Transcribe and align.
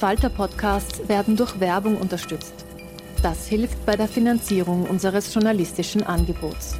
slash 0.00 0.18
arena. 0.18 0.30
Falter-Podcasts 0.30 1.08
werden 1.08 1.36
durch 1.36 1.60
Werbung 1.60 1.96
unterstützt. 1.96 2.54
Das 3.22 3.46
hilft 3.46 3.84
bei 3.86 3.96
der 3.96 4.08
Finanzierung 4.08 4.88
unseres 4.88 5.34
journalistischen 5.34 6.02
Angebots. 6.02 6.76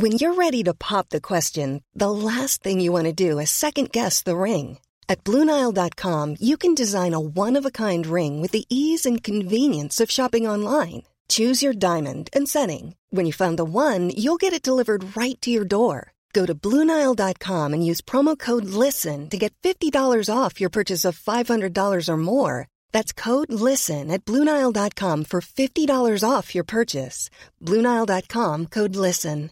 When 0.00 0.12
you're 0.12 0.34
ready 0.34 0.62
to 0.62 0.74
pop 0.74 1.08
the 1.10 1.20
question, 1.20 1.80
the 1.92 2.10
last 2.10 2.62
thing 2.62 2.80
you 2.80 2.92
want 2.92 3.06
to 3.06 3.12
do 3.12 3.40
is 3.40 3.50
second 3.50 3.90
guess 3.92 4.22
the 4.22 4.36
ring. 4.36 4.78
At 5.08 5.24
BlueNile.com 5.24 6.36
you 6.38 6.56
can 6.56 6.74
design 6.74 7.14
a 7.14 7.20
one-of-a-kind 7.20 8.06
ring 8.06 8.40
with 8.40 8.52
the 8.52 8.64
ease 8.68 9.08
and 9.08 9.24
convenience 9.24 10.04
of 10.04 10.10
shopping 10.10 10.46
online. 10.46 11.02
Choose 11.28 11.64
your 11.64 11.74
diamond 11.74 12.30
and 12.32 12.48
setting. 12.48 12.94
When 13.10 13.26
you 13.26 13.32
find 13.32 13.58
the 13.58 13.64
one, 13.64 14.10
you'll 14.10 14.38
get 14.38 14.54
it 14.54 14.62
delivered 14.62 15.16
right 15.16 15.38
to 15.42 15.50
your 15.50 15.66
door. 15.66 16.12
Go 16.32 16.46
to 16.46 16.54
Bluenile.com 16.54 17.74
and 17.74 17.84
use 17.84 18.00
promo 18.00 18.38
code 18.38 18.64
LISTEN 18.64 19.28
to 19.30 19.38
get 19.38 19.52
$50 19.62 20.30
off 20.30 20.60
your 20.60 20.70
purchase 20.70 21.04
of 21.04 21.18
$500 21.18 22.08
or 22.08 22.16
more. 22.16 22.68
That's 22.92 23.12
code 23.12 23.52
LISTEN 23.52 24.10
at 24.10 24.24
Bluenile.com 24.24 25.24
for 25.24 25.40
$50 25.40 26.24
off 26.28 26.54
your 26.54 26.64
purchase. 26.64 27.30
Bluenile.com 27.64 28.66
code 28.66 28.96
LISTEN. 28.96 29.50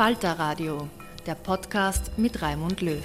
Falter 0.00 0.38
Radio, 0.38 0.88
der 1.26 1.34
Podcast 1.34 2.10
mit 2.16 2.40
Raimund 2.40 2.80
Löw. 2.80 3.04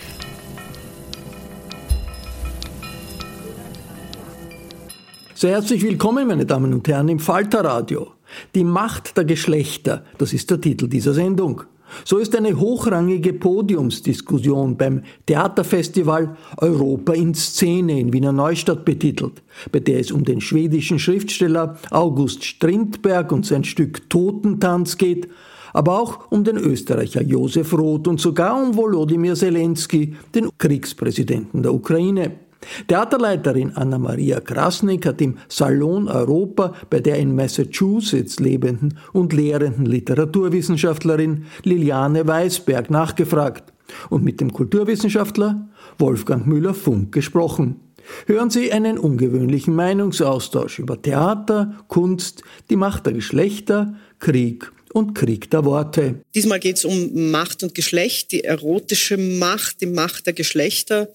Sehr 5.33 5.51
herzlich 5.51 5.83
willkommen, 5.83 6.25
meine 6.25 6.45
Damen 6.45 6.73
und 6.73 6.87
Herren, 6.87 7.09
im 7.09 7.19
Falter 7.19 7.65
Radio. 7.65 8.14
Die 8.53 8.63
Macht 8.63 9.17
der 9.17 9.25
Geschlechter, 9.25 10.03
das 10.17 10.33
ist 10.33 10.49
der 10.49 10.61
Titel 10.61 10.87
dieser 10.87 11.13
Sendung. 11.13 11.63
So 12.03 12.17
ist 12.17 12.35
eine 12.35 12.59
hochrangige 12.59 13.33
Podiumsdiskussion 13.33 14.75
beim 14.75 15.03
Theaterfestival 15.27 16.35
Europa 16.57 17.13
in 17.13 17.33
Szene 17.35 17.99
in 17.99 18.11
Wiener 18.11 18.31
Neustadt 18.31 18.85
betitelt, 18.85 19.43
bei 19.71 19.79
der 19.79 19.99
es 19.99 20.11
um 20.11 20.25
den 20.25 20.41
schwedischen 20.41 20.99
Schriftsteller 20.99 21.77
August 21.91 22.43
Strindberg 22.43 23.31
und 23.31 23.45
sein 23.45 23.63
Stück 23.63 24.09
Totentanz 24.09 24.97
geht, 24.97 25.29
aber 25.73 25.99
auch 25.99 26.31
um 26.31 26.43
den 26.43 26.57
Österreicher 26.57 27.21
Josef 27.21 27.73
Roth 27.73 28.07
und 28.07 28.19
sogar 28.19 28.61
um 28.61 28.75
Volodymyr 28.75 29.35
Zelensky, 29.35 30.15
den 30.33 30.49
Kriegspräsidenten 30.57 31.63
der 31.63 31.73
Ukraine. 31.73 32.44
Theaterleiterin 32.87 33.75
Anna-Maria 33.75 34.39
Krasnik 34.39 35.05
hat 35.05 35.21
im 35.21 35.37
Salon 35.47 36.07
Europa 36.07 36.73
bei 36.89 36.99
der 36.99 37.17
in 37.17 37.35
Massachusetts 37.35 38.39
lebenden 38.39 38.97
und 39.13 39.33
lehrenden 39.33 39.85
Literaturwissenschaftlerin 39.85 41.45
Liliane 41.63 42.27
Weisberg 42.27 42.89
nachgefragt 42.89 43.73
und 44.09 44.23
mit 44.23 44.41
dem 44.41 44.51
Kulturwissenschaftler 44.51 45.67
Wolfgang 45.97 46.47
Müller-Funk 46.47 47.11
gesprochen. 47.11 47.79
Hören 48.27 48.49
Sie 48.49 48.71
einen 48.71 48.97
ungewöhnlichen 48.99 49.75
Meinungsaustausch 49.75 50.79
über 50.79 51.01
Theater, 51.01 51.75
Kunst, 51.87 52.43
die 52.69 52.75
Macht 52.75 53.05
der 53.05 53.13
Geschlechter, 53.13 53.95
Krieg 54.19 54.71
und 54.93 55.13
Krieg 55.15 55.49
der 55.49 55.65
Worte. 55.65 56.21
Diesmal 56.33 56.59
geht 56.59 56.77
es 56.77 56.85
um 56.85 57.31
Macht 57.31 57.63
und 57.63 57.73
Geschlecht, 57.75 58.31
die 58.31 58.43
erotische 58.43 59.17
Macht, 59.17 59.81
die 59.81 59.87
Macht 59.87 60.27
der 60.27 60.33
Geschlechter 60.33 61.09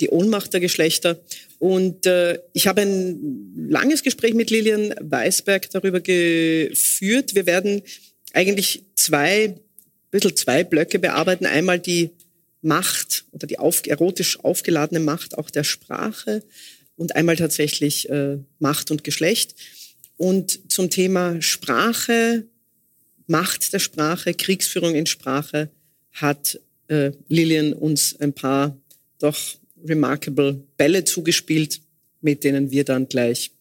die 0.00 0.08
Ohnmacht 0.08 0.52
der 0.52 0.60
Geschlechter. 0.60 1.18
Und 1.58 2.06
äh, 2.06 2.38
ich 2.52 2.66
habe 2.66 2.82
ein 2.82 3.68
langes 3.68 4.02
Gespräch 4.02 4.34
mit 4.34 4.50
Lilian 4.50 4.94
Weisberg 5.00 5.70
darüber 5.70 6.00
geführt. 6.00 7.34
Wir 7.34 7.46
werden 7.46 7.82
eigentlich 8.32 8.84
zwei, 8.94 9.44
ein 9.44 9.60
bisschen 10.10 10.36
zwei 10.36 10.64
Blöcke 10.64 10.98
bearbeiten. 10.98 11.46
Einmal 11.46 11.78
die 11.78 12.10
Macht 12.62 13.24
oder 13.32 13.46
die 13.46 13.58
auf, 13.58 13.86
erotisch 13.86 14.40
aufgeladene 14.40 15.00
Macht 15.00 15.36
auch 15.38 15.50
der 15.50 15.64
Sprache 15.64 16.42
und 16.96 17.14
einmal 17.14 17.36
tatsächlich 17.36 18.08
äh, 18.08 18.38
Macht 18.58 18.90
und 18.90 19.04
Geschlecht. 19.04 19.54
Und 20.16 20.70
zum 20.70 20.90
Thema 20.90 21.40
Sprache, 21.40 22.44
Macht 23.26 23.72
der 23.72 23.78
Sprache, 23.78 24.34
Kriegsführung 24.34 24.94
in 24.94 25.06
Sprache 25.06 25.70
hat 26.12 26.60
äh, 26.88 27.12
Lilian 27.28 27.72
uns 27.72 28.18
ein 28.18 28.32
paar 28.32 28.76
doch 29.18 29.57
remarkable 29.84 30.62
Bälle 30.76 31.04
zugespielt, 31.04 31.80
mit 32.20 32.44
denen 32.44 32.70
wir 32.70 32.84
dann 32.84 33.08
gleich 33.08 33.52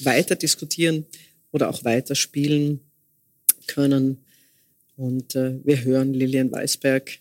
weiter 0.00 0.36
diskutieren 0.36 1.06
oder 1.52 1.68
auch 1.68 1.84
weiter 1.84 2.14
spielen 2.14 2.80
können. 3.66 4.18
Und 4.96 5.34
äh, 5.34 5.64
wir 5.64 5.84
hören 5.84 6.14
Lilian 6.14 6.52
Weisberg. 6.52 7.18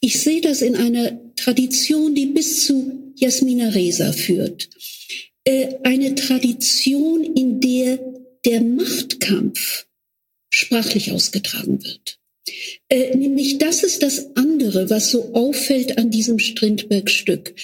Ich 0.00 0.20
sehe 0.20 0.40
das 0.40 0.62
in 0.62 0.76
einer 0.76 1.18
Tradition, 1.36 2.14
die 2.14 2.26
bis 2.26 2.66
zu 2.66 3.12
Jasmina 3.16 3.70
Reza 3.70 4.12
führt. 4.12 4.68
Äh, 5.44 5.76
eine 5.82 6.14
Tradition, 6.14 7.24
in 7.24 7.60
der 7.60 7.98
der 8.44 8.60
Machtkampf 8.60 9.86
sprachlich 10.50 11.12
ausgetragen 11.12 11.82
wird. 11.82 12.18
Äh, 12.88 13.16
nämlich 13.16 13.58
das 13.58 13.82
ist 13.82 14.02
das 14.02 14.36
andere, 14.36 14.90
was 14.90 15.10
so 15.10 15.32
auffällt 15.34 15.98
an 15.98 16.10
diesem 16.10 16.38
Strindberg-Stück. 16.38 17.54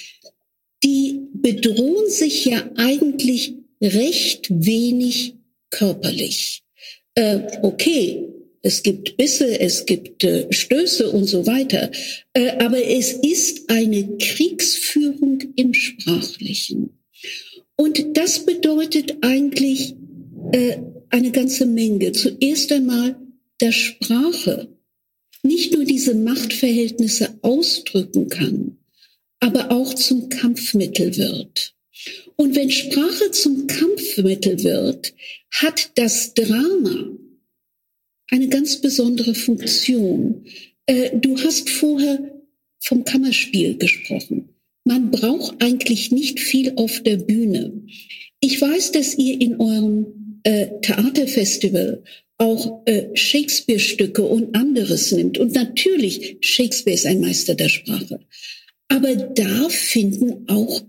Die 0.84 1.20
bedrohen 1.32 2.08
sich 2.08 2.44
ja 2.44 2.70
eigentlich 2.76 3.54
recht 3.80 4.46
wenig 4.50 5.34
körperlich. 5.70 6.62
Äh, 7.14 7.40
okay, 7.62 8.28
es 8.62 8.82
gibt 8.82 9.16
Bisse, 9.16 9.60
es 9.60 9.86
gibt 9.86 10.24
äh, 10.24 10.46
Stöße 10.50 11.10
und 11.10 11.24
so 11.24 11.46
weiter, 11.46 11.90
äh, 12.32 12.50
aber 12.58 12.84
es 12.84 13.12
ist 13.12 13.70
eine 13.70 14.16
Kriegsführung 14.18 15.42
im 15.56 15.74
Sprachlichen. 15.74 16.98
Und 17.76 18.16
das 18.16 18.44
bedeutet 18.44 19.16
eigentlich 19.22 19.94
äh, 20.52 20.78
eine 21.10 21.30
ganze 21.30 21.66
Menge. 21.66 22.12
Zuerst 22.12 22.72
einmal 22.72 23.16
der 23.60 23.72
Sprache 23.72 24.68
nicht 25.42 25.72
nur 25.72 25.84
diese 25.84 26.14
Machtverhältnisse 26.14 27.38
ausdrücken 27.42 28.28
kann, 28.28 28.78
aber 29.40 29.70
auch 29.70 29.94
zum 29.94 30.28
Kampfmittel 30.28 31.16
wird. 31.16 31.74
Und 32.36 32.54
wenn 32.54 32.70
Sprache 32.70 33.30
zum 33.32 33.66
Kampfmittel 33.66 34.62
wird, 34.62 35.14
hat 35.50 35.90
das 35.96 36.34
Drama 36.34 37.10
eine 38.30 38.48
ganz 38.48 38.80
besondere 38.80 39.34
Funktion. 39.34 40.44
Äh, 40.86 41.16
du 41.18 41.36
hast 41.38 41.70
vorher 41.70 42.42
vom 42.80 43.04
Kammerspiel 43.04 43.76
gesprochen. 43.76 44.50
Man 44.84 45.10
braucht 45.10 45.62
eigentlich 45.62 46.12
nicht 46.12 46.40
viel 46.40 46.72
auf 46.76 47.02
der 47.02 47.16
Bühne. 47.16 47.72
Ich 48.40 48.60
weiß, 48.60 48.92
dass 48.92 49.18
ihr 49.18 49.40
in 49.40 49.60
eurem 49.60 50.40
äh, 50.44 50.68
Theaterfestival 50.80 52.04
auch 52.38 52.82
äh, 52.86 53.08
Shakespeare-Stücke 53.14 54.22
und 54.22 54.54
anderes 54.54 55.12
nimmt. 55.12 55.38
Und 55.38 55.54
natürlich, 55.54 56.38
Shakespeare 56.40 56.94
ist 56.94 57.06
ein 57.06 57.20
Meister 57.20 57.54
der 57.54 57.68
Sprache. 57.68 58.20
Aber 58.88 59.14
da 59.14 59.68
finden 59.68 60.48
auch 60.48 60.82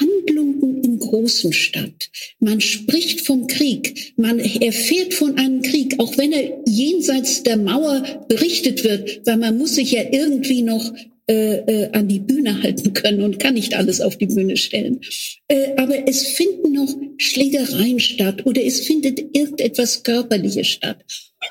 Handlungen 0.00 0.82
im 0.82 0.98
Großen 0.98 1.52
statt. 1.52 2.10
Man 2.40 2.60
spricht 2.60 3.20
vom 3.20 3.46
Krieg, 3.46 4.14
man 4.16 4.40
erfährt 4.40 5.14
von 5.14 5.38
einem 5.38 5.62
Krieg, 5.62 5.94
auch 5.98 6.18
wenn 6.18 6.32
er 6.32 6.60
jenseits 6.66 7.44
der 7.44 7.56
Mauer 7.56 8.24
berichtet 8.28 8.82
wird, 8.82 9.24
weil 9.26 9.36
man 9.36 9.56
muss 9.56 9.76
sich 9.76 9.92
ja 9.92 10.02
irgendwie 10.10 10.62
noch 10.62 10.92
äh, 11.28 11.56
äh, 11.56 11.90
an 11.92 12.06
die 12.08 12.20
Bühne 12.20 12.62
halten 12.62 12.92
können 12.92 13.22
und 13.22 13.38
kann 13.40 13.54
nicht 13.54 13.74
alles 13.74 14.00
auf 14.00 14.16
die 14.16 14.26
Bühne 14.26 14.56
stellen. 14.56 15.00
Äh, 15.48 15.74
aber 15.76 16.08
es 16.08 16.26
finden 16.28 16.72
noch 16.72 16.94
Schlägereien 17.18 17.98
statt 17.98 18.46
oder 18.46 18.64
es 18.64 18.80
findet 18.80 19.18
irgendetwas 19.36 20.02
Körperliches 20.02 20.68
statt. 20.68 21.04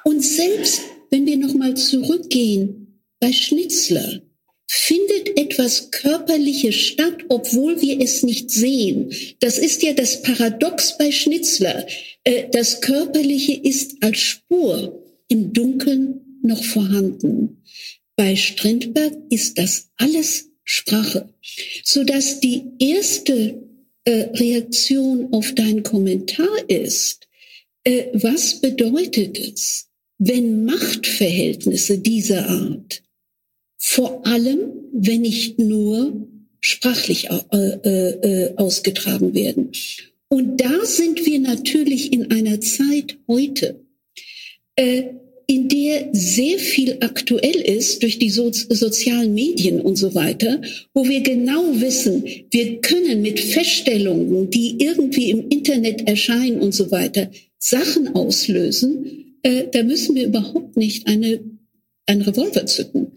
Und 0.03 0.23
selbst 0.23 0.81
wenn 1.11 1.25
wir 1.25 1.37
noch 1.37 1.53
mal 1.53 1.75
zurückgehen 1.75 3.01
bei 3.19 3.31
Schnitzler, 3.31 4.21
findet 4.67 5.37
etwas 5.37 5.91
Körperliches 5.91 6.75
statt, 6.75 7.17
obwohl 7.29 7.81
wir 7.81 8.01
es 8.01 8.23
nicht 8.23 8.51
sehen. 8.51 9.11
Das 9.39 9.57
ist 9.57 9.83
ja 9.83 9.93
das 9.93 10.21
Paradox 10.21 10.97
bei 10.97 11.11
Schnitzler. 11.11 11.85
Äh, 12.23 12.45
das 12.51 12.81
Körperliche 12.81 13.53
ist 13.53 13.97
als 14.01 14.19
Spur 14.19 15.03
im 15.27 15.53
Dunkeln 15.53 16.39
noch 16.41 16.63
vorhanden. 16.63 17.61
Bei 18.15 18.35
Strindberg 18.35 19.13
ist 19.29 19.57
das 19.57 19.89
alles 19.97 20.49
Sprache, 20.63 21.29
so 21.83 22.03
dass 22.03 22.39
die 22.39 22.63
erste 22.79 23.61
äh, 24.05 24.11
Reaktion 24.33 25.33
auf 25.33 25.53
deinen 25.53 25.83
Kommentar 25.83 26.69
ist, 26.69 27.27
äh, 27.83 28.05
was 28.13 28.61
bedeutet 28.61 29.37
es, 29.37 29.89
wenn 30.17 30.65
Machtverhältnisse 30.65 31.99
dieser 31.99 32.49
Art 32.49 33.03
vor 33.77 34.25
allem, 34.25 34.71
wenn 34.93 35.21
nicht 35.21 35.59
nur 35.59 36.27
sprachlich 36.59 37.29
äh, 37.29 37.37
äh, 37.51 38.09
äh, 38.09 38.55
ausgetragen 38.55 39.35
werden. 39.35 39.71
Und 40.29 40.59
da 40.59 40.85
sind 40.85 41.25
wir 41.25 41.39
natürlich 41.39 42.11
in 42.11 42.31
einer 42.31 42.59
Zeit 42.61 43.17
heute, 43.27 43.85
äh, 44.75 45.03
in 45.47 45.69
der 45.69 46.09
sehr 46.11 46.57
viel 46.57 46.97
aktuell 47.01 47.55
ist 47.55 48.01
durch 48.01 48.17
die 48.17 48.29
so 48.29 48.51
sozialen 48.51 49.33
Medien 49.33 49.79
und 49.79 49.95
so 49.95 50.15
weiter, 50.15 50.61
wo 50.93 51.07
wir 51.07 51.21
genau 51.21 51.79
wissen, 51.79 52.23
wir 52.49 52.81
können 52.81 53.21
mit 53.21 53.39
Feststellungen, 53.39 54.49
die 54.49 54.77
irgendwie 54.79 55.29
im 55.29 55.49
Internet 55.49 56.07
erscheinen 56.07 56.59
und 56.59 56.73
so 56.73 56.91
weiter, 56.91 57.29
Sachen 57.59 58.09
auslösen. 58.09 59.37
Äh, 59.43 59.65
da 59.71 59.83
müssen 59.83 60.15
wir 60.15 60.25
überhaupt 60.27 60.77
nicht 60.77 61.07
eine, 61.07 61.39
einen 62.07 62.21
Revolver 62.21 62.65
zücken. 62.65 63.11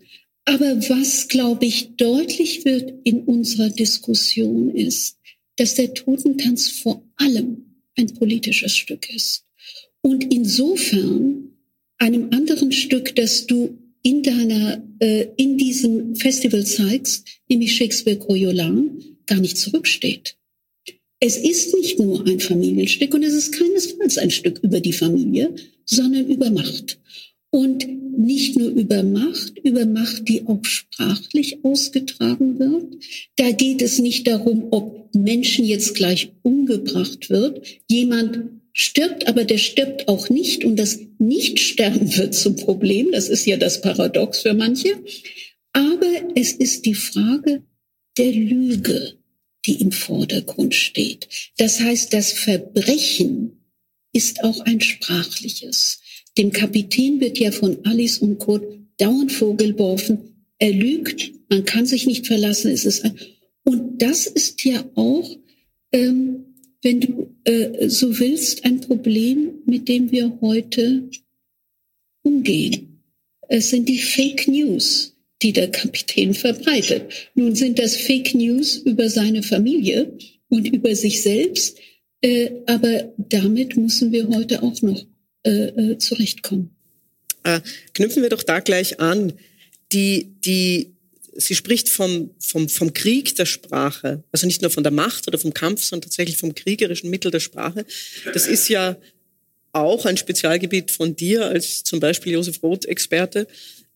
Aber 0.45 0.77
was, 0.89 1.29
glaube 1.29 1.67
ich, 1.67 1.97
deutlich 1.97 2.65
wird 2.65 2.95
in 3.05 3.25
unserer 3.25 3.69
Diskussion 3.69 4.71
ist, 4.75 5.19
dass 5.57 5.75
der 5.75 5.93
Totentanz 5.93 6.69
vor 6.69 7.03
allem 7.17 7.83
ein 7.97 8.15
politisches 8.15 8.77
Stück 8.77 9.15
ist. 9.15 9.45
Und 10.01 10.33
insofern 10.33 11.48
einem 11.99 12.31
anderen 12.33 12.73
Stück, 12.73 13.15
das 13.17 13.47
du 13.47 13.79
in 14.03 14.23
deiner, 14.23 14.83
äh, 15.01 15.27
in 15.37 15.59
diesem 15.59 16.15
Festival 16.17 16.65
zeigst, 16.65 17.27
nämlich 17.49 17.77
Shakespeare 17.77 18.19
Coriolan, 18.19 19.03
gar 19.27 19.41
nicht 19.41 19.59
zurücksteht. 19.59 20.37
Es 21.21 21.37
ist 21.37 21.75
nicht 21.75 21.99
nur 21.99 22.25
ein 22.27 22.39
Familienstück 22.39 23.13
und 23.13 23.25
es 23.25 23.35
ist 23.35 23.53
keinesfalls 23.53 24.19
ein 24.19 24.31
Stück 24.31 24.61
über 24.63 24.81
die 24.81 24.93
Familie, 24.93 25.55
sondern 25.85 26.29
über 26.29 26.51
Macht. 26.51 27.01
Und 27.51 27.87
nicht 28.19 28.57
nur 28.57 28.69
über 28.71 29.03
Macht, 29.03 29.59
über 29.63 29.87
Macht, 29.87 30.29
die 30.29 30.47
auch 30.47 30.65
sprachlich 30.65 31.65
ausgetragen 31.65 32.59
wird. 32.59 33.05
Da 33.37 33.51
geht 33.53 33.83
es 33.83 33.99
nicht 33.99 34.27
darum, 34.27 34.69
ob 34.71 35.15
Menschen 35.15 35.65
jetzt 35.65 35.95
gleich 35.95 36.33
umgebracht 36.43 37.31
wird. 37.31 37.67
Jemand 37.89 38.58
stirbt, 38.79 39.27
aber 39.27 39.45
der 39.45 39.59
stirbt 39.59 40.07
auch 40.07 40.31
nicht 40.31 40.65
und 40.65 40.77
das 40.77 41.01
Nichtsterben 41.19 42.17
wird 42.17 42.35
zum 42.35 42.57
Problem. 42.57 43.11
Das 43.13 43.29
ist 43.29 43.45
ja 43.45 43.57
das 43.57 43.81
Paradox 43.81 44.41
für 44.41 44.55
manche. 44.55 44.91
Aber 45.73 46.13
es 46.35 46.53
ist 46.53 46.87
die 46.87 46.95
Frage 46.95 47.63
der 48.17 48.33
Lüge, 48.33 49.15
die 49.67 49.81
im 49.81 49.93
Vordergrund 49.93 50.75
steht. 50.75 51.29
Das 51.59 51.81
heißt, 51.81 52.13
das 52.13 52.33
Verbrechen 52.33 53.65
ist 54.13 54.43
auch 54.45 54.61
ein 54.61 54.81
sprachliches. 54.81 56.01
Dem 56.37 56.53
Kapitän 56.53 57.21
wird 57.21 57.39
ja 57.39 57.51
von 57.51 57.85
Alice 57.85 58.19
und 58.19 58.39
Kurt 58.39 58.65
dauernd 58.99 59.33
vorgeworfen, 59.33 60.47
er 60.61 60.73
lügt, 60.73 61.33
man 61.49 61.65
kann 61.65 61.87
sich 61.87 62.07
nicht 62.07 62.27
verlassen. 62.27 62.71
Es 62.71 62.85
ist 62.85 63.05
ein 63.05 63.19
und 63.65 64.01
das 64.01 64.27
ist 64.27 64.65
ja 64.65 64.83
auch, 64.95 65.37
ähm, 65.93 66.38
wenn 66.83 67.01
du 67.01 67.35
äh, 67.45 67.89
so 67.89 68.19
willst, 68.19 68.65
ein 68.65 68.81
Problem, 68.81 69.63
mit 69.67 69.89
dem 69.89 70.11
wir 70.11 70.39
heute 70.41 71.09
umgehen. 72.23 73.03
Es 73.49 73.71
sind 73.71 73.89
die 73.89 73.99
Fake 73.99 74.47
News, 74.49 75.17
die 75.43 75.53
der 75.53 75.71
Kapitän 75.71 76.35
verbreitet. 76.35 77.31
Nun 77.35 77.55
sind 77.55 77.79
das 77.79 77.97
Fake 77.97 78.35
News 78.35 78.77
über 78.77 79.09
seine 79.09 79.43
Familie 79.43 80.13
und 80.49 80.69
über 80.69 80.95
sich 80.95 81.23
selbst, 81.23 81.79
äh, 82.21 82.51
aber 82.67 83.13
damit 83.17 83.77
müssen 83.77 84.13
wir 84.13 84.29
heute 84.29 84.63
auch 84.63 84.83
noch 84.83 85.07
äh, 85.45 85.69
äh, 85.69 85.99
zurechtkommen. 85.99 86.71
Äh, 87.45 87.61
knüpfen 87.95 88.23
wir 88.23 88.31
doch 88.31 88.43
da 88.43 88.61
gleich 88.61 89.01
an. 89.01 89.33
Die, 89.93 90.35
die, 90.45 90.95
sie 91.39 91.55
spricht 91.55 91.89
vom, 91.89 92.31
vom, 92.41 92.69
vom 92.69 92.93
Krieg 92.93 93.35
der 93.37 93.47
Sprache, 93.47 94.25
also 94.33 94.47
nicht 94.47 94.61
nur 94.61 94.71
von 94.71 94.83
der 94.83 94.93
Macht 94.93 95.29
oder 95.29 95.39
vom 95.39 95.55
Kampf, 95.55 95.85
sondern 95.85 96.11
tatsächlich 96.11 96.37
vom 96.37 96.55
kriegerischen 96.55 97.11
Mittel 97.11 97.31
der 97.31 97.41
Sprache. 97.41 97.87
Das 98.35 98.47
ist 98.47 98.69
ja 98.69 98.97
auch 99.73 100.05
ein 100.05 100.17
Spezialgebiet 100.17 100.91
von 100.91 101.15
dir 101.15 101.47
als 101.47 101.85
zum 101.85 102.01
Beispiel 102.01 102.33
Josef 102.33 102.63
Roth-Experte. 102.63 103.47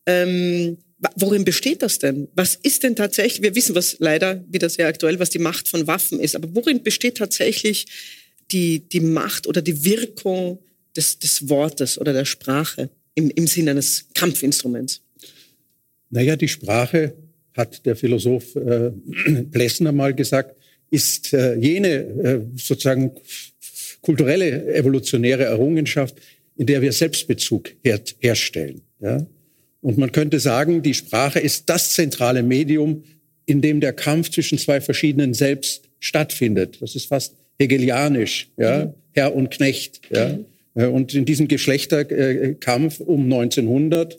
Ähm, 0.06 0.78
worin 1.16 1.44
besteht 1.44 1.82
das 1.82 1.98
denn? 1.98 2.28
Was 2.34 2.54
ist 2.54 2.84
denn 2.84 2.94
tatsächlich, 2.94 3.42
wir 3.42 3.56
wissen 3.56 3.74
was 3.74 3.96
leider 3.98 4.44
wieder 4.48 4.68
sehr 4.68 4.86
aktuell, 4.86 5.18
was 5.18 5.30
die 5.30 5.40
Macht 5.40 5.68
von 5.68 5.86
Waffen 5.88 6.20
ist, 6.20 6.36
aber 6.36 6.54
worin 6.54 6.84
besteht 6.84 7.16
tatsächlich 7.16 7.86
die, 8.52 8.88
die 8.88 9.00
Macht 9.00 9.48
oder 9.48 9.62
die 9.62 9.84
Wirkung 9.84 10.60
des, 10.96 11.18
des 11.18 11.48
Wortes 11.48 11.98
oder 11.98 12.12
der 12.12 12.24
Sprache 12.24 12.90
im, 13.16 13.30
im 13.30 13.48
Sinne 13.48 13.72
eines 13.72 14.06
Kampfinstruments? 14.14 15.00
Naja, 16.10 16.36
die 16.36 16.48
Sprache, 16.48 17.14
hat 17.56 17.84
der 17.86 17.96
Philosoph 17.96 18.56
äh, 18.56 18.90
Plessner 19.50 19.92
mal 19.92 20.14
gesagt, 20.14 20.56
ist 20.90 21.32
äh, 21.32 21.54
jene 21.54 21.88
äh, 21.88 22.40
sozusagen 22.56 23.12
kulturelle 24.02 24.74
evolutionäre 24.74 25.44
Errungenschaft, 25.44 26.16
in 26.56 26.66
der 26.66 26.82
wir 26.82 26.92
Selbstbezug 26.92 27.70
her 27.82 28.00
herstellen. 28.20 28.82
Ja? 29.00 29.26
Und 29.80 29.98
man 29.98 30.12
könnte 30.12 30.38
sagen, 30.38 30.82
die 30.82 30.94
Sprache 30.94 31.40
ist 31.40 31.68
das 31.68 31.92
zentrale 31.92 32.42
Medium, 32.42 33.04
in 33.46 33.60
dem 33.60 33.80
der 33.80 33.92
Kampf 33.92 34.30
zwischen 34.30 34.58
zwei 34.58 34.80
verschiedenen 34.80 35.34
Selbst 35.34 35.88
stattfindet. 35.98 36.78
Das 36.80 36.94
ist 36.94 37.06
fast 37.06 37.34
hegelianisch, 37.58 38.50
ja? 38.56 38.86
Mhm. 38.86 38.94
Herr 39.12 39.34
und 39.34 39.50
Knecht. 39.50 40.00
Ja? 40.10 40.28
Mhm. 40.28 40.44
Äh, 40.74 40.86
und 40.86 41.14
in 41.14 41.24
diesem 41.24 41.48
Geschlechterkampf 41.48 43.00
um 43.00 43.24
1900 43.24 44.18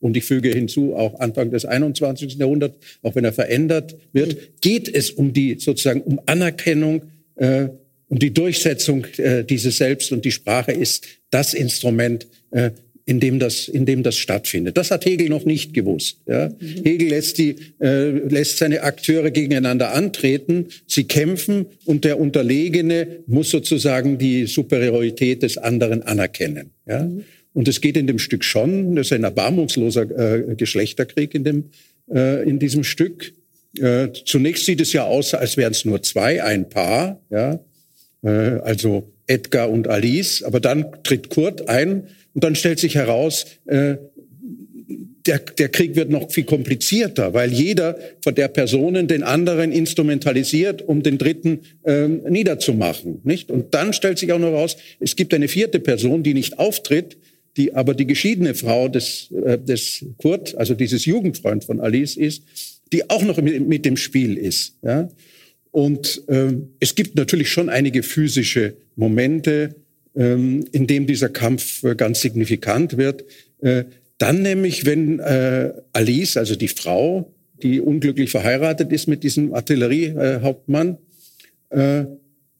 und 0.00 0.16
ich 0.16 0.24
füge 0.24 0.50
hinzu, 0.50 0.94
auch 0.96 1.20
Anfang 1.20 1.50
des 1.50 1.64
21. 1.64 2.34
Jahrhunderts, 2.34 2.76
auch 3.02 3.14
wenn 3.14 3.24
er 3.24 3.32
verändert 3.32 3.96
wird, 4.12 4.60
geht 4.60 4.88
es 4.92 5.10
um 5.10 5.32
die 5.32 5.58
sozusagen 5.58 6.00
um 6.00 6.20
Anerkennung, 6.26 7.02
äh, 7.36 7.68
um 8.08 8.18
die 8.18 8.32
Durchsetzung 8.32 9.04
äh, 9.18 9.44
dieses 9.44 9.76
Selbst 9.76 10.10
und 10.10 10.24
die 10.24 10.32
Sprache 10.32 10.72
ist 10.72 11.06
das 11.30 11.54
Instrument, 11.54 12.26
äh, 12.50 12.70
in 13.06 13.18
dem 13.18 13.38
das, 13.38 13.68
in 13.68 13.86
dem 13.86 14.02
das 14.02 14.16
stattfindet. 14.16 14.76
Das 14.76 14.90
hat 14.90 15.04
Hegel 15.04 15.28
noch 15.28 15.44
nicht 15.44 15.74
gewusst. 15.74 16.18
Ja? 16.26 16.48
Mhm. 16.48 16.84
Hegel 16.84 17.08
lässt, 17.08 17.38
die, 17.38 17.56
äh, 17.80 18.10
lässt 18.10 18.58
seine 18.58 18.82
Akteure 18.82 19.30
gegeneinander 19.30 19.94
antreten, 19.94 20.66
sie 20.86 21.04
kämpfen 21.04 21.66
und 21.84 22.04
der 22.04 22.20
Unterlegene 22.20 23.22
muss 23.26 23.50
sozusagen 23.50 24.18
die 24.18 24.46
Superiorität 24.46 25.42
des 25.42 25.58
anderen 25.58 26.02
anerkennen. 26.02 26.70
Ja? 26.86 27.04
Mhm. 27.04 27.24
Und 27.52 27.68
es 27.68 27.80
geht 27.80 27.96
in 27.96 28.06
dem 28.06 28.18
Stück 28.18 28.44
schon, 28.44 28.94
das 28.96 29.08
ist 29.08 29.12
ein 29.12 29.24
erbarmungsloser 29.24 30.50
äh, 30.50 30.54
Geschlechterkrieg 30.54 31.34
in, 31.34 31.44
dem, 31.44 31.64
äh, 32.12 32.48
in 32.48 32.58
diesem 32.58 32.84
Stück. 32.84 33.32
Äh, 33.78 34.08
zunächst 34.24 34.66
sieht 34.66 34.80
es 34.80 34.92
ja 34.92 35.04
aus, 35.04 35.34
als 35.34 35.56
wären 35.56 35.72
es 35.72 35.84
nur 35.84 36.02
zwei, 36.02 36.42
ein 36.42 36.68
Paar, 36.68 37.20
ja, 37.30 37.60
äh, 38.22 38.28
also 38.28 39.12
Edgar 39.26 39.70
und 39.70 39.88
Alice. 39.88 40.42
Aber 40.42 40.60
dann 40.60 40.86
tritt 41.02 41.30
Kurt 41.30 41.68
ein 41.68 42.04
und 42.34 42.44
dann 42.44 42.54
stellt 42.54 42.78
sich 42.78 42.94
heraus, 42.94 43.46
äh, 43.66 43.96
der, 45.26 45.38
der 45.38 45.68
Krieg 45.68 45.96
wird 45.96 46.10
noch 46.10 46.30
viel 46.30 46.44
komplizierter, 46.44 47.34
weil 47.34 47.52
jeder 47.52 47.98
von 48.22 48.34
der 48.34 48.48
Personen 48.48 49.06
den 49.06 49.22
anderen 49.22 49.70
instrumentalisiert, 49.70 50.82
um 50.82 51.02
den 51.02 51.18
dritten 51.18 51.60
ähm, 51.84 52.22
niederzumachen. 52.28 53.20
Nicht? 53.24 53.50
Und 53.50 53.74
dann 53.74 53.92
stellt 53.92 54.18
sich 54.18 54.32
auch 54.32 54.38
noch 54.38 54.50
heraus, 54.50 54.76
es 54.98 55.16
gibt 55.16 55.34
eine 55.34 55.48
vierte 55.48 55.78
Person, 55.78 56.22
die 56.22 56.34
nicht 56.34 56.58
auftritt, 56.58 57.18
die 57.56 57.74
aber 57.74 57.94
die 57.94 58.06
geschiedene 58.06 58.54
Frau 58.54 58.88
des, 58.88 59.30
äh, 59.44 59.58
des 59.58 60.04
Kurt, 60.18 60.54
also 60.54 60.74
dieses 60.74 61.04
Jugendfreund 61.04 61.64
von 61.64 61.80
Alice 61.80 62.16
ist, 62.16 62.42
die 62.92 63.08
auch 63.10 63.22
noch 63.22 63.40
mit, 63.40 63.66
mit 63.66 63.84
dem 63.84 63.96
Spiel 63.96 64.36
ist. 64.36 64.76
Ja? 64.82 65.08
Und 65.70 66.22
ähm, 66.28 66.70
es 66.80 66.94
gibt 66.94 67.16
natürlich 67.16 67.50
schon 67.50 67.68
einige 67.68 68.02
physische 68.02 68.74
Momente, 68.96 69.76
ähm, 70.16 70.64
in 70.72 70.86
dem 70.86 71.06
dieser 71.06 71.28
Kampf 71.28 71.84
äh, 71.84 71.94
ganz 71.94 72.20
signifikant 72.20 72.96
wird. 72.96 73.24
Äh, 73.60 73.84
dann 74.18 74.42
nämlich, 74.42 74.84
wenn 74.84 75.18
äh, 75.20 75.72
Alice, 75.92 76.36
also 76.36 76.56
die 76.56 76.68
Frau, 76.68 77.32
die 77.62 77.80
unglücklich 77.80 78.30
verheiratet 78.30 78.92
ist 78.92 79.06
mit 79.06 79.22
diesem 79.22 79.54
Artilleriehauptmann, 79.54 80.98
äh, 81.70 82.04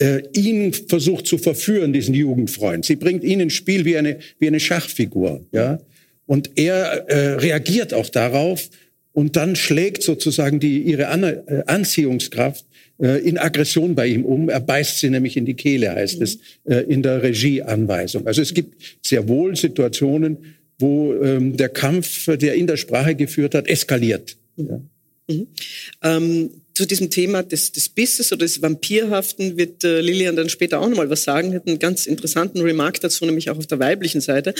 äh, 0.00 0.22
ihn 0.32 0.72
versucht 0.72 1.26
zu 1.26 1.38
verführen, 1.38 1.92
diesen 1.92 2.14
Jugendfreund. 2.14 2.84
Sie 2.84 2.96
bringt 2.96 3.22
ihn 3.22 3.40
ins 3.40 3.52
Spiel 3.52 3.84
wie 3.84 3.96
eine, 3.96 4.18
wie 4.38 4.46
eine 4.46 4.60
Schachfigur. 4.60 5.44
Ja? 5.52 5.78
Und 6.26 6.50
er 6.56 7.08
äh, 7.08 7.34
reagiert 7.34 7.92
auch 7.92 8.08
darauf 8.08 8.70
und 9.12 9.36
dann 9.36 9.56
schlägt 9.56 10.02
sozusagen 10.02 10.60
die, 10.60 10.82
ihre 10.82 11.08
An 11.08 11.24
äh, 11.24 11.62
Anziehungskraft 11.66 12.64
äh, 12.98 13.20
in 13.26 13.36
Aggression 13.38 13.94
bei 13.94 14.06
ihm 14.06 14.24
um. 14.24 14.48
Er 14.48 14.60
beißt 14.60 15.00
sie 15.00 15.10
nämlich 15.10 15.36
in 15.36 15.44
die 15.44 15.54
Kehle, 15.54 15.92
heißt 15.92 16.18
mhm. 16.18 16.22
es 16.22 16.38
äh, 16.64 16.84
in 16.88 17.02
der 17.02 17.22
Regieanweisung. 17.22 18.26
Also 18.26 18.42
es 18.42 18.54
gibt 18.54 18.74
sehr 19.02 19.28
wohl 19.28 19.56
Situationen, 19.56 20.38
wo 20.78 21.12
ähm, 21.14 21.56
der 21.56 21.68
Kampf, 21.68 22.26
der 22.26 22.54
in 22.54 22.66
der 22.66 22.76
Sprache 22.76 23.14
geführt 23.14 23.54
hat, 23.54 23.68
eskaliert. 23.68 24.36
Ja. 24.56 24.80
Mhm. 25.28 25.46
Ähm, 26.02 26.50
zu 26.74 26.86
diesem 26.86 27.10
Thema 27.10 27.42
des, 27.42 27.72
des 27.72 27.88
Bisses 27.88 28.32
oder 28.32 28.44
des 28.44 28.62
Vampirhaften 28.62 29.56
wird 29.56 29.84
äh, 29.84 30.00
Lilian 30.00 30.36
dann 30.36 30.48
später 30.48 30.80
auch 30.80 30.88
nochmal 30.88 31.10
was 31.10 31.24
sagen. 31.24 31.54
Hat 31.54 31.66
einen 31.66 31.78
ganz 31.78 32.06
interessanten 32.06 32.60
Remark 32.60 33.00
dazu, 33.00 33.24
nämlich 33.24 33.50
auch 33.50 33.58
auf 33.58 33.66
der 33.66 33.78
weiblichen 33.78 34.20
Seite. 34.20 34.54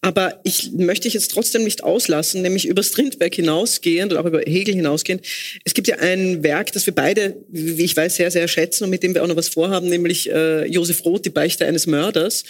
Aber 0.00 0.40
ich 0.44 0.72
möchte 0.72 1.08
ich 1.08 1.14
jetzt 1.14 1.30
trotzdem 1.30 1.64
nicht 1.64 1.82
auslassen, 1.84 2.42
nämlich 2.42 2.66
über 2.66 2.82
Strindberg 2.82 3.34
hinausgehend 3.34 4.12
oder 4.12 4.22
auch 4.22 4.26
über 4.26 4.40
Hegel 4.40 4.74
hinausgehend. 4.74 5.22
Es 5.64 5.74
gibt 5.74 5.88
ja 5.88 5.96
ein 5.96 6.42
Werk, 6.42 6.72
das 6.72 6.86
wir 6.86 6.94
beide, 6.94 7.36
wie 7.48 7.84
ich 7.84 7.96
weiß, 7.96 8.16
sehr, 8.16 8.30
sehr 8.30 8.48
schätzen 8.48 8.84
und 8.84 8.90
mit 8.90 9.02
dem 9.02 9.14
wir 9.14 9.22
auch 9.22 9.28
noch 9.28 9.36
was 9.36 9.48
vorhaben, 9.48 9.88
nämlich 9.88 10.30
äh, 10.30 10.66
Josef 10.66 11.04
Roth, 11.04 11.24
die 11.24 11.30
Beichte 11.30 11.66
eines 11.66 11.86
Mörders. 11.86 12.44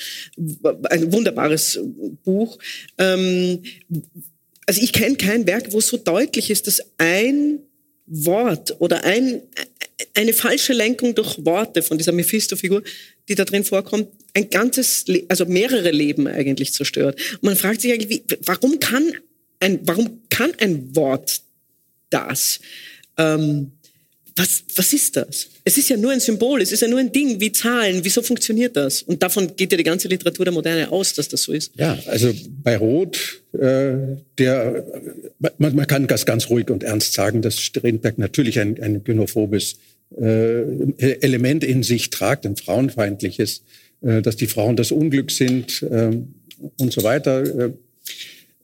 Ein 0.90 1.12
wunderbares 1.12 1.80
Buch. 2.24 2.58
Ähm, 2.98 3.62
also 4.66 4.80
ich 4.82 4.92
kenne 4.92 5.16
kein 5.16 5.46
Werk, 5.46 5.72
wo 5.72 5.78
es 5.78 5.86
so 5.86 5.96
deutlich 5.96 6.50
ist, 6.50 6.66
dass 6.66 6.82
ein 6.98 7.60
Wort 8.06 8.80
oder 8.80 9.04
ein, 9.04 9.42
eine 10.14 10.32
falsche 10.32 10.72
Lenkung 10.72 11.14
durch 11.14 11.44
Worte 11.44 11.82
von 11.82 11.98
dieser 11.98 12.12
Mephisto-Figur, 12.12 12.82
die 13.28 13.34
da 13.34 13.44
drin 13.44 13.64
vorkommt, 13.64 14.08
ein 14.34 14.50
ganzes, 14.50 15.04
also 15.28 15.46
mehrere 15.46 15.90
Leben 15.90 16.26
eigentlich 16.26 16.72
zerstört. 16.72 17.18
Und 17.34 17.42
man 17.42 17.56
fragt 17.56 17.80
sich 17.80 17.92
eigentlich, 17.92 18.08
wie, 18.08 18.36
warum 18.44 18.78
kann 18.78 19.12
ein, 19.60 19.80
warum 19.84 20.20
kann 20.28 20.52
ein 20.60 20.94
Wort 20.94 21.40
das? 22.10 22.60
Ähm, 23.18 23.72
was, 24.36 24.64
was 24.76 24.92
ist 24.92 25.16
das? 25.16 25.48
Es 25.64 25.78
ist 25.78 25.88
ja 25.88 25.96
nur 25.96 26.12
ein 26.12 26.20
Symbol, 26.20 26.60
es 26.60 26.70
ist 26.70 26.82
ja 26.82 26.88
nur 26.88 27.00
ein 27.00 27.10
Ding 27.10 27.40
wie 27.40 27.50
Zahlen. 27.52 28.00
Wieso 28.02 28.20
funktioniert 28.20 28.76
das? 28.76 29.02
Und 29.02 29.22
davon 29.22 29.56
geht 29.56 29.72
ja 29.72 29.78
die 29.78 29.84
ganze 29.84 30.08
Literatur 30.08 30.44
der 30.44 30.52
Moderne 30.52 30.92
aus, 30.92 31.14
dass 31.14 31.28
das 31.28 31.42
so 31.42 31.52
ist. 31.52 31.72
Ja, 31.76 31.98
also 32.06 32.32
bei 32.62 32.76
Roth, 32.76 33.42
äh, 33.54 34.16
der, 34.38 34.84
man, 35.58 35.74
man 35.74 35.86
kann 35.86 36.06
das 36.06 36.26
ganz 36.26 36.50
ruhig 36.50 36.68
und 36.70 36.82
ernst 36.82 37.14
sagen, 37.14 37.40
dass 37.40 37.58
Strindberg 37.60 38.18
natürlich 38.18 38.60
ein, 38.60 38.80
ein 38.82 39.02
gynophobes 39.04 39.76
äh, 40.20 40.62
Element 40.98 41.64
in 41.64 41.82
sich 41.82 42.10
tragt, 42.10 42.44
ein 42.44 42.56
frauenfeindliches, 42.56 43.62
äh, 44.02 44.20
dass 44.20 44.36
die 44.36 44.48
Frauen 44.48 44.76
das 44.76 44.92
Unglück 44.92 45.30
sind 45.30 45.82
äh, 45.82 46.10
und 46.78 46.92
so 46.92 47.02
weiter. 47.02 47.72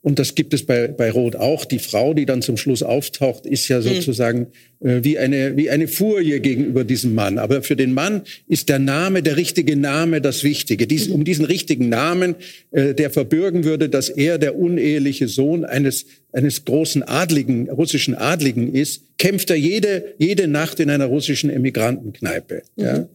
Und 0.03 0.19
das 0.19 0.35
gibt 0.35 0.53
es 0.53 0.65
bei, 0.65 0.89
bei 0.89 1.09
Roth 1.09 1.37
auch. 1.37 1.63
Die 1.63 1.79
Frau, 1.79 2.13
die 2.13 2.25
dann 2.25 2.41
zum 2.41 2.57
Schluss 2.57 2.83
auftaucht, 2.83 3.45
ist 3.45 3.69
ja 3.69 3.77
hm. 3.77 3.83
sozusagen 3.83 4.47
äh, 4.81 4.99
wie, 5.01 5.17
eine, 5.17 5.55
wie 5.55 5.69
eine 5.69 5.87
Furie 5.87 6.41
gegenüber 6.41 6.83
diesem 6.83 7.15
Mann. 7.15 7.37
Aber 7.37 7.63
für 7.63 7.77
den 7.77 7.93
Mann 7.93 8.23
ist 8.49 8.67
der 8.67 8.79
Name, 8.79 9.23
der 9.23 9.37
richtige 9.37 9.77
Name 9.77 10.19
das 10.19 10.43
Wichtige. 10.43 10.87
Dies, 10.87 11.07
um 11.07 11.23
diesen 11.23 11.45
richtigen 11.45 11.87
Namen, 11.87 12.35
äh, 12.71 12.93
der 12.93 13.11
verbürgen 13.11 13.63
würde, 13.63 13.87
dass 13.87 14.09
er 14.09 14.37
der 14.37 14.57
uneheliche 14.57 15.29
Sohn 15.29 15.63
eines, 15.63 16.05
eines 16.33 16.65
großen 16.65 17.03
Adligen, 17.03 17.69
russischen 17.69 18.15
Adligen 18.15 18.73
ist, 18.73 19.03
kämpft 19.17 19.49
er 19.51 19.55
jede, 19.55 20.15
jede 20.17 20.47
Nacht 20.47 20.79
in 20.79 20.89
einer 20.89 21.05
russischen 21.05 21.49
Emigrantenkneipe. 21.49 22.63
Mhm. 22.75 22.83
Ja? 22.83 23.07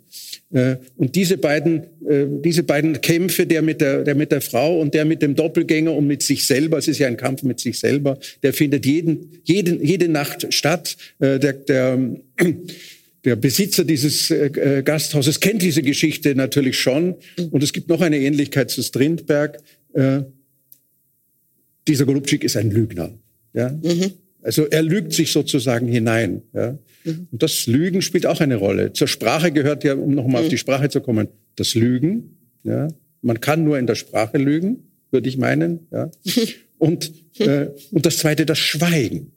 Äh, 0.52 0.76
und 0.96 1.14
diese 1.14 1.37
beiden, 1.37 1.82
äh, 2.08 2.26
diese 2.42 2.62
beiden 2.62 3.00
Kämpfe, 3.00 3.46
der 3.46 3.60
mit 3.60 3.80
der, 3.80 4.04
der 4.04 4.14
mit 4.14 4.32
der 4.32 4.40
Frau 4.40 4.80
und 4.80 4.94
der 4.94 5.04
mit 5.04 5.20
dem 5.20 5.34
Doppelgänger 5.34 5.92
und 5.92 6.06
mit 6.06 6.22
sich 6.22 6.46
selber, 6.46 6.78
es 6.78 6.88
ist 6.88 6.98
ja 6.98 7.06
ein 7.06 7.16
Kampf 7.16 7.42
mit 7.42 7.60
sich 7.60 7.78
selber, 7.78 8.18
der 8.42 8.54
findet 8.54 8.87
jeden, 8.87 9.40
jeden, 9.44 9.84
jede 9.84 10.08
Nacht 10.08 10.46
statt. 10.54 10.96
Äh, 11.18 11.38
der, 11.38 11.52
der, 11.52 11.98
der 13.25 13.37
Besitzer 13.37 13.84
dieses 13.84 14.32
Gasthauses 14.84 15.40
kennt 15.40 15.60
diese 15.60 15.82
Geschichte 15.82 16.37
natürlich 16.37 16.78
schon. 16.78 17.16
Und 17.50 17.62
es 17.64 17.72
gibt 17.72 17.88
noch 17.88 18.00
eine 18.00 18.16
Ähnlichkeit 18.16 18.70
zu 18.70 18.80
Strindberg. 18.80 19.58
Dieser 21.88 22.04
Golubczyk 22.04 22.45
ist 22.45 22.57
ein 22.57 22.71
Lügner. 22.71 23.11
Ja? 23.54 23.71
Mhm. 23.71 24.12
Also 24.42 24.66
er 24.66 24.83
lügt 24.83 25.12
sich 25.12 25.33
sozusagen 25.33 25.88
hinein. 25.88 26.42
Ja? 26.52 26.78
Mhm. 27.04 27.28
Und 27.33 27.42
das 27.42 27.66
Lügen 27.66 28.02
spielt 28.02 28.26
auch 28.26 28.40
eine 28.40 28.57
Rolle. 28.57 28.92
Zur 28.92 29.09
Sprache 29.09 29.50
gehört 29.50 29.85
ja, 29.85 29.95
um 29.95 30.14
nochmal 30.14 30.42
mhm. 30.42 30.47
auf 30.47 30.49
die 30.49 30.59
Sprache 30.59 30.88
zu 30.88 31.00
kommen, 31.00 31.28
das 31.57 31.75
Lügen. 31.75 32.37
Ja? 32.62 32.88
Man 33.23 33.40
kann 33.40 33.64
nur 33.64 33.78
in 33.78 33.87
der 33.87 33.97
Sprache 33.97 34.38
lügen, 34.38 34.85
würde 35.11 35.28
ich 35.28 35.38
meinen. 35.38 35.88
Ja? 35.90 36.11
Und, 36.78 37.12
äh, 37.40 37.71
und 37.90 38.07
das 38.07 38.18
Zweite, 38.18 38.47
das 38.47 38.59
Schweigen. 38.61 39.33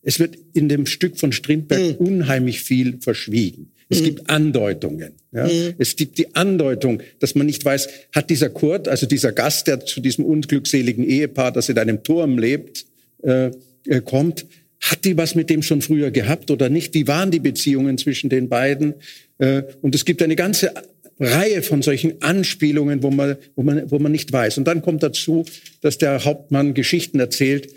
Es 0.00 0.18
wird 0.18 0.38
in 0.54 0.70
dem 0.70 0.86
Stück 0.86 1.18
von 1.18 1.30
Strindberg 1.30 2.00
mhm. 2.00 2.06
unheimlich 2.06 2.62
viel 2.62 2.98
verschwiegen. 3.02 3.72
Es 3.92 4.00
mhm. 4.00 4.04
gibt 4.04 4.30
Andeutungen. 4.30 5.12
Ja? 5.32 5.46
Mhm. 5.46 5.74
Es 5.78 5.96
gibt 5.96 6.16
die 6.16 6.34
Andeutung, 6.34 7.02
dass 7.20 7.34
man 7.34 7.46
nicht 7.46 7.64
weiß, 7.64 7.88
hat 8.12 8.30
dieser 8.30 8.48
Kurt, 8.48 8.88
also 8.88 9.06
dieser 9.06 9.32
Gast, 9.32 9.66
der 9.66 9.84
zu 9.84 10.00
diesem 10.00 10.24
unglückseligen 10.24 11.04
Ehepaar, 11.04 11.52
das 11.52 11.68
in 11.68 11.78
einem 11.78 12.02
Turm 12.02 12.38
lebt, 12.38 12.86
äh, 13.22 13.50
äh, 13.86 14.00
kommt, 14.02 14.46
hat 14.80 15.04
die 15.04 15.16
was 15.16 15.34
mit 15.34 15.50
dem 15.50 15.62
schon 15.62 15.82
früher 15.82 16.10
gehabt 16.10 16.50
oder 16.50 16.68
nicht? 16.68 16.94
Wie 16.94 17.06
waren 17.06 17.30
die 17.30 17.38
Beziehungen 17.38 17.98
zwischen 17.98 18.30
den 18.30 18.48
beiden? 18.48 18.94
Äh, 19.38 19.62
und 19.82 19.94
es 19.94 20.04
gibt 20.04 20.22
eine 20.22 20.36
ganze 20.36 20.72
Reihe 21.20 21.62
von 21.62 21.82
solchen 21.82 22.20
Anspielungen, 22.22 23.02
wo 23.02 23.10
man, 23.10 23.36
wo 23.54 23.62
man, 23.62 23.90
wo 23.90 23.98
man 23.98 24.10
nicht 24.10 24.32
weiß. 24.32 24.58
Und 24.58 24.64
dann 24.64 24.80
kommt 24.82 25.02
dazu, 25.02 25.44
dass 25.82 25.98
der 25.98 26.24
Hauptmann 26.24 26.74
Geschichten 26.74 27.20
erzählt, 27.20 27.66
äh, 27.66 27.72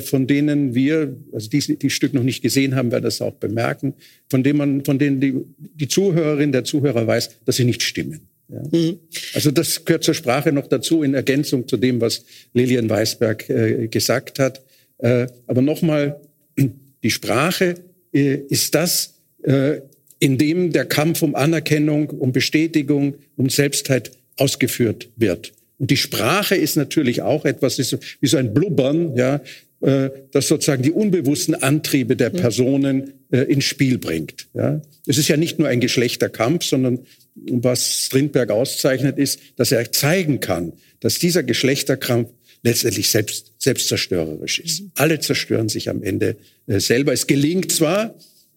von 0.00 0.26
denen 0.26 0.74
wir, 0.74 1.16
also 1.32 1.48
die, 1.48 1.78
die 1.78 1.90
Stück 1.90 2.12
noch 2.12 2.24
nicht 2.24 2.42
gesehen 2.42 2.74
haben, 2.74 2.90
werden 2.90 3.04
das 3.04 3.20
auch 3.20 3.34
bemerken, 3.34 3.94
von 4.28 4.42
denen 4.42 4.58
man, 4.58 4.84
von 4.84 4.98
denen 4.98 5.20
die, 5.20 5.34
die 5.56 5.86
Zuhörerin, 5.86 6.50
der 6.50 6.64
Zuhörer 6.64 7.06
weiß, 7.06 7.30
dass 7.44 7.56
sie 7.56 7.64
nicht 7.64 7.82
stimmen. 7.82 8.22
Ja. 8.48 8.62
Mhm. 8.70 8.98
Also 9.34 9.50
das 9.50 9.84
gehört 9.84 10.04
zur 10.04 10.14
Sprache 10.14 10.52
noch 10.52 10.66
dazu 10.66 11.02
in 11.02 11.14
Ergänzung 11.14 11.68
zu 11.68 11.76
dem, 11.76 12.00
was 12.00 12.24
Lilian 12.54 12.88
Weisberg 12.88 13.48
äh, 13.50 13.88
gesagt 13.88 14.38
hat. 14.38 14.62
Äh, 14.98 15.26
aber 15.46 15.62
nochmal, 15.62 16.20
die 17.02 17.10
Sprache 17.10 17.74
äh, 18.12 18.34
ist 18.48 18.74
das, 18.74 19.14
äh, 19.42 19.80
in 20.18 20.38
dem 20.38 20.72
der 20.72 20.86
Kampf 20.86 21.22
um 21.22 21.34
Anerkennung, 21.34 22.10
um 22.10 22.32
Bestätigung, 22.32 23.14
um 23.36 23.50
Selbstheit 23.50 24.12
ausgeführt 24.36 25.10
wird. 25.16 25.52
Und 25.78 25.90
die 25.92 25.96
Sprache 25.96 26.56
ist 26.56 26.76
natürlich 26.76 27.22
auch 27.22 27.44
etwas, 27.44 27.78
ist 27.78 27.96
wie 28.20 28.26
so 28.26 28.36
ein 28.36 28.52
Blubbern, 28.52 29.16
ja, 29.16 29.40
äh, 29.80 30.10
das 30.32 30.48
sozusagen 30.48 30.82
die 30.82 30.92
unbewussten 30.92 31.54
Antriebe 31.54 32.16
der 32.16 32.30
Personen 32.30 33.12
äh, 33.30 33.42
ins 33.42 33.64
Spiel 33.64 33.98
bringt. 33.98 34.48
Ja. 34.54 34.80
Es 35.06 35.18
ist 35.18 35.28
ja 35.28 35.36
nicht 35.36 35.58
nur 35.58 35.68
ein 35.68 35.80
Geschlechterkampf, 35.80 36.64
sondern 36.64 37.00
was 37.34 38.06
Strindberg 38.06 38.50
auszeichnet, 38.50 39.18
ist, 39.18 39.40
dass 39.56 39.70
er 39.70 39.90
zeigen 39.92 40.40
kann, 40.40 40.72
dass 41.00 41.18
dieser 41.18 41.42
Geschlechterkampf 41.42 42.30
letztendlich 42.62 43.08
selbst, 43.10 43.52
selbstzerstörerisch 43.58 44.58
ist. 44.58 44.80
Mhm. 44.80 44.90
Alle 44.96 45.20
zerstören 45.20 45.68
sich 45.68 45.88
am 45.88 46.02
Ende 46.02 46.36
äh, 46.66 46.80
selber. 46.80 47.12
Es 47.12 47.26
gelingt 47.26 47.70
zwar, 47.70 48.14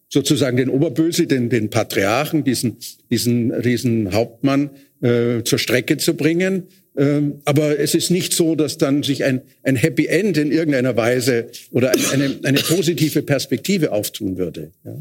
sozusagen 0.10 0.58
den 0.58 0.70
Oberböse, 0.70 1.28
den, 1.28 1.50
den 1.50 1.70
Patriarchen, 1.70 2.44
diesen, 2.44 2.78
diesen, 3.10 3.62
diesen 3.62 4.12
Hauptmann 4.14 4.72
äh, 5.02 5.44
zur 5.44 5.60
Strecke 5.60 5.98
zu 5.98 6.16
bringen. 6.16 6.64
Ähm, 6.98 7.42
aber 7.46 7.80
es 7.80 7.96
ist 7.96 8.12
nicht 8.12 8.34
so, 8.34 8.56
dass 8.56 8.78
dann 8.78 9.04
sich 9.04 9.24
ein, 9.24 9.42
ein 9.64 9.76
Happy 9.78 10.08
End 10.08 10.38
in 10.38 10.52
irgendeiner 10.52 10.98
Weise 10.98 11.50
oder 11.72 11.92
eine, 12.12 12.40
eine 12.44 12.60
positive 12.60 13.22
Perspektive 13.22 13.92
auftun 13.92 14.38
würde. 14.38 14.72
Ja? 14.84 14.98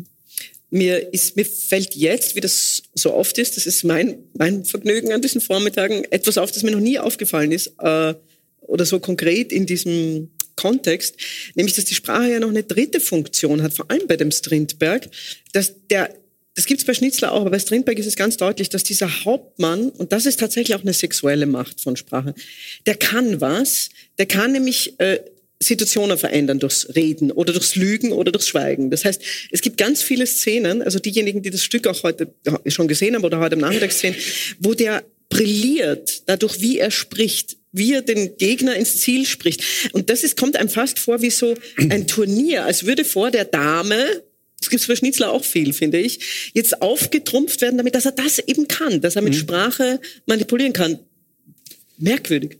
Mir, 0.70 1.12
ist, 1.12 1.36
mir 1.36 1.44
fällt 1.44 1.96
jetzt, 1.96 2.36
wie 2.36 2.40
das 2.40 2.82
so 2.94 3.12
oft 3.12 3.38
ist, 3.38 3.56
das 3.56 3.66
ist 3.66 3.82
mein, 3.82 4.18
mein 4.34 4.64
Vergnügen 4.64 5.12
an 5.12 5.20
diesen 5.20 5.40
Vormittagen, 5.40 6.04
etwas 6.12 6.38
auf, 6.38 6.52
das 6.52 6.62
mir 6.62 6.70
noch 6.70 6.78
nie 6.80 6.98
aufgefallen 6.98 7.50
ist. 7.50 7.72
Äh, 7.80 8.14
oder 8.60 8.86
so 8.86 9.00
konkret 9.00 9.52
in 9.52 9.66
diesem 9.66 10.30
Kontext, 10.54 11.16
nämlich 11.54 11.74
dass 11.74 11.86
die 11.86 11.94
Sprache 11.94 12.30
ja 12.30 12.40
noch 12.40 12.50
eine 12.50 12.62
dritte 12.62 13.00
Funktion 13.00 13.62
hat, 13.62 13.72
vor 13.72 13.90
allem 13.90 14.06
bei 14.06 14.16
dem 14.16 14.30
Strindberg, 14.30 15.08
dass 15.52 15.74
der 15.88 16.14
das 16.60 16.66
gibt 16.66 16.80
es 16.80 16.86
bei 16.86 16.92
Schnitzler 16.92 17.32
auch, 17.32 17.40
aber 17.40 17.52
bei 17.52 17.58
Strindberg 17.58 17.98
ist 17.98 18.04
es 18.04 18.16
ganz 18.16 18.36
deutlich, 18.36 18.68
dass 18.68 18.82
dieser 18.82 19.24
Hauptmann, 19.24 19.88
und 19.88 20.12
das 20.12 20.26
ist 20.26 20.40
tatsächlich 20.40 20.76
auch 20.76 20.82
eine 20.82 20.92
sexuelle 20.92 21.46
Macht 21.46 21.80
von 21.80 21.96
Sprache, 21.96 22.34
der 22.84 22.96
kann 22.96 23.40
was, 23.40 23.88
der 24.18 24.26
kann 24.26 24.52
nämlich 24.52 25.00
äh, 25.00 25.20
Situationen 25.58 26.18
verändern 26.18 26.58
durchs 26.58 26.94
Reden 26.94 27.32
oder 27.32 27.54
durchs 27.54 27.76
Lügen 27.76 28.12
oder 28.12 28.30
durchs 28.30 28.48
Schweigen. 28.48 28.90
Das 28.90 29.06
heißt, 29.06 29.22
es 29.50 29.62
gibt 29.62 29.78
ganz 29.78 30.02
viele 30.02 30.26
Szenen, 30.26 30.82
also 30.82 30.98
diejenigen, 30.98 31.40
die 31.40 31.48
das 31.48 31.64
Stück 31.64 31.86
auch 31.86 32.02
heute 32.02 32.34
schon 32.66 32.88
gesehen 32.88 33.14
haben 33.14 33.24
oder 33.24 33.38
heute 33.38 33.54
am 33.54 33.62
Nachmittag 33.62 33.92
sehen, 33.92 34.14
wo 34.58 34.74
der 34.74 35.02
brilliert 35.30 36.24
dadurch, 36.26 36.60
wie 36.60 36.78
er 36.78 36.90
spricht, 36.90 37.56
wie 37.72 37.94
er 37.94 38.02
den 38.02 38.36
Gegner 38.36 38.76
ins 38.76 38.98
Ziel 38.98 39.24
spricht. 39.24 39.64
Und 39.92 40.10
das 40.10 40.24
ist, 40.24 40.36
kommt 40.36 40.58
einem 40.58 40.68
fast 40.68 40.98
vor 40.98 41.22
wie 41.22 41.30
so 41.30 41.54
ein 41.78 42.06
Turnier, 42.06 42.66
als 42.66 42.84
würde 42.84 43.06
vor 43.06 43.30
der 43.30 43.46
Dame 43.46 44.22
das 44.60 44.68
gibt's 44.68 44.84
für 44.84 44.96
Schnitzler 44.96 45.32
auch 45.32 45.44
viel, 45.44 45.72
finde 45.72 45.98
ich, 45.98 46.50
jetzt 46.54 46.82
aufgetrumpft 46.82 47.62
werden 47.62 47.78
damit, 47.78 47.94
dass 47.94 48.04
er 48.04 48.12
das 48.12 48.38
eben 48.38 48.68
kann, 48.68 49.00
dass 49.00 49.16
er 49.16 49.22
mit 49.22 49.32
mhm. 49.32 49.38
Sprache 49.38 50.00
manipulieren 50.26 50.72
kann. 50.72 50.98
Merkwürdig. 51.98 52.58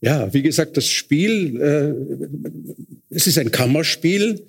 Ja, 0.00 0.32
wie 0.32 0.42
gesagt, 0.42 0.76
das 0.76 0.88
Spiel, 0.88 1.60
äh, 1.60 3.14
es 3.14 3.26
ist 3.26 3.38
ein 3.38 3.50
Kammerspiel. 3.50 4.42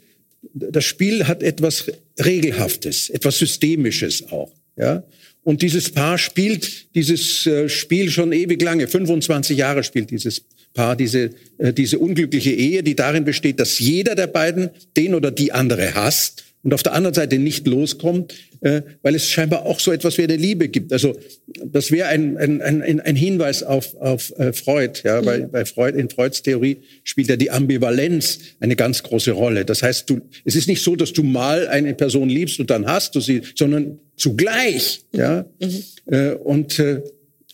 Das 0.54 0.86
Spiel 0.86 1.28
hat 1.28 1.44
etwas 1.44 1.86
Regelhaftes, 2.24 3.10
etwas 3.10 3.40
Systemisches 3.40 4.32
auch. 4.32 4.52
Ja? 4.78 5.04
Und 5.44 5.62
dieses 5.62 5.90
Paar 5.90 6.18
spielt 6.18 6.96
dieses 6.96 7.46
äh, 7.48 7.68
Spiel 7.68 8.12
schon 8.12 8.32
ewig 8.32 8.62
lange. 8.62 8.88
25 8.88 9.58
Jahre 9.58 9.84
spielt 9.84 10.12
dieses 10.12 10.44
Paar 10.74 10.96
diese, 10.96 11.32
äh, 11.58 11.74
diese 11.74 12.00
unglückliche 12.00 12.52
Ehe, 12.52 12.84
die 12.84 12.96
darin 12.96 13.26
besteht, 13.26 13.60
dass 13.60 13.80
jeder 13.80 14.16
der 14.16 14.28
beiden 14.28 14.70
den 14.96 15.16
oder 15.16 15.32
die 15.32 15.52
andere 15.52 15.94
hasst 15.94 16.44
und 16.64 16.74
auf 16.74 16.82
der 16.82 16.94
anderen 16.94 17.14
Seite 17.14 17.38
nicht 17.38 17.68
loskommt, 17.68 18.34
äh, 18.62 18.82
weil 19.02 19.16
es 19.16 19.28
scheinbar 19.28 19.66
auch 19.66 19.80
so 19.82 19.92
etwas 19.92 20.18
wie 20.18 20.24
eine 20.24 20.38
Liebe 20.38 20.70
gibt. 20.70 20.94
Also 20.94 21.18
das 21.66 21.92
wäre 21.92 22.08
ein, 22.08 22.38
ein, 22.38 22.62
ein, 22.62 23.02
ein 23.02 23.16
Hinweis 23.16 23.64
auf, 23.64 23.96
auf 23.96 24.32
äh, 24.40 24.54
Freud. 24.54 25.02
Ja, 25.04 25.26
weil 25.26 25.48
bei 25.48 25.66
Freud 25.66 26.00
in 26.00 26.10
Freuds 26.10 26.42
Theorie 26.42 26.78
spielt 27.04 27.28
ja 27.28 27.36
die 27.36 27.52
Ambivalenz 27.52 28.40
eine 28.62 28.78
ganz 28.78 29.04
große 29.04 29.32
Rolle. 29.32 29.66
Das 29.66 29.84
heißt, 29.84 30.10
du, 30.10 30.22
es 30.46 30.56
ist 30.56 30.68
nicht 30.68 30.82
so, 30.82 30.96
dass 30.96 31.12
du 31.12 31.24
mal 31.24 31.68
eine 31.68 31.94
Person 31.94 32.30
liebst 32.30 32.60
und 32.62 32.70
dann 32.70 32.86
hast 32.88 33.16
du 33.16 33.20
sie, 33.20 33.42
sondern 33.56 34.00
zugleich. 34.16 35.02
Mhm. 35.12 35.20
Ja, 35.20 35.46
mhm. 35.60 35.84
Äh, 36.06 36.32
und 36.36 36.80
äh, 36.80 37.02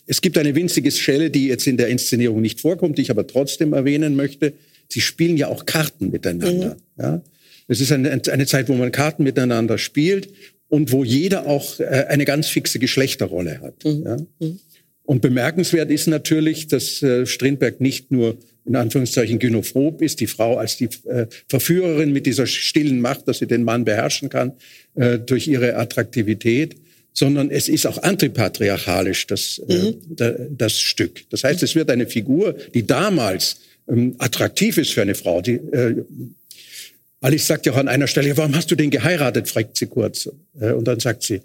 es 0.06 0.20
gibt 0.20 0.38
eine 0.38 0.54
winzige 0.54 0.90
Schelle, 0.92 1.30
die 1.30 1.48
jetzt 1.48 1.66
in 1.66 1.76
der 1.76 1.88
Inszenierung 1.88 2.40
nicht 2.40 2.60
vorkommt, 2.60 2.98
die 2.98 3.02
ich 3.02 3.10
aber 3.10 3.26
trotzdem 3.26 3.72
erwähnen 3.72 4.14
möchte. 4.14 4.52
Sie 4.88 5.00
spielen 5.00 5.36
ja 5.36 5.48
auch 5.48 5.66
Karten 5.66 6.10
miteinander. 6.10 6.76
Mhm. 6.96 7.02
Ja? 7.02 7.22
Es 7.70 7.80
ist 7.80 7.92
eine, 7.92 8.10
eine 8.10 8.46
Zeit, 8.46 8.68
wo 8.68 8.74
man 8.74 8.90
Karten 8.90 9.22
miteinander 9.22 9.78
spielt 9.78 10.28
und 10.68 10.90
wo 10.90 11.04
jeder 11.04 11.46
auch 11.46 11.78
äh, 11.78 12.06
eine 12.08 12.24
ganz 12.24 12.48
fixe 12.48 12.80
Geschlechterrolle 12.80 13.60
hat. 13.60 13.84
Mhm. 13.84 14.02
Ja? 14.04 14.16
Mhm. 14.40 14.58
Und 15.04 15.22
bemerkenswert 15.22 15.88
ist 15.90 16.08
natürlich, 16.08 16.66
dass 16.66 17.00
äh, 17.02 17.26
Strindberg 17.26 17.80
nicht 17.80 18.10
nur 18.10 18.36
in 18.66 18.74
Anführungszeichen 18.74 19.38
gynophob 19.38 20.02
ist, 20.02 20.18
die 20.18 20.26
Frau 20.26 20.56
als 20.56 20.78
die 20.78 20.88
äh, 21.08 21.26
Verführerin 21.48 22.12
mit 22.12 22.26
dieser 22.26 22.46
stillen 22.46 23.00
Macht, 23.00 23.28
dass 23.28 23.38
sie 23.38 23.46
den 23.46 23.62
Mann 23.62 23.84
beherrschen 23.84 24.28
kann 24.28 24.52
äh, 24.96 25.20
durch 25.20 25.46
ihre 25.46 25.76
Attraktivität, 25.76 26.74
sondern 27.12 27.50
es 27.50 27.68
ist 27.68 27.86
auch 27.86 28.02
antipatriarchalisch, 28.02 29.28
das, 29.28 29.60
äh, 29.68 29.78
mhm. 29.78 30.16
äh, 30.18 30.32
das 30.50 30.80
Stück. 30.80 31.22
Das 31.30 31.44
heißt, 31.44 31.62
es 31.62 31.76
wird 31.76 31.88
eine 31.90 32.06
Figur, 32.06 32.56
die 32.74 32.84
damals 32.84 33.60
ähm, 33.88 34.16
attraktiv 34.18 34.76
ist 34.76 34.92
für 34.92 35.02
eine 35.02 35.14
Frau, 35.14 35.40
die 35.40 35.60
Alice 37.20 37.46
sagt 37.46 37.66
ja 37.66 37.72
auch 37.72 37.76
an 37.76 37.88
einer 37.88 38.06
Stelle, 38.06 38.36
warum 38.36 38.56
hast 38.56 38.70
du 38.70 38.74
den 38.74 38.90
geheiratet, 38.90 39.48
fragt 39.48 39.76
sie 39.76 39.86
kurz. 39.86 40.30
Äh, 40.58 40.72
und 40.72 40.88
dann 40.88 41.00
sagt 41.00 41.22
sie, 41.22 41.40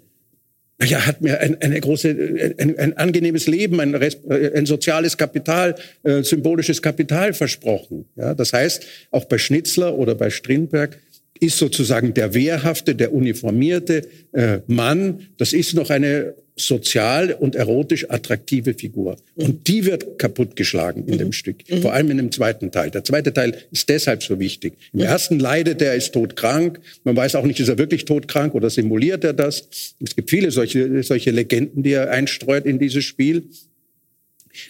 naja, 0.78 1.06
hat 1.06 1.22
mir 1.22 1.40
ein, 1.40 1.60
eine 1.62 1.80
große, 1.80 2.54
ein, 2.58 2.78
ein 2.78 2.96
angenehmes 2.96 3.46
Leben, 3.46 3.80
ein, 3.80 3.94
äh, 3.94 4.10
ein 4.54 4.66
soziales 4.66 5.16
Kapital, 5.16 5.74
äh, 6.02 6.22
symbolisches 6.22 6.82
Kapital 6.82 7.32
versprochen. 7.32 8.06
Ja, 8.16 8.34
das 8.34 8.52
heißt, 8.52 8.84
auch 9.10 9.24
bei 9.24 9.38
Schnitzler 9.38 9.96
oder 9.96 10.14
bei 10.14 10.30
Strindberg 10.30 10.98
ist 11.40 11.58
sozusagen 11.58 12.14
der 12.14 12.34
wehrhafte, 12.34 12.94
der 12.94 13.12
uniformierte 13.12 14.06
äh, 14.32 14.60
Mann, 14.66 15.28
das 15.38 15.52
ist 15.52 15.74
noch 15.74 15.90
eine 15.90 16.34
sozial 16.56 17.34
und 17.34 17.54
erotisch 17.54 18.10
attraktive 18.10 18.74
Figur. 18.74 19.16
Mhm. 19.36 19.44
Und 19.44 19.68
die 19.68 19.84
wird 19.84 20.18
kaputtgeschlagen 20.18 21.06
in 21.06 21.14
mhm. 21.14 21.18
dem 21.18 21.32
Stück. 21.32 21.58
Mhm. 21.68 21.82
Vor 21.82 21.92
allem 21.92 22.10
in 22.10 22.16
dem 22.16 22.32
zweiten 22.32 22.70
Teil. 22.70 22.90
Der 22.90 23.04
zweite 23.04 23.32
Teil 23.32 23.56
ist 23.70 23.88
deshalb 23.90 24.22
so 24.22 24.40
wichtig. 24.40 24.72
Im 24.92 25.00
mhm. 25.00 25.06
ersten 25.06 25.38
leidet 25.38 25.82
er, 25.82 25.94
ist 25.94 26.12
todkrank. 26.12 26.80
Man 27.04 27.14
weiß 27.14 27.34
auch 27.34 27.44
nicht, 27.44 27.60
ist 27.60 27.68
er 27.68 27.78
wirklich 27.78 28.06
todkrank 28.06 28.54
oder 28.54 28.70
simuliert 28.70 29.22
er 29.22 29.34
das. 29.34 29.68
Es 30.02 30.16
gibt 30.16 30.30
viele 30.30 30.50
solche, 30.50 31.02
solche 31.02 31.30
Legenden, 31.30 31.82
die 31.82 31.92
er 31.92 32.10
einstreut 32.10 32.64
in 32.64 32.78
dieses 32.78 33.04
Spiel. 33.04 33.44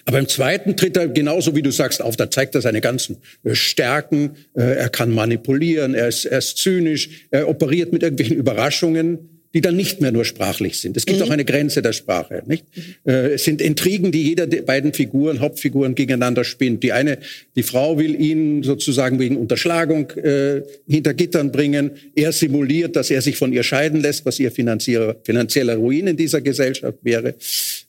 Aber 0.04 0.18
im 0.18 0.26
zweiten 0.26 0.76
tritt 0.76 0.96
er 0.96 1.06
genauso 1.06 1.54
wie 1.54 1.62
du 1.62 1.70
sagst 1.70 2.02
auf, 2.02 2.16
da 2.16 2.28
zeigt 2.28 2.56
er 2.56 2.60
seine 2.60 2.80
ganzen 2.80 3.18
äh, 3.44 3.54
Stärken. 3.54 4.36
Äh, 4.54 4.62
er 4.62 4.88
kann 4.88 5.14
manipulieren, 5.14 5.94
er 5.94 6.08
ist, 6.08 6.24
er 6.24 6.38
ist 6.38 6.58
zynisch, 6.58 7.28
er 7.30 7.48
operiert 7.48 7.92
mit 7.92 8.02
irgendwelchen 8.02 8.36
Überraschungen 8.38 9.35
die 9.56 9.62
dann 9.62 9.74
nicht 9.74 10.02
mehr 10.02 10.12
nur 10.12 10.26
sprachlich 10.26 10.78
sind. 10.80 10.98
Es 10.98 11.06
gibt 11.06 11.18
mhm. 11.18 11.24
auch 11.24 11.30
eine 11.30 11.46
Grenze 11.46 11.80
der 11.80 11.94
Sprache. 11.94 12.42
Nicht? 12.44 12.66
Mhm. 12.76 12.82
Äh, 13.10 13.28
es 13.36 13.44
sind 13.44 13.62
Intrigen, 13.62 14.12
die 14.12 14.22
jeder 14.22 14.46
der 14.46 14.60
beiden 14.60 14.92
Figuren, 14.92 15.40
Hauptfiguren 15.40 15.94
gegeneinander 15.94 16.44
spinnt. 16.44 16.82
Die 16.82 16.92
eine, 16.92 17.20
die 17.56 17.62
Frau 17.62 17.96
will 17.96 18.20
ihn 18.20 18.62
sozusagen 18.62 19.18
wegen 19.18 19.38
Unterschlagung 19.38 20.10
äh, 20.10 20.60
hinter 20.86 21.14
Gittern 21.14 21.52
bringen. 21.52 21.92
Er 22.14 22.32
simuliert, 22.32 22.96
dass 22.96 23.10
er 23.10 23.22
sich 23.22 23.38
von 23.38 23.50
ihr 23.50 23.62
scheiden 23.62 24.02
lässt, 24.02 24.26
was 24.26 24.38
ihr 24.38 24.50
finanzieller 24.50 25.76
Ruin 25.76 26.08
in 26.08 26.18
dieser 26.18 26.42
Gesellschaft 26.42 26.98
wäre. 27.00 27.36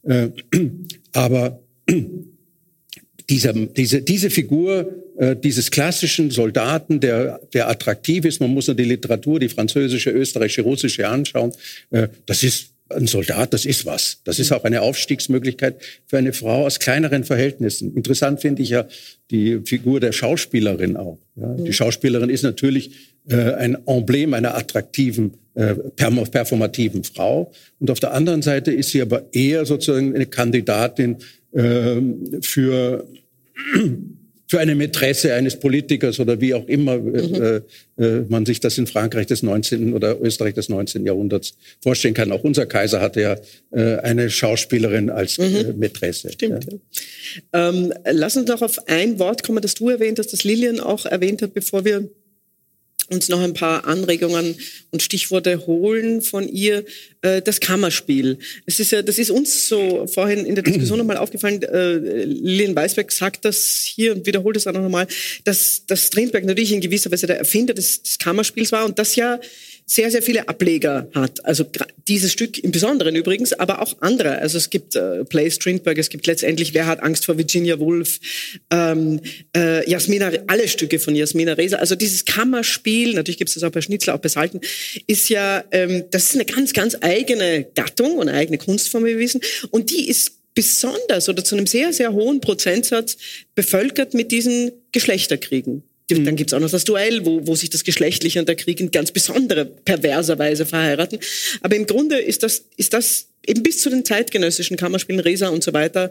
Äh, 0.04 0.30
aber 1.12 1.60
dieser, 3.30 3.52
diese, 3.52 4.04
diese 4.04 4.30
Figur 4.30 5.04
äh, 5.18 5.36
dieses 5.36 5.72
klassischen 5.72 6.32
Soldaten, 6.32 7.00
der, 7.00 7.40
der 7.54 7.70
attraktiv 7.70 8.26
ist, 8.26 8.40
man 8.40 8.52
muss 8.52 8.68
nur 8.68 8.76
die 8.76 8.84
Literatur, 8.84 9.40
die 9.40 9.50
französische, 9.50 10.12
österreichische, 10.12 10.62
russische 10.62 11.08
anschauen, 11.08 11.54
äh, 11.90 12.08
das 12.26 12.44
ist 12.44 12.72
ein 12.90 13.08
Soldat, 13.08 13.54
das 13.54 13.66
ist 13.66 13.86
was. 13.86 14.22
Das 14.24 14.40
ist 14.40 14.52
auch 14.52 14.64
eine 14.64 14.82
Aufstiegsmöglichkeit 14.82 15.82
für 16.06 16.18
eine 16.18 16.34
Frau 16.34 16.66
aus 16.66 16.80
kleineren 16.80 17.24
Verhältnissen. 17.24 17.96
Interessant 17.96 18.42
finde 18.42 18.62
ich 18.62 18.70
ja 18.70 18.86
die 19.32 19.60
Figur 19.66 20.00
der 20.00 20.12
Schauspielerin 20.12 20.96
auch. 20.96 21.18
Ja. 21.36 21.54
Die 21.56 21.74
Schauspielerin 21.74 22.30
ist 22.30 22.44
natürlich 22.44 22.92
äh, 23.30 23.54
ein 23.54 23.78
Emblem 23.86 24.34
einer 24.34 24.56
attraktiven, 24.56 25.34
äh, 25.56 25.74
performativen 25.96 27.04
Frau. 27.04 27.52
Und 27.80 27.92
auf 27.92 28.00
der 28.00 28.14
anderen 28.14 28.42
Seite 28.42 28.72
ist 28.72 28.92
sie 28.92 29.02
aber 29.02 29.26
eher 29.34 29.66
sozusagen 29.66 30.16
eine 30.16 30.28
Kandidatin 30.28 31.18
ähm, 31.54 32.40
für 32.42 33.06
für 34.48 34.60
eine 34.60 34.76
Mätresse 34.76 35.34
eines 35.34 35.60
Politikers 35.60 36.20
oder 36.20 36.40
wie 36.40 36.54
auch 36.54 36.66
immer 36.68 36.98
mhm. 36.98 37.34
äh, 37.36 37.62
äh, 37.98 38.26
man 38.30 38.46
sich 38.46 38.60
das 38.60 38.78
in 38.78 38.88
Frankreich 38.88 39.28
des 39.28 39.44
19. 39.44 39.94
oder 39.94 40.20
Österreich 40.22 40.54
des 40.54 40.70
19. 40.70 41.06
Jahrhunderts 41.06 41.56
vorstellen 41.82 42.14
kann. 42.14 42.32
Auch 42.32 42.44
unser 42.44 42.66
Kaiser 42.66 43.02
hatte 43.02 43.22
ja 43.22 43.36
äh, 43.72 43.98
eine 44.00 44.30
Schauspielerin 44.30 45.10
als 45.10 45.38
äh, 45.38 45.64
mhm. 45.64 45.80
Mätresse. 45.80 46.32
Stimmt. 46.32 46.66
Ja. 47.52 47.70
Ähm, 47.70 47.94
lass 48.10 48.38
uns 48.38 48.48
noch 48.48 48.62
auf 48.62 48.88
ein 48.88 49.20
Wort 49.20 49.44
kommen, 49.44 49.62
das 49.62 49.76
du 49.76 49.90
erwähnt 49.90 50.20
hast, 50.20 50.32
das 50.32 50.44
Lilian 50.44 50.80
auch 50.80 51.06
erwähnt 51.06 51.42
hat, 51.42 51.54
bevor 51.54 51.84
wir 51.84 52.10
uns 53.10 53.30
noch 53.30 53.42
ein 53.42 53.54
paar 53.54 53.86
Anregungen 53.86 54.56
und 54.92 55.02
Stichworte 55.02 55.66
holen 55.66 56.22
von 56.22 56.48
ihr. 56.48 56.86
Äh, 57.22 57.42
das 57.42 57.60
Kammerspiel. 57.60 58.38
Es 58.66 58.80
ist 58.80 58.92
ja, 58.92 59.02
das 59.02 59.18
ist 59.18 59.32
uns 59.32 59.68
so 59.68 60.06
vorhin 60.08 60.46
in 60.46 60.56
der 60.56 60.64
Diskussion 60.64 61.00
nochmal 61.00 61.18
aufgefallen. 61.18 61.62
Äh, 61.64 62.24
Lilian 62.26 62.76
Weisberg 62.76 63.12
sagt 63.12 63.44
das 63.46 63.84
hier 63.84 64.14
und 64.14 64.26
wiederholt 64.26 64.56
es 64.56 64.68
auch 64.68 64.74
nochmal, 64.74 65.08
dass, 65.44 65.86
dass 65.88 66.08
Strindberg 66.08 66.46
natürlich 66.46 66.72
in 66.72 66.82
gewisser 66.82 67.12
Weise 67.12 67.28
der 67.28 67.40
Erfinder 67.40 67.74
des, 67.74 68.04
des 68.04 68.20
Kammerspiels 68.20 68.72
war 68.72 68.86
und 68.86 69.00
das 69.00 69.16
ja 69.16 69.40
sehr, 69.90 70.12
sehr 70.12 70.22
viele 70.22 70.50
Ableger 70.50 71.08
hat. 71.16 71.44
Also 71.46 71.66
dieses 72.10 72.34
Stück 72.34 72.60
im 72.60 72.72
Besonderen 72.72 73.16
übrigens, 73.16 73.54
aber 73.54 73.82
auch 73.82 73.96
andere. 74.02 74.40
Also 74.40 74.58
es 74.58 74.70
gibt 74.70 74.98
äh, 74.98 75.24
Play 75.24 75.50
Strindberg, 75.50 75.98
es 75.98 76.10
gibt 76.10 76.28
letztendlich 76.28 76.74
Wer 76.74 76.88
hat 76.88 77.02
Angst 77.02 77.26
vor 77.26 77.38
Virginia 77.38 77.80
Woolf, 77.80 78.20
ähm, 78.70 79.22
äh, 79.56 79.90
Jasmina, 79.90 80.30
alle 80.48 80.68
Stücke 80.68 81.00
von 81.00 81.16
Jasmina 81.16 81.54
Reza. 81.54 81.78
Also 81.78 81.96
dieses 81.96 82.26
Kammerspiel, 82.26 83.14
natürlich 83.14 83.38
gibt 83.38 83.48
es 83.48 83.56
das 83.56 83.64
auch 83.64 83.72
bei 83.72 83.80
Schnitzler, 83.80 84.16
auch 84.16 84.20
bei 84.20 84.28
Salten, 84.28 84.60
ist 85.08 85.30
ja, 85.30 85.64
ähm, 85.72 86.04
das 86.12 86.26
ist 86.26 86.36
eine 86.36 86.46
ganz, 86.46 86.74
ganz 86.74 86.98
eigene 87.00 87.66
Gattung 87.74 88.18
und 88.18 88.28
eine 88.28 88.38
eigene 88.38 88.58
Kunstform, 88.58 89.06
wissen. 89.06 89.40
Und 89.72 89.90
die 89.90 90.10
ist 90.10 90.34
besonders 90.54 91.30
oder 91.30 91.46
zu 91.46 91.56
einem 91.56 91.68
sehr, 91.68 91.94
sehr 91.94 92.12
hohen 92.12 92.42
Prozentsatz 92.42 93.16
bevölkert 93.56 94.14
mit 94.14 94.34
diesen 94.34 94.72
Geschlechterkriegen. 94.92 95.84
Dann 96.10 96.24
mhm. 96.24 96.36
gibt's 96.38 96.54
auch 96.54 96.60
noch 96.60 96.70
das 96.70 96.86
Duell, 96.86 97.26
wo, 97.26 97.46
wo 97.46 97.56
sich 97.56 97.70
das 97.70 97.84
Geschlechtliche 97.84 98.40
und 98.40 98.48
der 98.48 98.56
Krieg 98.56 98.80
in 98.80 98.92
ganz 98.92 99.12
besonderer, 99.12 99.66
perverser 99.66 100.40
Weise 100.40 100.66
verheiraten. 100.66 101.20
Aber 101.62 101.76
im 101.76 101.86
Grunde 101.86 102.18
ist 102.18 102.44
das, 102.44 102.64
ist 102.78 102.94
das 102.94 103.28
eben 103.46 103.64
bis 103.64 103.80
zu 103.80 103.90
den 103.90 104.06
zeitgenössischen 104.06 104.78
Kammerspielen, 104.78 105.20
Resa 105.20 105.50
und 105.50 105.64
so 105.64 105.74
weiter, 105.74 106.10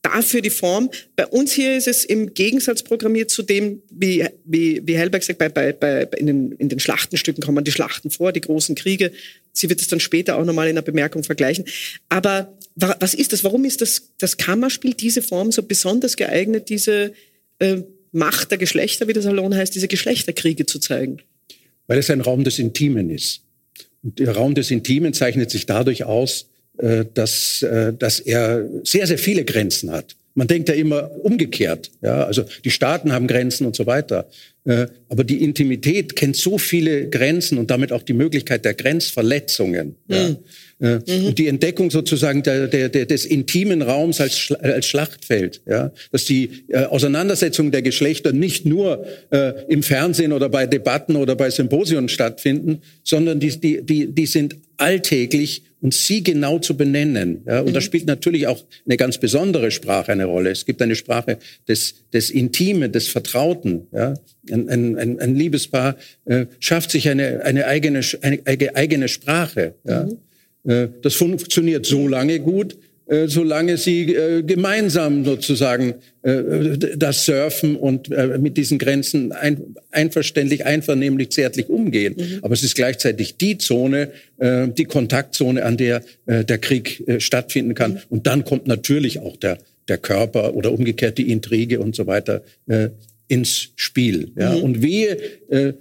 dafür 0.00 0.42
die 0.42 0.50
Form. 0.50 0.90
Bei 1.16 1.26
uns 1.26 1.52
hier 1.52 1.76
ist 1.76 1.88
es 1.88 2.04
im 2.04 2.34
Gegensatz 2.34 2.82
programmiert 2.82 3.30
zu 3.30 3.42
dem, 3.42 3.82
wie, 3.90 4.26
wie, 4.44 4.82
wie 4.84 4.96
Hellberg 4.96 5.22
sagt, 5.22 5.38
bei, 5.38 5.48
bei, 5.48 5.72
bei, 5.72 6.02
in, 6.18 6.26
den, 6.26 6.52
in 6.52 6.68
den 6.68 6.78
Schlachtenstücken 6.78 7.42
kommen 7.42 7.64
die 7.64 7.72
Schlachten 7.72 8.10
vor, 8.10 8.32
die 8.32 8.42
großen 8.42 8.74
Kriege. 8.74 9.12
Sie 9.52 9.68
wird 9.68 9.80
es 9.80 9.88
dann 9.88 10.00
später 10.00 10.36
auch 10.36 10.44
nochmal 10.44 10.66
in 10.66 10.72
einer 10.72 10.82
Bemerkung 10.82 11.24
vergleichen. 11.24 11.64
Aber 12.08 12.56
was 12.76 13.14
ist 13.14 13.32
das? 13.32 13.44
Warum 13.44 13.64
ist 13.64 13.80
das, 13.80 14.10
das 14.18 14.36
Kammerspiel, 14.36 14.94
diese 14.94 15.22
Form 15.22 15.52
so 15.52 15.62
besonders 15.62 16.16
geeignet, 16.16 16.68
diese 16.68 17.12
äh, 17.58 17.82
Macht 18.14 18.52
der 18.52 18.58
Geschlechter, 18.58 19.08
wie 19.08 19.12
der 19.12 19.22
Salon 19.22 19.54
heißt, 19.54 19.74
diese 19.74 19.88
Geschlechterkriege 19.88 20.66
zu 20.66 20.78
zeigen? 20.78 21.18
Weil 21.88 21.98
es 21.98 22.10
ein 22.10 22.20
Raum 22.20 22.44
des 22.44 22.60
Intimen 22.60 23.10
ist. 23.10 23.42
Und 24.04 24.20
der 24.20 24.36
Raum 24.36 24.54
des 24.54 24.70
Intimen 24.70 25.12
zeichnet 25.12 25.50
sich 25.50 25.66
dadurch 25.66 26.04
aus, 26.04 26.48
äh, 26.78 27.04
dass, 27.12 27.62
äh, 27.62 27.92
dass 27.92 28.20
er 28.20 28.68
sehr, 28.84 29.08
sehr 29.08 29.18
viele 29.18 29.44
Grenzen 29.44 29.90
hat. 29.90 30.14
Man 30.36 30.46
denkt 30.46 30.68
ja 30.68 30.76
immer 30.76 31.10
umgekehrt. 31.24 31.90
Ja, 32.02 32.24
also 32.24 32.44
die 32.64 32.70
Staaten 32.70 33.12
haben 33.12 33.26
Grenzen 33.26 33.66
und 33.66 33.74
so 33.74 33.86
weiter. 33.86 34.28
Äh, 34.64 34.86
aber 35.08 35.24
die 35.24 35.42
Intimität 35.42 36.14
kennt 36.14 36.36
so 36.36 36.56
viele 36.56 37.08
Grenzen 37.08 37.58
und 37.58 37.70
damit 37.70 37.90
auch 37.90 38.02
die 38.02 38.12
Möglichkeit 38.12 38.64
der 38.64 38.74
Grenzverletzungen. 38.74 39.96
Mhm. 40.06 40.14
Ja. 40.14 40.36
Mhm. 40.78 41.34
Die 41.34 41.46
Entdeckung 41.46 41.90
sozusagen 41.90 42.42
der, 42.42 42.66
der, 42.66 42.88
der, 42.88 43.06
des 43.06 43.24
intimen 43.24 43.82
Raums 43.82 44.20
als, 44.20 44.52
als 44.60 44.86
Schlachtfeld, 44.86 45.62
ja, 45.66 45.92
dass 46.10 46.24
die 46.24 46.64
äh, 46.68 46.84
Auseinandersetzungen 46.84 47.70
der 47.70 47.82
Geschlechter 47.82 48.32
nicht 48.32 48.66
nur 48.66 49.06
äh, 49.30 49.52
im 49.68 49.82
Fernsehen 49.82 50.32
oder 50.32 50.48
bei 50.48 50.66
Debatten 50.66 51.16
oder 51.16 51.36
bei 51.36 51.50
Symposionen 51.50 52.08
stattfinden, 52.08 52.82
sondern 53.02 53.40
die, 53.40 53.58
die, 53.58 53.82
die, 53.82 54.12
die 54.12 54.26
sind 54.26 54.56
alltäglich 54.76 55.62
und 55.80 55.92
sie 55.92 56.22
genau 56.22 56.58
zu 56.58 56.76
benennen. 56.76 57.42
Ja, 57.46 57.60
und 57.60 57.68
mhm. 57.68 57.74
da 57.74 57.80
spielt 57.82 58.06
natürlich 58.06 58.46
auch 58.46 58.64
eine 58.86 58.96
ganz 58.96 59.18
besondere 59.18 59.70
Sprache 59.70 60.12
eine 60.12 60.24
Rolle. 60.24 60.50
Es 60.50 60.64
gibt 60.64 60.80
eine 60.80 60.96
Sprache 60.96 61.38
des, 61.68 62.06
des 62.12 62.30
Intimen, 62.30 62.90
des 62.90 63.08
Vertrauten. 63.08 63.86
Ja. 63.92 64.14
Ein, 64.50 64.98
ein, 64.98 65.20
ein 65.20 65.34
Liebespaar 65.34 65.96
äh, 66.24 66.46
schafft 66.58 66.90
sich 66.90 67.08
eine, 67.08 67.44
eine, 67.44 67.66
eigene, 67.66 68.00
eine 68.22 68.74
eigene 68.74 69.08
Sprache. 69.08 69.74
Ja. 69.84 70.04
Mhm. 70.04 70.18
Äh, 70.66 70.88
das 71.02 71.14
funktioniert 71.14 71.86
so 71.86 72.08
lange 72.08 72.40
gut, 72.40 72.76
äh, 73.06 73.28
solange 73.28 73.76
sie 73.76 74.14
äh, 74.14 74.42
gemeinsam 74.42 75.24
sozusagen 75.24 75.94
das 76.96 77.26
surfen 77.26 77.76
und 77.76 78.08
mit 78.40 78.56
diesen 78.56 78.78
Grenzen 78.78 79.32
ein, 79.32 79.76
einverständlich, 79.90 80.64
einvernehmlich, 80.64 81.28
zärtlich 81.32 81.68
umgehen. 81.68 82.14
Mhm. 82.16 82.38
Aber 82.40 82.54
es 82.54 82.62
ist 82.62 82.76
gleichzeitig 82.76 83.36
die 83.36 83.58
Zone, 83.58 84.08
die 84.40 84.86
Kontaktzone, 84.86 85.62
an 85.66 85.76
der 85.76 86.02
der 86.24 86.56
Krieg 86.56 87.04
stattfinden 87.18 87.74
kann. 87.74 87.92
Mhm. 87.92 87.98
Und 88.08 88.26
dann 88.26 88.44
kommt 88.44 88.66
natürlich 88.66 89.18
auch 89.18 89.36
der, 89.36 89.58
der 89.86 89.98
Körper 89.98 90.54
oder 90.54 90.72
umgekehrt 90.72 91.18
die 91.18 91.30
Intrige 91.30 91.78
und 91.78 91.94
so 91.94 92.06
weiter 92.06 92.40
ins 93.28 93.68
Spiel. 93.76 94.32
Ja? 94.38 94.54
Mhm. 94.54 94.62
Und 94.62 94.82
wehe, 94.82 95.18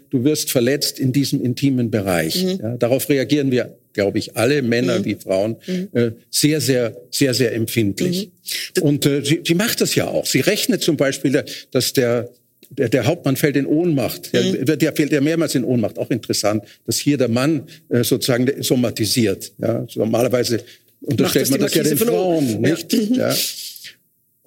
du 0.10 0.26
wirst 0.26 0.52
verletzt 0.52 1.00
in 1.00 1.14
diesem 1.14 1.42
intimen 1.42 1.90
Bereich. 1.90 2.44
Mhm. 2.44 2.60
Ja? 2.62 2.76
Darauf 2.76 3.08
reagieren 3.08 3.50
wir 3.50 3.78
glaube 3.94 4.18
ich, 4.18 4.36
alle 4.36 4.62
Männer 4.62 5.00
mhm. 5.00 5.06
wie 5.06 5.16
Frauen, 5.16 5.56
mhm. 5.66 5.90
äh, 5.94 6.12
sehr, 6.30 6.60
sehr, 6.60 6.96
sehr, 7.12 7.34
sehr 7.34 7.54
empfindlich. 7.54 8.32
Mhm. 8.78 8.84
Und 8.84 9.06
äh, 9.06 9.24
sie, 9.24 9.42
sie 9.46 9.56
macht 9.56 9.82
das 9.82 9.96
ja 9.96 10.08
auch. 10.08 10.26
Sie 10.26 10.42
rechnet 10.42 10.82
zum 10.82 10.98
Beispiel, 10.98 11.44
dass 11.72 11.94
der 11.94 12.30
der, 12.78 12.90
der 12.90 13.06
Hauptmann 13.06 13.36
fällt 13.36 13.56
in 13.56 13.66
Ohnmacht. 13.66 14.34
Mhm. 14.34 14.66
Der, 14.66 14.78
der 14.78 14.94
fällt 14.94 15.12
ja 15.12 15.22
mehrmals 15.22 15.56
in 15.56 15.64
Ohnmacht. 15.64 15.98
Auch 15.98 16.10
interessant, 16.10 16.64
dass 16.86 16.98
hier 16.98 17.18
der 17.18 17.28
Mann 17.28 17.68
äh, 17.90 18.04
sozusagen 18.04 18.52
somatisiert. 18.64 19.52
Ja, 19.60 19.86
normalerweise 19.96 20.64
unterstellt 21.02 21.50
man 21.52 21.60
das 21.60 21.74
ja 21.74 21.84
den 21.84 21.98
Frauen, 21.98 22.62
nicht? 22.62 22.94
Ja. 22.94 23.30
ja. 23.30 23.36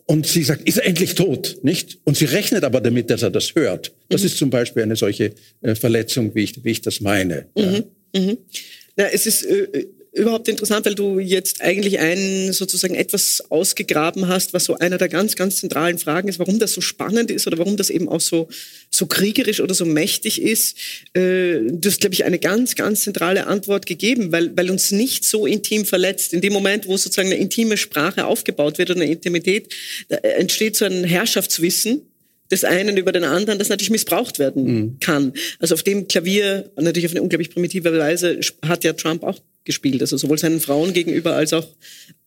Und 0.07 0.27
sie 0.27 0.45
sagt, 0.45 0.69
ist 0.69 0.79
er 0.79 0.87
endlich 0.87 1.17
tot, 1.17 1.59
nicht? 1.63 1.99
Und 2.05 2.17
sie 2.17 2.27
rechnet 2.27 2.63
aber 2.63 2.81
damit, 2.81 3.11
dass 3.11 3.23
er 3.23 3.31
das 3.31 3.55
hört. 3.55 3.93
Das 4.09 4.21
mhm. 4.21 4.27
ist 4.27 4.39
zum 4.39 4.51
Beispiel 4.51 4.85
eine 4.85 4.97
solche 4.97 5.33
äh, 5.63 5.75
Verletzung, 5.75 6.35
wie 6.35 6.45
ich, 6.45 6.65
wie 6.65 6.71
ich 6.71 6.81
das 6.81 7.01
meine. 7.01 7.47
Mhm. 7.57 7.85
Ja. 8.15 8.23
Na, 8.97 9.05
es 9.13 9.27
ist 9.27 9.45
äh, 9.45 9.65
äh, 9.65 9.87
überhaupt 10.13 10.49
interessant, 10.49 10.87
weil 10.87 10.95
du 10.95 11.19
jetzt 11.19 11.61
eigentlich 11.61 11.99
ein 11.99 12.53
sozusagen 12.55 12.95
etwas 12.95 13.43
ausgegraben 13.51 14.29
hast, 14.29 14.55
was 14.55 14.65
so 14.65 14.79
einer 14.79 14.97
der 14.97 15.11
ganz, 15.11 15.37
ganz 15.37 15.57
zentralen 15.57 15.99
Fragen 15.99 16.29
ist, 16.29 16.39
warum 16.39 16.59
das 16.59 16.73
so 16.73 16.81
spannend 16.81 17.31
ist 17.31 17.47
oder 17.47 17.59
warum 17.59 17.77
das 17.77 17.91
eben 17.91 18.09
auch 18.09 18.23
so, 18.23 18.49
so 18.91 19.07
kriegerisch 19.07 19.61
oder 19.61 19.75
so 19.75 19.85
mächtig 19.85 20.41
ist. 20.41 20.79
Äh, 21.13 21.61
du 21.69 21.83
hast, 21.85 22.01
glaube 22.01 22.15
ich, 22.15 22.25
eine 22.25 22.39
ganz, 22.39 22.75
ganz 22.75 23.03
zentrale 23.03 23.47
Antwort 23.47 23.85
gegeben, 23.85 24.33
weil, 24.33 24.57
weil 24.57 24.71
uns 24.71 24.91
nicht 24.93 25.25
so 25.25 25.47
intim 25.47 25.85
verletzt. 25.85 26.33
In 26.33 26.41
dem 26.41 26.55
Moment, 26.55 26.89
wo 26.89 26.97
sozusagen 26.97 27.29
eine 27.29 27.39
intime 27.39 27.77
Sprache 27.77 28.25
aufgebaut 28.25 28.79
wird 28.79 28.91
oder 28.91 29.03
eine 29.03 29.13
Intimität, 29.13 29.75
da 30.09 30.17
entsteht 30.17 30.77
so 30.77 30.87
ein 30.87 31.05
Herrschaftswissen 31.05 32.01
des 32.51 32.65
einen 32.65 32.97
über 32.97 33.13
den 33.13 33.25
anderen, 33.25 33.59
das 33.59 33.69
natürlich 33.69 33.91
missbraucht 33.91 34.39
werden 34.39 34.65
mhm. 34.65 34.97
kann. 35.01 35.33
Also 35.59 35.75
auf 35.75 35.83
dem 35.83 36.09
Klavier, 36.09 36.71
natürlich 36.77 37.07
auf 37.07 37.13
eine 37.13 37.23
unglaublich 37.23 37.51
primitive 37.51 37.97
Weise, 37.99 38.41
hat 38.63 38.85
ja 38.85 38.93
Trump 38.93 39.23
auch 39.25 39.39
gespielt. 39.65 40.01
Also 40.01 40.17
sowohl 40.17 40.39
seinen 40.39 40.61
Frauen 40.61 40.93
gegenüber 40.93 41.35
als 41.35 41.53
auch 41.53 41.67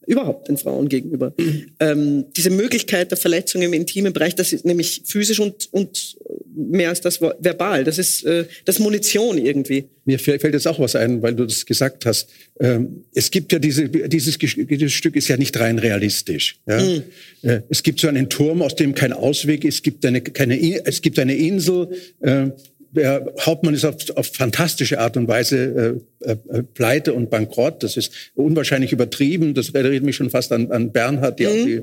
überhaupt 0.05 0.47
den 0.47 0.57
Frauen 0.57 0.89
gegenüber. 0.89 1.33
Mhm. 1.37 1.71
Ähm, 1.79 2.25
diese 2.35 2.49
Möglichkeit 2.49 3.11
der 3.11 3.17
Verletzung 3.17 3.61
im 3.61 3.73
intimen 3.73 4.11
Bereich, 4.11 4.35
das 4.35 4.53
ist 4.53 4.65
nämlich 4.65 5.03
physisch 5.05 5.39
und, 5.39 5.69
und 5.71 6.17
mehr 6.55 6.89
als 6.89 7.01
das 7.01 7.21
verbal. 7.21 7.83
Das 7.83 7.97
ist 7.97 8.23
äh, 8.23 8.45
das 8.65 8.79
Munition 8.79 9.37
irgendwie. 9.37 9.85
Mir 10.05 10.19
fällt 10.19 10.43
jetzt 10.43 10.67
auch 10.67 10.79
was 10.79 10.95
ein, 10.95 11.21
weil 11.21 11.35
du 11.35 11.45
das 11.45 11.65
gesagt 11.65 12.05
hast. 12.05 12.29
Ähm, 12.59 13.03
es 13.13 13.29
gibt 13.31 13.51
ja 13.51 13.59
diese, 13.59 13.89
dieses, 13.89 14.37
dieses 14.37 14.91
Stück 14.91 15.15
ist 15.15 15.27
ja 15.27 15.37
nicht 15.37 15.59
rein 15.59 15.79
realistisch. 15.79 16.59
Ja? 16.67 16.81
Mhm. 16.81 17.03
Äh, 17.43 17.61
es 17.69 17.83
gibt 17.83 17.99
so 17.99 18.07
einen 18.07 18.29
Turm, 18.29 18.61
aus 18.61 18.75
dem 18.75 18.95
kein 18.95 19.13
Ausweg 19.13 19.63
ist. 19.63 19.75
Es 19.75 19.83
gibt 19.83 20.05
eine, 20.05 20.21
keine, 20.21 20.59
es 20.85 21.01
gibt 21.01 21.19
eine 21.19 21.35
Insel. 21.35 21.89
Äh, 22.21 22.47
der 22.91 23.33
Hauptmann 23.41 23.73
ist 23.73 23.85
auf, 23.85 23.95
auf 24.15 24.27
fantastische 24.27 24.99
Art 24.99 25.15
und 25.15 25.27
Weise 25.27 26.01
äh, 26.21 26.31
äh, 26.31 26.63
pleite 26.63 27.13
und 27.13 27.29
bankrott. 27.29 27.83
Das 27.83 27.97
ist 27.97 28.11
unwahrscheinlich 28.35 28.91
übertrieben. 28.91 29.53
Das 29.53 29.69
erinnert 29.69 30.03
mich 30.03 30.15
schon 30.15 30.29
fast 30.29 30.51
an, 30.51 30.71
an 30.71 30.91
Bernhard, 30.91 31.39
die, 31.39 31.45
mhm. 31.45 31.65
die, 31.65 31.81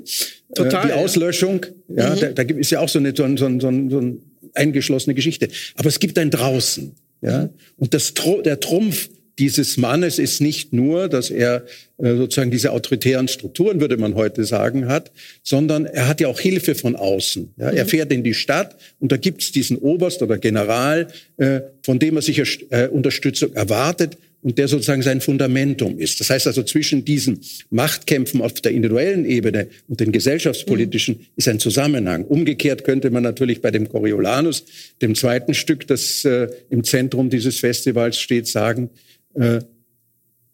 Total, 0.55 0.85
äh, 0.85 0.87
die 0.89 0.93
Auslöschung. 0.95 1.65
Ja, 1.89 2.15
mhm. 2.15 2.21
da, 2.21 2.29
da 2.31 2.43
ist 2.43 2.71
ja 2.71 2.81
auch 2.81 2.89
so 2.89 2.99
eine, 2.99 3.15
so, 3.15 3.25
so, 3.37 3.37
so, 3.37 3.59
so 3.61 3.69
eine 3.69 4.17
eingeschlossene 4.57 5.15
Geschichte. 5.15 5.49
Aber 5.77 5.89
es 5.89 6.01
gibt 6.01 6.19
ein 6.19 6.31
Draußen. 6.31 6.95
Ja? 7.23 7.49
Und 7.77 7.95
das, 7.95 8.15
der 8.45 8.61
Trumpf 8.61 9.09
dieses 9.39 9.77
Mannes 9.77 10.19
ist 10.19 10.41
nicht 10.41 10.73
nur, 10.73 11.09
dass 11.09 11.31
er 11.31 11.67
äh, 11.99 12.17
sozusagen 12.17 12.51
diese 12.51 12.73
autoritären 12.73 13.29
Strukturen, 13.29 13.81
würde 13.81 13.99
man 13.99 14.15
heute 14.15 14.45
sagen, 14.45 14.89
hat, 14.89 15.13
sondern 15.43 15.85
er 15.85 16.09
hat 16.09 16.21
ja 16.21 16.29
auch 16.29 16.41
Hilfe 16.41 16.75
von 16.75 16.97
außen. 16.97 17.53
Ja, 17.59 17.69
er 17.69 17.85
mhm. 17.85 17.89
fährt 17.89 18.13
in 18.13 18.25
die 18.25 18.35
Stadt 18.35 18.77
und 18.99 19.13
da 19.13 19.17
gibt 19.17 19.43
es 19.43 19.53
diesen 19.53 19.77
Oberst 19.77 20.23
oder 20.23 20.39
General, 20.39 21.09
äh, 21.37 21.61
von 21.83 21.99
dem 21.99 22.17
er 22.17 22.23
sich 22.23 22.67
äh, 22.71 22.89
Unterstützung 22.89 23.53
erwartet 23.53 24.17
und 24.47 24.59
der 24.59 24.69
sozusagen 24.69 25.03
sein 25.03 25.21
Fundamentum 25.21 25.99
ist. 25.99 26.21
Das 26.21 26.31
heißt 26.31 26.47
also, 26.47 26.63
zwischen 26.63 27.05
diesen 27.05 27.41
Machtkämpfen 27.71 28.41
auf 28.41 28.53
der 28.53 28.71
individuellen 28.71 29.25
Ebene 29.25 29.67
und 29.89 29.99
den 29.99 30.13
gesellschaftspolitischen 30.13 31.17
mhm. 31.17 31.27
ist 31.35 31.49
ein 31.49 31.59
Zusammenhang. 31.59 32.25
Umgekehrt 32.25 32.85
könnte 32.85 33.11
man 33.11 33.25
natürlich 33.25 33.61
bei 33.61 33.73
dem 33.73 33.89
Coriolanus, 33.89 34.65
dem 35.03 35.17
zweiten 35.17 35.53
Stück, 35.53 35.89
das 35.89 36.25
äh, 36.25 36.47
im 36.71 36.85
Zentrum 36.85 37.29
dieses 37.29 37.59
Festivals 37.59 38.21
steht, 38.21 38.47
sagen, 38.47 38.91
äh, 39.35 39.59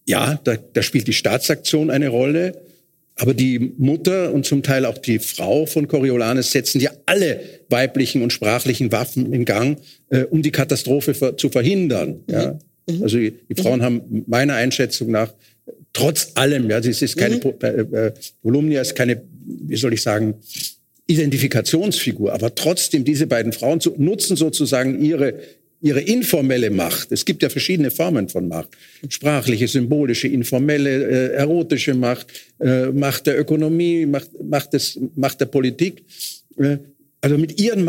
ja, 0.07 0.41
da, 0.43 0.57
da 0.57 0.81
spielt 0.81 1.07
die 1.07 1.13
Staatsaktion 1.13 1.91
eine 1.91 2.09
Rolle, 2.09 2.63
aber 3.17 3.35
die 3.35 3.75
Mutter 3.77 4.33
und 4.33 4.47
zum 4.47 4.63
Teil 4.63 4.87
auch 4.87 4.97
die 4.97 5.19
Frau 5.19 5.67
von 5.67 5.87
Coriolanus 5.87 6.51
setzen 6.51 6.81
ja 6.81 6.93
alle 7.05 7.43
weiblichen 7.69 8.23
und 8.23 8.33
sprachlichen 8.33 8.91
Waffen 8.91 9.35
in 9.35 9.45
Gang, 9.45 9.77
äh, 10.09 10.23
um 10.23 10.41
die 10.41 10.51
Katastrophe 10.51 11.13
ver 11.13 11.37
zu 11.37 11.51
verhindern. 11.51 12.23
Mhm. 12.27 12.35
Ja. 12.35 12.59
Mhm. 12.89 13.03
Also 13.03 13.19
die, 13.19 13.35
Frauen 13.57 13.81
mhm. 13.81 13.85
haben 13.85 14.25
meiner 14.27 14.55
Einschätzung 14.55 15.11
nach 15.11 15.33
trotz 15.93 16.33
allem, 16.35 16.69
ja, 16.71 16.79
es 16.79 17.03
ist 17.03 17.17
keine, 17.17 17.37
mhm. 17.37 17.53
äh, 17.63 18.07
äh, 18.07 18.13
Volumnia 18.43 18.81
ist 18.81 18.95
keine, 18.95 19.23
wie 19.45 19.77
soll 19.77 19.93
ich 19.93 20.03
sagen, 20.03 20.35
Identifikationsfigur, 21.07 22.33
aber 22.33 22.55
trotzdem 22.55 23.05
diese 23.05 23.27
beiden 23.27 23.53
Frauen 23.53 23.81
zu, 23.81 23.95
nutzen 23.99 24.37
sozusagen 24.37 25.03
ihre 25.05 25.35
ihre 25.83 26.01
informelle 26.01 26.71
Macht. 26.71 27.11
Es 27.11 27.25
gibt 27.25 27.43
ja 27.43 27.51
verschiedene 27.51 27.91
Formen 27.91 28.29
von 28.29 28.47
Macht. 28.47 28.69
Sprachliche, 29.09 29.67
symbolische, 29.67 30.29
informelle, 30.29 30.91
äh, 30.91 31.35
erotische 31.35 31.95
Macht, 31.95 32.29
äh, 32.61 32.87
Macht 32.87 33.27
der 33.27 33.39
Ökonomie, 33.39 34.07
Macht, 34.07 34.31
Macht, 34.43 34.73
des, 34.73 34.99
Macht 35.17 35.41
der 35.41 35.47
Politik. 35.47 36.05
Äh, 36.57 36.79
also 37.21 37.37
mit 37.37 37.61
ihren 37.61 37.85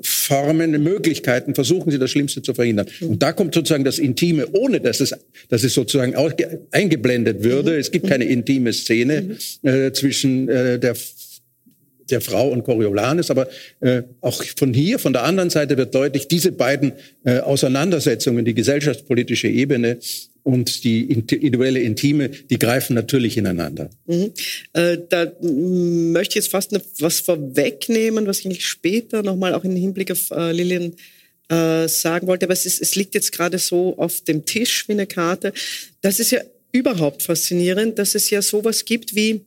Machtformen, 0.00 0.82
Möglichkeiten 0.82 1.54
versuchen 1.54 1.90
sie 1.90 1.98
das 1.98 2.10
Schlimmste 2.10 2.42
zu 2.42 2.54
verhindern. 2.54 2.86
Und 3.00 3.22
da 3.22 3.32
kommt 3.32 3.54
sozusagen 3.54 3.84
das 3.84 3.98
Intime, 3.98 4.46
ohne 4.52 4.80
dass 4.80 5.00
es, 5.00 5.14
dass 5.48 5.64
es 5.64 5.74
sozusagen 5.74 6.14
auch 6.14 6.32
eingeblendet 6.70 7.42
würde. 7.42 7.76
Es 7.76 7.90
gibt 7.90 8.08
keine 8.08 8.24
intime 8.24 8.72
Szene 8.72 9.36
äh, 9.62 9.92
zwischen 9.92 10.48
äh, 10.48 10.78
der 10.78 10.94
der 12.10 12.20
Frau 12.20 12.48
und 12.48 12.64
Coriolanus, 12.64 13.30
aber 13.30 13.48
äh, 13.78 14.02
auch 14.20 14.42
von 14.56 14.74
hier, 14.74 14.98
von 14.98 15.12
der 15.12 15.22
anderen 15.22 15.48
Seite 15.48 15.76
wird 15.76 15.94
deutlich, 15.94 16.26
diese 16.26 16.50
beiden 16.50 16.92
äh, 17.22 17.38
Auseinandersetzungen, 17.38 18.44
die 18.44 18.52
gesellschaftspolitische 18.52 19.46
Ebene 19.46 19.98
und 20.42 20.84
die 20.84 21.10
individuelle 21.10 21.80
Intime, 21.80 22.28
die 22.28 22.58
greifen 22.58 22.94
natürlich 22.94 23.36
ineinander. 23.36 23.90
Mhm. 24.06 24.32
Äh, 24.72 24.98
da 25.08 25.32
möchte 25.40 26.32
ich 26.32 26.44
jetzt 26.44 26.50
fast 26.50 26.72
ne, 26.72 26.80
was 26.98 27.20
vorwegnehmen, 27.20 28.26
was 28.26 28.44
ich 28.44 28.66
später 28.66 29.22
nochmal 29.22 29.54
auch 29.54 29.64
im 29.64 29.76
Hinblick 29.76 30.10
auf 30.10 30.30
äh, 30.30 30.52
Lilian 30.52 30.94
äh, 31.48 31.88
sagen 31.88 32.26
wollte, 32.26 32.46
aber 32.46 32.52
es, 32.52 32.66
ist, 32.66 32.80
es 32.80 32.94
liegt 32.94 33.14
jetzt 33.14 33.32
gerade 33.32 33.58
so 33.58 33.96
auf 33.98 34.20
dem 34.22 34.44
Tisch 34.44 34.88
wie 34.88 34.92
eine 34.92 35.06
Karte. 35.06 35.52
Das 36.00 36.20
ist 36.20 36.30
ja 36.30 36.40
überhaupt 36.72 37.22
faszinierend, 37.22 37.98
dass 37.98 38.14
es 38.14 38.30
ja 38.30 38.40
sowas 38.40 38.84
gibt 38.84 39.14
wie 39.14 39.44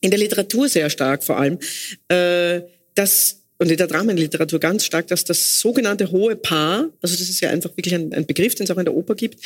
in 0.00 0.10
der 0.10 0.18
Literatur 0.18 0.68
sehr 0.68 0.88
stark 0.90 1.24
vor 1.24 1.38
allem, 1.38 1.58
äh, 2.08 2.60
dass 2.94 3.37
und 3.58 3.70
in 3.70 3.76
der 3.76 3.88
Dramenliteratur 3.88 4.60
ganz 4.60 4.84
stark, 4.84 5.08
dass 5.08 5.24
das 5.24 5.60
sogenannte 5.60 6.12
hohe 6.12 6.36
Paar, 6.36 6.90
also 7.02 7.16
das 7.16 7.28
ist 7.28 7.40
ja 7.40 7.50
einfach 7.50 7.76
wirklich 7.76 7.94
ein, 7.94 8.12
ein 8.12 8.24
Begriff, 8.24 8.54
den 8.54 8.64
es 8.64 8.70
auch 8.70 8.78
in 8.78 8.84
der 8.84 8.94
Oper 8.94 9.16
gibt, 9.16 9.40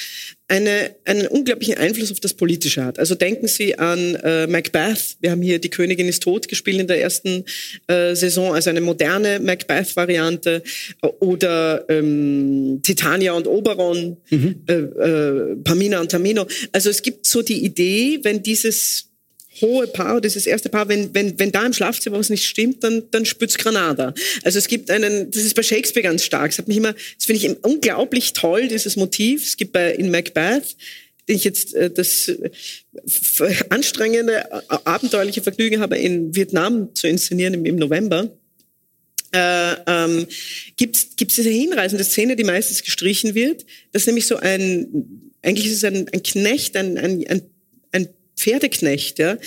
eine, 0.49 0.95
einen 1.07 1.27
unglaublichen 1.27 1.79
Einfluss 1.79 2.13
auf 2.13 2.21
das 2.21 2.35
Politische 2.35 2.85
hat. 2.85 2.99
Also 2.99 3.15
denken 3.15 3.49
Sie 3.49 3.79
an 3.79 4.17
äh, 4.17 4.47
Macbeth. 4.47 5.17
Wir 5.21 5.31
haben 5.31 5.41
hier 5.41 5.59
Die 5.59 5.71
Königin 5.71 6.09
ist 6.09 6.23
tot 6.23 6.49
gespielt 6.49 6.79
in 6.79 6.87
der 6.87 7.01
ersten 7.01 7.45
äh, 7.87 8.15
Saison, 8.15 8.55
also 8.55 8.69
eine 8.69 8.83
moderne 8.83 9.41
Macbeth-Variante. 9.41 10.63
Oder 11.21 11.85
ähm, 11.89 12.81
Titania 12.83 13.33
und 13.33 13.47
Oberon, 13.47 14.19
mhm. 14.29 14.63
äh, 14.67 14.73
äh, 14.75 15.57
Pamina 15.65 16.01
und 16.01 16.11
Tamino. 16.11 16.47
Also 16.73 16.91
es 16.91 17.01
gibt 17.01 17.25
so 17.25 17.41
die 17.41 17.65
Idee, 17.65 18.21
wenn 18.23 18.43
dieses 18.43 19.12
hohe 19.63 19.87
Paar, 19.87 20.21
dieses 20.21 20.47
erste 20.47 20.69
Paar, 20.69 20.89
wenn, 20.89 21.15
wenn, 21.15 21.39
wenn 21.39 21.53
da 21.53 21.65
im 21.65 21.73
Schlafzimmer 21.73 22.19
was 22.19 22.29
nicht 22.29 22.47
stimmt, 22.47 22.85
dann, 22.85 23.05
dann 23.11 23.25
spürt's 23.25 23.57
Granada. 23.57 24.13
Also 24.43 24.59
es 24.59 24.69
gibt 24.69 24.91
einen, 24.91 25.31
das 25.31 25.43
ist 25.45 25.55
bei 25.55 25.63
Shakespeare 25.63 26.03
ganz 26.03 26.25
stark. 26.25 26.51
Das 26.51 26.59
hat 26.59 26.69
mich 26.69 26.77
immer, 26.77 26.93
das 26.93 27.25
finde 27.25 27.47
ich 27.47 27.65
unglaublich 27.65 28.33
toll, 28.35 28.69
dieses 28.69 28.97
Motiv. 28.97 29.45
Es 29.45 29.57
gibt 29.57 29.73
bei, 29.73 29.95
in 29.95 30.11
Macbeth, 30.11 30.77
den 31.29 31.37
ich 31.37 31.45
jetzt 31.45 31.75
äh, 31.75 31.91
das 31.91 32.29
äh, 32.29 32.51
anstrengende, 33.71 34.45
abenteuerliche 34.85 35.43
Vergnügen 35.43 35.81
habe, 35.81 35.97
in 35.97 36.35
Vietnam 36.35 36.95
zu 36.95 37.07
inszenieren 37.07 37.55
im, 37.55 37.65
im 37.65 37.77
November. 37.77 38.31
Äh, 39.35 39.77
ähm, 39.87 40.27
gibt 40.77 40.97
es 40.97 41.17
diese 41.17 41.49
hinreißende 41.49 42.05
Szene, 42.05 42.37
die 42.37 42.45
meistens 42.45 42.83
gestrichen 42.83 43.35
wird. 43.35 43.65
Das 43.93 44.03
ist 44.03 44.07
nämlich 44.07 44.27
so 44.27 44.37
ein, 44.37 45.33
eigentlich 45.41 45.67
ist 45.67 45.77
es 45.77 45.85
ein, 45.85 46.07
ein 46.13 46.23
Knecht, 46.23 46.77
ein, 46.77 46.99
ein, 46.99 47.27
ein 47.27 47.43
Pferdeknecht, 48.37 49.19
ja. 49.19 49.39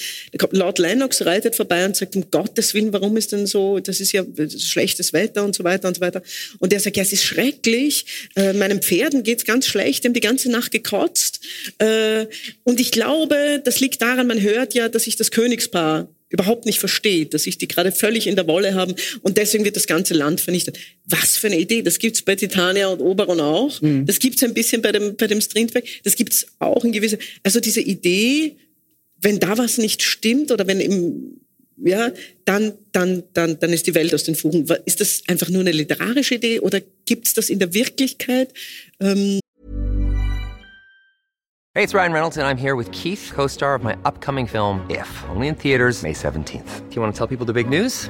Lord 0.51 0.79
Lennox 0.79 1.25
reitet 1.25 1.55
vorbei 1.55 1.85
und 1.85 1.95
sagt, 1.95 2.15
um 2.15 2.29
Gottes 2.29 2.73
Willen, 2.73 2.93
warum 2.93 3.17
ist 3.17 3.31
denn 3.31 3.45
so, 3.45 3.79
das 3.79 3.99
ist 3.99 4.11
ja 4.11 4.23
schlechtes 4.57 5.11
Wetter 5.11 5.43
und 5.43 5.55
so 5.55 5.63
weiter 5.63 5.87
und 5.87 5.95
so 5.95 6.01
weiter. 6.01 6.21
Und 6.59 6.71
er 6.71 6.79
sagt, 6.79 6.97
ja, 6.97 7.03
es 7.03 7.11
ist 7.11 7.23
schrecklich, 7.23 8.05
äh, 8.35 8.53
meinen 8.53 8.81
Pferden 8.81 9.23
geht's 9.23 9.45
ganz 9.45 9.67
schlecht, 9.67 10.03
die 10.03 10.07
haben 10.07 10.13
die 10.13 10.19
ganze 10.19 10.49
Nacht 10.49 10.71
gekotzt. 10.71 11.41
Äh, 11.79 12.27
und 12.63 12.79
ich 12.79 12.91
glaube, 12.91 13.61
das 13.63 13.79
liegt 13.79 14.01
daran, 14.01 14.27
man 14.27 14.41
hört 14.41 14.73
ja, 14.73 14.87
dass 14.87 15.03
sich 15.03 15.15
das 15.15 15.31
Königspaar 15.31 16.07
überhaupt 16.29 16.65
nicht 16.65 16.79
versteht, 16.79 17.33
dass 17.33 17.43
sich 17.43 17.57
die 17.57 17.67
gerade 17.67 17.91
völlig 17.91 18.27
in 18.27 18.35
der 18.35 18.47
Wolle 18.47 18.73
haben 18.73 18.95
und 19.21 19.37
deswegen 19.37 19.63
wird 19.63 19.75
das 19.75 19.87
ganze 19.87 20.13
Land 20.13 20.41
vernichtet. 20.41 20.77
Was 21.05 21.37
für 21.37 21.47
eine 21.47 21.59
Idee. 21.59 21.81
Das 21.81 21.99
gibt's 21.99 22.21
bei 22.21 22.35
Titania 22.35 22.87
und 22.87 22.99
Oberon 22.99 23.39
auch. 23.39 23.79
Mhm. 23.81 24.05
Das 24.05 24.19
gibt's 24.19 24.43
ein 24.43 24.53
bisschen 24.53 24.81
bei 24.81 24.91
dem, 24.91 25.15
bei 25.15 25.27
dem 25.27 25.39
Strindberg. 25.39 25.85
Das 26.03 26.15
gibt's 26.15 26.47
auch 26.59 26.83
in 26.83 26.91
gewisse, 26.91 27.19
also 27.43 27.59
diese 27.59 27.81
Idee, 27.81 28.55
wenn 29.21 29.39
da 29.39 29.57
was 29.57 29.77
nicht 29.77 30.01
stimmt 30.01 30.51
oder 30.51 30.67
wenn 30.67 30.79
im, 30.79 31.41
ja, 31.77 32.11
dann, 32.45 32.73
dann, 32.91 33.23
dann, 33.33 33.59
dann 33.59 33.73
ist 33.73 33.87
die 33.87 33.95
Welt 33.95 34.13
aus 34.13 34.23
den 34.23 34.35
Fugen. 34.35 34.65
Ist 34.85 35.01
das 35.01 35.23
einfach 35.27 35.49
nur 35.49 35.61
eine 35.61 35.71
literarische 35.71 36.35
Idee 36.35 36.59
oder 36.59 36.81
gibt 37.05 37.27
es 37.27 37.33
das 37.33 37.49
in 37.49 37.59
der 37.59 37.73
Wirklichkeit? 37.73 38.53
Ähm 38.99 39.39
hey, 41.73 41.83
it's 41.83 41.93
Ryan 41.93 42.13
Reynolds 42.13 42.37
and 42.37 42.47
I'm 42.47 42.59
here 42.59 42.77
with 42.77 42.89
Keith, 42.91 43.31
co-star 43.33 43.75
of 43.75 43.83
my 43.83 43.95
upcoming 44.05 44.47
film 44.47 44.81
If, 44.89 45.07
only 45.29 45.47
in 45.47 45.55
theaters 45.55 46.01
May 46.01 46.13
17th. 46.13 46.89
Do 46.89 46.95
you 46.95 47.01
want 47.01 47.13
to 47.13 47.17
tell 47.17 47.27
people 47.27 47.45
the 47.45 47.53
big 47.53 47.69
news? 47.69 48.09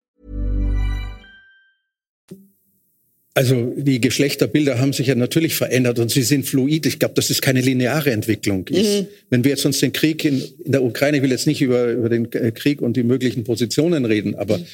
Also 3.33 3.73
die 3.77 4.01
Geschlechterbilder 4.01 4.77
haben 4.79 4.91
sich 4.91 5.07
ja 5.07 5.15
natürlich 5.15 5.55
verändert 5.55 5.99
und 5.99 6.11
sie 6.11 6.23
sind 6.23 6.45
fluid. 6.45 6.85
Ich 6.85 6.99
glaube, 6.99 7.13
das 7.15 7.29
ist 7.29 7.41
keine 7.41 7.61
lineare 7.61 8.11
Entwicklung. 8.11 8.65
Mhm. 8.69 9.07
wenn 9.29 9.45
wir 9.45 9.51
jetzt 9.51 9.65
uns 9.65 9.79
den 9.79 9.93
Krieg 9.93 10.25
in, 10.25 10.43
in, 10.65 10.73
der 10.73 10.83
Ukraine, 10.83 11.17
ich 11.17 11.23
will 11.23 11.31
jetzt 11.31 11.47
nicht 11.47 11.61
über, 11.61 11.91
über 11.91 12.09
den 12.09 12.29
äh, 12.33 12.51
Krieg 12.51 12.81
und 12.81 12.97
die 12.97 13.03
möglichen 13.03 13.45
Positionen 13.45 14.03
reden, 14.03 14.35
aber 14.35 14.57
mhm. 14.57 14.65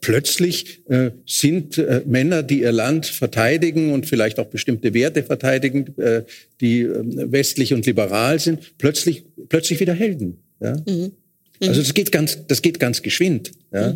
plötzlich 0.00 0.80
äh, 0.88 1.10
sind 1.26 1.76
äh, 1.76 2.00
Männer, 2.06 2.42
die 2.42 2.62
ihr 2.62 2.72
Land 2.72 3.04
verteidigen 3.04 3.92
und 3.92 4.06
vielleicht 4.06 4.38
auch 4.38 4.46
bestimmte 4.46 4.94
Werte 4.94 5.22
verteidigen, 5.22 5.94
äh, 5.98 6.22
die 6.62 6.80
ähm, 6.80 7.30
westlich 7.30 7.74
und 7.74 7.84
liberal 7.84 8.38
sind, 8.38 8.78
plötzlich, 8.78 9.24
plötzlich 9.50 9.80
wieder 9.80 9.92
Helden. 9.92 10.38
Ja? 10.62 10.82
Mhm. 10.88 11.12
Also 11.60 11.82
das 11.82 11.92
geht 11.92 12.10
ganz, 12.10 12.38
das 12.46 12.62
geht 12.62 12.80
ganz 12.80 13.02
geschwind. 13.02 13.52
Ja? 13.70 13.94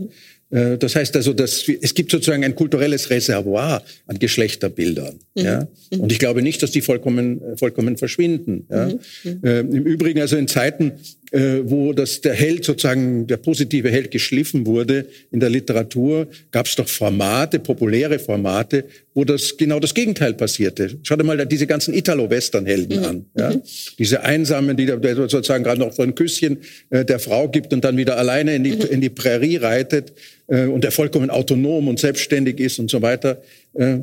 Äh, 0.52 0.78
das 0.78 0.94
heißt 0.94 1.16
also, 1.16 1.32
dass 1.32 1.66
es 1.68 1.94
gibt 1.94 2.10
sozusagen 2.10 2.44
ein 2.44 2.54
kulturelles 2.54 3.10
Reservoir 3.10 3.82
an 4.06 4.18
Geschlechterbildern. 4.18 5.18
Mhm. 5.34 5.42
Ja? 5.42 5.68
Mhm. 5.90 6.00
Und 6.00 6.12
ich 6.12 6.18
glaube 6.18 6.42
nicht, 6.42 6.62
dass 6.62 6.70
die 6.70 6.82
vollkommen, 6.82 7.40
vollkommen 7.56 7.96
verschwinden. 7.96 8.66
Ja? 8.70 8.86
Mhm. 8.86 9.00
mhm. 9.24 9.40
Äh, 9.42 9.60
Im 9.60 9.84
Übrigen 9.84 10.20
also 10.20 10.36
in 10.36 10.46
Zeiten, 10.46 10.92
äh, 11.32 11.60
wo 11.64 11.92
das 11.92 12.20
der 12.20 12.34
Held 12.34 12.64
sozusagen, 12.64 13.26
der 13.26 13.38
positive 13.38 13.90
Held 13.90 14.10
geschliffen 14.10 14.66
wurde 14.66 15.06
in 15.30 15.40
der 15.40 15.48
Literatur, 15.48 16.28
gab 16.50 16.66
es 16.66 16.76
doch 16.76 16.86
Formate, 16.86 17.58
populäre 17.58 18.18
Formate, 18.18 18.84
wo 19.14 19.24
das 19.24 19.56
genau 19.56 19.80
das 19.80 19.94
Gegenteil 19.94 20.34
passierte. 20.34 20.98
Schau 21.02 21.16
dir 21.16 21.24
mal 21.24 21.46
diese 21.46 21.66
ganzen 21.66 21.94
Italo-Western-Helden 21.94 22.98
mhm. 22.98 23.04
an. 23.04 23.26
Ja? 23.36 23.50
Mhm. 23.50 23.62
Diese 23.98 24.22
Einsamen, 24.22 24.76
die 24.76 24.86
der 24.86 25.16
sozusagen 25.16 25.64
gerade 25.64 25.80
noch 25.80 25.92
so 25.92 26.02
ein 26.02 26.14
Küsschen 26.14 26.58
äh, 26.90 27.04
der 27.04 27.18
Frau 27.18 27.48
gibt 27.48 27.72
und 27.72 27.82
dann 27.82 27.96
wieder 27.96 28.18
alleine 28.18 28.54
in 28.54 28.64
die, 28.64 28.72
mhm. 28.72 28.82
in 28.90 29.00
die 29.00 29.10
Prärie 29.10 29.56
reitet 29.56 30.12
äh, 30.48 30.66
und 30.66 30.84
der 30.84 30.92
vollkommen 30.92 31.30
autonom 31.30 31.88
und 31.88 31.98
selbstständig 31.98 32.60
ist 32.60 32.78
und 32.78 32.90
so 32.90 33.00
weiter. 33.00 33.42
Äh, 33.72 34.00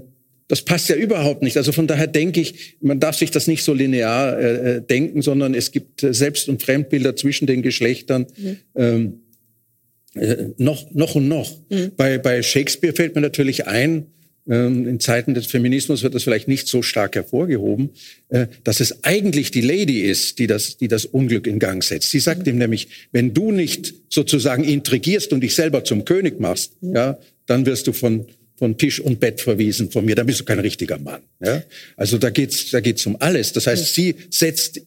das 0.50 0.64
passt 0.64 0.90
ja 0.90 0.96
überhaupt 0.96 1.44
nicht. 1.44 1.56
Also 1.58 1.72
von 1.72 1.88
daher 1.88 2.08
denke 2.08 2.42
ich, 2.42 2.76
man 2.82 3.00
darf 3.00 3.16
sich 3.16 3.32
das 3.32 3.48
nicht 3.48 3.64
so 3.64 3.74
linear 3.74 4.38
äh, 4.38 4.78
äh 4.78 4.82
denken, 4.82 5.22
sondern 5.22 5.54
es 5.54 5.72
gibt 5.72 6.04
äh, 6.04 6.14
Selbst- 6.14 6.50
und 6.50 6.62
Fremdbilder 6.62 7.16
zwischen 7.16 7.46
den 7.48 7.62
Geschlechtern. 7.62 8.26
Mhm. 8.36 8.58
Ähm, 8.76 9.14
äh, 10.16 10.48
noch, 10.58 10.92
noch 10.92 11.16
und 11.16 11.28
noch. 11.28 11.56
Mhm. 11.70 11.92
Bei, 11.96 12.18
bei 12.18 12.42
Shakespeare 12.42 12.96
fällt 12.96 13.14
mir 13.14 13.22
natürlich 13.22 13.68
ein, 13.68 14.08
ähm, 14.50 14.88
in 14.88 15.00
Zeiten 15.00 15.36
des 15.36 15.46
Feminismus 15.46 16.02
wird 16.02 16.16
das 16.16 16.24
vielleicht 16.24 16.48
nicht 16.48 16.68
so 16.68 16.82
stark 16.82 17.16
hervorgehoben, 17.16 17.92
äh, 18.30 18.48
dass 18.64 18.80
es 18.80 19.04
eigentlich 19.04 19.52
die 19.52 19.62
Lady 19.62 20.02
ist, 20.02 20.40
die 20.40 20.48
das, 20.48 20.78
die 20.78 20.88
das 20.88 21.06
Unglück 21.06 21.46
in 21.46 21.60
Gang 21.60 21.84
setzt. 21.84 22.10
Sie 22.10 22.20
sagt 22.20 22.48
mhm. 22.48 22.54
ihm 22.54 22.58
nämlich, 22.58 22.88
wenn 23.12 23.36
du 23.36 23.52
nicht 23.52 23.94
sozusagen 24.10 24.64
intrigierst 24.64 25.32
und 25.32 25.42
dich 25.42 25.54
selber 25.54 25.84
zum 25.84 26.06
König 26.06 26.40
machst, 26.40 26.82
mhm. 26.82 26.96
ja, 26.96 27.20
dann 27.46 27.68
wirst 27.68 27.86
du 27.86 27.94
von 27.94 28.26
von 28.60 28.78
Tisch 28.78 29.00
und 29.00 29.20
Bett 29.20 29.42
verwiesen 29.42 29.90
von 29.90 30.06
mir, 30.06 30.16
dann 30.16 30.28
bist 30.28 30.42
du 30.42 30.44
kein 30.44 30.60
richtiger 30.60 31.00
Mann. 31.00 31.22
Ja? 31.44 31.64
Also 31.98 32.18
da 32.18 32.30
geht's, 32.30 32.70
da 32.70 32.82
geht's 32.82 33.06
um 33.06 33.16
alles. 33.20 33.54
Das 33.54 33.66
heißt, 33.68 33.96
sie 33.96 34.16
setzt 34.30 34.82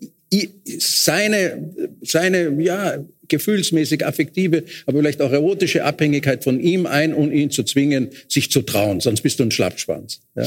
seine, 0.78 1.74
seine, 2.02 2.62
ja, 2.62 3.04
gefühlsmäßig 3.28 4.04
affektive, 4.04 4.64
aber 4.84 4.98
vielleicht 4.98 5.22
auch 5.22 5.32
erotische 5.32 5.84
Abhängigkeit 5.84 6.44
von 6.44 6.60
ihm 6.60 6.86
ein, 6.86 7.14
um 7.14 7.32
ihn 7.32 7.50
zu 7.50 7.62
zwingen, 7.62 8.10
sich 8.28 8.50
zu 8.50 8.60
trauen. 8.60 9.00
Sonst 9.00 9.22
bist 9.22 9.38
du 9.40 9.44
ein 9.44 9.50
Schlappschwanz. 9.50 10.20
Ja? 10.36 10.44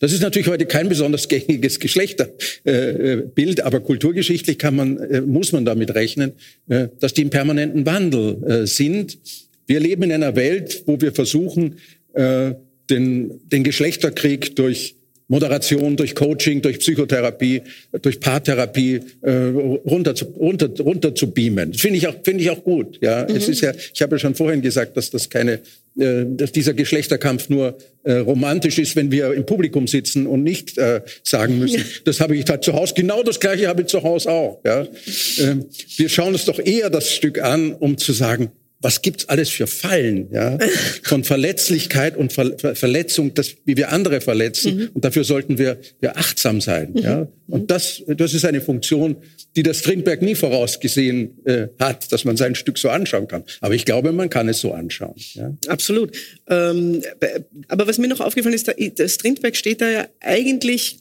Das 0.00 0.12
ist 0.12 0.22
natürlich 0.22 0.48
heute 0.48 0.64
kein 0.64 0.88
besonders 0.88 1.28
gängiges 1.28 1.78
Geschlechterbild, 1.78 3.58
äh, 3.58 3.62
aber 3.62 3.80
kulturgeschichtlich 3.80 4.58
kann 4.58 4.74
man, 4.74 4.96
äh, 4.98 5.20
muss 5.20 5.52
man 5.52 5.66
damit 5.66 5.94
rechnen, 5.94 6.32
äh, 6.68 6.88
dass 7.00 7.12
die 7.12 7.22
im 7.22 7.30
permanenten 7.30 7.84
Wandel 7.84 8.66
sind. 8.66 9.18
Wir 9.66 9.80
leben 9.80 10.02
in 10.04 10.12
einer 10.12 10.34
Welt, 10.34 10.84
wo 10.86 11.00
wir 11.00 11.12
versuchen, 11.12 11.76
äh, 12.14 12.54
den, 12.90 13.40
den 13.48 13.64
Geschlechterkrieg 13.64 14.56
durch 14.56 14.96
Moderation, 15.32 15.96
durch 15.96 16.14
Coaching, 16.14 16.60
durch 16.60 16.78
Psychotherapie, 16.78 17.62
durch 18.02 18.20
Paartherapie 18.20 19.00
äh, 19.22 19.30
runter, 19.30 20.14
zu, 20.14 20.26
runter, 20.26 20.68
runter 20.78 21.14
zu 21.14 21.30
beamen. 21.30 21.72
Finde 21.72 21.96
ich 21.96 22.06
auch 22.06 22.16
finde 22.22 22.44
ich 22.44 22.50
auch 22.50 22.62
gut. 22.62 22.98
Ja, 23.00 23.26
mhm. 23.26 23.36
es 23.36 23.48
ist 23.48 23.62
ja. 23.62 23.72
Ich 23.94 24.02
habe 24.02 24.16
ja 24.16 24.18
schon 24.18 24.34
vorhin 24.34 24.60
gesagt, 24.60 24.94
dass 24.94 25.08
das 25.08 25.30
keine, 25.30 25.60
äh, 25.98 26.26
dass 26.26 26.52
dieser 26.52 26.74
Geschlechterkampf 26.74 27.48
nur 27.48 27.78
äh, 28.02 28.12
romantisch 28.14 28.78
ist, 28.78 28.94
wenn 28.94 29.10
wir 29.10 29.32
im 29.32 29.46
Publikum 29.46 29.86
sitzen 29.86 30.26
und 30.26 30.42
nicht 30.42 30.76
äh, 30.76 31.00
sagen 31.22 31.58
müssen, 31.58 31.78
ja. 31.78 31.84
das 32.04 32.20
habe 32.20 32.36
ich 32.36 32.44
da 32.44 32.60
zu 32.60 32.74
Hause. 32.74 32.92
Genau 32.94 33.22
das 33.22 33.40
Gleiche 33.40 33.68
habe 33.68 33.82
ich 33.82 33.86
zu 33.88 34.02
Hause 34.02 34.30
auch. 34.30 34.60
Ja, 34.66 34.82
äh, 34.82 35.56
wir 35.96 36.08
schauen 36.10 36.34
uns 36.34 36.44
doch 36.44 36.58
eher 36.58 36.90
das 36.90 37.10
Stück 37.10 37.40
an, 37.40 37.72
um 37.72 37.96
zu 37.96 38.12
sagen, 38.12 38.50
was 38.82 39.00
gibt's 39.00 39.28
alles 39.28 39.48
für 39.48 39.66
Fallen, 39.66 40.28
ja, 40.32 40.58
von 41.02 41.24
Verletzlichkeit 41.24 42.16
und 42.16 42.32
Ver 42.32 42.58
Ver 42.58 42.74
Verletzung, 42.74 43.32
das, 43.34 43.54
wie 43.64 43.76
wir 43.76 43.92
andere 43.92 44.20
verletzen. 44.20 44.76
Mhm. 44.76 44.90
Und 44.94 45.04
dafür 45.04 45.24
sollten 45.24 45.58
wir, 45.58 45.78
wir 46.00 46.16
achtsam 46.16 46.60
sein, 46.60 46.92
mhm. 46.92 47.02
ja. 47.02 47.28
Und 47.46 47.70
das, 47.70 48.02
das 48.06 48.34
ist 48.34 48.44
eine 48.44 48.60
Funktion, 48.60 49.16
die 49.56 49.62
das 49.62 49.80
Strindberg 49.80 50.22
nie 50.22 50.34
vorausgesehen 50.34 51.44
äh, 51.44 51.68
hat, 51.78 52.10
dass 52.10 52.24
man 52.24 52.36
sein 52.36 52.54
Stück 52.54 52.78
so 52.78 52.88
anschauen 52.88 53.28
kann. 53.28 53.44
Aber 53.60 53.74
ich 53.74 53.84
glaube, 53.84 54.12
man 54.12 54.30
kann 54.30 54.48
es 54.48 54.60
so 54.60 54.72
anschauen. 54.72 55.14
Ja. 55.34 55.52
Absolut. 55.68 56.16
Ähm, 56.48 57.02
aber 57.68 57.86
was 57.86 57.98
mir 57.98 58.08
noch 58.08 58.20
aufgefallen 58.20 58.54
ist, 58.54 58.68
der, 58.68 59.08
Strindberg 59.08 59.56
steht 59.56 59.82
da 59.82 59.90
ja 59.90 60.08
eigentlich 60.20 61.00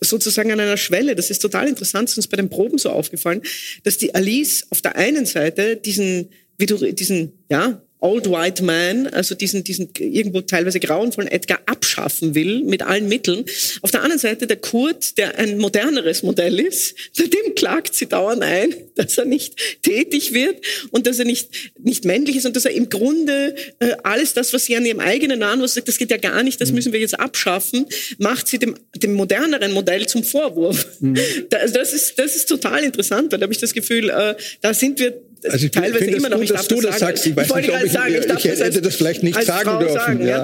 sozusagen 0.00 0.52
an 0.52 0.60
einer 0.60 0.76
Schwelle. 0.76 1.14
Das 1.14 1.30
ist 1.30 1.40
total 1.40 1.68
interessant, 1.68 2.08
ist 2.08 2.16
uns 2.16 2.26
bei 2.26 2.36
den 2.36 2.50
Proben 2.50 2.78
so 2.78 2.90
aufgefallen, 2.90 3.42
dass 3.84 3.96
die 3.96 4.14
Alice 4.14 4.66
auf 4.70 4.82
der 4.82 4.96
einen 4.96 5.26
Seite 5.26 5.76
diesen, 5.76 6.30
wie 6.60 6.66
du, 6.66 6.76
diesen, 6.92 7.32
ja, 7.50 7.82
Old 8.00 8.30
White 8.30 8.62
Man, 8.62 9.06
also 9.08 9.34
diesen, 9.34 9.62
diesen 9.62 9.90
irgendwo 9.98 10.40
teilweise 10.40 10.80
grauenvollen 10.80 11.30
Edgar 11.30 11.60
abschaffen 11.66 12.34
will 12.34 12.64
mit 12.64 12.82
allen 12.82 13.08
Mitteln. 13.08 13.44
Auf 13.82 13.90
der 13.90 14.02
anderen 14.02 14.18
Seite 14.18 14.46
der 14.46 14.56
Kurt, 14.56 15.18
der 15.18 15.38
ein 15.38 15.58
moderneres 15.58 16.22
Modell 16.22 16.58
ist, 16.60 16.94
dem 17.18 17.54
klagt 17.54 17.94
sie 17.94 18.06
dauernd 18.06 18.42
ein, 18.42 18.74
dass 18.94 19.18
er 19.18 19.26
nicht 19.26 19.82
tätig 19.82 20.32
wird 20.32 20.64
und 20.90 21.06
dass 21.06 21.18
er 21.18 21.24
nicht, 21.26 21.50
nicht 21.78 22.04
männlich 22.04 22.36
ist 22.36 22.46
und 22.46 22.56
dass 22.56 22.64
er 22.64 22.72
im 22.72 22.88
Grunde 22.88 23.54
äh, 23.80 23.96
alles 24.02 24.32
das, 24.34 24.52
was 24.52 24.64
sie 24.64 24.76
an 24.76 24.86
ihrem 24.86 25.00
eigenen 25.00 25.38
Namen 25.38 25.66
sagt, 25.68 25.88
das 25.88 25.98
geht 25.98 26.10
ja 26.10 26.16
gar 26.16 26.42
nicht, 26.42 26.60
das 26.60 26.70
mhm. 26.70 26.76
müssen 26.76 26.92
wir 26.92 27.00
jetzt 27.00 27.18
abschaffen, 27.18 27.86
macht 28.18 28.48
sie 28.48 28.58
dem, 28.58 28.76
dem 28.96 29.12
moderneren 29.12 29.72
Modell 29.72 30.06
zum 30.06 30.24
Vorwurf. 30.24 30.86
Mhm. 31.00 31.18
Das, 31.50 31.72
das, 31.72 31.92
ist, 31.92 32.18
das 32.18 32.36
ist 32.36 32.48
total 32.48 32.84
interessant, 32.84 33.32
weil 33.32 33.38
da 33.38 33.44
habe 33.44 33.52
ich 33.52 33.58
das 33.58 33.72
Gefühl, 33.72 34.08
äh, 34.10 34.34
da 34.60 34.72
sind 34.72 35.00
wir 35.00 35.20
also 35.44 35.66
ich 35.66 35.70
teilweise 35.70 36.04
immer 36.06 36.28
noch 36.28 36.38
gut, 36.38 36.50
dass 36.50 36.68
du 36.68 36.80
das 36.80 36.98
sagst. 36.98 37.26
Ich, 37.26 37.34
weiß 37.34 37.54
nicht, 37.54 37.70
ob 37.70 37.82
ich, 37.84 37.92
sagen, 37.92 38.14
ich, 38.14 38.44
ich 38.44 38.60
hätte 38.60 38.82
das 38.82 38.94
vielleicht 38.94 39.22
nicht 39.22 39.42
sagen 39.42 39.70
Frau 39.70 39.78
dürfen. 39.78 39.94
Sagen, 39.94 40.26
ja. 40.26 40.40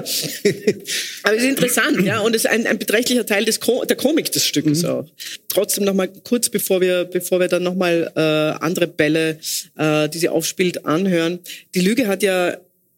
Aber 1.23 1.35
es 1.35 1.43
ist 1.43 1.49
interessant, 1.49 2.03
ja, 2.03 2.19
und 2.21 2.35
es 2.35 2.45
ist 2.45 2.51
ein, 2.51 2.65
ein 2.65 2.77
beträchtlicher 2.77 3.25
Teil 3.25 3.45
des 3.45 3.59
Ko 3.59 3.85
der 3.85 3.95
Komik 3.95 4.31
des 4.31 4.45
Stückes 4.45 4.83
mhm. 4.83 4.89
auch. 4.89 5.05
Trotzdem 5.49 5.85
noch 5.85 5.93
mal 5.93 6.07
kurz, 6.07 6.49
bevor 6.49 6.81
wir, 6.81 7.05
bevor 7.05 7.39
wir 7.39 7.47
dann 7.47 7.63
noch 7.63 7.75
mal 7.75 8.11
äh, 8.15 8.63
andere 8.63 8.87
Bälle, 8.87 9.39
äh, 9.77 10.09
die 10.09 10.17
sie 10.17 10.29
aufspielt, 10.29 10.85
anhören. 10.85 11.39
Die 11.75 11.81
Lüge 11.81 12.07
hat 12.07 12.23
ja 12.23 12.57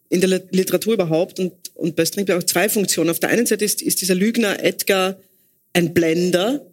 in 0.10 0.22
der 0.22 0.42
Literatur 0.52 0.94
überhaupt 0.94 1.40
und, 1.40 1.54
und 1.76 1.96
bei 1.96 2.06
Strindberg 2.06 2.40
auch 2.40 2.46
zwei 2.46 2.70
Funktionen. 2.70 3.10
Auf 3.10 3.20
der 3.20 3.30
einen 3.30 3.46
Seite 3.46 3.66
ist, 3.66 3.82
ist 3.82 4.02
dieser 4.02 4.16
Lügner 4.16 4.64
Edgar 4.64 5.18
ein 5.74 5.94
Blender, 5.94 6.66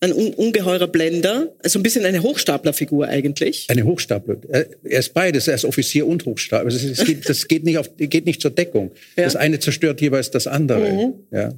ein 0.00 0.12
un 0.12 0.34
ungeheurer 0.34 0.88
Blender, 0.88 1.54
also 1.62 1.78
ein 1.78 1.82
bisschen 1.82 2.04
eine 2.04 2.22
Hochstaplerfigur 2.22 3.06
eigentlich. 3.06 3.66
Eine 3.68 3.84
Hochstapler. 3.84 4.36
Er 4.48 4.98
ist 4.98 5.14
beides, 5.14 5.48
er 5.48 5.54
ist 5.54 5.64
Offizier 5.64 6.06
und 6.06 6.24
Hochstapler. 6.26 6.66
Also 6.66 6.88
das, 6.88 7.04
geht, 7.04 7.28
das 7.28 7.48
geht, 7.48 7.64
nicht 7.64 7.78
auf, 7.78 7.90
geht 7.96 8.26
nicht 8.26 8.42
zur 8.42 8.50
Deckung. 8.50 8.90
Ja. 9.16 9.24
Das 9.24 9.36
eine 9.36 9.58
zerstört 9.58 10.00
jeweils 10.00 10.30
das 10.30 10.46
andere. 10.46 10.92
Mhm. 10.92 11.14
Ja. 11.30 11.54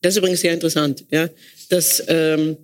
Das 0.00 0.14
ist 0.14 0.18
übrigens 0.18 0.40
sehr 0.40 0.54
interessant, 0.54 1.04
ja, 1.10 1.28
dass, 1.68 2.02
ähm, 2.08 2.56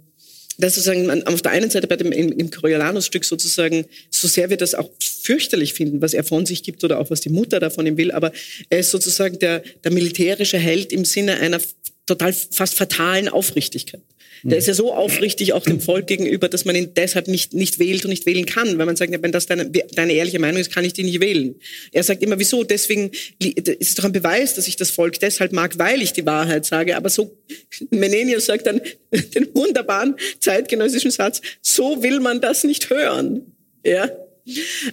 dass 0.59 0.77
sozusagen 0.77 1.05
man 1.05 1.23
auf 1.25 1.43
der 1.43 1.53
einen 1.53 1.69
Seite 1.69 1.87
bei 1.87 1.97
dem 1.97 2.13
im, 2.13 2.33
im 2.33 2.51
Coriolanus-Stück 2.51 3.25
sozusagen 3.25 3.85
so 4.11 4.27
sehr 4.27 4.49
wir 4.49 4.57
das 4.57 4.75
auch 4.75 4.89
fürchterlich 5.01 5.75
finden, 5.75 6.01
was 6.01 6.15
er 6.15 6.25
von 6.25 6.47
sich 6.47 6.63
gibt 6.63 6.83
oder 6.83 6.99
auch 6.99 7.11
was 7.11 7.21
die 7.21 7.29
Mutter 7.29 7.61
davon 7.61 7.87
ihm 7.87 7.99
will, 7.99 8.13
aber 8.13 8.33
er 8.71 8.79
ist 8.79 8.91
sozusagen 8.91 9.39
der, 9.39 9.63
der 9.85 9.93
militärische 9.93 10.59
Held 10.59 10.93
im 10.93 11.05
Sinne 11.05 11.39
einer 11.41 11.61
total 12.07 12.33
fast 12.33 12.75
fatalen 12.75 13.29
Aufrichtigkeit. 13.29 14.01
Der 14.51 14.59
ist 14.59 14.69
ja 14.69 14.75
so 14.75 14.93
aufrichtig 14.93 15.53
auch 15.53 15.65
dem 15.65 15.81
Volk 15.81 16.07
gegenüber, 16.07 16.49
dass 16.49 16.65
man 16.65 16.77
ihn 16.77 16.93
deshalb 16.95 17.27
nicht, 17.27 17.53
nicht 17.53 17.79
wählt 17.79 18.05
und 18.05 18.11
nicht 18.11 18.27
wählen 18.27 18.47
kann. 18.47 18.79
Weil 18.79 18.87
man 18.87 18.97
sagt, 18.97 19.11
wenn 19.21 19.33
das 19.33 19.47
deine, 19.47 19.69
deine 19.71 20.13
ehrliche 20.13 20.39
Meinung 20.39 20.61
ist, 20.61 20.73
kann 20.73 20.85
ich 20.85 20.93
die 20.93 21.03
nicht 21.03 21.21
wählen. 21.21 21.57
Er 21.93 22.03
sagt 22.03 22.23
immer, 22.23 22.39
wieso? 22.39 22.63
Deswegen 22.65 23.11
ist 23.41 23.99
doch 23.99 24.05
ein 24.05 24.13
Beweis, 24.13 24.55
dass 24.55 24.69
ich 24.69 24.77
das 24.77 24.91
Volk 24.91 25.19
deshalb 25.21 25.53
mag, 25.53 25.79
weil 25.79 26.01
ich 26.01 26.13
die 26.13 26.27
Wahrheit 26.27 26.65
sage. 26.65 26.97
Aber 26.97 27.09
so, 27.09 27.37
Menenius 27.91 28.47
sagt 28.47 28.67
dann 28.67 28.81
den 29.13 29.49
wunderbaren 29.55 30.17
zeitgenössischen 30.39 31.11
Satz, 31.11 31.41
so 31.61 32.03
will 32.03 32.21
man 32.21 32.41
das 32.41 32.65
nicht 32.65 32.91
hören. 32.91 33.53
Ja. 33.85 34.09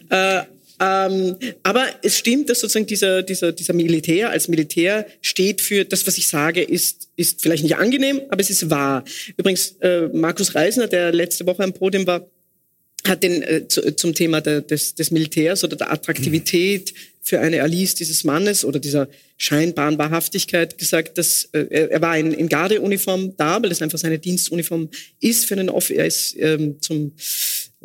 Äh, 0.10 0.44
ähm, 0.84 1.38
aber 1.64 1.86
es 2.02 2.18
stimmt, 2.18 2.50
dass 2.50 2.60
sozusagen 2.60 2.86
dieser, 2.86 3.24
dieser, 3.24 3.54
dieser 3.54 3.74
Militär 3.74 4.32
als 4.32 4.50
Militär 4.50 5.06
steht 5.22 5.62
für 5.62 5.86
das, 5.86 6.06
was 6.06 6.18
ich 6.18 6.28
sage, 6.28 6.62
ist, 6.62 7.08
ist 7.16 7.42
vielleicht 7.42 7.64
nicht 7.64 7.78
angenehm, 7.78 8.22
aber 8.30 8.42
es 8.42 8.50
ist 8.50 8.70
wahr. 8.70 9.06
Übrigens, 9.38 9.78
äh, 9.80 10.10
Markus 10.12 10.56
Reisner, 10.56 10.88
der 10.88 11.14
letzte 11.14 11.46
Woche 11.46 11.64
am 11.64 11.72
Podium 11.72 12.06
war, 12.06 12.28
hat 13.08 13.24
den 13.24 13.44
äh, 13.44 13.68
zu, 13.68 13.96
zum 13.96 14.14
Thema 14.14 14.42
der, 14.42 14.62
des, 14.62 14.96
des 14.96 15.12
Militärs 15.12 15.64
oder 15.64 15.78
der 15.78 15.92
Attraktivität 15.92 16.94
für 17.22 17.40
eine 17.40 17.62
Alice 17.62 17.96
dieses 17.96 18.26
Mannes 18.26 18.66
oder 18.66 18.80
dieser 18.80 19.08
scheinbaren 19.38 19.98
Wahrhaftigkeit 19.98 20.78
gesagt, 20.78 21.18
dass 21.18 21.50
äh, 21.54 21.88
er 21.92 22.02
war 22.02 22.18
in, 22.18 22.34
in 22.34 22.50
Gardeuniform 22.50 23.36
da, 23.38 23.62
weil 23.62 23.70
das 23.70 23.82
einfach 23.82 24.00
seine 24.00 24.20
Dienstuniform 24.20 24.90
ist 25.22 25.46
für 25.46 25.54
einen 25.56 25.70
Off. 25.70 25.90
Er 25.90 26.06
ist 26.06 26.36
ähm, 26.38 26.82
zum 26.82 27.14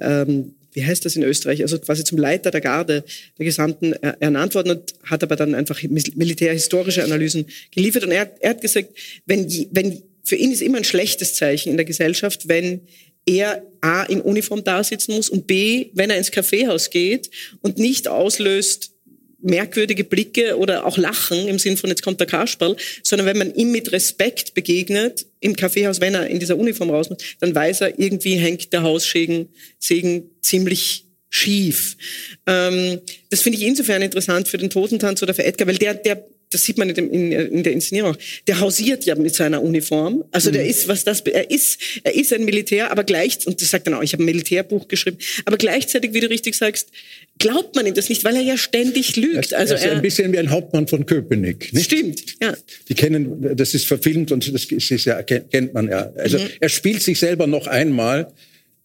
ähm, 0.00 0.54
wie 0.72 0.84
heißt 0.84 1.04
das 1.04 1.16
in 1.16 1.22
Österreich, 1.22 1.62
also 1.62 1.78
quasi 1.78 2.04
zum 2.04 2.18
Leiter 2.18 2.50
der 2.50 2.60
Garde 2.60 3.04
der 3.38 3.44
Gesandten 3.44 3.92
ernannt 3.94 4.54
worden 4.54 4.70
und 4.70 4.94
hat 5.04 5.22
aber 5.22 5.36
dann 5.36 5.54
einfach 5.54 5.82
militärhistorische 5.82 7.04
Analysen 7.04 7.46
geliefert. 7.70 8.04
Und 8.04 8.12
er, 8.12 8.30
er 8.40 8.50
hat 8.50 8.60
gesagt, 8.60 8.90
wenn, 9.26 9.48
wenn, 9.70 10.02
für 10.22 10.36
ihn 10.36 10.52
ist 10.52 10.62
immer 10.62 10.78
ein 10.78 10.84
schlechtes 10.84 11.34
Zeichen 11.34 11.70
in 11.70 11.76
der 11.76 11.86
Gesellschaft, 11.86 12.48
wenn 12.48 12.82
er 13.26 13.62
A 13.80 14.04
in 14.04 14.20
Uniform 14.20 14.64
da 14.64 14.82
sitzen 14.82 15.14
muss 15.14 15.28
und 15.28 15.46
B, 15.46 15.90
wenn 15.92 16.10
er 16.10 16.16
ins 16.16 16.30
Kaffeehaus 16.30 16.90
geht 16.90 17.30
und 17.60 17.78
nicht 17.78 18.08
auslöst, 18.08 18.92
merkwürdige 19.40 20.04
Blicke 20.04 20.58
oder 20.58 20.84
auch 20.84 20.98
Lachen 20.98 21.46
im 21.46 21.58
Sinn 21.58 21.76
von 21.76 21.90
jetzt 21.90 22.02
kommt 22.02 22.20
der 22.20 22.26
Kasperl, 22.26 22.76
sondern 23.02 23.26
wenn 23.26 23.38
man 23.38 23.54
ihm 23.54 23.70
mit 23.70 23.92
Respekt 23.92 24.54
begegnet 24.54 25.26
im 25.40 25.54
Kaffeehaus, 25.54 26.00
wenn 26.00 26.14
er 26.14 26.26
in 26.26 26.40
dieser 26.40 26.56
Uniform 26.56 26.90
raus 26.90 27.08
muss, 27.08 27.18
dann 27.40 27.54
weiß 27.54 27.82
er, 27.82 27.98
irgendwie 27.98 28.34
hängt 28.34 28.72
der 28.72 28.82
Haussegen 28.82 29.48
Segen 29.78 30.30
ziemlich 30.40 31.04
schief. 31.30 31.96
Ähm, 32.46 33.00
das 33.30 33.42
finde 33.42 33.58
ich 33.58 33.64
insofern 33.64 34.02
interessant 34.02 34.48
für 34.48 34.58
den 34.58 34.70
Totentanz 34.70 35.22
oder 35.22 35.34
für 35.34 35.44
Edgar, 35.44 35.68
weil 35.68 35.76
der, 35.76 35.94
der 35.94 36.24
das 36.50 36.64
sieht 36.64 36.78
man 36.78 36.88
in, 36.88 36.94
dem, 36.94 37.10
in, 37.12 37.32
in, 37.32 37.62
der 37.62 37.72
Inszenierung 37.72 38.16
der 38.46 38.60
hausiert 38.60 39.04
ja 39.04 39.14
mit 39.14 39.34
seiner 39.34 39.62
Uniform. 39.62 40.24
Also 40.30 40.50
mhm. 40.50 40.54
der 40.54 40.66
ist, 40.66 40.88
was 40.88 41.04
das, 41.04 41.20
er 41.20 41.50
ist, 41.50 41.78
er 42.04 42.14
ist 42.14 42.32
ein 42.32 42.44
Militär, 42.44 42.90
aber 42.90 43.04
gleich, 43.04 43.46
und 43.46 43.60
das 43.60 43.70
sagt 43.70 43.86
dann 43.86 43.94
auch, 43.94 44.02
ich 44.02 44.12
habe 44.12 44.22
ein 44.22 44.26
Militärbuch 44.26 44.88
geschrieben, 44.88 45.18
aber 45.44 45.56
gleichzeitig, 45.56 46.14
wie 46.14 46.20
du 46.20 46.30
richtig 46.30 46.54
sagst, 46.54 46.88
glaubt 47.38 47.76
man 47.76 47.86
ihm 47.86 47.94
das 47.94 48.08
nicht, 48.08 48.24
weil 48.24 48.36
er 48.36 48.42
ja 48.42 48.56
ständig 48.56 49.16
lügt. 49.16 49.52
Also 49.52 49.74
er 49.74 49.80
ist 49.80 49.86
ein 49.86 50.02
bisschen 50.02 50.32
wie 50.32 50.38
ein 50.38 50.50
Hauptmann 50.50 50.88
von 50.88 51.04
Köpenick. 51.06 51.72
Nicht? 51.72 51.84
Stimmt, 51.84 52.36
ja. 52.40 52.54
Die 52.88 52.94
kennen, 52.94 53.56
das 53.56 53.74
ist 53.74 53.86
verfilmt 53.86 54.32
und 54.32 54.52
das 54.52 54.64
ist 54.64 55.04
ja, 55.04 55.22
kennt 55.22 55.74
man 55.74 55.88
ja. 55.88 56.12
Also 56.16 56.38
mhm. 56.38 56.48
er 56.60 56.68
spielt 56.68 57.02
sich 57.02 57.18
selber 57.18 57.46
noch 57.46 57.66
einmal 57.66 58.32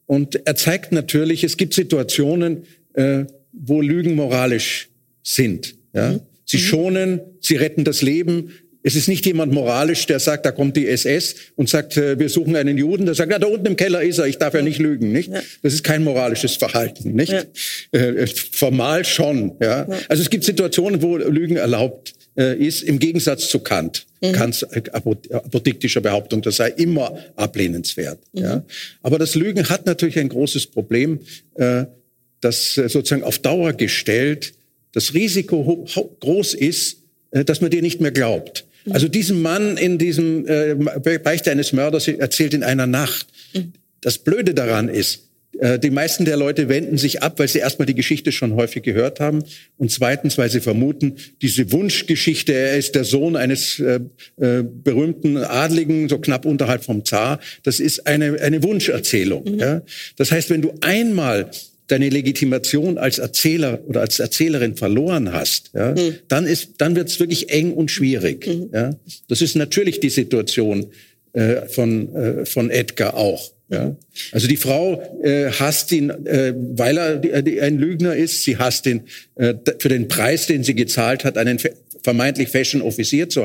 und 0.06 0.45
er 0.45 0.56
zeigt 0.56 0.91
natürlich, 0.91 1.43
es 1.43 1.58
gibt 1.58 1.73
Situationen, 1.73 2.65
äh, 2.93 3.23
wo 3.54 3.82
Lügen 3.82 4.15
moralisch 4.15 4.89
sind. 5.23 5.76
Ja? 5.93 6.13
Mhm. 6.13 6.21
Sie 6.45 6.58
mhm. 6.58 6.62
schonen, 6.62 7.21
sie 7.39 7.56
retten 7.56 7.84
das 7.84 8.01
Leben. 8.01 8.51
Es 8.86 8.95
ist 8.95 9.08
nicht 9.08 9.25
jemand 9.25 9.53
moralisch, 9.53 10.06
der 10.08 10.19
sagt, 10.19 10.45
da 10.45 10.51
kommt 10.51 10.75
die 10.75 10.88
SS 10.88 11.36
und 11.56 11.69
sagt, 11.69 11.95
äh, 11.95 12.19
wir 12.19 12.27
suchen 12.27 12.56
einen 12.56 12.77
Juden. 12.77 13.06
Der 13.06 13.15
sagt, 13.15 13.32
ja, 13.32 13.39
da 13.39 13.47
unten 13.47 13.65
im 13.65 13.75
Keller 13.77 14.03
ist 14.03 14.19
er, 14.19 14.27
ich 14.27 14.38
darf 14.38 14.53
ja 14.53 14.62
nicht 14.62 14.79
lügen, 14.79 15.13
nicht? 15.13 15.32
Ja. 15.32 15.41
Das 15.62 15.73
ist 15.73 15.84
kein 15.84 16.03
moralisches 16.03 16.58
Verhalten, 16.58 17.13
nicht? 17.13 17.32
Ja. 17.32 17.43
Äh, 17.91 18.27
formal 18.27 19.06
schon, 19.06 19.53
ja? 19.62 19.88
ja. 19.88 19.99
Also 20.10 20.21
es 20.21 20.29
gibt 20.29 20.43
Situationen, 20.43 21.01
wo 21.01 21.15
Lügen 21.15 21.56
erlaubt 21.56 22.13
äh, 22.38 22.58
ist, 22.58 22.84
im 22.84 22.99
Gegensatz 22.99 23.47
zu 23.47 23.60
Kant. 23.60 24.06
Mhm. 24.21 24.32
Kants 24.34 24.63
äh, 24.63 24.82
apodiktischer 24.91 26.01
Behauptung, 26.01 26.41
das 26.41 26.58
sei 26.58 26.69
immer 26.69 27.17
ablehnenswert. 27.36 28.19
Mhm. 28.34 28.41
Ja? 28.41 28.65
Aber 29.01 29.19
das 29.19 29.36
Lügen 29.36 29.69
hat 29.69 29.86
natürlich 29.86 30.19
ein 30.19 30.29
großes 30.29 30.67
Problem, 30.67 31.19
äh, 31.56 31.86
das 32.41 32.77
äh, 32.77 32.89
sozusagen 32.89 33.23
auf 33.23 33.39
Dauer 33.39 33.73
gestellt 33.73 34.53
das 34.93 35.13
Risiko 35.13 35.86
groß 36.19 36.53
ist, 36.53 36.97
äh, 37.32 37.43
dass 37.43 37.62
man 37.62 37.71
dir 37.71 37.82
nicht 37.82 37.99
mehr 37.99 38.12
glaubt. 38.12 38.65
Mhm. 38.86 38.91
Also 38.93 39.08
diesem 39.08 39.41
Mann 39.41 39.77
in 39.77 39.97
diesem 39.97 40.47
äh, 40.47 40.75
Beichte 41.19 41.51
eines 41.51 41.73
Mörders 41.73 42.08
erzählt 42.08 42.53
in 42.53 42.63
einer 42.63 42.88
Nacht. 42.88 43.27
Mhm. 43.53 43.73
Das 44.01 44.17
Blöde 44.17 44.53
daran 44.53 44.89
ist, 44.89 45.23
äh, 45.60 45.77
die 45.79 45.91
meisten 45.91 46.25
der 46.25 46.38
Leute 46.38 46.67
wenden 46.67 46.97
sich 46.97 47.21
ab, 47.21 47.38
weil 47.38 47.47
sie 47.47 47.60
erstmal 47.60 47.86
die 47.86 47.93
Geschichte 47.93 48.32
schon 48.32 48.56
häufig 48.56 48.84
gehört 48.84 49.19
haben 49.19 49.43
und 49.77 49.91
zweitens, 49.91 50.38
weil 50.38 50.49
sie 50.49 50.62
vermuten, 50.62 51.15
diese 51.41 51.71
Wunschgeschichte, 51.71 52.53
er 52.53 52.77
ist 52.77 52.95
der 52.95 53.03
Sohn 53.03 53.36
eines 53.36 53.79
äh, 53.79 53.99
äh, 54.38 54.63
berühmten 54.63 55.38
Adligen, 55.38 56.10
so 56.10 56.17
knapp 56.17 56.45
unterhalb 56.45 56.84
vom 56.84 57.06
Zar, 57.06 57.39
das 57.63 57.79
ist 57.79 58.08
eine, 58.08 58.41
eine 58.41 58.63
Wunscherzählung. 58.63 59.43
Mhm. 59.45 59.60
Ja? 59.60 59.82
Das 60.17 60.32
heißt, 60.32 60.49
wenn 60.49 60.62
du 60.62 60.73
einmal 60.82 61.51
deine 61.88 62.09
Legitimation 62.09 62.97
als 62.97 63.19
Erzähler 63.19 63.81
oder 63.88 64.01
als 64.01 64.19
Erzählerin 64.19 64.75
verloren 64.75 65.34
hast, 65.34 65.71
ja, 65.73 65.91
mhm. 65.91 66.15
dann 66.27 66.45
ist, 66.45 66.69
dann 66.77 66.95
wird 66.95 67.09
es 67.09 67.19
wirklich 67.19 67.49
eng 67.49 67.73
und 67.73 67.91
schwierig. 67.91 68.47
Mhm. 68.47 68.69
Ja. 68.73 68.95
Das 69.27 69.41
ist 69.41 69.55
natürlich 69.55 69.99
die 69.99 70.09
Situation 70.09 70.88
äh, 71.34 71.67
von 71.67 72.15
äh, 72.15 72.45
von 72.45 72.69
Edgar 72.69 73.15
auch. 73.15 73.51
Ja. 73.69 73.86
Mhm. 73.86 73.97
Also 74.31 74.47
die 74.47 74.57
Frau 74.57 75.01
äh, 75.23 75.49
hasst 75.51 75.91
ihn, 75.91 76.09
äh, 76.09 76.53
weil 76.55 76.97
er 76.97 77.23
äh, 77.23 77.61
ein 77.61 77.77
Lügner 77.77 78.15
ist. 78.15 78.43
Sie 78.43 78.57
hasst 78.57 78.86
ihn 78.86 79.01
äh, 79.36 79.53
für 79.79 79.89
den 79.89 80.07
Preis, 80.07 80.47
den 80.47 80.63
sie 80.63 80.75
gezahlt 80.75 81.25
hat, 81.25 81.38
einen 81.38 81.59
vermeintlich 82.04 82.49
Fashion 82.49 82.82
Offizier 82.82 83.30
zu, 83.30 83.43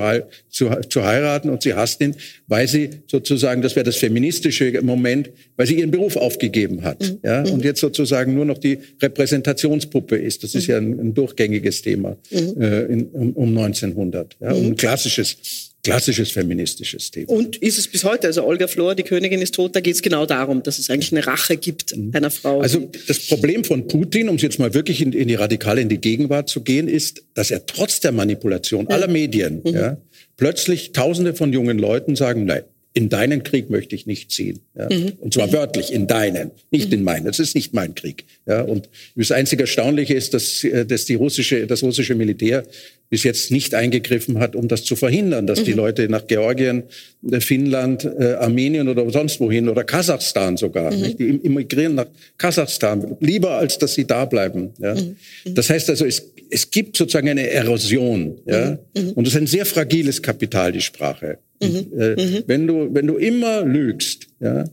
zu, 0.51 0.71
zu 0.89 1.05
heiraten 1.05 1.49
und 1.49 1.63
sie 1.63 1.75
hasst 1.75 2.01
ihn, 2.01 2.15
weil 2.49 2.69
sie 2.69 2.91
sozusagen, 3.07 3.63
das 3.63 3.77
wäre 3.77 3.85
das 3.85 3.97
feministische 3.97 4.83
Moment, 4.83 5.31
weil 5.57 5.67
sie 5.67 5.79
ihren 5.79 5.91
Beruf 5.91 6.17
aufgegeben 6.17 6.83
hat 6.83 7.01
mhm. 7.01 7.19
ja, 7.23 7.43
und 7.45 7.65
jetzt 7.65 7.81
sozusagen 7.81 8.35
nur 8.35 8.45
noch 8.45 8.59
die 8.59 8.79
Repräsentationspuppe 9.01 10.17
ist. 10.17 10.43
Das 10.43 10.55
ist 10.55 10.67
ja 10.67 10.77
ein, 10.77 10.99
ein 10.99 11.15
durchgängiges 11.15 11.83
Thema 11.83 12.17
mhm. 12.31 12.61
äh, 12.61 12.83
in, 12.85 13.07
um, 13.07 13.33
um 13.33 13.57
1900, 13.57 14.37
ja, 14.41 14.53
um 14.53 14.67
ein 14.67 14.77
klassisches 14.77 15.68
klassisches 15.91 16.31
feministisches 16.31 17.11
Thema. 17.11 17.31
Und 17.31 17.57
ist 17.57 17.79
es 17.79 17.89
bis 17.89 18.05
heute, 18.05 18.27
also 18.27 18.45
Olga 18.45 18.67
Flor, 18.67 18.95
die 18.95 19.03
Königin 19.03 19.41
ist 19.41 19.55
tot, 19.55 19.75
da 19.75 19.81
geht 19.81 19.95
es 19.95 20.03
genau 20.03 20.27
darum, 20.27 20.63
dass 20.63 20.79
es 20.79 20.91
eigentlich 20.91 21.13
eine 21.13 21.27
Rache 21.27 21.57
gibt 21.57 21.97
mhm. 21.97 22.11
einer 22.13 22.31
Frau. 22.31 22.61
Also 22.61 22.91
das 23.07 23.27
Problem 23.27 23.65
von 23.65 23.87
Putin, 23.89 24.29
um 24.29 24.37
es 24.37 24.43
jetzt 24.43 24.59
mal 24.59 24.75
wirklich 24.75 25.01
in, 25.01 25.13
in, 25.13 25.29
die 25.29 25.35
Radikale, 25.35 25.81
in 25.81 25.89
die 25.89 26.01
Gegenwart 26.01 26.49
zu 26.49 26.63
gehen, 26.63 26.89
ist, 26.89 27.23
dass 27.35 27.51
er 27.51 27.67
trotz 27.67 28.01
der 28.01 28.13
Manipulation 28.13 28.87
ja. 28.89 28.97
aller 28.97 29.09
Medien 29.09 29.63
mhm. 29.65 29.75
ja, 29.75 29.97
plötzlich 30.37 30.93
Tausende 30.93 31.35
von 31.35 31.53
jungen 31.53 31.79
Leuten 31.79 32.17
sagen, 32.17 32.45
nein, 32.45 32.63
in 32.95 33.09
deinen 33.09 33.45
Krieg 33.45 33.71
möchte 33.71 33.95
ich 33.95 34.07
nicht 34.07 34.33
ziehen. 34.33 34.61
Ja? 34.77 34.89
Mhm. 34.91 35.13
Und 35.21 35.35
zwar 35.35 35.53
wörtlich, 35.53 35.93
in 35.93 36.07
deinen, 36.07 36.51
nicht 36.71 36.93
in 36.93 37.05
meinen. 37.05 37.27
Das 37.27 37.39
ist 37.39 37.55
nicht 37.55 37.73
mein 37.73 37.95
Krieg. 37.95 38.25
Ja? 38.49 38.63
Und 38.63 38.89
das 39.15 39.31
einzige 39.31 39.65
Erstaunliche 39.65 40.15
ist, 40.15 40.35
dass, 40.35 40.65
äh, 40.65 40.85
dass 40.87 41.05
die 41.05 41.15
russische, 41.15 41.67
das 41.67 41.83
russische 41.83 42.15
Militär 42.15 42.65
bis 43.11 43.23
jetzt 43.23 43.51
nicht 43.51 43.75
eingegriffen 43.75 44.39
hat, 44.39 44.57
um 44.57 44.69
das 44.69 44.85
zu 44.85 44.97
verhindern, 44.97 45.47
dass 45.47 45.61
mhm. 45.61 45.65
die 45.65 45.73
Leute 45.73 46.09
nach 46.09 46.27
Georgien, 46.27 46.85
äh, 47.31 47.41
Finnland, 47.41 48.05
äh, 48.05 48.35
Armenien 48.35 48.89
oder 48.89 49.09
sonst 49.11 49.39
wohin 49.39 49.69
oder 49.69 49.85
Kasachstan 49.85 50.57
sogar, 50.57 50.93
mhm. 50.93 51.01
nicht? 51.01 51.19
die 51.19 51.29
immigrieren 51.29 51.95
nach 51.95 52.07
Kasachstan, 52.39 53.17
lieber 53.21 53.53
als 53.53 53.79
dass 53.79 53.95
sie 53.95 54.07
da 54.07 54.25
bleiben. 54.25 54.71
Ja? 54.79 54.95
Mhm. 54.95 55.17
mhm. 55.45 55.55
Das 55.55 55.69
heißt 55.71 55.91
also, 55.91 56.07
es, 56.07 56.23
es 56.51 56.71
gibt 56.71 56.97
sozusagen 56.97 57.29
eine 57.29 57.51
Erosion. 57.51 58.39
Ja? 58.47 58.79
Mhm. 58.95 59.03
Mhm. 59.03 59.13
Und 59.13 59.27
es 59.27 59.35
ist 59.35 59.41
ein 59.41 59.47
sehr 59.47 59.67
fragiles 59.67 60.23
Kapital, 60.23 60.73
die 60.73 60.81
Sprache. 60.81 61.39
Mhm. 61.63 62.01
Äh. 62.01 62.43
Wenn 62.47 62.67
du, 62.67 62.89
wenn 62.95 63.07
du 63.07 63.17
immer 63.17 63.63
lügst, 63.63 64.29
ja, 64.41 64.65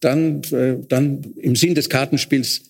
dann, 0.00 0.42
äh, 0.52 0.76
dann 0.88 1.22
im 1.36 1.54
Sinn 1.54 1.74
des 1.74 1.88
Kartenspiels 1.88 2.62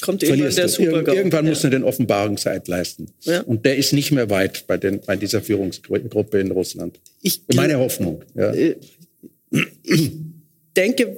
Kommt 0.00 0.22
irgendwann 0.22 0.54
der 0.54 0.68
Super 0.68 1.14
Irgendwann 1.14 1.44
ja. 1.44 1.50
musst 1.50 1.62
du 1.62 1.68
den 1.68 1.84
Offenbarungseid 1.84 2.66
leisten. 2.66 3.08
Ja. 3.22 3.42
Und 3.42 3.64
der 3.64 3.76
ist 3.76 3.92
nicht 3.92 4.10
mehr 4.10 4.28
weit 4.28 4.66
bei, 4.66 4.76
den, 4.76 5.00
bei 5.00 5.16
dieser 5.16 5.40
Führungsgruppe 5.40 6.40
in 6.40 6.50
Russland. 6.50 6.98
Ich, 7.22 7.42
Meine 7.54 7.78
Hoffnung. 7.78 8.22
Ja. 8.34 8.52
Äh, 8.52 8.76
ich 9.84 10.10
denke, 10.76 11.16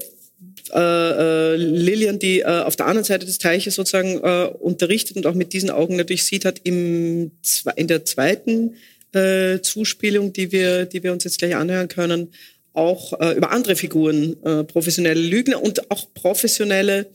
äh, 0.74 1.54
äh, 1.54 1.56
Lilian, 1.56 2.18
die 2.18 2.40
äh, 2.40 2.44
auf 2.44 2.76
der 2.76 2.86
anderen 2.86 3.04
Seite 3.04 3.24
des 3.24 3.38
Teiches 3.38 3.74
sozusagen 3.74 4.20
äh, 4.22 4.50
unterrichtet 4.58 5.16
und 5.16 5.26
auch 5.26 5.34
mit 5.34 5.52
diesen 5.52 5.70
Augen 5.70 5.96
natürlich 5.96 6.24
sieht, 6.24 6.44
hat 6.44 6.60
im, 6.64 7.30
in 7.76 7.88
der 7.88 8.04
zweiten 8.04 8.74
äh, 9.12 9.60
Zuspielung, 9.60 10.32
die 10.34 10.52
wir, 10.52 10.84
die 10.84 11.02
wir 11.02 11.12
uns 11.12 11.24
jetzt 11.24 11.38
gleich 11.38 11.56
anhören 11.56 11.88
können, 11.88 12.28
auch 12.74 13.18
äh, 13.18 13.32
über 13.32 13.50
andere 13.50 13.76
Figuren, 13.76 14.36
äh, 14.44 14.64
professionelle 14.64 15.20
Lügner 15.20 15.62
und 15.62 15.90
auch 15.90 16.12
professionelle, 16.12 17.06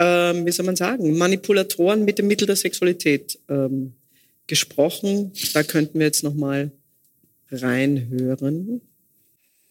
äh, 0.00 0.44
wie 0.46 0.50
soll 0.50 0.66
man 0.66 0.76
sagen, 0.76 1.16
Manipulatoren 1.16 2.04
mit 2.04 2.18
dem 2.18 2.26
Mittel 2.26 2.46
der 2.46 2.56
Sexualität 2.56 3.38
ähm, 3.48 3.92
gesprochen. 4.46 5.32
Da 5.52 5.62
könnten 5.62 5.98
wir 5.98 6.06
jetzt 6.06 6.24
nochmal 6.24 6.72
reinhören. 7.52 8.80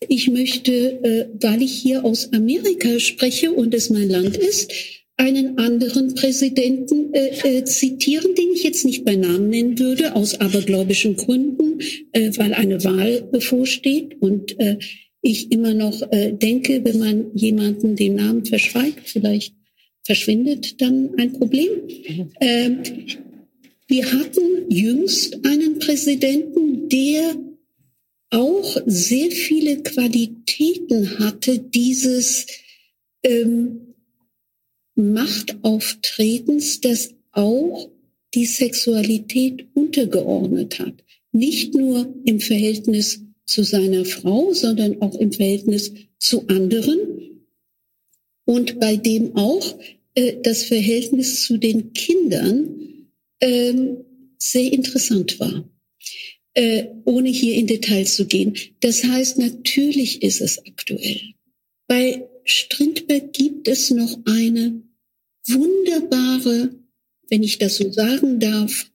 Ich 0.08 0.30
möchte, 0.30 0.72
äh, 0.72 1.28
weil 1.42 1.62
ich 1.62 1.74
hier 1.74 2.06
aus 2.06 2.32
Amerika 2.32 3.00
spreche 3.00 3.52
und 3.52 3.74
es 3.74 3.90
mein 3.90 4.10
Land 4.10 4.38
ist, 4.38 4.72
einen 5.18 5.58
anderen 5.58 6.16
Präsidenten 6.16 7.14
äh, 7.14 7.58
äh, 7.58 7.66
zitieren, 7.66 8.36
den 8.36 8.54
ich 8.54 8.64
jetzt 8.64 8.86
nicht 8.86 9.04
bei 9.04 9.16
Namen 9.16 9.50
nennen 9.50 9.78
würde, 9.78 10.16
aus 10.16 10.40
abergläubischen 10.40 11.18
Gründen, 11.18 11.82
äh, 12.14 12.32
weil 12.38 12.54
eine 12.54 12.82
Wahl 12.86 13.24
bevorsteht 13.24 14.16
und 14.22 14.58
äh, 14.60 14.78
ich 15.22 15.52
immer 15.52 15.74
noch 15.74 16.02
äh, 16.14 16.32
denke, 16.32 16.86
wenn 16.86 17.00
man 17.00 17.26
jemanden 17.36 17.98
den 17.98 18.16
Namen 18.16 18.46
verschweigt, 18.46 19.02
vielleicht 19.10 19.59
verschwindet 20.10 20.82
dann 20.82 21.14
ein 21.20 21.34
Problem. 21.34 21.70
Äh, 22.40 22.72
wir 23.88 24.12
hatten 24.12 24.72
jüngst 24.72 25.46
einen 25.46 25.78
Präsidenten, 25.78 26.90
der 26.90 27.36
auch 28.32 28.82
sehr 28.88 29.30
viele 29.30 29.84
Qualitäten 29.84 31.20
hatte, 31.20 31.60
dieses 31.60 32.48
ähm, 33.22 33.94
Machtauftretens, 34.96 36.82
das 36.82 37.14
auch 37.32 37.92
die 38.34 38.48
Sexualität 38.48 39.68
untergeordnet 39.76 40.80
hat. 40.80 41.04
Nicht 41.32 41.76
nur 41.76 42.12
im 42.26 42.40
Verhältnis 42.40 43.22
zu 43.46 43.62
seiner 43.62 44.06
Frau, 44.06 44.54
sondern 44.54 45.04
auch 45.04 45.14
im 45.20 45.32
Verhältnis 45.32 45.94
zu 46.18 46.48
anderen. 46.48 47.46
Und 48.46 48.80
bei 48.80 48.96
dem 48.96 49.36
auch 49.36 49.78
äh, 50.16 50.38
das 50.42 50.64
Verhältnis 50.64 51.44
zu 51.44 51.58
den 51.58 51.94
Kindern 51.94 53.10
ähm, 53.42 53.98
sehr 54.38 54.72
interessant 54.72 55.40
war, 55.40 55.70
äh, 56.54 56.86
ohne 57.06 57.30
hier 57.30 57.56
in 57.56 57.68
Details 57.68 58.16
zu 58.16 58.26
gehen. 58.26 58.56
Das 58.80 59.04
heißt, 59.04 59.38
natürlich 59.38 60.22
ist 60.24 60.42
es 60.42 60.60
aktuell. 60.66 61.22
Bei 61.88 62.28
Strindberg 62.44 63.34
gibt 63.34 63.68
es 63.68 63.92
noch 63.92 64.20
eine 64.26 64.82
wunderbare, 65.48 66.76
wenn 67.30 67.44
ich 67.44 67.58
das 67.58 67.78
so 67.78 67.92
sagen 67.92 68.40
darf, 68.40 68.90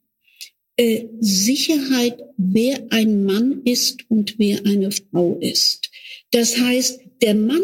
äh, 0.76 1.04
Sicherheit, 1.20 2.18
wer 2.36 2.84
ein 2.90 3.24
Mann 3.24 3.62
ist 3.64 4.04
und 4.08 4.38
wer 4.38 4.64
eine 4.66 4.90
Frau 4.90 5.38
ist. 5.40 5.90
Das 6.32 6.58
heißt, 6.58 7.00
der 7.22 7.34
Mann 7.34 7.62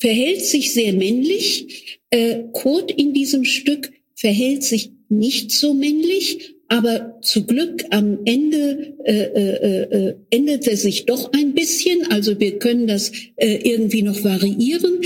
verhält 0.00 0.44
sich 0.44 0.72
sehr 0.72 0.92
männlich. 0.92 2.00
Äh, 2.10 2.44
Kurt 2.52 2.90
in 2.90 3.12
diesem 3.12 3.44
Stück 3.44 3.92
verhält 4.14 4.62
sich 4.62 4.92
nicht 5.08 5.52
so 5.52 5.74
männlich, 5.74 6.54
aber 6.68 7.18
zu 7.22 7.44
Glück 7.44 7.84
am 7.90 8.18
Ende 8.24 8.94
äh, 9.04 9.12
äh, 9.12 10.08
äh, 10.08 10.14
ändert 10.30 10.66
er 10.66 10.76
sich 10.76 11.06
doch 11.06 11.32
ein 11.32 11.54
bisschen. 11.54 12.10
Also 12.10 12.40
wir 12.40 12.58
können 12.58 12.86
das 12.86 13.12
äh, 13.36 13.56
irgendwie 13.62 14.02
noch 14.02 14.24
variieren. 14.24 15.00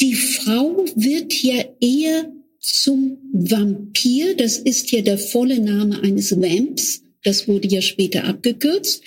Die 0.00 0.14
Frau 0.14 0.84
wird 0.94 1.42
ja 1.42 1.64
eher 1.80 2.30
zum 2.60 3.18
Vampir. 3.32 4.36
Das 4.36 4.58
ist 4.58 4.90
ja 4.92 5.00
der 5.00 5.18
volle 5.18 5.60
Name 5.60 6.02
eines 6.02 6.38
Vamps. 6.38 7.02
Das 7.28 7.46
wurde 7.46 7.68
ja 7.68 7.82
später 7.82 8.24
abgekürzt. 8.24 9.02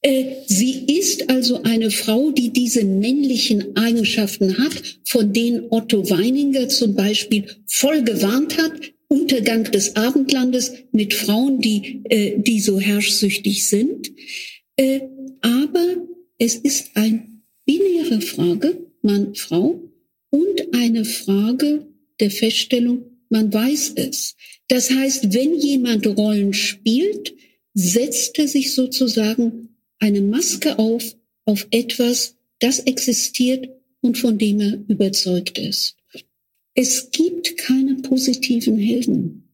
Äh, 0.00 0.36
sie 0.46 0.86
ist 0.86 1.28
also 1.28 1.64
eine 1.64 1.90
Frau, 1.90 2.30
die 2.30 2.50
diese 2.50 2.82
männlichen 2.82 3.76
Eigenschaften 3.76 4.56
hat, 4.56 5.00
von 5.04 5.34
denen 5.34 5.66
Otto 5.68 6.08
Weininger 6.08 6.70
zum 6.70 6.94
Beispiel 6.94 7.44
voll 7.66 8.02
gewarnt 8.04 8.56
hat. 8.56 8.72
Untergang 9.08 9.64
des 9.64 9.96
Abendlandes 9.96 10.72
mit 10.92 11.12
Frauen, 11.12 11.60
die, 11.60 12.00
äh, 12.04 12.38
die 12.38 12.60
so 12.60 12.80
herrschsüchtig 12.80 13.66
sind. 13.66 14.12
Äh, 14.76 15.00
aber 15.42 16.06
es 16.38 16.54
ist 16.54 16.92
eine 16.94 17.22
binäre 17.66 18.22
Frage, 18.22 18.78
Mann, 19.02 19.34
Frau, 19.34 19.78
und 20.30 20.74
eine 20.74 21.04
Frage 21.04 21.86
der 22.18 22.30
Feststellung, 22.30 23.02
man 23.28 23.52
weiß 23.52 23.92
es. 23.96 24.36
Das 24.68 24.90
heißt, 24.90 25.34
wenn 25.34 25.54
jemand 25.58 26.06
Rollen 26.06 26.54
spielt, 26.54 27.34
setzt 27.78 28.38
er 28.40 28.48
sich 28.48 28.74
sozusagen 28.74 29.76
eine 30.00 30.20
Maske 30.20 30.78
auf, 30.78 31.14
auf 31.44 31.68
etwas, 31.70 32.34
das 32.58 32.80
existiert 32.80 33.68
und 34.00 34.18
von 34.18 34.36
dem 34.36 34.60
er 34.60 34.84
überzeugt 34.88 35.58
ist. 35.58 35.96
Es 36.74 37.10
gibt 37.12 37.56
keine 37.56 37.96
positiven 37.96 38.78
Helden. 38.78 39.48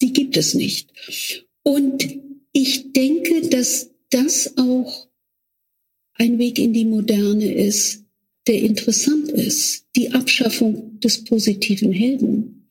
Die 0.00 0.12
gibt 0.14 0.36
es 0.36 0.54
nicht. 0.54 0.90
Und 1.62 2.08
ich 2.52 2.92
denke, 2.92 3.48
dass 3.48 3.90
das 4.08 4.56
auch 4.56 5.08
ein 6.14 6.38
Weg 6.38 6.58
in 6.58 6.72
die 6.72 6.86
Moderne 6.86 7.52
ist, 7.52 8.04
der 8.46 8.60
interessant 8.60 9.30
ist, 9.30 9.86
die 9.94 10.12
Abschaffung 10.12 10.98
des 11.00 11.24
positiven 11.24 11.92
Helden. 11.92 12.68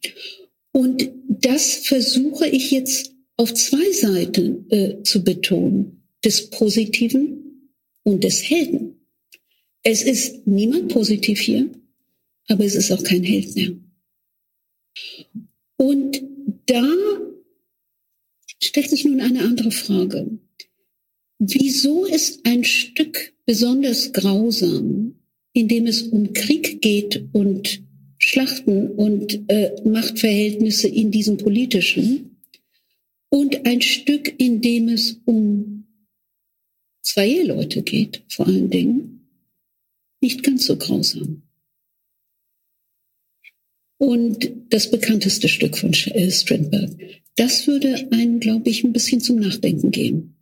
Und 0.71 1.09
das 1.27 1.75
versuche 1.75 2.47
ich 2.47 2.71
jetzt 2.71 3.10
auf 3.41 3.55
zwei 3.55 3.91
Seiten 3.91 4.69
äh, 4.69 5.01
zu 5.01 5.23
betonen, 5.23 6.03
des 6.23 6.51
Positiven 6.51 7.71
und 8.03 8.23
des 8.23 8.47
Helden. 8.47 9.07
Es 9.81 10.03
ist 10.03 10.45
niemand 10.45 10.89
positiv 10.89 11.39
hier, 11.39 11.71
aber 12.49 12.63
es 12.65 12.75
ist 12.75 12.91
auch 12.91 13.03
kein 13.03 13.23
Held 13.23 13.55
mehr. 13.55 13.71
Und 15.77 16.21
da 16.67 16.85
stellt 18.61 18.91
sich 18.91 19.05
nun 19.05 19.19
eine 19.19 19.41
andere 19.41 19.71
Frage. 19.71 20.37
Wieso 21.39 22.05
ist 22.05 22.45
ein 22.45 22.63
Stück 22.63 23.33
besonders 23.47 24.13
grausam, 24.13 25.15
in 25.53 25.67
dem 25.67 25.87
es 25.87 26.03
um 26.03 26.31
Krieg 26.33 26.79
geht 26.83 27.27
und 27.33 27.81
Schlachten 28.19 28.91
und 28.91 29.49
äh, 29.49 29.71
Machtverhältnisse 29.83 30.87
in 30.89 31.09
diesem 31.09 31.37
politischen 31.37 32.30
und 33.31 33.65
ein 33.65 33.81
Stück, 33.81 34.39
in 34.39 34.61
dem 34.61 34.89
es 34.89 35.19
um 35.25 35.87
zwei 37.01 37.27
Eheleute 37.27 37.81
geht, 37.81 38.23
vor 38.27 38.45
allen 38.45 38.69
Dingen, 38.69 39.29
nicht 40.21 40.43
ganz 40.43 40.67
so 40.67 40.75
grausam. 40.77 41.41
Und 43.97 44.51
das 44.69 44.91
bekannteste 44.91 45.47
Stück 45.47 45.77
von 45.77 45.93
äh, 45.93 46.29
Strindberg. 46.29 46.91
Das 47.35 47.67
würde 47.67 48.11
einen, 48.11 48.39
glaube 48.39 48.69
ich, 48.69 48.83
ein 48.83 48.93
bisschen 48.93 49.21
zum 49.21 49.37
Nachdenken 49.37 49.91
geben. 49.91 50.35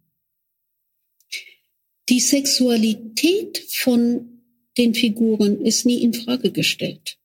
Die 2.10 2.20
Sexualität 2.20 3.60
von 3.70 4.42
den 4.78 4.96
Figuren 4.96 5.64
ist 5.64 5.86
nie 5.86 6.02
in 6.02 6.14
Frage 6.14 6.52
gestellt. 6.52 7.18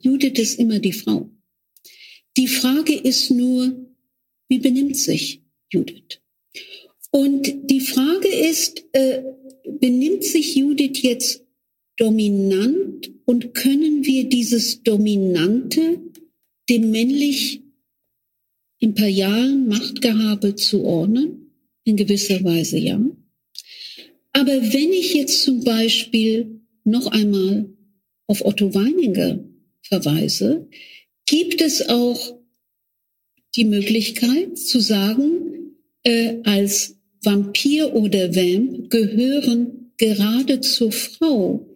Judith 0.00 0.38
ist 0.38 0.58
immer 0.58 0.80
die 0.80 0.92
Frau. 0.92 1.30
Die 2.36 2.48
Frage 2.48 2.94
ist 2.94 3.30
nur, 3.30 3.93
wie 4.48 4.58
benimmt 4.58 4.96
sich 4.96 5.42
Judith? 5.70 6.20
Und 7.10 7.70
die 7.70 7.80
Frage 7.80 8.28
ist, 8.28 8.84
äh, 8.92 9.22
benimmt 9.78 10.24
sich 10.24 10.56
Judith 10.56 11.02
jetzt 11.02 11.44
dominant 11.96 13.10
und 13.24 13.54
können 13.54 14.04
wir 14.04 14.28
dieses 14.28 14.82
Dominante 14.82 16.00
dem 16.68 16.90
männlich 16.90 17.62
imperialen 18.80 19.68
Machtgehabe 19.68 20.56
zuordnen? 20.56 21.52
In 21.84 21.96
gewisser 21.96 22.42
Weise 22.42 22.78
ja. 22.78 22.98
Aber 24.32 24.52
wenn 24.52 24.92
ich 24.92 25.14
jetzt 25.14 25.42
zum 25.42 25.62
Beispiel 25.62 26.60
noch 26.82 27.06
einmal 27.08 27.68
auf 28.26 28.44
Otto 28.44 28.74
Weininger 28.74 29.44
verweise, 29.82 30.66
gibt 31.26 31.60
es 31.60 31.88
auch 31.88 32.38
die 33.56 33.64
Möglichkeit 33.64 34.58
zu 34.58 34.80
sagen, 34.80 35.76
äh, 36.02 36.36
als 36.44 36.96
Vampir 37.22 37.94
oder 37.94 38.34
Vamp 38.34 38.90
gehören 38.90 39.92
gerade 39.96 40.60
zur 40.60 40.92
Frau 40.92 41.66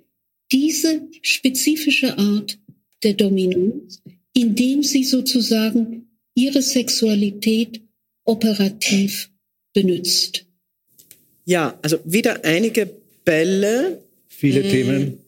diese 0.53 1.03
spezifische 1.23 2.19
Art 2.19 2.59
der 3.03 3.15
Dominanz, 3.15 4.03
indem 4.35 4.83
sie 4.83 5.05
sozusagen 5.05 6.09
ihre 6.35 6.63
Sexualität 6.63 7.81
operativ 8.25 9.31
benutzt. 9.73 10.47
Ja, 11.45 11.79
also 11.83 11.99
wieder 12.05 12.45
einige 12.45 12.91
Bälle. 13.25 14.03
Viele 14.29 14.63
hm. 14.63 14.71
Themen. 14.71 15.19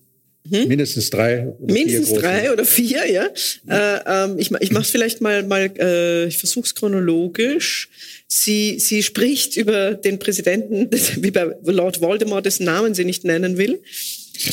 Hm? 0.51 0.69
Mindestens 0.69 1.11
drei. 1.11 1.47
Oder 1.47 1.73
Mindestens 1.73 2.19
drei 2.19 2.53
oder 2.53 2.65
vier, 2.65 3.11
ja. 3.11 3.29
Äh, 3.69 4.01
ähm, 4.07 4.39
ich 4.39 4.51
ich 4.61 4.71
mache 4.73 4.83
es 4.83 4.91
vielleicht 4.91 5.21
mal, 5.21 5.45
mal 5.45 5.71
äh, 5.79 6.27
ich 6.27 6.39
versuche 6.39 6.67
es 6.67 6.75
chronologisch. 6.75 7.89
Sie, 8.27 8.79
sie 8.79 9.03
spricht 9.03 9.57
über 9.57 9.95
den 9.95 10.19
Präsidenten, 10.19 10.89
wie 11.17 11.31
bei 11.31 11.55
Lord 11.65 12.01
Voldemort, 12.01 12.47
dessen 12.47 12.65
Namen 12.65 12.95
sie 12.95 13.05
nicht 13.05 13.25
nennen 13.25 13.59
will, 13.59 13.81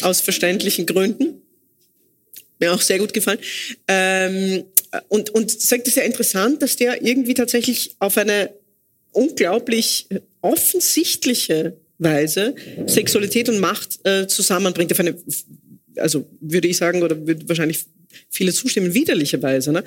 aus 0.02 0.22
verständlichen 0.22 0.86
Gründen. 0.86 1.42
Mir 2.60 2.74
auch 2.74 2.82
sehr 2.82 3.00
gut 3.00 3.14
gefallen. 3.14 3.40
Ähm, 3.88 4.64
und, 5.10 5.30
und 5.32 5.52
sagt 5.52 5.88
es 5.88 5.96
ja 5.96 6.04
interessant, 6.04 6.62
dass 6.62 6.76
der 6.76 7.04
irgendwie 7.04 7.34
tatsächlich 7.34 7.96
auf 8.00 8.18
eine 8.18 8.52
unglaublich 9.12 10.08
offensichtliche 10.42 11.78
Weise 12.00 12.56
Sexualität 12.86 13.50
und 13.50 13.60
Macht 13.60 14.00
äh, 14.06 14.28
zusammenbringt. 14.28 14.92
Auf 14.92 15.00
eine, 15.00 15.16
also 16.00 16.28
würde 16.40 16.68
ich 16.68 16.78
sagen, 16.78 17.04
oder 17.04 17.28
würde 17.28 17.48
wahrscheinlich 17.48 17.86
viele 18.30 18.54
zustimmen, 18.54 18.94
widerliche 18.94 19.42
Weise. 19.42 19.72
Ne? 19.72 19.84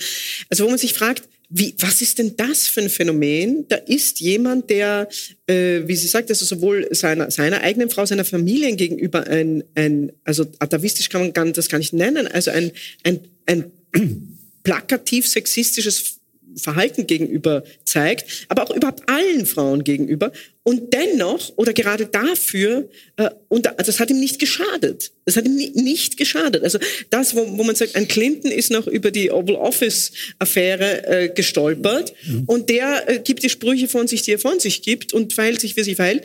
Also 0.49 0.65
wo 0.65 0.69
man 0.69 0.79
sich 0.79 0.95
fragt, 0.95 1.25
wie, 1.53 1.75
was 1.79 2.01
ist 2.01 2.19
denn 2.19 2.37
das 2.37 2.69
für 2.69 2.81
ein 2.81 2.89
Phänomen? 2.89 3.67
Da 3.69 3.77
ist 3.77 4.21
jemand, 4.21 4.71
der, 4.71 5.09
äh, 5.49 5.81
wie 5.85 5.97
sie 5.97 6.07
sagt, 6.07 6.31
also 6.31 6.45
sowohl 6.45 6.87
seiner, 6.93 7.31
seiner 7.33 7.61
eigenen 7.63 7.91
Frau, 7.91 8.07
seiner 8.07 8.25
Familie 8.25 8.75
gegenüber 8.77 9.27
ein, 9.27 9.65
ein 9.75 10.13
also 10.23 10.47
atavistisch 10.61 11.09
kann 11.09 11.33
man 11.35 11.53
das 11.53 11.69
gar 11.69 11.79
nicht 11.79 11.93
nennen, 11.93 12.29
also 12.29 12.53
ein, 12.53 12.71
ein, 13.03 13.21
ein 13.47 13.73
plakativ 14.63 15.27
sexistisches 15.27 16.20
Verhalten 16.57 17.07
gegenüber 17.07 17.65
zeigt, 17.85 18.47
aber 18.49 18.63
auch 18.63 18.75
überhaupt 18.75 19.09
allen 19.09 19.47
Frauen 19.47 19.85
gegenüber. 19.85 20.33
Und 20.63 20.93
dennoch, 20.93 21.53
oder 21.57 21.73
gerade 21.73 22.07
dafür, 22.07 22.89
äh, 23.17 23.31
und 23.49 23.71
das 23.77 23.99
hat 24.01 24.11
ihm 24.11 24.21
nicht 24.21 24.39
geschadet. 24.39 25.13
Das 25.25 25.37
hat 25.37 25.47
ihm 25.47 25.57
nicht 25.57 26.17
geschadet. 26.17 26.63
Also 26.63 26.79
das, 27.11 27.35
wo, 27.35 27.59
wo 27.59 27.65
man 27.65 27.75
sagt, 27.75 27.97
ein 27.97 28.09
Clinton 28.09 28.51
ist 28.51 28.71
noch 28.71 28.87
über 28.87 29.11
die 29.11 29.31
Oval 29.31 29.57
Office-Affäre 29.57 31.07
äh, 31.07 31.29
gestolpert 31.29 32.13
mhm. 32.27 32.45
und 32.47 32.69
der 32.69 33.09
äh, 33.09 33.19
gibt 33.21 33.43
die 33.43 33.51
Sprüche 33.51 33.89
von 33.89 34.07
sich, 34.07 34.23
die 34.23 34.33
er 34.33 34.39
von 34.39 34.61
sich 34.61 34.83
gibt 34.83 35.13
und 35.13 35.33
verhält 35.33 35.61
sich, 35.61 35.77
wie 35.77 35.83
sie 35.83 35.95
verhält 35.95 36.25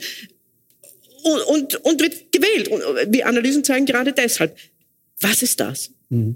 und, 1.23 1.41
und, 1.43 1.75
und 1.85 2.01
wird 2.01 2.31
gewählt. 2.31 2.67
Und 2.67 2.81
äh, 2.81 3.09
die 3.09 3.23
Analysen 3.23 3.63
zeigen 3.63 3.85
gerade 3.85 4.13
deshalb. 4.13 4.55
Was 5.19 5.41
ist 5.41 5.59
das? 5.59 5.91
Mhm. 6.09 6.35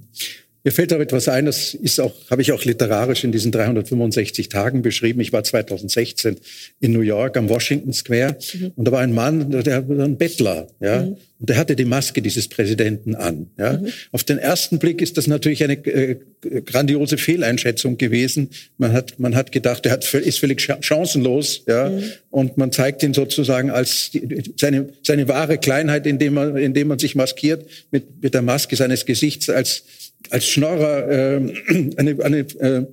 Mir 0.63 0.71
fällt 0.71 0.91
aber 0.91 1.03
etwas 1.03 1.29
ein, 1.29 1.45
das 1.45 1.73
ist 1.73 1.99
auch, 1.99 2.13
habe 2.29 2.41
ich 2.41 2.51
auch 2.51 2.65
literarisch 2.65 3.23
in 3.23 3.31
diesen 3.31 3.51
365 3.51 4.49
Tagen 4.49 4.81
beschrieben. 4.81 5.21
Ich 5.21 5.31
war 5.31 5.43
2016 5.43 6.37
in 6.81 6.91
New 6.91 7.01
York 7.01 7.37
am 7.37 7.47
Washington 7.47 7.93
Square 7.93 8.37
mhm. 8.53 8.71
und 8.75 8.85
da 8.85 8.91
war 8.91 8.99
ein 8.99 9.13
Mann, 9.13 9.51
der 9.51 9.87
war 9.87 10.05
ein 10.05 10.17
Bettler, 10.17 10.67
ja. 10.81 11.03
Mhm. 11.03 11.17
Und 11.39 11.49
der 11.49 11.55
hatte 11.55 11.77
die 11.77 11.85
Maske 11.85 12.21
dieses 12.21 12.49
Präsidenten 12.49 13.15
an. 13.15 13.47
Ja. 13.57 13.77
Mhm. 13.77 13.87
Auf 14.11 14.25
den 14.25 14.37
ersten 14.37 14.77
Blick 14.77 15.01
ist 15.01 15.17
das 15.17 15.27
natürlich 15.27 15.63
eine 15.63 15.77
äh, 15.85 16.17
grandiose 16.65 17.17
Fehleinschätzung 17.17 17.97
gewesen. 17.97 18.49
Man 18.77 18.91
hat, 18.91 19.19
man 19.19 19.35
hat 19.35 19.53
gedacht, 19.53 19.85
er 19.85 19.93
hat, 19.93 20.13
ist 20.13 20.39
völlig 20.39 20.59
chancenlos. 20.81 21.63
Ja. 21.65 21.89
Mhm. 21.89 22.03
Und 22.29 22.57
man 22.57 22.73
zeigt 22.73 23.03
ihn 23.03 23.13
sozusagen 23.13 23.71
als 23.71 24.11
die, 24.11 24.53
seine, 24.57 24.89
seine 25.01 25.29
wahre 25.29 25.57
Kleinheit, 25.57 26.05
indem 26.05 26.33
man, 26.33 26.57
indem 26.57 26.89
man 26.89 26.99
sich 26.99 27.15
maskiert 27.15 27.65
mit, 27.89 28.21
mit 28.21 28.33
der 28.33 28.41
Maske 28.41 28.75
seines 28.75 29.05
Gesichts 29.05 29.49
als 29.49 29.85
als 30.29 30.47
Schnorrer 30.47 31.07
äh, 31.09 31.53
eine, 31.97 32.23
eine, 32.23 32.39
äh, 32.39 32.85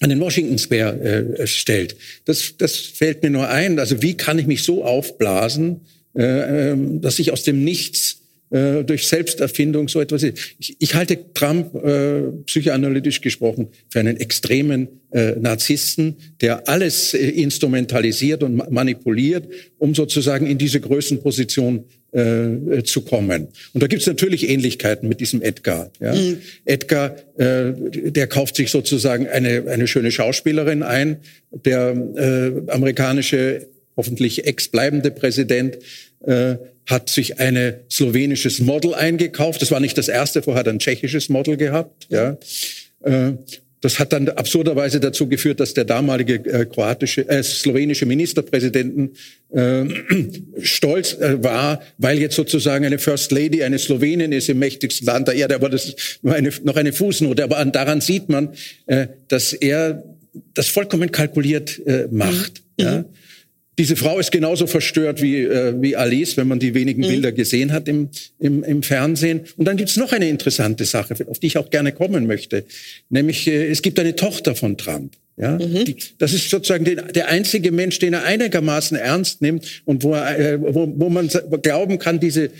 an 0.00 0.10
den 0.10 0.20
Washington 0.20 0.58
Square 0.58 1.36
äh, 1.38 1.46
stellt. 1.46 1.96
Das, 2.24 2.56
das 2.56 2.76
fällt 2.76 3.22
mir 3.22 3.30
nur 3.30 3.48
ein. 3.48 3.78
Also 3.78 4.02
wie 4.02 4.16
kann 4.16 4.38
ich 4.38 4.46
mich 4.46 4.62
so 4.62 4.84
aufblasen, 4.84 5.80
äh, 6.14 6.70
ähm, 6.70 7.00
dass 7.00 7.18
ich 7.18 7.32
aus 7.32 7.42
dem 7.42 7.64
Nichts 7.64 8.17
äh, 8.50 8.84
durch 8.84 9.06
Selbsterfindung 9.06 9.88
so 9.88 10.00
etwas. 10.00 10.22
Ich, 10.22 10.76
ich 10.78 10.94
halte 10.94 11.18
Trump 11.34 11.74
äh, 11.74 12.22
psychoanalytisch 12.46 13.20
gesprochen 13.20 13.68
für 13.88 14.00
einen 14.00 14.16
extremen 14.16 14.88
äh, 15.10 15.32
Narzissten, 15.32 16.16
der 16.40 16.68
alles 16.68 17.14
äh, 17.14 17.18
instrumentalisiert 17.18 18.42
und 18.42 18.70
manipuliert, 18.70 19.48
um 19.78 19.94
sozusagen 19.94 20.46
in 20.46 20.58
diese 20.58 20.80
Größenposition 20.80 21.84
äh, 22.12 22.82
zu 22.84 23.02
kommen. 23.02 23.48
Und 23.74 23.82
da 23.82 23.86
gibt 23.86 24.00
es 24.00 24.08
natürlich 24.08 24.48
Ähnlichkeiten 24.48 25.08
mit 25.08 25.20
diesem 25.20 25.42
Edgar. 25.42 25.90
Ja? 26.00 26.14
Mhm. 26.14 26.38
Edgar, 26.64 27.16
äh, 27.36 27.72
der 28.10 28.26
kauft 28.28 28.56
sich 28.56 28.70
sozusagen 28.70 29.26
eine, 29.26 29.64
eine 29.68 29.86
schöne 29.86 30.10
Schauspielerin 30.10 30.82
ein. 30.82 31.18
Der 31.50 31.90
äh, 32.16 32.70
amerikanische, 32.70 33.68
hoffentlich 33.96 34.46
ex-bleibende 34.46 35.10
Präsident 35.10 35.78
äh, 36.24 36.56
hat 36.88 37.10
sich 37.10 37.38
eine 37.38 37.80
slowenisches 37.90 38.60
Model 38.60 38.94
eingekauft. 38.94 39.60
Das 39.60 39.70
war 39.70 39.78
nicht 39.78 39.98
das 39.98 40.08
erste, 40.08 40.42
vorher 40.42 40.60
hat 40.60 40.66
er 40.66 40.72
ein 40.72 40.78
tschechisches 40.78 41.28
Model 41.28 41.56
gehabt. 41.56 42.06
Ja. 42.08 42.38
Äh, 43.04 43.32
das 43.80 44.00
hat 44.00 44.12
dann 44.12 44.28
absurderweise 44.28 44.98
dazu 44.98 45.28
geführt, 45.28 45.60
dass 45.60 45.72
der 45.74 45.84
damalige 45.84 46.34
äh, 46.46 46.64
kroatische, 46.64 47.28
äh, 47.28 47.42
slowenische 47.42 48.06
Ministerpräsidenten 48.06 49.10
äh, 49.50 49.84
stolz 50.62 51.12
äh, 51.14 51.42
war, 51.44 51.80
weil 51.98 52.18
jetzt 52.18 52.34
sozusagen 52.34 52.86
eine 52.86 52.98
First 52.98 53.30
Lady 53.30 53.62
eine 53.62 53.78
Slowenin 53.78 54.32
ist 54.32 54.48
im 54.48 54.58
mächtigsten 54.58 55.06
Land 55.06 55.28
der 55.28 55.34
Erde. 55.34 55.54
Aber 55.54 55.68
das 55.68 55.84
ist 55.84 56.20
eine, 56.24 56.50
noch 56.64 56.76
eine 56.76 56.92
Fußnote. 56.92 57.44
Aber 57.44 57.62
daran 57.66 58.00
sieht 58.00 58.28
man, 58.28 58.54
äh, 58.86 59.08
dass 59.28 59.52
er 59.52 60.02
das 60.54 60.68
vollkommen 60.68 61.12
kalkuliert 61.12 61.80
äh, 61.86 62.08
macht. 62.10 62.62
Mhm. 62.78 62.84
Ja. 62.84 63.04
Diese 63.78 63.96
Frau 63.96 64.18
ist 64.18 64.32
genauso 64.32 64.66
verstört 64.66 65.22
wie, 65.22 65.44
äh, 65.44 65.74
wie 65.80 65.96
Alice, 65.96 66.36
wenn 66.36 66.48
man 66.48 66.58
die 66.58 66.74
wenigen 66.74 67.02
mhm. 67.02 67.08
Bilder 67.08 67.32
gesehen 67.32 67.72
hat 67.72 67.88
im, 67.88 68.08
im, 68.40 68.64
im 68.64 68.82
Fernsehen. 68.82 69.42
Und 69.56 69.66
dann 69.66 69.76
gibt's 69.76 69.96
noch 69.96 70.12
eine 70.12 70.28
interessante 70.28 70.84
Sache, 70.84 71.14
auf 71.28 71.38
die 71.38 71.46
ich 71.46 71.58
auch 71.58 71.70
gerne 71.70 71.92
kommen 71.92 72.26
möchte. 72.26 72.64
Nämlich, 73.08 73.46
äh, 73.46 73.68
es 73.68 73.80
gibt 73.80 73.98
eine 74.00 74.16
Tochter 74.16 74.54
von 74.56 74.76
Trump. 74.76 75.12
Ja, 75.40 75.52
mhm. 75.52 75.84
die, 75.84 75.96
das 76.18 76.32
ist 76.32 76.50
sozusagen 76.50 76.84
den, 76.84 77.00
der 77.14 77.28
einzige 77.28 77.70
Mensch, 77.70 78.00
den 78.00 78.12
er 78.12 78.24
einigermaßen 78.24 78.96
ernst 78.96 79.40
nimmt 79.40 79.82
und 79.84 80.02
wo, 80.02 80.12
er, 80.12 80.36
äh, 80.36 80.60
wo, 80.60 80.92
wo 80.96 81.08
man 81.08 81.30
glauben 81.62 82.00
kann, 82.00 82.18
diese 82.18 82.46
äh, 82.46 82.50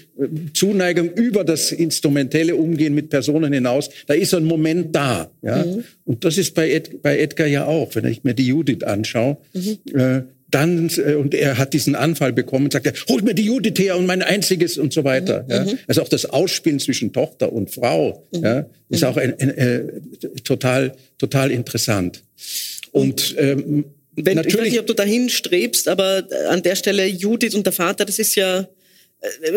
Zuneigung 0.54 1.10
über 1.10 1.42
das 1.42 1.72
instrumentelle 1.72 2.54
Umgehen 2.54 2.94
mit 2.94 3.10
Personen 3.10 3.52
hinaus, 3.52 3.90
da 4.06 4.14
ist 4.14 4.32
ein 4.32 4.44
Moment 4.44 4.94
da. 4.94 5.28
Ja, 5.42 5.64
mhm. 5.64 5.82
und 6.04 6.24
das 6.24 6.38
ist 6.38 6.54
bei, 6.54 6.70
Ed, 6.70 7.02
bei 7.02 7.18
Edgar 7.18 7.48
ja 7.48 7.66
auch, 7.66 7.96
wenn 7.96 8.04
ich 8.04 8.22
mir 8.22 8.34
die 8.34 8.46
Judith 8.46 8.84
anschaue. 8.84 9.38
Mhm. 9.54 9.78
Äh, 9.98 10.22
dann, 10.50 10.90
äh, 10.96 11.14
und 11.14 11.34
er 11.34 11.58
hat 11.58 11.74
diesen 11.74 11.94
Anfall 11.94 12.32
bekommen 12.32 12.66
und 12.66 12.72
sagte, 12.72 12.92
holt 13.08 13.24
mir 13.24 13.34
die 13.34 13.44
Judith 13.44 13.78
her 13.78 13.96
und 13.96 14.06
mein 14.06 14.22
einziges 14.22 14.78
und 14.78 14.92
so 14.92 15.04
weiter. 15.04 15.44
Mhm. 15.44 15.50
Ja. 15.50 15.64
Mhm. 15.64 15.78
Also 15.86 16.02
auch 16.02 16.08
das 16.08 16.26
Ausspielen 16.26 16.80
zwischen 16.80 17.12
Tochter 17.12 17.52
und 17.52 17.70
Frau 17.70 18.24
mhm. 18.32 18.44
ja, 18.44 18.66
ist 18.88 19.02
mhm. 19.02 19.08
auch 19.08 19.16
ein, 19.16 19.34
ein, 19.38 19.50
äh, 19.50 19.82
total, 20.44 20.94
total 21.18 21.50
interessant. 21.50 22.22
Und 22.92 23.34
ähm, 23.38 23.84
wenn, 24.16 24.36
natürlich, 24.36 24.54
ich 24.54 24.60
weiß 24.60 24.70
nicht, 24.70 24.80
ob 24.80 24.86
du 24.86 24.94
dahin 24.94 25.28
strebst, 25.28 25.86
aber 25.86 26.26
an 26.48 26.62
der 26.62 26.74
Stelle 26.74 27.06
Judith 27.06 27.54
und 27.54 27.64
der 27.64 27.72
Vater, 27.72 28.04
das 28.04 28.18
ist 28.18 28.34
ja 28.34 28.66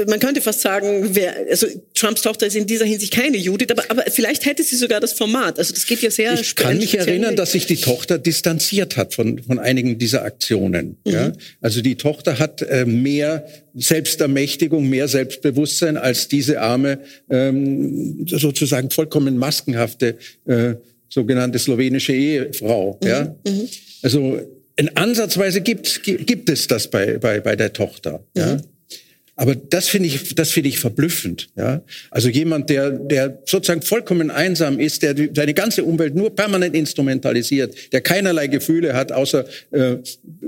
man 0.07 0.19
könnte 0.19 0.41
fast 0.41 0.61
sagen, 0.61 1.09
wer, 1.13 1.35
also 1.49 1.67
Trumps 1.93 2.23
Tochter 2.23 2.47
ist 2.47 2.55
in 2.55 2.65
dieser 2.65 2.85
Hinsicht 2.85 3.13
keine 3.13 3.37
Judith, 3.37 3.67
aber, 3.69 3.83
aber 3.89 4.03
vielleicht 4.09 4.45
hätte 4.45 4.63
sie 4.63 4.75
sogar 4.75 4.99
das 4.99 5.13
Format. 5.13 5.59
Also 5.59 5.73
das 5.73 5.85
geht 5.85 6.01
ja 6.01 6.09
sehr. 6.09 6.33
Ich 6.33 6.55
kann 6.55 6.77
mich 6.77 6.97
erinnern, 6.97 7.35
dass 7.35 7.51
sich 7.51 7.67
die 7.67 7.75
Tochter 7.75 8.17
distanziert 8.17 8.97
hat 8.97 9.13
von, 9.13 9.41
von 9.43 9.59
einigen 9.59 9.99
dieser 9.99 10.23
Aktionen. 10.23 10.97
Mhm. 11.05 11.11
Ja? 11.11 11.31
Also 11.61 11.81
die 11.81 11.95
Tochter 11.95 12.39
hat 12.39 12.63
äh, 12.63 12.85
mehr 12.85 13.45
Selbstermächtigung, 13.75 14.89
mehr 14.89 15.07
Selbstbewusstsein 15.07 15.95
als 15.95 16.27
diese 16.27 16.59
arme, 16.59 16.99
ähm, 17.29 18.25
sozusagen 18.27 18.89
vollkommen 18.89 19.37
maskenhafte 19.37 20.17
äh, 20.45 20.73
sogenannte 21.07 21.59
slowenische 21.59 22.13
Ehefrau. 22.13 22.99
Mhm. 23.03 23.07
Ja? 23.07 23.35
Mhm. 23.45 23.69
Also 24.01 24.39
in 24.75 24.97
Ansatzweise 24.97 25.61
gibt, 25.61 26.01
gibt 26.03 26.49
es 26.49 26.65
das 26.65 26.89
bei, 26.89 27.19
bei, 27.19 27.39
bei 27.39 27.55
der 27.55 27.73
Tochter. 27.73 28.25
Ja? 28.35 28.59
Aber 29.35 29.55
das 29.55 29.87
finde 29.87 30.07
ich, 30.07 30.35
das 30.35 30.51
finde 30.51 30.69
ich 30.69 30.79
verblüffend. 30.79 31.49
Ja? 31.55 31.81
Also 32.11 32.29
jemand, 32.29 32.69
der, 32.69 32.91
der 32.91 33.39
sozusagen 33.45 33.81
vollkommen 33.81 34.29
einsam 34.29 34.79
ist, 34.79 35.01
der 35.03 35.15
seine 35.33 35.53
ganze 35.53 35.83
Umwelt 35.83 36.15
nur 36.15 36.35
permanent 36.35 36.75
instrumentalisiert, 36.75 37.73
der 37.93 38.01
keinerlei 38.01 38.47
Gefühle 38.47 38.93
hat, 38.93 39.11
außer 39.11 39.45
äh, 39.71 39.97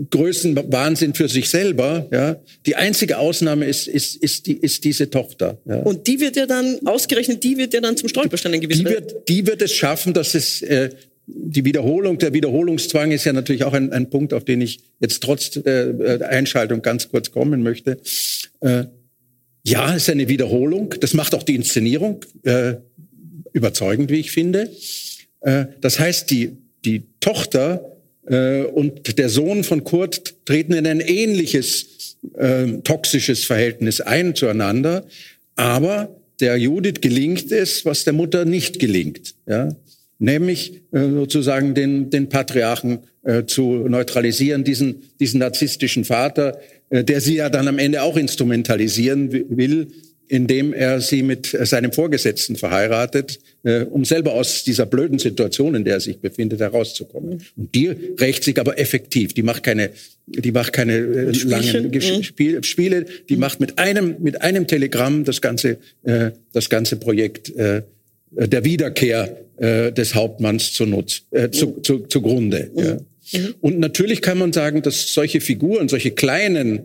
Größenwahnsinn 0.09 1.13
für 1.13 1.29
sich 1.29 1.49
selber. 1.49 2.07
Ja? 2.11 2.36
Die 2.65 2.75
einzige 2.75 3.17
Ausnahme 3.17 3.65
ist, 3.65 3.88
ist, 3.88 4.17
ist, 4.17 4.47
die, 4.47 4.57
ist 4.57 4.84
diese 4.84 5.09
Tochter. 5.09 5.57
Ja? 5.65 5.77
Und 5.77 6.05
die 6.07 6.19
wird 6.19 6.36
ja 6.36 6.45
dann, 6.45 6.79
ausgerechnet, 6.86 7.43
die 7.43 7.57
wird 7.57 7.73
ja 7.73 7.81
dann 7.81 7.95
zum 7.97 8.09
Stolperstein 8.09 8.53
in 8.53 8.61
gewisser 8.61 8.84
die 8.84 8.89
wird, 8.89 9.29
die 9.29 9.47
wird 9.47 9.61
es 9.61 9.73
schaffen, 9.73 10.13
dass 10.13 10.36
es 10.36 10.61
äh, 10.61 10.89
die 11.26 11.63
Wiederholung, 11.63 12.17
der 12.17 12.34
Wiederholungszwang 12.34 13.11
ist 13.11 13.24
ja 13.24 13.34
natürlich 13.34 13.63
auch 13.63 13.74
ein, 13.74 13.91
ein 13.93 14.09
Punkt, 14.09 14.34
auf 14.34 14.43
den 14.43 14.61
ich 14.61 14.82
jetzt 14.99 15.24
trotz 15.24 15.55
äh, 15.57 16.19
Einschaltung 16.24 16.82
ganz 16.82 17.09
kurz 17.09 17.32
kommen 17.32 17.63
möchte. 17.63 17.97
Äh, 18.59 18.86
ja, 19.63 19.93
ist 19.93 20.09
eine 20.09 20.28
Wiederholung. 20.28 20.93
Das 20.99 21.13
macht 21.13 21.34
auch 21.34 21.43
die 21.43 21.55
Inszenierung 21.55 22.26
äh, 22.43 22.76
überzeugend, 23.53 24.11
wie 24.11 24.19
ich 24.19 24.32
finde. 24.32 24.69
Äh, 25.41 25.65
das 25.80 25.99
heißt, 25.99 26.30
die, 26.30 26.57
die 26.84 27.03
Tochter 27.21 27.97
äh, 28.28 28.63
und 28.63 29.17
der 29.17 29.30
Sohn 29.30 29.63
von 29.63 29.86
Kurt 29.86 30.45
treten 30.45 30.74
in 30.74 30.86
ein 30.86 30.99
ähnliches 30.99 32.17
äh, 32.38 32.80
toxisches 32.84 33.45
Verhältnis 33.45 34.01
ein 34.01 34.36
zueinander. 34.36 35.05
Aber 35.55 36.13
der 36.41 36.57
Judith 36.57 36.99
gelingt 36.99 37.51
es, 37.51 37.86
was 37.86 38.03
der 38.03 38.13
Mutter 38.13 38.43
nicht 38.43 38.80
gelingt. 38.80 39.36
Ja? 39.47 39.74
Nämlich 40.20 40.82
äh, 40.91 41.09
sozusagen 41.09 41.74
den, 41.74 42.09
den 42.09 42.30
Patriarchen 42.30 42.99
äh, 43.24 43.45
zu 43.45 43.88
neutralisieren, 43.88 44.64
diesen, 44.64 45.03
diesen 45.20 45.39
narzisstischen 45.39 46.05
Vater, 46.05 46.59
äh, 46.89 47.03
der 47.03 47.22
sie 47.22 47.36
ja 47.36 47.49
dann 47.49 47.68
am 47.68 47.80
Ende 47.80 48.01
auch 48.01 48.18
instrumentalisieren 48.18 49.32
will, 49.32 49.88
indem 50.28 50.74
er 50.74 51.01
sie 51.01 51.22
mit 51.22 51.53
äh, 51.53 51.66
seinem 51.66 51.91
Vorgesetzten 51.91 52.55
verheiratet, 52.55 53.39
äh, 53.64 53.82
um 53.84 54.05
selber 54.05 54.34
aus 54.34 54.64
dieser 54.64 54.86
blöden 54.86 55.20
Situation, 55.20 55.76
in 55.76 55.84
der 55.84 55.95
er 55.95 55.99
sich 55.99 56.20
befindet, 56.20 56.59
herauszukommen. 56.59 57.41
Und 57.55 57.76
die 57.76 57.88
rächt 58.20 58.43
sich 58.43 58.59
aber 58.59 58.80
effektiv. 58.80 59.34
Die 59.34 59.43
macht 59.43 59.64
keine, 59.64 59.91
die 60.26 60.51
macht 60.51 60.74
keine 60.74 60.95
äh, 60.95 61.32
langen 61.43 61.91
mhm. 61.91 62.24
Spiel, 62.24 62.64
Spiele. 62.64 63.05
Die 63.30 63.38
macht 63.38 63.59
mit 63.59 63.78
einem, 63.78 64.16
mit 64.22 64.41
einem 64.41 64.66
Telegramm 64.66 65.24
das 65.24 65.41
ganze, 65.41 65.78
äh, 66.03 66.32
das 66.51 66.70
ganze 66.70 66.95
Projekt 66.95 67.55
äh, 67.55 67.84
der 68.32 68.64
Wiederkehr 68.64 69.38
äh, 69.58 69.91
des 69.91 70.16
Hauptmanns 70.16 70.74
zu 70.74 70.86
Nutz, 70.86 71.24
äh, 71.32 71.49
zu, 71.49 71.80
zu, 71.82 71.99
zugrunde. 72.08 72.72
Mhm. 72.74 72.84
Ja. 72.84 72.97
Mhm. 73.34 73.56
Und 73.62 73.80
natürlich 73.80 74.22
kann 74.22 74.38
man 74.38 74.54
sagen, 74.54 74.82
dass 74.82 75.14
solche 75.14 75.41
Figuren, 75.41 75.89
solche 75.89 76.12
kleinen, 76.12 76.82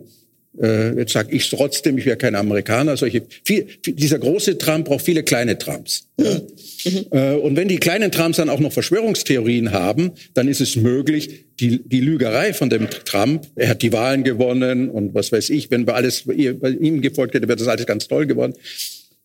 äh, 0.61 0.97
jetzt 0.97 1.13
sage 1.13 1.35
ich 1.35 1.49
trotzdem, 1.49 1.97
ich 1.97 2.05
wäre 2.05 2.17
kein 2.17 2.35
Amerikaner, 2.35 2.97
solche, 2.97 3.23
viel, 3.43 3.67
dieser 3.85 4.19
große 4.19 4.57
Trump 4.57 4.85
braucht 4.85 5.05
viele 5.05 5.23
kleine 5.23 5.57
Trumps. 5.57 6.07
Ja. 6.17 6.41
Mhm. 6.85 7.05
Äh, 7.11 7.33
und 7.35 7.55
wenn 7.55 7.67
die 7.67 7.77
kleinen 7.77 8.11
Trumps 8.11 8.37
dann 8.37 8.49
auch 8.49 8.59
noch 8.59 8.71
Verschwörungstheorien 8.71 9.71
haben, 9.71 10.11
dann 10.33 10.47
ist 10.47 10.61
es 10.61 10.75
möglich, 10.75 11.45
die, 11.59 11.81
die 11.83 12.01
Lügerei 12.01 12.53
von 12.53 12.69
dem 12.69 12.89
Trump, 12.89 13.47
er 13.55 13.69
hat 13.69 13.81
die 13.81 13.91
Wahlen 13.91 14.23
gewonnen 14.23 14.89
und 14.89 15.13
was 15.13 15.31
weiß 15.31 15.49
ich, 15.49 15.71
wenn 15.71 15.85
wir 15.85 15.95
alles 15.95 16.23
bei 16.25 16.33
ihm 16.69 17.01
gefolgt 17.01 17.33
hätte, 17.33 17.47
wäre 17.47 17.57
das 17.57 17.67
alles 17.67 17.85
ganz 17.85 18.07
toll 18.07 18.25
geworden 18.25 18.53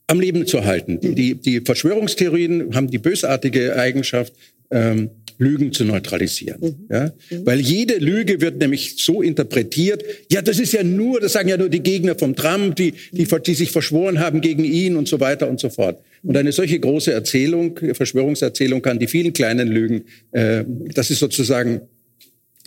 am 0.07 0.21
Leben 0.21 0.47
zu 0.47 0.65
halten. 0.65 1.01
Die, 1.01 1.15
die, 1.15 1.35
die 1.35 1.61
Verschwörungstheorien 1.61 2.75
haben 2.75 2.91
die 2.91 2.99
bösartige 2.99 3.77
Eigenschaft, 3.77 4.33
ähm, 4.71 5.11
Lügen 5.39 5.73
zu 5.73 5.85
neutralisieren. 5.85 6.61
Mhm. 6.61 6.75
Ja? 6.91 7.13
Mhm. 7.31 7.47
Weil 7.47 7.61
jede 7.61 7.97
Lüge 7.97 8.41
wird 8.41 8.59
nämlich 8.59 8.97
so 8.99 9.23
interpretiert, 9.23 10.05
ja, 10.31 10.43
das 10.43 10.59
ist 10.59 10.73
ja 10.73 10.85
nur, 10.85 11.21
das 11.21 11.33
sagen 11.33 11.49
ja 11.49 11.57
nur 11.57 11.69
die 11.69 11.83
Gegner 11.83 12.17
vom 12.17 12.37
Trump, 12.37 12.77
die, 12.77 12.95
die, 13.13 13.27
die 13.27 13.55
sich 13.55 13.71
verschworen 13.71 14.21
haben 14.21 14.41
gegen 14.41 14.65
ihn 14.65 14.97
und 14.97 15.09
so 15.09 15.21
weiter 15.21 15.49
und 15.49 15.59
so 15.59 15.71
fort. 15.71 16.01
Und 16.23 16.37
eine 16.37 16.53
solche 16.53 16.79
große 16.79 17.13
Erzählung, 17.13 17.79
Verschwörungserzählung 17.95 18.81
kann 18.81 18.99
die 18.99 19.09
vielen 19.09 19.33
kleinen 19.33 19.69
Lügen, 19.69 20.05
äh, 20.33 20.65
das 20.95 21.11
ist 21.11 21.19
sozusagen 21.19 21.83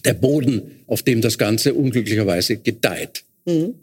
der 0.06 0.14
Boden, 0.14 0.62
auf 0.88 1.04
dem 1.04 1.22
das 1.22 1.38
Ganze 1.38 1.74
unglücklicherweise 1.74 2.58
gedeiht. 2.58 3.24
Mhm. 3.48 3.76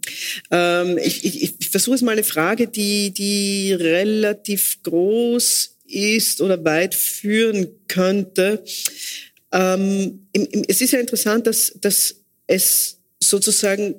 Ähm, 0.51 0.99
ich, 0.99 1.25
ich, 1.25 1.55
ich 1.59 1.69
versuche 1.69 1.95
es 1.95 2.03
mal 2.03 2.11
eine 2.11 2.23
Frage, 2.23 2.67
die, 2.67 3.09
die 3.09 3.73
relativ 3.73 4.77
groß 4.83 5.77
ist 5.87 6.39
oder 6.39 6.63
weit 6.63 6.93
führen 6.93 7.69
könnte. 7.87 8.63
Ähm, 9.51 10.27
im, 10.33 10.45
im, 10.51 10.65
es 10.67 10.81
ist 10.81 10.91
ja 10.91 10.99
interessant, 10.99 11.47
dass, 11.47 11.73
dass 11.81 12.15
es 12.45 12.99
sozusagen 13.19 13.95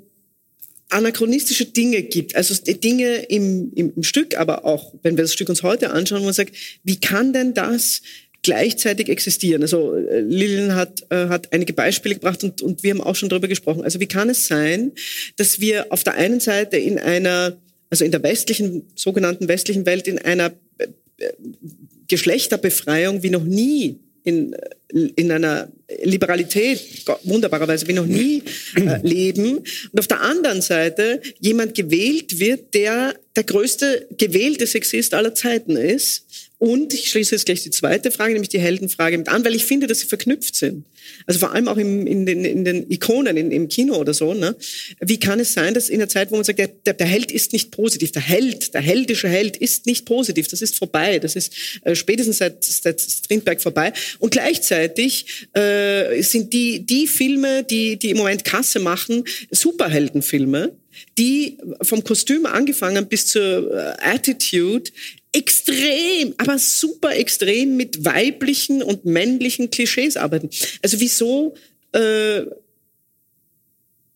anachronistische 0.89 1.65
Dinge 1.65 2.03
gibt, 2.03 2.37
also 2.37 2.55
Dinge 2.63 3.25
im, 3.25 3.73
im, 3.75 3.93
im 3.97 4.03
Stück, 4.05 4.39
aber 4.39 4.65
auch, 4.65 4.95
wenn 5.03 5.17
wir 5.17 5.25
das 5.25 5.33
Stück 5.33 5.49
uns 5.49 5.65
heute 5.65 5.91
anschauen, 5.91 6.21
wo 6.21 6.27
man 6.27 6.33
sagt, 6.33 6.55
wie 6.85 7.01
kann 7.01 7.33
denn 7.33 7.55
das 7.55 8.03
gleichzeitig 8.47 9.09
existieren. 9.09 9.63
Also 9.63 9.97
äh, 9.97 10.21
Lilian 10.21 10.77
hat, 10.77 11.05
äh, 11.11 11.27
hat 11.27 11.53
einige 11.53 11.73
Beispiele 11.73 12.15
gebracht 12.15 12.45
und, 12.45 12.63
und 12.63 12.85
wir 12.85 12.93
haben 12.93 13.01
auch 13.01 13.17
schon 13.17 13.29
darüber 13.29 13.49
gesprochen. 13.49 13.83
Also 13.83 13.99
wie 13.99 14.07
kann 14.07 14.31
es 14.31 14.47
sein, 14.47 14.93
dass 15.35 15.61
wir 15.61 15.87
auf 15.93 16.05
der 16.05 16.15
einen 16.15 16.39
Seite 16.39 16.77
in 16.77 17.01
einer, 17.01 17.57
also 17.91 18.05
in 18.05 18.13
der 18.13 18.23
westlichen, 18.23 18.85
sogenannten 18.95 19.49
westlichen 19.49 19.85
Welt, 19.85 20.07
in 20.07 20.19
einer 20.19 20.53
äh, 20.79 20.87
Geschlechterbefreiung 22.07 23.25
wie 23.25 23.31
noch 23.31 23.43
nie 23.43 23.99
in, 24.23 24.55
in 24.93 25.31
einer 25.33 25.69
Liberalität 26.03 26.81
wunderbarerweise 27.25 27.89
wie 27.89 27.95
noch 27.95 28.07
nie 28.07 28.45
äh, 28.77 29.01
leben 29.03 29.59
und 29.59 29.99
auf 29.99 30.07
der 30.07 30.21
anderen 30.21 30.63
Seite 30.63 31.21
jemand 31.41 31.75
gewählt 31.75 32.39
wird, 32.39 32.75
der 32.75 33.15
der 33.35 33.45
größte 33.45 34.07
gewählte 34.17 34.67
Sexist 34.67 35.15
aller 35.15 35.35
Zeiten 35.35 35.77
ist 35.77 36.46
und 36.59 36.95
ich 36.95 37.11
schließe 37.11 37.35
jetzt 37.35 37.45
gleich 37.45 37.63
die 37.63 37.71
zweite 37.71 38.11
Frage, 38.11 38.33
nämlich 38.33 38.49
die 38.49 38.59
Heldenfrage 38.59 39.19
mit 39.19 39.29
an, 39.29 39.45
weil 39.45 39.55
ich 39.55 39.67
finde, 39.67 39.87
dass 39.87 40.01
sie 40.01 40.07
verknüpft 40.07 40.55
sind. 40.55 40.87
Also 41.27 41.39
vor 41.39 41.53
allem 41.53 41.69
auch 41.69 41.77
im, 41.77 42.07
in, 42.07 42.25
den, 42.25 42.47
in 42.47 42.65
den 42.65 42.91
Ikonen, 42.91 43.37
in, 43.37 43.51
im 43.51 43.69
Kino 43.69 43.97
oder 43.97 44.15
so. 44.15 44.33
Ne? 44.33 44.57
Wie 45.01 45.21
kann 45.21 45.39
es 45.39 45.53
sein, 45.53 45.75
dass 45.75 45.91
in 45.91 45.99
der 45.99 46.09
Zeit, 46.09 46.31
wo 46.31 46.37
man 46.37 46.45
sagt, 46.45 46.59
der, 46.59 46.69
der, 46.69 46.95
der 46.95 47.07
Held 47.07 47.31
ist 47.31 47.53
nicht 47.53 47.73
positiv, 47.73 48.13
der 48.13 48.23
Held, 48.23 48.73
der 48.73 48.81
heldische 48.81 49.29
Held 49.29 49.59
ist 49.59 49.85
nicht 49.85 50.07
positiv, 50.07 50.49
das 50.49 50.63
ist 50.63 50.77
vorbei, 50.77 51.19
das 51.19 51.37
ist 51.37 51.53
äh, 51.83 51.95
spätestens 51.95 52.39
seit, 52.39 52.65
seit 52.65 53.03
Strindberg 53.03 53.61
vorbei. 53.61 53.93
Und 54.19 54.31
gleichzeitig 54.31 55.49
äh, 55.53 56.23
sind 56.23 56.55
die, 56.55 56.87
die 56.87 57.07
Filme, 57.07 57.65
die, 57.65 57.99
die 57.99 58.11
im 58.11 58.17
Moment 58.17 58.45
Kasse 58.45 58.79
machen, 58.79 59.25
Superheldenfilme, 59.51 60.73
die 61.19 61.59
vom 61.83 62.03
Kostüm 62.05 62.47
angefangen 62.47 63.07
bis 63.07 63.27
zur 63.27 63.71
äh, 63.75 63.95
Attitude 64.03 64.91
extrem, 65.37 66.35
aber 66.39 66.59
super 66.59 67.15
extrem 67.15 67.77
mit 67.77 68.05
weiblichen 68.07 68.83
und 68.83 69.05
männlichen 69.05 69.71
Klischees 69.71 70.17
arbeiten. 70.17 70.49
Also 70.83 70.99
wieso 70.99 71.55
äh, 71.93 72.43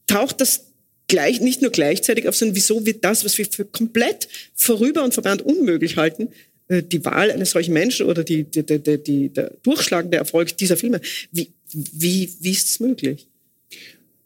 taucht 0.07 0.41
das 0.41 0.65
gleich, 1.09 1.41
nicht 1.41 1.61
nur 1.61 1.73
gleichzeitig 1.73 2.27
auf, 2.27 2.37
sondern 2.37 2.57
wieso 2.57 2.87
wird 2.87 3.05
das, 3.05 3.25
was 3.25 3.37
wir 3.37 3.45
für 3.45 3.67
komplett 3.67 4.29
vorüber 4.55 5.05
und 5.05 5.13
vorbei 5.13 5.35
unmöglich 5.35 5.99
halten, 5.99 6.29
äh, 6.69 6.83
die 6.83 7.05
Wahl 7.05 7.31
eines 7.31 7.51
solchen 7.51 7.75
Menschen 7.75 8.07
oder 8.07 8.25
die, 8.25 8.45
die, 8.45 8.65
die, 8.65 9.03
die, 9.03 9.29
der 9.29 9.53
durchschlagende 9.63 10.17
Erfolg 10.17 10.57
dieser 10.57 10.79
Filme, 10.79 11.03
wie, 11.33 11.51
wie, 11.73 12.33
wie 12.41 12.51
ist 12.51 12.69
es 12.69 12.81
möglich? 12.81 13.27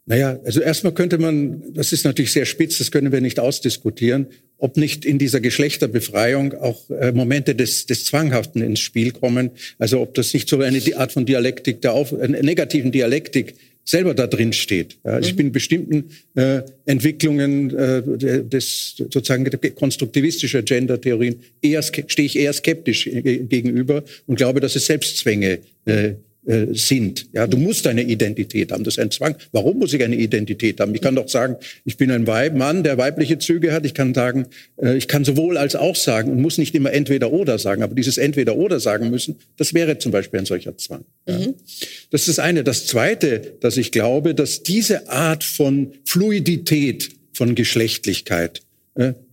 Naja, 0.07 0.39
also 0.45 0.61
erstmal 0.61 0.93
könnte 0.93 1.17
man, 1.17 1.73
das 1.73 1.91
ist 1.91 2.05
natürlich 2.05 2.31
sehr 2.31 2.45
spitz, 2.45 2.77
das 2.77 2.91
können 2.91 3.11
wir 3.11 3.21
nicht 3.21 3.39
ausdiskutieren, 3.39 4.27
ob 4.57 4.77
nicht 4.77 5.03
in 5.03 5.17
dieser 5.17 5.39
Geschlechterbefreiung 5.39 6.53
auch 6.53 6.89
äh, 6.91 7.11
Momente 7.11 7.55
des, 7.55 7.87
des 7.87 8.05
Zwanghaften 8.05 8.61
ins 8.61 8.79
Spiel 8.79 9.11
kommen. 9.11 9.51
Also 9.79 9.99
ob 10.01 10.13
das 10.13 10.33
nicht 10.33 10.47
so 10.47 10.61
eine 10.61 10.81
Art 10.97 11.11
von 11.11 11.25
Dialektik, 11.25 11.81
der 11.81 11.93
auf, 11.93 12.11
äh, 12.11 12.27
negativen 12.27 12.91
Dialektik 12.91 13.55
selber 13.83 14.13
da 14.13 14.27
drin 14.27 14.53
steht. 14.53 14.97
Ja, 15.03 15.13
also 15.13 15.27
ich 15.27 15.33
mhm. 15.33 15.37
bin 15.37 15.51
bestimmten 15.51 16.03
äh, 16.35 16.61
Entwicklungen 16.85 17.75
äh, 17.75 18.43
des 18.43 18.95
sozusagen 18.97 19.47
konstruktivistischer 19.75 20.63
Gender-Theorien 20.63 21.39
eher 21.61 21.83
stehe 21.83 22.25
ich 22.25 22.37
eher 22.37 22.53
skeptisch 22.53 23.05
gegenüber 23.05 24.03
und 24.25 24.35
glaube, 24.35 24.59
dass 24.59 24.75
es 24.75 24.87
Selbstzwänge 24.87 25.59
äh, 25.85 26.13
äh, 26.45 26.67
sind. 26.73 27.27
Ja, 27.33 27.47
du 27.47 27.57
musst 27.57 27.87
eine 27.87 28.03
Identität 28.03 28.71
haben. 28.71 28.83
Das 28.83 28.95
ist 28.95 28.99
ein 28.99 29.11
Zwang. 29.11 29.35
Warum 29.51 29.79
muss 29.79 29.93
ich 29.93 30.03
eine 30.03 30.15
Identität 30.15 30.79
haben? 30.79 30.93
Ich 30.93 31.01
kann 31.01 31.15
doch 31.15 31.27
sagen, 31.27 31.55
ich 31.85 31.97
bin 31.97 32.11
ein 32.11 32.27
Weib, 32.27 32.55
Mann, 32.55 32.83
der 32.83 32.97
weibliche 32.97 33.39
Züge 33.39 33.73
hat. 33.73 33.85
Ich 33.85 33.93
kann 33.93 34.13
sagen, 34.13 34.47
äh, 34.77 34.95
ich 34.95 35.07
kann 35.07 35.25
sowohl 35.25 35.57
als 35.57 35.75
auch 35.75 35.95
sagen 35.95 36.31
und 36.31 36.41
muss 36.41 36.57
nicht 36.57 36.75
immer 36.75 36.93
entweder 36.93 37.31
oder 37.31 37.57
sagen. 37.57 37.83
Aber 37.83 37.95
dieses 37.95 38.17
entweder 38.17 38.55
oder 38.55 38.79
sagen 38.79 39.09
müssen, 39.09 39.39
das 39.57 39.73
wäre 39.73 39.97
zum 39.97 40.11
Beispiel 40.11 40.39
ein 40.39 40.45
solcher 40.45 40.77
Zwang. 40.77 41.05
Ja. 41.27 41.37
Mhm. 41.37 41.55
Das 42.11 42.21
ist 42.21 42.37
das 42.37 42.39
eine. 42.39 42.63
Das 42.63 42.85
zweite, 42.85 43.55
dass 43.59 43.77
ich 43.77 43.91
glaube, 43.91 44.35
dass 44.35 44.63
diese 44.63 45.09
Art 45.09 45.43
von 45.43 45.93
Fluidität 46.05 47.09
von 47.33 47.55
Geschlechtlichkeit 47.55 48.61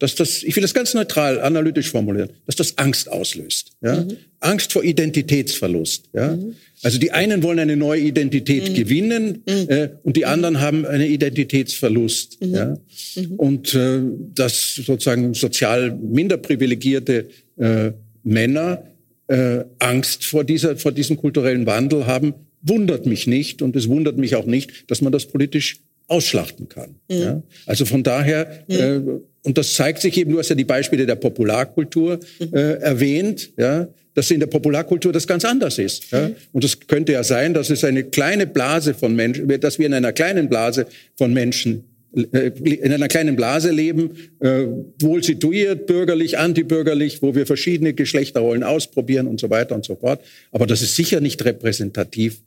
dass 0.01 0.17
das, 0.17 0.43
ich 0.43 0.57
will 0.57 0.63
das 0.63 0.75
ganz 0.75 0.93
neutral, 0.93 1.41
analytisch 1.41 1.91
formulieren, 1.91 2.31
dass 2.47 2.57
das 2.57 2.79
Angst 2.79 3.09
auslöst. 3.09 3.71
Ja? 3.81 4.03
Mhm. 4.03 4.17
Angst 4.41 4.73
vor 4.73 4.83
Identitätsverlust. 4.83 6.11
Ja? 6.13 6.37
Mhm. 6.37 6.57
Also 6.83 6.99
die 6.99 7.13
einen 7.13 7.45
wollen 7.45 7.61
eine 7.61 7.77
neue 7.77 8.01
Identität 8.01 8.71
mhm. 8.71 8.75
gewinnen 8.75 9.43
mhm. 9.47 9.69
äh, 9.69 9.91
und 10.03 10.17
die 10.17 10.27
anderen 10.27 10.61
haben 10.61 10.85
einen 10.85 11.09
Identitätsverlust. 11.09 12.43
Mhm. 12.43 12.55
Ja? 12.55 12.77
Mhm. 13.15 13.35
Und 13.37 13.75
äh, 13.75 14.01
dass 14.35 14.75
sozusagen 14.75 15.33
sozial 15.35 15.93
minder 15.93 16.39
privilegierte 16.39 17.29
äh, 17.57 17.93
Männer 18.25 18.83
äh, 19.29 19.65
Angst 19.79 20.25
vor, 20.25 20.43
dieser, 20.43 20.77
vor 20.77 20.91
diesem 20.91 21.17
kulturellen 21.17 21.67
Wandel 21.67 22.07
haben, 22.07 22.35
wundert 22.63 23.07
mich 23.07 23.29
nicht 23.29 23.63
und 23.63 23.77
es 23.77 23.89
wundert 23.89 24.19
mich 24.19 24.35
auch 24.35 24.47
nicht, 24.47 24.91
dass 24.91 25.03
man 25.03 25.13
das 25.13 25.27
politisch 25.27 25.83
ausschlachten 26.13 26.69
kann. 26.69 26.97
Ja? 27.09 27.43
Also 27.67 27.85
von 27.85 28.03
daher 28.03 28.65
äh, 28.69 29.01
und 29.45 29.59
das 29.59 29.75
zeigt 29.75 30.01
sich 30.01 30.17
eben, 30.17 30.33
du 30.33 30.39
hast 30.39 30.51
ja 30.51 30.55
die 30.55 30.65
Beispiele 30.65 31.05
der 31.05 31.17
Popularkultur 31.17 32.21
äh, 32.41 32.79
erwähnt, 32.81 33.51
ja, 33.57 33.89
dass 34.15 34.31
in 34.31 34.41
der 34.41 34.47
Popularkultur 34.47 35.13
das 35.13 35.27
ganz 35.27 35.45
anders 35.45 35.79
ist. 35.79 36.11
Ja. 36.11 36.31
Und 36.53 36.65
es 36.65 36.79
könnte 36.81 37.13
ja 37.13 37.25
sein, 37.25 37.55
dass 37.55 37.71
es 37.71 37.83
eine 37.83 38.05
kleine 38.05 38.47
Blase 38.47 38.95
von 38.95 39.17
Menschen, 39.17 39.49
dass 39.61 39.79
wir 39.79 39.87
in 39.87 39.95
einer 39.95 40.13
kleinen 40.13 40.49
Blase 40.49 40.87
von 41.17 41.33
Menschen 41.33 41.85
äh, 42.15 42.53
in 42.63 42.93
einer 42.93 43.09
kleinen 43.09 43.35
Blase 43.35 43.71
leben, 43.71 44.11
äh, 44.41 44.67
wohl 45.01 45.25
situiert, 45.25 45.87
bürgerlich, 45.87 46.39
antibürgerlich, 46.39 47.23
wo 47.23 47.35
wir 47.35 47.47
verschiedene 47.47 47.95
Geschlechterrollen 47.95 48.63
ausprobieren 48.63 49.27
und 49.27 49.41
so 49.41 49.51
weiter 49.51 49.75
und 49.75 49.85
so 49.85 49.97
fort. 49.97 50.21
Aber 50.53 50.67
das 50.67 50.83
ist 50.83 50.95
sicher 50.95 51.21
nicht 51.21 51.45
repräsentativ 51.45 52.43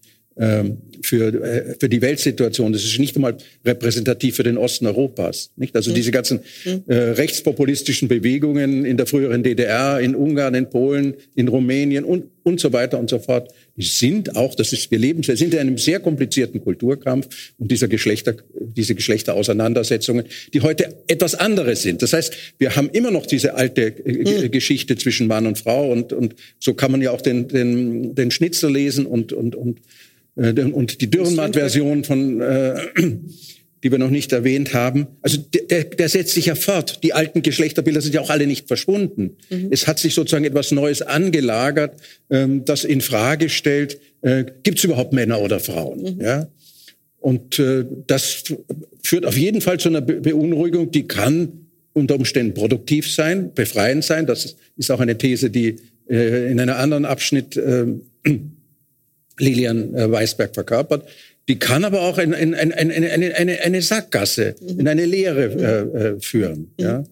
für, 1.01 1.33
äh, 1.33 1.75
für 1.79 1.87
die 1.87 2.01
Weltsituation. 2.01 2.73
Das 2.73 2.83
ist 2.83 2.99
nicht 2.99 3.15
einmal 3.15 3.37
repräsentativ 3.63 4.35
für 4.35 4.43
den 4.43 4.57
Osten 4.57 4.85
Europas. 4.85 5.51
Nicht? 5.55 5.75
Also 5.75 5.91
mhm. 5.91 5.95
diese 5.95 6.11
ganzen 6.11 6.41
mhm. 6.65 6.83
äh, 6.87 6.95
rechtspopulistischen 6.95 8.07
Bewegungen 8.07 8.85
in 8.85 8.97
der 8.97 9.05
früheren 9.05 9.43
DDR, 9.43 9.99
in 9.99 10.15
Ungarn, 10.15 10.55
in 10.55 10.69
Polen, 10.69 11.13
in 11.35 11.47
Rumänien 11.47 12.03
und, 12.03 12.25
und 12.43 12.59
so 12.59 12.73
weiter 12.73 12.99
und 12.99 13.09
so 13.09 13.19
fort, 13.19 13.51
die 13.77 13.83
sind 13.83 14.35
auch, 14.35 14.55
das 14.55 14.71
ist, 14.73 14.91
wir 14.91 14.99
leben, 14.99 15.25
wir 15.25 15.35
sind 15.35 15.53
in 15.53 15.59
einem 15.59 15.77
sehr 15.77 15.99
komplizierten 15.99 16.61
Kulturkampf 16.61 17.53
und 17.57 17.71
dieser 17.71 17.87
Geschlechter, 17.87 18.35
diese 18.53 18.95
Geschlechterauseinandersetzungen, 18.95 20.25
die 20.53 20.61
heute 20.61 20.95
etwas 21.07 21.35
anderes 21.35 21.81
sind. 21.81 22.01
Das 22.01 22.13
heißt, 22.13 22.33
wir 22.57 22.75
haben 22.75 22.89
immer 22.89 23.11
noch 23.11 23.25
diese 23.25 23.55
alte 23.55 23.87
äh, 24.05 24.43
mhm. 24.43 24.51
Geschichte 24.51 24.95
zwischen 24.95 25.27
Mann 25.27 25.47
und 25.47 25.57
Frau 25.57 25.91
und, 25.91 26.13
und 26.13 26.35
so 26.59 26.73
kann 26.73 26.91
man 26.91 27.01
ja 27.01 27.11
auch 27.11 27.21
den, 27.21 27.47
den, 27.47 28.15
den 28.15 28.31
Schnitzel 28.31 28.71
lesen 28.71 29.05
und, 29.05 29.33
und, 29.33 29.55
und 29.55 29.79
und 30.35 31.01
die 31.01 31.09
Dürrenmatt-Version 31.09 32.03
von, 32.03 32.41
äh, 32.41 32.75
die 33.83 33.91
wir 33.91 33.99
noch 33.99 34.09
nicht 34.09 34.31
erwähnt 34.31 34.73
haben. 34.73 35.07
Also 35.21 35.37
der, 35.37 35.83
der 35.83 36.09
setzt 36.09 36.33
sich 36.33 36.47
ja 36.47 36.55
fort. 36.55 37.03
Die 37.03 37.13
alten 37.13 37.41
Geschlechterbilder 37.41 38.01
sind 38.01 38.15
ja 38.15 38.21
auch 38.21 38.29
alle 38.29 38.47
nicht 38.47 38.67
verschwunden. 38.67 39.37
Mhm. 39.49 39.67
Es 39.71 39.87
hat 39.87 39.99
sich 39.99 40.13
sozusagen 40.13 40.43
etwas 40.43 40.71
Neues 40.71 41.01
angelagert, 41.01 41.93
ähm, 42.29 42.65
das 42.65 42.83
in 42.83 43.01
Frage 43.01 43.49
stellt, 43.49 43.99
äh, 44.23 44.43
gibt 44.63 44.79
es 44.79 44.83
überhaupt 44.83 45.13
Männer 45.13 45.39
oder 45.39 45.59
Frauen? 45.59 46.15
Mhm. 46.15 46.21
Ja? 46.21 46.47
Und 47.19 47.59
äh, 47.59 47.85
das 48.07 48.43
führt 49.03 49.25
auf 49.25 49.37
jeden 49.37 49.61
Fall 49.61 49.79
zu 49.79 49.89
einer 49.89 50.01
Be 50.01 50.19
Beunruhigung, 50.21 50.91
die 50.91 51.07
kann 51.07 51.67
unter 51.93 52.15
Umständen 52.15 52.53
produktiv 52.53 53.11
sein, 53.11 53.53
befreiend 53.53 54.03
sein. 54.03 54.25
Das 54.25 54.55
ist 54.77 54.91
auch 54.91 54.99
eine 54.99 55.17
These, 55.17 55.49
die 55.49 55.77
äh, 56.09 56.51
in 56.51 56.59
einem 56.59 56.75
anderen 56.75 57.05
Abschnitt 57.05 57.55
äh, 57.55 57.85
Lilian 59.39 59.95
äh, 59.95 60.11
Weisberg 60.11 60.53
verkörpert. 60.53 61.07
Die 61.47 61.59
kann 61.59 61.83
aber 61.85 62.01
auch 62.01 62.17
in, 62.17 62.33
in, 62.33 62.53
in, 62.53 62.71
in 62.71 63.05
eine, 63.05 63.61
eine, 63.61 63.81
Sackgasse, 63.81 64.55
mhm. 64.59 64.79
in 64.79 64.87
eine 64.87 65.05
Leere 65.05 65.43
äh, 65.43 66.07
äh, 66.07 66.19
führen. 66.19 66.71
Mhm. 66.77 66.83
Ja. 66.83 67.03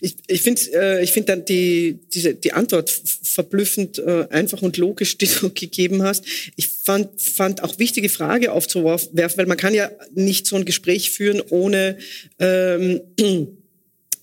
Ich, 0.00 0.16
ich 0.26 0.42
finde 0.42 0.60
äh, 0.74 1.02
ich 1.02 1.12
find 1.12 1.30
dann 1.30 1.46
die, 1.46 1.98
diese, 2.12 2.34
die 2.34 2.52
Antwort 2.52 2.90
verblüffend 2.90 3.98
äh, 3.98 4.26
einfach 4.28 4.60
und 4.60 4.76
logisch, 4.76 5.16
die 5.16 5.26
du 5.26 5.48
gegeben 5.54 6.02
hast. 6.02 6.26
Ich 6.56 6.68
fand, 6.68 7.20
fand 7.20 7.62
auch 7.62 7.78
wichtige 7.78 8.10
Frage 8.10 8.52
aufzuwerfen, 8.52 9.38
weil 9.38 9.46
man 9.46 9.56
kann 9.56 9.72
ja 9.72 9.90
nicht 10.14 10.46
so 10.46 10.56
ein 10.56 10.66
Gespräch 10.66 11.10
führen, 11.10 11.40
ohne 11.48 11.96
ähm, 12.38 13.00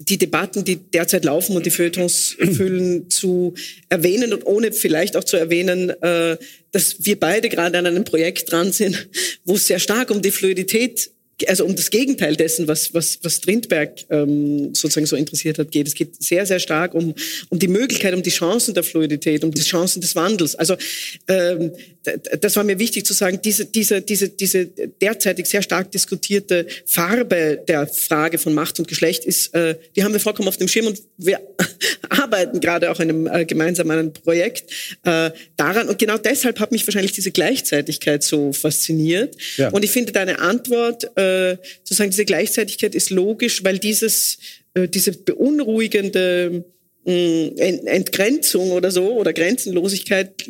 die 0.10 0.18
Debatten, 0.18 0.64
die 0.64 0.78
derzeit 0.78 1.26
laufen 1.26 1.56
und 1.56 1.66
die 1.66 1.72
Feuilletons 1.72 2.36
füllen, 2.40 3.10
zu 3.10 3.54
erwähnen 3.90 4.34
und 4.34 4.46
ohne 4.46 4.72
vielleicht 4.72 5.16
auch 5.16 5.24
zu 5.24 5.38
erwähnen, 5.38 5.90
äh, 6.02 6.38
dass 6.72 7.06
wir 7.06 7.20
beide 7.20 7.50
gerade 7.50 7.78
an 7.78 7.86
einem 7.86 8.04
Projekt 8.04 8.52
dran 8.52 8.72
sind, 8.72 9.10
wo 9.46 9.56
es 9.56 9.68
sehr 9.68 9.80
stark 9.80 10.12
um 10.12 10.22
die 10.22 10.32
Fluidität 10.32 11.12
also 11.48 11.66
um 11.66 11.76
das 11.76 11.90
Gegenteil 11.90 12.36
dessen, 12.36 12.68
was, 12.68 12.94
was, 12.94 13.20
was 13.24 13.38
Strindberg 13.38 14.06
ähm, 14.10 14.74
sozusagen 14.74 15.06
so 15.06 15.16
interessiert 15.16 15.58
hat, 15.60 15.72
geht. 15.72 15.88
Es 15.88 15.96
geht 15.96 16.22
sehr, 16.22 16.46
sehr 16.46 16.60
stark 16.60 16.94
um, 16.94 17.14
um 17.50 17.60
die 17.60 17.68
Möglichkeit, 17.68 18.14
um 18.14 18.22
die 18.22 18.30
Chancen 18.30 18.74
der 18.74 18.84
Fluidität, 18.84 19.44
um 19.44 19.52
die 19.52 19.62
Chancen 19.62 20.02
des 20.02 20.16
Wandels. 20.16 20.56
Also 20.56 20.76
ähm, 21.28 21.72
das 22.04 22.56
war 22.56 22.64
mir 22.64 22.80
wichtig 22.80 23.06
zu 23.06 23.14
sagen, 23.14 23.40
diese, 23.44 23.66
diese, 23.66 24.02
diese, 24.02 24.30
diese 24.30 24.66
derzeitig 24.66 25.46
sehr 25.46 25.62
stark 25.62 25.92
diskutierte 25.92 26.66
Farbe 26.86 27.64
der 27.68 27.86
Frage 27.88 28.40
von 28.40 28.54
Macht 28.54 28.80
und 28.80 28.88
Geschlecht 28.88 29.26
ist, 29.26 29.54
äh, 29.54 29.76
die 29.96 30.04
haben 30.04 30.14
wir 30.14 30.20
vollkommen 30.20 30.48
auf 30.48 30.58
dem 30.58 30.68
Schirm 30.68 30.88
und 30.88 31.02
wir 31.18 31.40
arbeiten 32.10 32.60
gerade 32.60 32.90
auch 32.90 33.00
in 33.00 33.10
einem 33.10 33.28
äh, 33.28 33.46
gemeinsam 33.46 33.90
an 33.92 34.00
einem 34.00 34.14
Projekt 34.14 34.72
äh, 35.04 35.30
daran. 35.58 35.90
Und 35.90 36.00
genau 36.00 36.18
deshalb 36.18 36.60
hat 36.60 36.72
mich 36.72 36.88
wahrscheinlich 36.88 37.12
diese 37.12 37.32
Gleichzeitigkeit 37.32 38.24
so 38.24 38.52
fasziniert. 38.52 39.36
Ja. 39.58 39.70
Und 39.70 39.86
ich 39.86 39.92
finde 39.92 40.12
deine 40.12 40.40
Antwort, 40.40 41.06
äh, 41.18 41.58
sozusagen 41.84 42.10
diese 42.10 42.26
Gleichzeitigkeit 42.26 42.96
ist 42.96 43.12
logisch, 43.12 43.64
weil 43.64 43.78
dieses, 43.78 44.40
äh, 44.74 44.88
diese 44.88 45.12
beunruhigende 45.12 46.66
äh, 47.06 47.48
Entgrenzung 47.86 48.72
oder 48.72 48.90
so 48.90 49.14
oder 49.14 49.34
Grenzenlosigkeit 49.34 50.48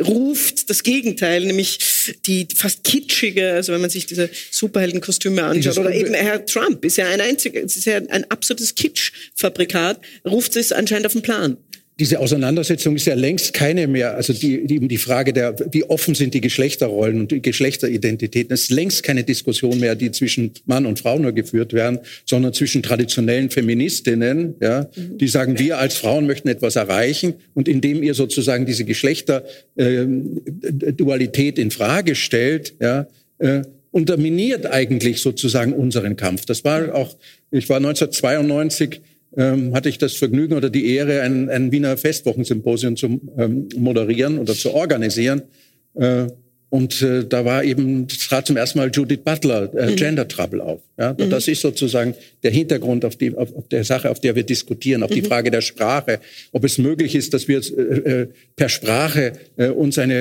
ruft 0.00 0.70
das 0.70 0.82
Gegenteil, 0.82 1.44
nämlich 1.44 1.78
die 2.26 2.46
fast 2.54 2.84
kitschige, 2.84 3.52
also 3.52 3.72
wenn 3.72 3.80
man 3.80 3.90
sich 3.90 4.06
diese 4.06 4.30
Superheldenkostüme 4.50 5.42
anschaut, 5.42 5.78
oder 5.78 5.92
eben 5.92 6.14
Herr 6.14 6.44
Trump 6.46 6.84
ist 6.84 6.96
ja 6.96 7.08
ein 7.08 7.20
einziger, 7.20 7.60
ist 7.60 7.84
ja 7.84 7.96
ein 7.96 8.30
absolutes 8.30 8.74
Kitschfabrikat, 8.74 10.00
ruft 10.24 10.56
es 10.56 10.72
anscheinend 10.72 11.06
auf 11.06 11.12
den 11.12 11.22
Plan 11.22 11.56
diese 11.98 12.20
Auseinandersetzung 12.20 12.94
ist 12.94 13.06
ja 13.06 13.14
längst 13.14 13.52
keine 13.52 13.88
mehr, 13.88 14.14
also 14.14 14.32
die, 14.32 14.64
die, 14.66 14.86
die 14.86 14.98
Frage 14.98 15.32
der, 15.32 15.56
wie 15.72 15.82
offen 15.82 16.14
sind 16.14 16.32
die 16.32 16.40
Geschlechterrollen 16.40 17.18
und 17.20 17.32
die 17.32 17.42
Geschlechteridentitäten, 17.42 18.54
ist 18.54 18.70
längst 18.70 19.02
keine 19.02 19.24
Diskussion 19.24 19.80
mehr, 19.80 19.96
die 19.96 20.12
zwischen 20.12 20.52
Mann 20.64 20.86
und 20.86 21.00
Frau 21.00 21.18
nur 21.18 21.32
geführt 21.32 21.72
werden, 21.72 21.98
sondern 22.24 22.52
zwischen 22.52 22.84
traditionellen 22.84 23.50
Feministinnen, 23.50 24.54
ja, 24.60 24.88
die 24.94 25.26
sagen, 25.26 25.58
wir 25.58 25.78
als 25.78 25.96
Frauen 25.96 26.28
möchten 26.28 26.46
etwas 26.46 26.76
erreichen. 26.76 27.34
Und 27.54 27.66
indem 27.66 28.04
ihr 28.04 28.14
sozusagen 28.14 28.64
diese 28.64 28.84
Geschlechterdualität 28.84 31.58
in 31.58 31.72
Frage 31.72 32.14
stellt, 32.14 32.74
ja, 32.80 33.08
äh, 33.38 33.62
unterminiert 33.90 34.66
eigentlich 34.66 35.20
sozusagen 35.20 35.72
unseren 35.72 36.14
Kampf. 36.14 36.44
Das 36.44 36.64
war 36.64 36.94
auch, 36.94 37.16
ich 37.50 37.68
war 37.68 37.78
1992 37.78 39.00
ähm, 39.38 39.72
hatte 39.72 39.88
ich 39.88 39.98
das 39.98 40.14
Vergnügen 40.14 40.54
oder 40.54 40.68
die 40.68 40.94
Ehre, 40.94 41.22
ein, 41.22 41.48
ein 41.48 41.72
Wiener 41.72 41.96
Festwochensymposium 41.96 42.96
zu 42.96 43.20
ähm, 43.38 43.68
moderieren 43.76 44.38
oder 44.38 44.52
zu 44.52 44.74
organisieren. 44.74 45.42
Äh, 45.94 46.26
und 46.70 47.00
äh, 47.00 47.24
da 47.24 47.46
war 47.46 47.64
eben, 47.64 48.08
trat 48.08 48.46
zum 48.46 48.58
ersten 48.58 48.78
Mal 48.78 48.90
Judith 48.92 49.20
Butler, 49.24 49.72
äh, 49.74 49.90
mhm. 49.90 49.96
Gender 49.96 50.28
Trouble 50.28 50.60
auf. 50.60 50.80
Ja? 50.98 51.14
Mhm. 51.14 51.30
Das 51.30 51.48
ist 51.48 51.62
sozusagen 51.62 52.14
der 52.42 52.50
Hintergrund 52.50 53.06
auf, 53.06 53.16
die, 53.16 53.34
auf, 53.34 53.54
auf 53.54 53.68
der 53.68 53.84
Sache, 53.84 54.10
auf 54.10 54.20
der 54.20 54.34
wir 54.34 54.42
diskutieren, 54.42 55.02
auf 55.02 55.10
mhm. 55.10 55.14
die 55.14 55.22
Frage 55.22 55.50
der 55.50 55.62
Sprache, 55.62 56.20
ob 56.52 56.64
es 56.64 56.76
möglich 56.76 57.14
ist, 57.14 57.32
dass 57.32 57.48
wir 57.48 57.58
äh, 57.58 58.22
äh 58.22 58.26
per 58.56 58.68
Sprache 58.68 59.32
äh, 59.56 59.68
uns 59.68 59.98
eine 59.98 60.20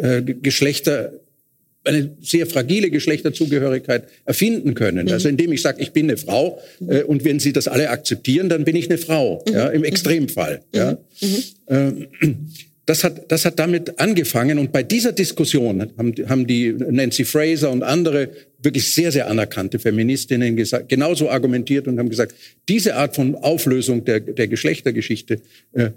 äh, 0.00 0.22
Geschlechter 0.22 1.12
eine 1.84 2.16
sehr 2.20 2.46
fragile 2.46 2.90
Geschlechterzugehörigkeit 2.90 4.04
erfinden 4.24 4.74
können. 4.74 5.06
Mhm. 5.06 5.12
Also 5.12 5.28
indem 5.28 5.52
ich 5.52 5.62
sage, 5.62 5.82
ich 5.82 5.92
bin 5.92 6.06
eine 6.08 6.16
Frau 6.16 6.60
äh, 6.88 7.02
und 7.02 7.24
wenn 7.24 7.40
Sie 7.40 7.52
das 7.52 7.68
alle 7.68 7.90
akzeptieren, 7.90 8.48
dann 8.48 8.64
bin 8.64 8.76
ich 8.76 8.88
eine 8.88 8.98
Frau, 8.98 9.44
mhm. 9.46 9.54
ja, 9.54 9.68
im 9.68 9.84
Extremfall. 9.84 10.62
Mhm. 10.72 10.78
Ja. 10.78 10.98
Mhm. 11.20 12.06
Äh, 12.22 12.34
das 12.86 13.02
hat, 13.02 13.30
das 13.32 13.44
hat 13.46 13.58
damit 13.58 13.98
angefangen 13.98 14.58
und 14.58 14.70
bei 14.70 14.82
dieser 14.82 15.12
Diskussion 15.12 15.90
haben, 15.96 16.14
haben 16.28 16.46
die 16.46 16.72
Nancy 16.72 17.24
Fraser 17.24 17.70
und 17.70 17.82
andere 17.82 18.28
wirklich 18.62 18.92
sehr, 18.92 19.10
sehr 19.10 19.28
anerkannte 19.28 19.78
Feministinnen 19.78 20.56
gesagt, 20.56 20.88
genauso 20.88 21.30
argumentiert 21.30 21.88
und 21.88 21.98
haben 21.98 22.10
gesagt, 22.10 22.34
diese 22.68 22.96
Art 22.96 23.14
von 23.14 23.36
Auflösung 23.36 24.04
der, 24.04 24.20
der 24.20 24.48
Geschlechtergeschichte, 24.48 25.40
äh, 25.72 25.90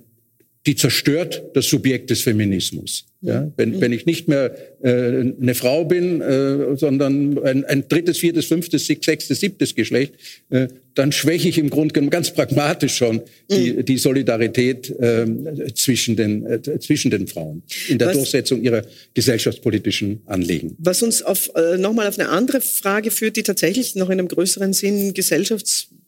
die 0.67 0.75
zerstört 0.75 1.43
das 1.53 1.65
Subjekt 1.67 2.09
des 2.09 2.21
Feminismus. 2.21 3.05
Ja, 3.21 3.51
wenn, 3.57 3.71
mhm. 3.71 3.81
wenn 3.81 3.93
ich 3.93 4.05
nicht 4.05 4.27
mehr 4.27 4.55
äh, 4.83 4.89
eine 4.91 5.55
Frau 5.55 5.85
bin, 5.85 6.21
äh, 6.21 6.77
sondern 6.77 7.39
ein, 7.43 7.65
ein 7.65 7.87
drittes, 7.87 8.19
viertes, 8.19 8.45
fünftes, 8.45 8.85
sechstes, 8.85 9.39
siebtes 9.39 9.73
Geschlecht, 9.73 10.13
äh, 10.51 10.67
dann 10.93 11.11
schwäche 11.11 11.49
ich 11.49 11.57
im 11.57 11.71
Grunde 11.71 11.93
genommen 11.93 12.11
ganz 12.11 12.31
pragmatisch 12.31 12.95
schon 12.95 13.21
die, 13.49 13.73
mhm. 13.73 13.85
die 13.85 13.97
Solidarität 13.97 14.89
äh, 14.99 15.25
zwischen, 15.73 16.15
den, 16.15 16.45
äh, 16.45 16.61
zwischen 16.79 17.09
den 17.09 17.27
Frauen 17.27 17.63
in 17.87 17.97
der 17.97 18.09
was, 18.09 18.17
Durchsetzung 18.17 18.61
ihrer 18.61 18.83
gesellschaftspolitischen 19.15 20.21
Anliegen. 20.27 20.75
Was 20.77 21.01
uns 21.01 21.23
auf, 21.23 21.49
äh, 21.55 21.77
nochmal 21.77 22.07
auf 22.07 22.19
eine 22.19 22.29
andere 22.29 22.61
Frage 22.61 23.09
führt, 23.09 23.35
die 23.35 23.43
tatsächlich 23.43 23.95
noch 23.95 24.09
in 24.09 24.19
einem 24.19 24.27
größeren 24.27 24.73
Sinn 24.73 25.13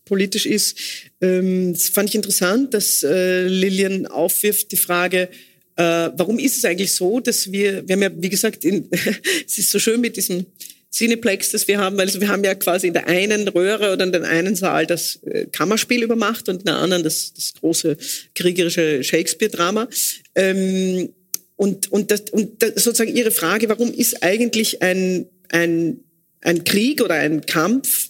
gesellschaftspolitisch 0.09 0.45
ist. 0.45 0.77
Ähm, 1.21 1.73
das 1.73 1.89
fand 1.89 2.09
ich 2.09 2.15
interessant, 2.15 2.73
dass 2.73 3.03
äh, 3.03 3.47
Lilian 3.47 4.07
aufwirft 4.07 4.71
die 4.71 4.77
Frage, 4.77 5.29
äh, 5.75 6.09
warum 6.15 6.39
ist 6.39 6.57
es 6.57 6.65
eigentlich 6.65 6.91
so, 6.91 7.19
dass 7.19 7.51
wir, 7.51 7.87
wir 7.87 7.95
haben 7.95 8.01
ja, 8.01 8.11
wie 8.15 8.29
gesagt, 8.29 8.65
in, 8.65 8.89
es 9.47 9.57
ist 9.57 9.71
so 9.71 9.79
schön 9.79 10.01
mit 10.01 10.17
diesem 10.17 10.45
Cineplex, 10.91 11.51
das 11.51 11.67
wir 11.67 11.77
haben, 11.77 11.97
weil 11.97 12.07
also 12.07 12.19
wir 12.19 12.29
haben 12.29 12.43
ja 12.43 12.55
quasi 12.55 12.87
in 12.87 12.93
der 12.93 13.07
einen 13.07 13.47
Röhre 13.47 13.93
oder 13.93 14.05
in 14.05 14.11
der 14.11 14.23
einen 14.23 14.55
Saal 14.55 14.87
das 14.87 15.19
äh, 15.23 15.45
Kammerspiel 15.45 16.01
übermacht 16.03 16.49
und 16.49 16.59
in 16.59 16.65
der 16.65 16.77
anderen 16.77 17.03
das, 17.03 17.31
das 17.33 17.53
große 17.53 17.95
kriegerische 18.33 19.03
Shakespeare-Drama. 19.03 19.87
Ähm, 20.35 21.09
und, 21.55 21.91
und, 21.91 22.09
das, 22.09 22.21
und 22.31 22.63
das, 22.63 22.83
sozusagen 22.83 23.15
Ihre 23.15 23.31
Frage, 23.31 23.69
warum 23.69 23.93
ist 23.93 24.23
eigentlich 24.23 24.81
ein, 24.81 25.27
ein, 25.49 25.99
ein 26.41 26.63
Krieg 26.63 27.01
oder 27.01 27.15
ein 27.15 27.45
Kampf 27.45 28.08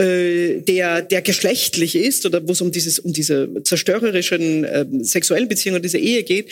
äh, 0.00 0.62
der, 0.62 1.02
der 1.02 1.20
geschlechtlich 1.20 1.94
ist 1.94 2.24
oder 2.24 2.46
wo 2.48 2.52
es 2.52 2.62
um 2.62 2.70
um 3.00 3.12
diese 3.12 3.50
zerstörerischen 3.64 4.64
äh, 4.64 4.86
sexuellen 5.02 5.46
Beziehungen, 5.46 5.82
diese 5.82 5.98
Ehe 5.98 6.22
geht, 6.22 6.50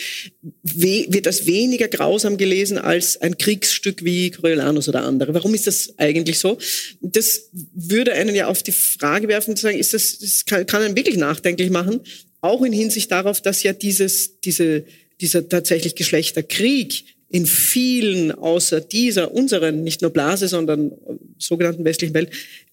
wird 0.61 1.25
das 1.25 1.47
weniger 1.47 1.87
grausam 1.87 2.37
gelesen 2.37 2.77
als 2.77 3.19
ein 3.19 3.39
Kriegsstück 3.39 4.05
wie 4.05 4.29
Coriolanus 4.29 4.87
oder 4.87 5.03
andere. 5.03 5.33
Warum 5.33 5.55
ist 5.55 5.65
das 5.65 5.95
eigentlich 5.97 6.37
so? 6.37 6.59
Das 7.01 7.49
würde 7.73 8.13
einen 8.13 8.35
ja 8.35 8.45
auf 8.45 8.61
die 8.61 8.71
Frage 8.71 9.27
werfen, 9.27 9.55
zu 9.55 9.63
sagen, 9.63 9.79
ist 9.79 9.95
das, 9.95 10.19
das 10.19 10.45
kann, 10.45 10.67
kann 10.67 10.83
einen 10.83 10.95
wirklich 10.95 11.17
nachdenklich 11.17 11.71
machen, 11.71 12.01
auch 12.41 12.61
in 12.61 12.71
Hinsicht 12.71 13.11
darauf, 13.11 13.41
dass 13.41 13.63
ja 13.63 13.73
dieses, 13.73 14.39
diese, 14.41 14.83
dieser 15.21 15.49
tatsächlich 15.49 15.95
Geschlechterkrieg 15.95 17.03
in 17.31 17.45
vielen 17.47 18.31
außer 18.31 18.81
dieser 18.81 19.33
unseren, 19.33 19.83
nicht 19.83 20.01
nur 20.01 20.11
Blase, 20.11 20.47
sondern 20.47 20.91
sogenannten 21.37 21.85
westlichen 21.85 22.13
Welt, 22.13 22.29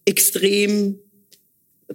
extrem 0.06 0.98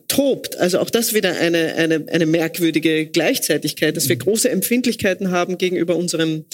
tobt. 0.07 0.57
Also 0.57 0.80
auch 0.80 0.89
das 0.89 1.14
wieder 1.14 1.38
eine, 1.38 1.76
eine, 1.76 2.05
eine 2.07 2.26
merkwürdige 2.26 3.07
Gleichzeitigkeit, 3.07 3.97
dass 3.97 4.07
wir 4.07 4.16
mhm. 4.16 4.22
große 4.22 4.49
Empfindlichkeiten 4.49 5.32
haben 5.32 5.57
gegenüber 5.57 5.95
unserem 5.95 6.45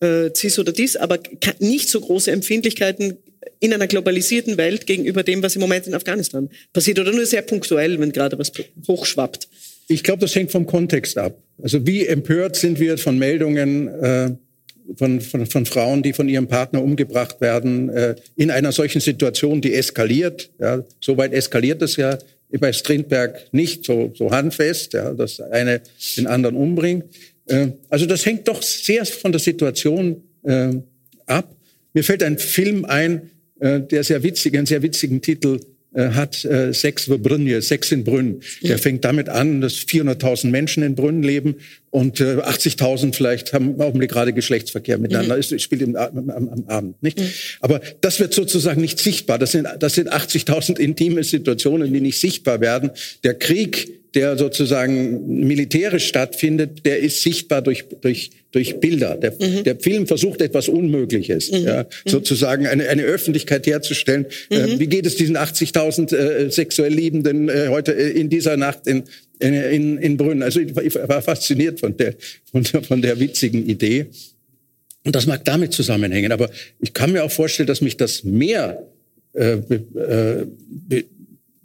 äh, 0.00 0.30
CIS 0.34 0.58
oder 0.58 0.72
DIS, 0.72 0.96
aber 0.96 1.18
nicht 1.58 1.88
so 1.88 2.00
große 2.00 2.30
Empfindlichkeiten 2.30 3.16
in 3.60 3.72
einer 3.72 3.86
globalisierten 3.86 4.56
Welt 4.56 4.86
gegenüber 4.86 5.22
dem, 5.22 5.42
was 5.42 5.54
im 5.54 5.60
Moment 5.60 5.86
in 5.86 5.94
Afghanistan 5.94 6.50
passiert 6.72 6.98
oder 6.98 7.12
nur 7.12 7.24
sehr 7.26 7.42
punktuell, 7.42 7.98
wenn 8.00 8.12
gerade 8.12 8.38
was 8.38 8.52
hochschwappt. 8.86 9.48
Ich 9.88 10.02
glaube, 10.02 10.20
das 10.20 10.34
hängt 10.34 10.50
vom 10.50 10.66
Kontext 10.66 11.16
ab. 11.16 11.40
Also 11.62 11.86
wie 11.86 12.06
empört 12.06 12.56
sind 12.56 12.80
wir 12.80 12.98
von 12.98 13.18
Meldungen, 13.18 13.88
äh, 13.88 14.30
von, 14.96 15.20
von, 15.20 15.46
von 15.46 15.66
Frauen, 15.66 16.02
die 16.02 16.12
von 16.12 16.28
ihrem 16.28 16.48
Partner 16.48 16.82
umgebracht 16.82 17.40
werden, 17.40 17.88
äh, 17.90 18.16
in 18.36 18.50
einer 18.50 18.72
solchen 18.72 19.00
Situation, 19.00 19.60
die 19.60 19.74
eskaliert. 19.74 20.50
Ja, 20.58 20.84
Soweit 21.00 21.32
eskaliert 21.32 21.82
es 21.82 21.96
ja 21.96 22.18
bei 22.58 22.72
Strindberg 22.72 23.52
nicht 23.52 23.84
so, 23.84 24.12
so 24.14 24.30
handfest, 24.30 24.92
ja, 24.92 25.14
dass 25.14 25.40
eine 25.40 25.80
den 26.16 26.26
anderen 26.26 26.56
umbringt. 26.56 27.04
Äh, 27.46 27.68
also 27.88 28.06
das 28.06 28.26
hängt 28.26 28.48
doch 28.48 28.62
sehr 28.62 29.04
von 29.06 29.32
der 29.32 29.40
Situation 29.40 30.22
äh, 30.42 30.74
ab. 31.26 31.54
Mir 31.94 32.04
fällt 32.04 32.22
ein 32.22 32.38
Film 32.38 32.84
ein, 32.84 33.30
äh, 33.60 33.80
der 33.80 34.04
sehr 34.04 34.22
witzig, 34.22 34.56
einen 34.56 34.66
sehr 34.66 34.82
witzigen 34.82 35.22
Titel 35.22 35.60
hat 35.94 36.44
äh, 36.44 36.72
für 36.72 37.18
Brünje, 37.18 37.60
Sex 37.62 37.92
in 37.92 38.04
Brünn. 38.04 38.40
Der 38.62 38.78
fängt 38.78 39.04
damit 39.04 39.28
an, 39.28 39.60
dass 39.60 39.74
400.000 39.74 40.48
Menschen 40.48 40.82
in 40.82 40.94
Brünn 40.94 41.22
leben 41.22 41.56
und 41.90 42.20
äh, 42.20 42.36
80.000 42.36 43.14
vielleicht 43.14 43.52
haben 43.52 43.74
im 43.74 43.80
Augenblick 43.80 44.10
gerade 44.10 44.32
Geschlechtsverkehr 44.32 44.98
miteinander. 44.98 45.34
Mhm. 45.34 45.40
Es 45.40 45.62
spielt 45.62 45.82
im, 45.82 45.94
am, 45.96 46.30
am, 46.30 46.64
Abend, 46.66 47.02
nicht? 47.02 47.18
Mhm. 47.18 47.28
Aber 47.60 47.80
das 48.00 48.20
wird 48.20 48.32
sozusagen 48.32 48.80
nicht 48.80 48.98
sichtbar. 48.98 49.38
Das 49.38 49.52
sind, 49.52 49.68
das 49.78 49.94
sind 49.94 50.10
80.000 50.10 50.78
intime 50.78 51.22
Situationen, 51.22 51.92
die 51.92 52.00
nicht 52.00 52.18
sichtbar 52.18 52.60
werden. 52.60 52.90
Der 53.24 53.34
Krieg 53.34 54.01
der 54.14 54.36
sozusagen 54.36 55.46
militärisch 55.46 56.06
stattfindet, 56.06 56.84
der 56.84 56.98
ist 56.98 57.22
sichtbar 57.22 57.62
durch, 57.62 57.84
durch, 58.00 58.30
durch 58.50 58.78
Bilder. 58.78 59.16
Der, 59.16 59.32
mhm. 59.32 59.64
der 59.64 59.76
Film 59.78 60.06
versucht 60.06 60.42
etwas 60.42 60.68
Unmögliches, 60.68 61.50
mhm. 61.50 61.64
ja, 61.64 61.82
mhm. 61.82 62.10
sozusagen 62.10 62.66
eine, 62.66 62.88
eine 62.88 63.02
Öffentlichkeit 63.02 63.66
herzustellen. 63.66 64.26
Äh, 64.50 64.58
mhm. 64.58 64.72
Äh, 64.72 64.78
wie 64.80 64.86
geht 64.86 65.06
es 65.06 65.16
diesen 65.16 65.36
80.000 65.36 66.14
äh, 66.14 66.50
sexuell 66.50 66.92
Liebenden 66.92 67.48
äh, 67.48 67.68
heute 67.68 67.92
äh, 67.92 68.10
in 68.10 68.28
dieser 68.28 68.56
Nacht 68.56 68.86
in, 68.86 69.04
in, 69.38 69.96
in 69.98 70.16
Brünn? 70.16 70.42
Also 70.42 70.60
ich, 70.60 70.74
war 70.74 71.22
fasziniert 71.22 71.80
von 71.80 71.96
der, 71.96 72.14
von, 72.50 72.64
von 72.64 73.00
der 73.00 73.18
witzigen 73.18 73.66
Idee. 73.66 74.06
Und 75.04 75.16
das 75.16 75.26
mag 75.26 75.44
damit 75.44 75.72
zusammenhängen. 75.72 76.32
Aber 76.32 76.50
ich 76.80 76.92
kann 76.92 77.12
mir 77.12 77.24
auch 77.24 77.30
vorstellen, 77.30 77.66
dass 77.66 77.80
mich 77.80 77.96
das 77.96 78.24
mehr 78.24 78.86
äh, 79.34 79.54
äh, 79.54 80.46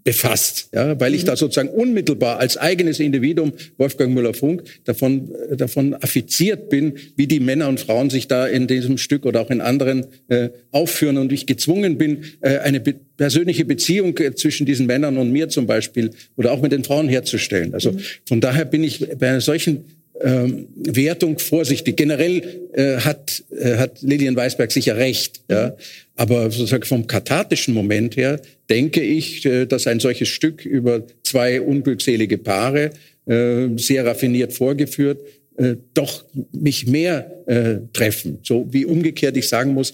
befasst, 0.07 0.69
ja, 0.73 0.97
weil 1.01 1.13
ich 1.13 1.23
mhm. 1.23 1.25
da 1.25 1.35
sozusagen 1.35 1.67
unmittelbar 1.67 2.39
als 2.39 2.55
eigenes 2.55 3.01
Individuum, 3.01 3.51
Wolfgang 3.77 4.13
Müller-Funk, 4.13 4.63
davon, 4.85 5.35
äh, 5.49 5.57
davon 5.57 5.95
affiziert 5.95 6.69
bin, 6.69 6.93
wie 7.17 7.27
die 7.27 7.41
Männer 7.41 7.67
und 7.67 7.81
Frauen 7.81 8.09
sich 8.09 8.29
da 8.29 8.47
in 8.47 8.67
diesem 8.67 8.97
Stück 8.97 9.25
oder 9.25 9.41
auch 9.41 9.49
in 9.49 9.59
anderen 9.59 10.05
äh, 10.29 10.47
aufführen 10.71 11.17
und 11.17 11.33
ich 11.33 11.45
gezwungen 11.45 11.97
bin, 11.97 12.23
äh, 12.39 12.59
eine 12.59 12.79
be 12.79 12.95
persönliche 13.17 13.65
Beziehung 13.65 14.17
äh, 14.19 14.33
zwischen 14.33 14.65
diesen 14.65 14.85
Männern 14.85 15.17
und 15.17 15.31
mir 15.31 15.49
zum 15.49 15.67
Beispiel 15.67 16.11
oder 16.37 16.53
auch 16.53 16.61
mit 16.61 16.71
den 16.71 16.85
Frauen 16.85 17.09
herzustellen. 17.09 17.73
Also 17.73 17.91
mhm. 17.91 17.99
von 18.25 18.39
daher 18.39 18.63
bin 18.63 18.85
ich 18.85 19.05
bei 19.19 19.27
einer 19.27 19.41
solchen 19.41 19.83
ähm, 20.21 20.67
Wertung 20.75 21.39
vorsichtig. 21.39 21.97
Generell 21.97 22.67
äh, 22.73 22.97
hat, 22.97 23.43
äh, 23.51 23.77
hat 23.77 24.01
Lilian 24.01 24.35
Weisberg 24.35 24.71
sicher 24.71 24.97
recht. 24.97 25.41
Ja? 25.49 25.75
Aber 26.15 26.49
sozusagen 26.51 26.85
vom 26.85 27.07
kathartischen 27.07 27.73
Moment 27.73 28.15
her 28.17 28.39
denke 28.69 29.01
ich, 29.01 29.45
äh, 29.45 29.65
dass 29.65 29.87
ein 29.87 29.99
solches 29.99 30.29
Stück 30.29 30.65
über 30.65 31.03
zwei 31.23 31.61
unglückselige 31.61 32.37
Paare, 32.37 32.91
äh, 33.25 33.67
sehr 33.77 34.05
raffiniert 34.05 34.53
vorgeführt, 34.53 35.21
äh, 35.57 35.75
doch 35.93 36.25
mich 36.51 36.87
mehr 36.87 37.43
äh, 37.47 37.77
treffen. 37.93 38.39
So 38.43 38.67
wie 38.71 38.85
umgekehrt 38.85 39.37
ich 39.37 39.47
sagen 39.47 39.73
muss, 39.73 39.93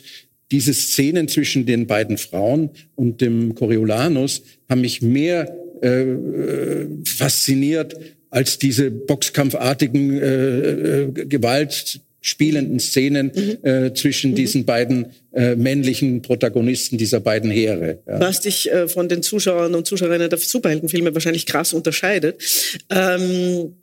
diese 0.51 0.73
Szenen 0.73 1.27
zwischen 1.27 1.65
den 1.65 1.87
beiden 1.87 2.17
Frauen 2.17 2.69
und 2.95 3.21
dem 3.21 3.55
Coriolanus 3.55 4.43
haben 4.69 4.81
mich 4.81 5.01
mehr 5.01 5.55
äh, 5.81 6.03
äh 6.03 6.87
fasziniert 7.05 7.95
als 8.33 8.57
diese 8.57 8.89
boxkampfartigen 8.89 10.19
äh, 10.19 11.01
äh, 11.03 11.25
gewaltspielenden 11.25 12.79
Szenen 12.79 13.31
mhm. 13.33 13.57
äh, 13.67 13.93
zwischen 13.93 14.31
mhm. 14.31 14.35
diesen 14.35 14.65
beiden 14.65 15.07
äh, 15.33 15.55
männlichen 15.55 16.23
Protagonisten 16.23 16.97
dieser 16.97 17.19
beiden 17.19 17.51
Heere. 17.51 17.99
Ja. 18.07 18.19
Was 18.19 18.41
dich 18.41 18.71
äh, 18.71 18.87
von 18.87 19.07
den 19.07 19.21
Zuschauern 19.21 19.75
und 19.75 19.85
Zuschauerinnen 19.85 20.31
der 20.31 20.39
Superheldenfilme 20.39 21.13
wahrscheinlich 21.13 21.45
krass 21.45 21.73
unterscheidet. 21.73 22.41
Ähm 22.89 23.73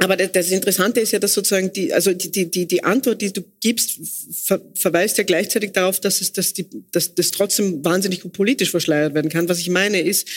aber 0.00 0.16
das 0.16 0.50
Interessante 0.52 1.00
ist 1.00 1.10
ja, 1.10 1.18
dass 1.18 1.34
sozusagen 1.34 1.72
die, 1.72 1.92
also 1.92 2.12
die, 2.12 2.48
die, 2.48 2.68
die 2.68 2.84
Antwort, 2.84 3.20
die 3.20 3.32
du 3.32 3.42
gibst, 3.60 3.98
ver, 4.44 4.60
verweist 4.74 5.18
ja 5.18 5.24
gleichzeitig 5.24 5.72
darauf, 5.72 5.98
dass 5.98 6.20
es, 6.20 6.32
dass 6.32 6.52
die, 6.52 6.66
dass 6.92 7.16
das 7.16 7.32
trotzdem 7.32 7.84
wahnsinnig 7.84 8.20
gut 8.20 8.32
politisch 8.32 8.70
verschleiert 8.70 9.14
werden 9.14 9.28
kann. 9.28 9.48
Was 9.48 9.58
ich 9.58 9.70
meine 9.70 10.00
ist, 10.00 10.28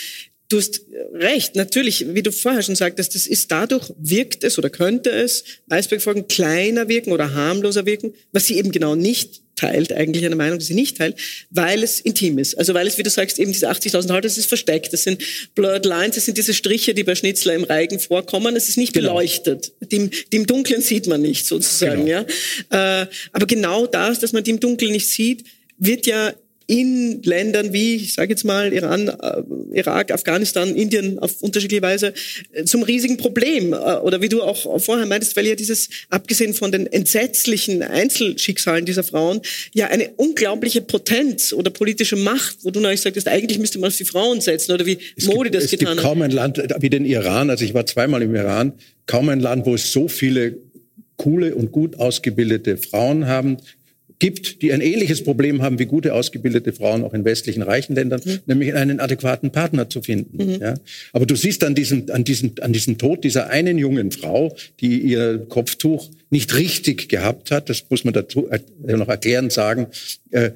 Du 0.52 0.58
hast 0.58 0.82
recht, 1.14 1.56
natürlich, 1.56 2.14
wie 2.14 2.24
du 2.24 2.32
vorher 2.32 2.62
schon 2.62 2.76
sagtest, 2.76 3.16
das 3.16 3.26
ist 3.26 3.52
dadurch, 3.52 3.94
wirkt 3.98 4.44
es 4.44 4.58
oder 4.58 4.70
könnte 4.70 5.10
es 5.10 5.46
Eisbergfolgen 5.70 6.28
kleiner 6.28 6.90
wirken 6.90 7.14
oder 7.14 7.34
harmloser 7.34 7.86
wirken, 7.86 8.14
was 8.34 8.48
sie 8.48 8.58
eben 8.58 8.72
genau 8.72 8.96
nicht 8.96 9.42
teilt, 9.56 9.94
eigentlich 9.94 10.26
eine 10.26 10.36
Meinung, 10.36 10.60
die 10.60 10.66
sie 10.66 10.74
nicht 10.74 10.98
teilt, 10.98 11.16
weil 11.52 11.84
es 11.84 12.02
intim 12.02 12.38
ist. 12.38 12.58
Also 12.58 12.74
weil 12.74 12.86
es, 12.86 12.98
wie 12.98 13.04
du 13.04 13.10
sagst, 13.10 13.40
eben 13.40 13.54
diese 13.54 13.70
80.000 13.70 14.12
Halte, 14.12 14.28
das 14.28 14.38
ist 14.38 14.48
versteckt, 14.48 14.92
das 14.92 15.04
sind 15.04 15.24
Blurred 15.56 15.86
Lines, 15.86 16.16
das 16.16 16.26
sind 16.26 16.38
diese 16.38 16.54
Striche, 16.54 16.94
die 16.94 17.04
bei 17.04 17.16
Schnitzler 17.16 17.54
im 17.54 17.64
Reigen 17.64 18.00
vorkommen, 18.00 18.56
es 18.58 18.68
ist 18.68 18.78
nicht 18.78 18.92
genau. 18.92 19.14
beleuchtet. 19.14 19.72
Die 19.80 19.96
im, 19.96 20.10
die 20.10 20.36
im 20.36 20.48
Dunkeln 20.48 20.82
sieht 20.82 21.08
man 21.08 21.22
nicht, 21.22 21.46
sozusagen. 21.46 22.06
Genau. 22.06 22.26
Ja. 22.72 23.02
Äh, 23.04 23.08
aber 23.32 23.46
genau 23.46 23.88
das, 23.88 24.20
dass 24.20 24.34
man 24.34 24.44
die 24.44 24.52
im 24.52 24.60
Dunkeln 24.60 24.92
nicht 24.92 25.08
sieht, 25.08 25.46
wird 25.78 26.08
ja 26.08 26.34
in 26.72 27.22
Ländern 27.24 27.74
wie, 27.74 27.98
ich 27.98 28.14
sage 28.14 28.30
jetzt 28.30 28.46
mal, 28.46 28.72
Iran, 28.72 29.10
äh, 29.10 29.78
Irak, 29.78 30.10
Afghanistan, 30.10 30.74
Indien 30.74 31.20
auf 31.20 31.42
unterschiedliche 31.42 31.82
Weise 31.82 32.14
äh, 32.54 32.64
zum 32.64 32.84
riesigen 32.84 33.18
Problem. 33.18 33.74
Äh, 33.74 33.76
oder 33.76 34.22
wie 34.22 34.30
du 34.30 34.42
auch 34.42 34.82
vorher 34.82 35.06
meintest, 35.06 35.36
weil 35.36 35.46
ja 35.48 35.56
dieses, 35.56 35.90
abgesehen 36.10 36.54
von 36.54 36.72
den 36.72 36.88
entsetzlichen 36.88 37.84
Einzelschicksalen 37.84 38.86
dieser 38.86 39.04
Frauen, 39.04 39.42
ja 39.74 39.88
eine 39.88 40.12
unglaubliche 40.16 40.80
Potenz 40.80 41.52
oder 41.52 41.72
politische 41.72 42.16
Macht, 42.16 42.60
wo 42.62 42.72
du 42.72 42.80
neulich 42.80 43.02
sagtest, 43.02 43.28
eigentlich 43.28 43.60
müsste 43.60 43.78
man 43.78 43.90
auf 43.90 43.98
die 43.98 44.06
Frauen 44.06 44.40
setzen 44.40 44.72
oder 44.72 44.86
wie 44.86 44.98
es 45.18 45.26
Modi 45.26 45.50
gibt, 45.50 45.56
das 45.56 45.70
getan 45.70 45.90
hat. 45.90 45.98
Es 45.98 46.04
gibt 46.04 46.08
kaum 46.08 46.22
ein 46.22 46.32
Land 46.32 46.64
wie 46.80 46.90
den 46.90 47.04
Iran, 47.04 47.50
also 47.50 47.66
ich 47.66 47.74
war 47.74 47.86
zweimal 47.86 48.22
im 48.22 48.34
Iran, 48.34 48.72
kaum 49.08 49.28
ein 49.28 49.42
Land, 49.42 49.66
wo 49.66 49.76
es 49.76 49.92
so 49.92 50.08
viele 50.08 50.56
coole 51.18 51.54
und 51.54 51.74
gut 51.74 52.00
ausgebildete 52.00 52.78
Frauen 52.78 53.28
haben, 53.28 53.58
gibt, 54.22 54.62
die 54.62 54.72
ein 54.72 54.82
ähnliches 54.82 55.24
Problem 55.24 55.64
haben 55.64 55.80
wie 55.80 55.88
gute 55.88 56.14
ausgebildete 56.14 56.74
Frauen 56.74 57.04
auch 57.04 57.16
in 57.16 57.26
westlichen 57.26 57.64
reichen 57.64 57.96
Ländern, 57.96 58.22
mhm. 58.24 58.40
nämlich 58.46 58.76
einen 58.76 59.00
adäquaten 59.00 59.52
Partner 59.52 59.90
zu 59.90 60.04
finden. 60.04 60.46
Mhm. 60.46 60.62
Ja. 60.62 60.76
Aber 61.12 61.26
du 61.26 61.36
siehst 61.36 61.64
an 61.64 61.74
diesem, 61.74 62.06
an, 62.12 62.24
diesem, 62.24 62.54
an 62.62 62.72
diesem 62.72 63.00
Tod 63.00 63.24
dieser 63.24 63.50
einen 63.50 63.80
jungen 63.80 64.12
Frau, 64.12 64.56
die 64.80 65.00
ihr 65.00 65.40
Kopftuch 65.50 66.08
nicht 66.30 66.56
richtig 66.56 67.10
gehabt 67.10 67.50
hat, 67.50 67.68
das 67.68 67.84
muss 67.90 68.04
man 68.04 68.14
dazu 68.14 68.48
noch 68.86 69.08
erklärend 69.08 69.52
sagen, 69.52 69.88
äh, 70.30 70.52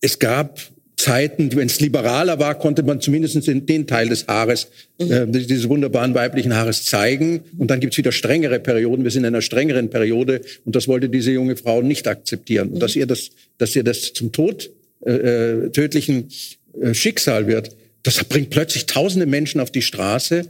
es 0.00 0.20
gab 0.20 0.60
Zeiten, 1.00 1.54
wenn 1.56 1.66
es 1.66 1.80
liberaler 1.80 2.38
war, 2.38 2.58
konnte 2.58 2.82
man 2.82 3.00
zumindest 3.00 3.46
den, 3.46 3.66
den 3.66 3.86
Teil 3.86 4.08
des 4.08 4.26
Haares, 4.26 4.68
mhm. 5.00 5.12
äh, 5.12 5.26
dieses 5.26 5.68
wunderbaren 5.68 6.14
weiblichen 6.14 6.54
Haares 6.54 6.84
zeigen. 6.84 7.40
Und 7.58 7.70
dann 7.70 7.80
gibt's 7.80 7.96
wieder 7.96 8.12
strengere 8.12 8.60
Perioden. 8.60 9.02
Wir 9.04 9.10
sind 9.10 9.22
in 9.22 9.28
einer 9.28 9.42
strengeren 9.42 9.90
Periode 9.90 10.42
und 10.64 10.76
das 10.76 10.88
wollte 10.88 11.08
diese 11.08 11.32
junge 11.32 11.56
Frau 11.56 11.82
nicht 11.82 12.06
akzeptieren. 12.06 12.70
Und 12.70 12.80
dass 12.80 12.94
mhm. 12.94 13.00
ihr 13.00 13.06
das, 13.06 13.30
dass 13.58 13.74
ihr 13.74 13.84
das 13.84 14.12
zum 14.12 14.32
Tod 14.32 14.70
äh, 15.04 15.12
äh, 15.12 15.70
tödlichen 15.70 16.28
äh, 16.80 16.92
Schicksal 16.94 17.46
wird, 17.46 17.74
das 18.02 18.22
bringt 18.24 18.50
plötzlich 18.50 18.86
tausende 18.86 19.26
Menschen 19.26 19.60
auf 19.60 19.70
die 19.70 19.82
Straße 19.82 20.46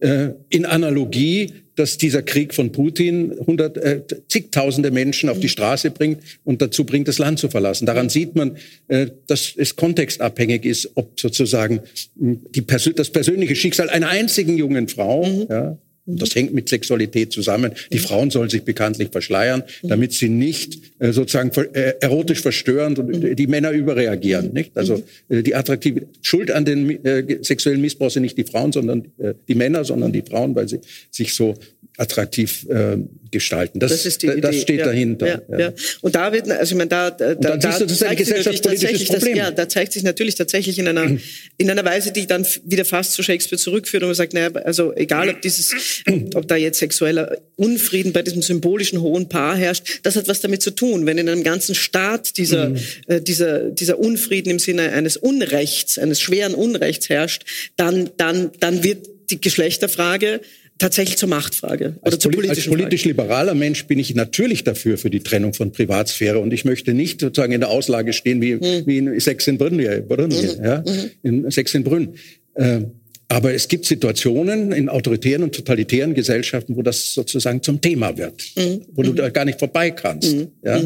in 0.00 0.66
Analogie 0.66 1.64
dass 1.76 1.98
dieser 1.98 2.22
Krieg 2.22 2.54
von 2.54 2.72
Putin 2.72 3.34
hundert, 3.46 3.76
äh, 3.76 4.02
zigtausende 4.28 4.90
Menschen 4.90 5.28
auf 5.28 5.40
die 5.40 5.48
Straße 5.48 5.90
bringt 5.90 6.22
und 6.44 6.62
dazu 6.62 6.84
bringt, 6.84 7.08
das 7.08 7.18
Land 7.18 7.38
zu 7.38 7.48
verlassen. 7.48 7.86
Daran 7.86 8.08
sieht 8.08 8.36
man, 8.36 8.56
äh, 8.88 9.08
dass 9.26 9.54
es 9.56 9.76
kontextabhängig 9.76 10.64
ist, 10.64 10.90
ob 10.94 11.18
sozusagen 11.18 11.80
die, 12.14 12.64
das 12.66 13.10
persönliche 13.10 13.56
Schicksal 13.56 13.90
einer 13.90 14.08
einzigen 14.08 14.56
jungen 14.56 14.88
Frau, 14.88 15.26
mhm. 15.26 15.46
ja, 15.48 15.78
das 16.06 16.34
hängt 16.34 16.52
mit 16.52 16.68
Sexualität 16.68 17.32
zusammen. 17.32 17.72
Die 17.90 17.98
Frauen 17.98 18.30
sollen 18.30 18.50
sich 18.50 18.62
bekanntlich 18.62 19.08
verschleiern, 19.10 19.62
damit 19.82 20.12
sie 20.12 20.28
nicht 20.28 20.78
äh, 20.98 21.12
sozusagen 21.12 21.50
äh, 21.72 21.94
erotisch 22.00 22.40
verstören 22.40 22.96
und 22.96 23.38
die 23.38 23.46
Männer 23.46 23.70
überreagieren. 23.70 24.52
Nicht? 24.52 24.76
Also 24.76 25.02
äh, 25.28 25.42
die 25.42 25.54
attraktive 25.54 26.02
Schuld 26.20 26.50
an 26.50 26.64
den 26.64 27.04
äh, 27.04 27.38
sexuellen 27.42 27.80
Missbrauch 27.80 28.10
sind 28.10 28.22
nicht 28.22 28.36
die 28.36 28.44
Frauen, 28.44 28.72
sondern 28.72 29.06
äh, 29.18 29.34
die 29.48 29.54
Männer, 29.54 29.84
sondern 29.84 30.12
die 30.12 30.22
Frauen, 30.22 30.54
weil 30.54 30.68
sie 30.68 30.80
sich 31.10 31.34
so 31.34 31.54
attraktiv 31.96 32.66
äh, 32.68 32.96
gestalten. 33.30 33.80
Das, 33.80 33.90
das, 33.90 34.06
ist 34.06 34.22
die 34.22 34.40
das 34.40 34.60
steht 34.60 34.80
ja, 34.80 34.86
dahinter. 34.86 35.42
Ja, 35.48 35.58
ja. 35.58 35.72
Und 36.00 36.14
da 36.14 36.32
wird, 36.32 36.50
also 36.50 36.72
ich 36.72 36.78
meine, 36.78 36.88
da, 36.88 37.10
da, 37.10 37.34
da, 37.34 37.56
da 37.56 37.70
zeigt 37.70 37.88
sich 37.88 38.28
natürlich 38.28 38.60
tatsächlich, 38.60 39.08
das, 39.08 39.24
ja, 39.26 39.50
da 39.50 39.68
zeigt 39.68 39.92
sich 39.92 40.02
natürlich 40.02 40.34
tatsächlich 40.34 40.78
in 40.78 40.88
einer, 40.88 41.16
in 41.58 41.70
einer 41.70 41.84
Weise, 41.84 42.12
die 42.12 42.26
dann 42.26 42.46
wieder 42.64 42.84
fast 42.84 43.12
zu 43.12 43.22
Shakespeare 43.22 43.60
zurückführt 43.60 44.02
und 44.02 44.08
man 44.08 44.14
sagt, 44.14 44.34
naja, 44.34 44.50
also 44.64 44.94
egal, 44.94 45.28
ob 45.28 45.42
dieses, 45.42 45.74
ob 46.34 46.48
da 46.48 46.56
jetzt 46.56 46.78
sexueller 46.78 47.36
Unfrieden 47.56 48.12
bei 48.12 48.22
diesem 48.22 48.42
symbolischen 48.42 49.00
hohen 49.00 49.28
Paar 49.28 49.56
herrscht, 49.56 50.00
das 50.02 50.16
hat 50.16 50.26
was 50.26 50.40
damit 50.40 50.62
zu 50.62 50.72
tun. 50.72 51.06
Wenn 51.06 51.18
in 51.18 51.28
einem 51.28 51.44
ganzen 51.44 51.74
Staat 51.74 52.36
dieser, 52.38 52.70
mhm. 52.70 52.78
äh, 53.06 53.20
dieser, 53.20 53.70
dieser 53.70 53.98
Unfrieden 53.98 54.50
im 54.50 54.58
Sinne 54.58 54.92
eines 54.92 55.16
Unrechts, 55.16 55.98
eines 55.98 56.20
schweren 56.20 56.54
Unrechts 56.54 57.08
herrscht, 57.08 57.44
dann, 57.76 58.10
dann, 58.16 58.50
dann 58.58 58.82
wird 58.82 59.08
die 59.30 59.40
Geschlechterfrage 59.40 60.40
tatsächlich 60.78 61.16
zur 61.16 61.28
Machtfrage 61.28 61.96
oder 62.02 62.12
als 62.12 62.18
zur 62.18 62.32
politischen 62.32 62.72
Als 62.72 62.78
politisch 62.78 63.04
liberaler 63.04 63.54
Mensch 63.54 63.84
bin 63.86 63.98
ich 63.98 64.14
natürlich 64.14 64.64
dafür 64.64 64.98
für 64.98 65.10
die 65.10 65.20
Trennung 65.20 65.54
von 65.54 65.72
Privatsphäre 65.72 66.38
und 66.38 66.52
ich 66.52 66.64
möchte 66.64 66.94
nicht 66.94 67.20
sozusagen 67.20 67.52
in 67.52 67.60
der 67.60 67.70
Auslage 67.70 68.12
stehen 68.12 68.40
wie, 68.42 68.54
mhm. 68.54 68.86
wie 68.86 68.98
in 68.98 69.20
Sex 69.20 69.46
in 69.46 69.58
Brünn, 69.58 69.76
mhm. 69.76 69.82
ja, 69.82 70.84
mhm. 70.84 71.10
in 71.22 71.50
Sex 71.50 71.74
in 71.74 71.84
Brünn. 71.84 72.14
Äh, 72.54 72.82
aber 73.28 73.54
es 73.54 73.68
gibt 73.68 73.86
Situationen 73.86 74.72
in 74.72 74.88
autoritären 74.88 75.42
und 75.42 75.54
totalitären 75.54 76.14
Gesellschaften, 76.14 76.76
wo 76.76 76.82
das 76.82 77.14
sozusagen 77.14 77.62
zum 77.62 77.80
Thema 77.80 78.16
wird, 78.16 78.44
mhm. 78.56 78.82
wo 78.94 79.02
du 79.02 79.12
mhm. 79.12 79.16
da 79.16 79.30
gar 79.30 79.44
nicht 79.44 79.58
vorbei 79.58 79.90
kannst. 79.90 80.34
Mhm. 80.34 80.48
Ja? 80.62 80.82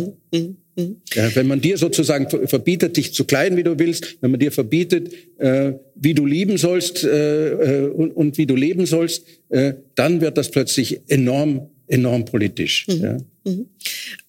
Ja, 1.15 1.35
wenn 1.35 1.49
man 1.49 1.61
dir 1.61 1.77
sozusagen 1.77 2.29
verbietet, 2.47 2.97
dich 2.97 3.13
zu 3.13 3.25
kleiden, 3.25 3.59
wie 3.59 3.65
du 3.65 3.79
willst, 3.79 4.17
wenn 4.21 4.31
man 4.31 4.39
dir 4.39 4.53
verbietet, 4.53 5.13
äh, 5.39 5.73
wie 5.97 6.15
du 6.15 6.25
lieben 6.25 6.57
sollst 6.57 7.03
äh, 7.03 7.49
äh, 7.51 7.89
und, 7.89 8.13
und, 8.13 8.39
wie 8.39 8.47
du 8.47 8.55
leben 8.55 8.87
sollst, 8.87 9.25
äh, 9.49 9.75
dann 9.97 10.21
wird 10.21 10.39
das 10.39 10.51
plötzlich 10.51 11.01
enorm, 11.09 11.69
enorm 11.89 12.25
politisch. 12.25 12.87
Mhm. 12.87 13.03
Ja. 13.03 13.17
Mhm. 13.45 13.67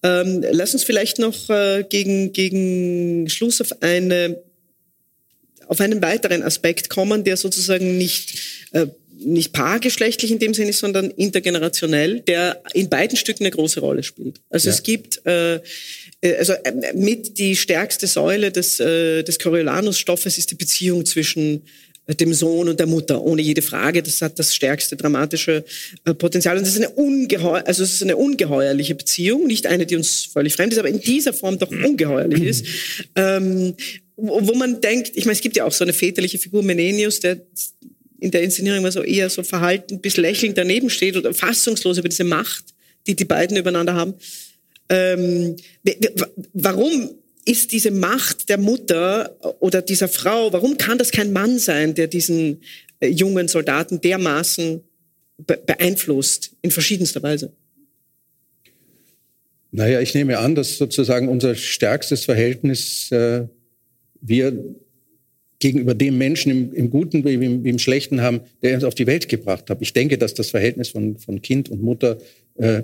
Ähm, 0.01 0.45
lass 0.51 0.73
uns 0.73 0.83
vielleicht 0.83 1.19
noch 1.19 1.49
äh, 1.51 1.83
gegen, 1.87 2.33
gegen 2.33 3.29
Schluss 3.29 3.61
auf 3.61 3.81
eine 3.81 4.41
auf 5.67 5.79
einen 5.81 6.01
weiteren 6.01 6.41
Aspekt 6.41 6.89
kommen, 6.89 7.23
der 7.23 7.37
sozusagen 7.37 7.99
nicht 7.99 8.39
äh, 8.71 8.87
nicht 9.19 9.53
paargeschlechtlich 9.53 10.31
in 10.31 10.39
dem 10.39 10.53
Sinne, 10.53 10.73
sondern 10.73 11.11
intergenerationell, 11.11 12.21
der 12.21 12.61
in 12.73 12.89
beiden 12.89 13.17
Stücken 13.17 13.43
eine 13.43 13.51
große 13.51 13.79
Rolle 13.79 14.03
spielt. 14.03 14.39
Also 14.49 14.69
ja. 14.69 14.73
es 14.73 14.83
gibt 14.83 15.25
äh, 15.25 15.59
also 16.23 16.53
äh, 16.53 16.93
mit 16.93 17.37
die 17.37 17.55
stärkste 17.55 18.07
Säule 18.07 18.51
des, 18.51 18.79
äh, 18.79 19.23
des 19.23 19.39
Coriolanus-Stoffes 19.39 20.37
ist 20.37 20.51
die 20.51 20.55
Beziehung 20.55 21.05
zwischen 21.05 21.63
dem 22.19 22.33
Sohn 22.33 22.67
und 22.67 22.79
der 22.79 22.87
Mutter, 22.87 23.21
ohne 23.21 23.41
jede 23.41 23.61
Frage. 23.61 24.01
Das 24.01 24.21
hat 24.21 24.39
das 24.39 24.55
stärkste 24.55 24.95
dramatische 24.95 25.63
Potenzial. 26.17 26.57
Und 26.57 26.65
das 26.65 26.73
ist 26.73 26.83
eine, 26.83 26.89
ungeheuer, 26.89 27.63
also 27.67 27.83
es 27.83 27.93
ist 27.93 28.01
eine 28.01 28.17
ungeheuerliche 28.17 28.95
Beziehung, 28.95 29.45
nicht 29.45 29.67
eine, 29.67 29.85
die 29.85 29.95
uns 29.95 30.25
völlig 30.25 30.55
fremd 30.55 30.73
ist, 30.73 30.79
aber 30.79 30.89
in 30.89 30.99
dieser 30.99 31.33
Form 31.33 31.59
doch 31.59 31.69
ungeheuerlich 31.69 32.43
ist. 32.45 32.65
Ähm, 33.15 33.75
wo 34.15 34.53
man 34.55 34.81
denkt, 34.81 35.11
ich 35.15 35.25
meine, 35.25 35.33
es 35.35 35.41
gibt 35.41 35.55
ja 35.55 35.65
auch 35.65 35.71
so 35.71 35.83
eine 35.85 35.93
väterliche 35.93 36.39
Figur, 36.39 36.63
Menenius, 36.63 37.19
der 37.19 37.41
in 38.19 38.31
der 38.31 38.41
Inszenierung 38.41 38.79
immer 38.79 38.91
so 38.91 39.01
eher 39.01 39.29
so 39.29 39.43
verhalten 39.43 40.01
bis 40.01 40.17
lächelnd 40.17 40.57
daneben 40.57 40.89
steht 40.89 41.15
oder 41.15 41.33
fassungslos 41.33 41.97
über 41.97 42.09
diese 42.09 42.25
Macht, 42.25 42.65
die 43.07 43.15
die 43.15 43.25
beiden 43.25 43.55
übereinander 43.55 43.93
haben. 43.93 44.15
Ähm, 44.89 45.55
warum 46.53 47.11
ist 47.45 47.71
diese 47.71 47.91
Macht 47.91 48.49
der 48.49 48.57
Mutter 48.57 49.37
oder 49.59 49.81
dieser 49.81 50.07
Frau, 50.07 50.51
warum 50.53 50.77
kann 50.77 50.97
das 50.97 51.11
kein 51.11 51.31
Mann 51.31 51.57
sein, 51.59 51.95
der 51.95 52.07
diesen 52.07 52.61
äh, 52.99 53.07
jungen 53.07 53.47
Soldaten 53.47 54.01
dermaßen 54.01 54.81
beeinflusst 55.37 56.51
in 56.61 56.71
verschiedenster 56.71 57.23
Weise? 57.23 57.53
Naja, 59.71 60.01
ich 60.01 60.13
nehme 60.15 60.37
an, 60.39 60.55
dass 60.55 60.77
sozusagen 60.77 61.29
unser 61.29 61.55
stärkstes 61.55 62.25
Verhältnis 62.25 63.11
äh, 63.11 63.47
wir 64.21 64.75
gegenüber 65.59 65.93
dem 65.93 66.17
Menschen 66.17 66.51
im, 66.51 66.73
im 66.73 66.89
Guten 66.89 67.23
wie 67.25 67.33
im, 67.33 67.63
wie 67.63 67.69
im, 67.69 67.79
Schlechten 67.79 68.21
haben, 68.21 68.41
der 68.63 68.75
uns 68.75 68.83
auf 68.83 68.95
die 68.95 69.07
Welt 69.07 69.27
gebracht 69.27 69.69
hat. 69.69 69.79
Ich 69.81 69.93
denke, 69.93 70.17
dass 70.17 70.33
das 70.33 70.49
Verhältnis 70.49 70.89
von, 70.89 71.17
von 71.17 71.41
Kind 71.41 71.69
und 71.69 71.83
Mutter 71.83 72.17
äh, 72.55 72.83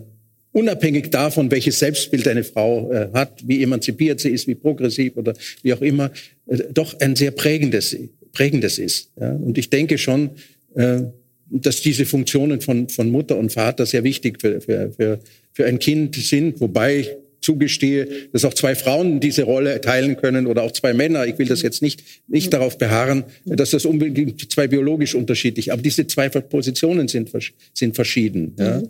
unabhängig 0.55 1.11
davon, 1.11 1.51
welches 1.51 1.79
Selbstbild 1.79 2.27
eine 2.29 2.45
Frau 2.45 2.89
äh, 2.89 3.09
hat, 3.13 3.45
wie 3.45 3.61
emanzipiert 3.61 4.21
sie 4.21 4.29
ist, 4.29 4.47
wie 4.47 4.55
progressiv 4.55 5.17
oder 5.17 5.33
wie 5.63 5.73
auch 5.73 5.81
immer, 5.81 6.11
äh, 6.47 6.59
doch 6.73 6.97
ein 7.01 7.17
sehr 7.17 7.31
prägendes, 7.31 7.95
prägendes 8.31 8.79
ist. 8.79 9.11
Ja? 9.19 9.33
Und 9.33 9.57
ich 9.57 9.69
denke 9.69 9.97
schon, 9.97 10.29
äh, 10.75 11.01
dass 11.49 11.81
diese 11.81 12.05
Funktionen 12.05 12.61
von, 12.61 12.87
von 12.87 13.11
Mutter 13.11 13.37
und 13.37 13.51
Vater 13.51 13.85
sehr 13.85 14.05
wichtig 14.05 14.39
für, 14.39 14.61
für, 14.61 14.91
für, 14.93 15.19
für 15.51 15.65
ein 15.65 15.77
Kind 15.77 16.15
sind, 16.15 16.61
wobei 16.61 17.17
zugestehe, 17.45 18.29
dass 18.33 18.43
auch 18.43 18.53
zwei 18.53 18.75
Frauen 18.75 19.19
diese 19.19 19.43
Rolle 19.43 19.79
teilen 19.79 20.17
können 20.17 20.47
oder 20.47 20.63
auch 20.63 20.71
zwei 20.71 20.93
Männer. 20.93 21.25
Ich 21.25 21.37
will 21.37 21.47
das 21.47 21.61
jetzt 21.61 21.81
nicht, 21.81 22.03
nicht 22.27 22.51
darauf 22.51 22.77
beharren, 22.77 23.23
dass 23.45 23.69
das 23.69 23.85
unbedingt 23.85 24.51
zwei 24.51 24.67
biologisch 24.67 25.15
unterschiedlich, 25.15 25.71
aber 25.71 25.81
diese 25.81 26.07
zwei 26.07 26.27
Positionen 26.29 27.07
sind, 27.07 27.31
sind 27.73 27.95
verschieden. 27.95 28.55
Ja? 28.59 28.81
Mhm. 28.81 28.87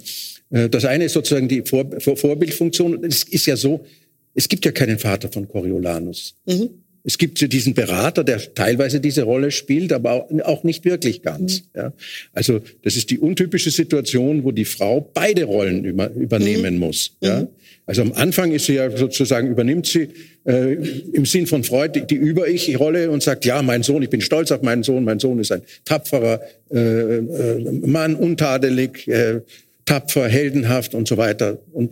Äh, 0.58 0.70
das 0.70 0.86
eine 0.86 1.06
ist 1.06 1.14
sozusagen 1.14 1.48
die 1.48 1.62
Vor 1.62 1.86
Vor 2.00 2.18
Vorbildfunktion. 2.18 3.04
Es 3.04 3.24
ist 3.24 3.46
ja 3.46 3.56
so, 3.56 3.86
es 4.34 4.48
gibt 4.50 4.66
ja 4.66 4.72
keinen 4.72 5.00
Vater 5.00 5.32
von 5.32 5.48
Coriolanus. 5.48 6.36
Mhm. 6.46 6.70
Es 7.06 7.20
gibt 7.20 7.54
diesen 7.54 7.76
Berater, 7.76 8.24
der 8.24 8.54
teilweise 8.56 9.00
diese 9.00 9.24
Rolle 9.24 9.52
spielt, 9.52 9.94
aber 9.94 10.28
auch 10.44 10.64
nicht 10.64 10.86
wirklich 10.86 11.22
ganz. 11.22 11.62
Mhm. 11.62 11.66
Ja. 11.76 11.94
Also 12.34 12.62
das 12.82 12.96
ist 12.96 13.12
die 13.12 13.20
untypische 13.20 13.70
Situation, 13.70 14.44
wo 14.44 14.52
die 14.52 14.66
Frau 14.66 15.02
beide 15.14 15.44
Rollen 15.44 15.86
über, 15.86 16.10
übernehmen 16.12 16.76
mhm. 16.76 16.80
muss. 16.80 17.12
Ja. 17.22 17.42
Mhm. 17.42 17.48
Also 17.86 18.02
am 18.02 18.14
Anfang 18.14 18.52
ist 18.52 18.66
sie 18.66 18.74
ja 18.74 18.90
sozusagen, 18.90 19.48
übernimmt 19.48 19.86
sie 19.86 20.10
äh, 20.46 20.74
im 21.14 21.26
Sinn 21.26 21.46
von 21.46 21.64
Freud 21.64 22.00
die, 22.00 22.08
die 22.08 22.16
Über-Ich-Rolle 22.16 23.12
und 23.12 23.22
sagt, 23.22 23.46
ja, 23.46 23.62
mein 23.62 23.84
Sohn, 23.84 24.02
ich 24.02 24.10
bin 24.10 24.22
stolz 24.22 24.52
auf 24.52 24.64
meinen 24.64 24.82
Sohn, 24.82 25.04
mein 25.04 25.20
Sohn 25.20 25.38
ist 25.40 25.52
ein 25.52 25.62
tapferer 25.86 26.42
äh, 26.74 26.80
äh, 26.80 27.72
Mann, 27.86 28.16
untadelig, 28.16 29.08
äh, 29.08 29.42
tapfer, 29.86 30.28
heldenhaft 30.28 30.96
und 30.96 31.08
so 31.08 31.18
weiter 31.18 31.60
und 31.72 31.92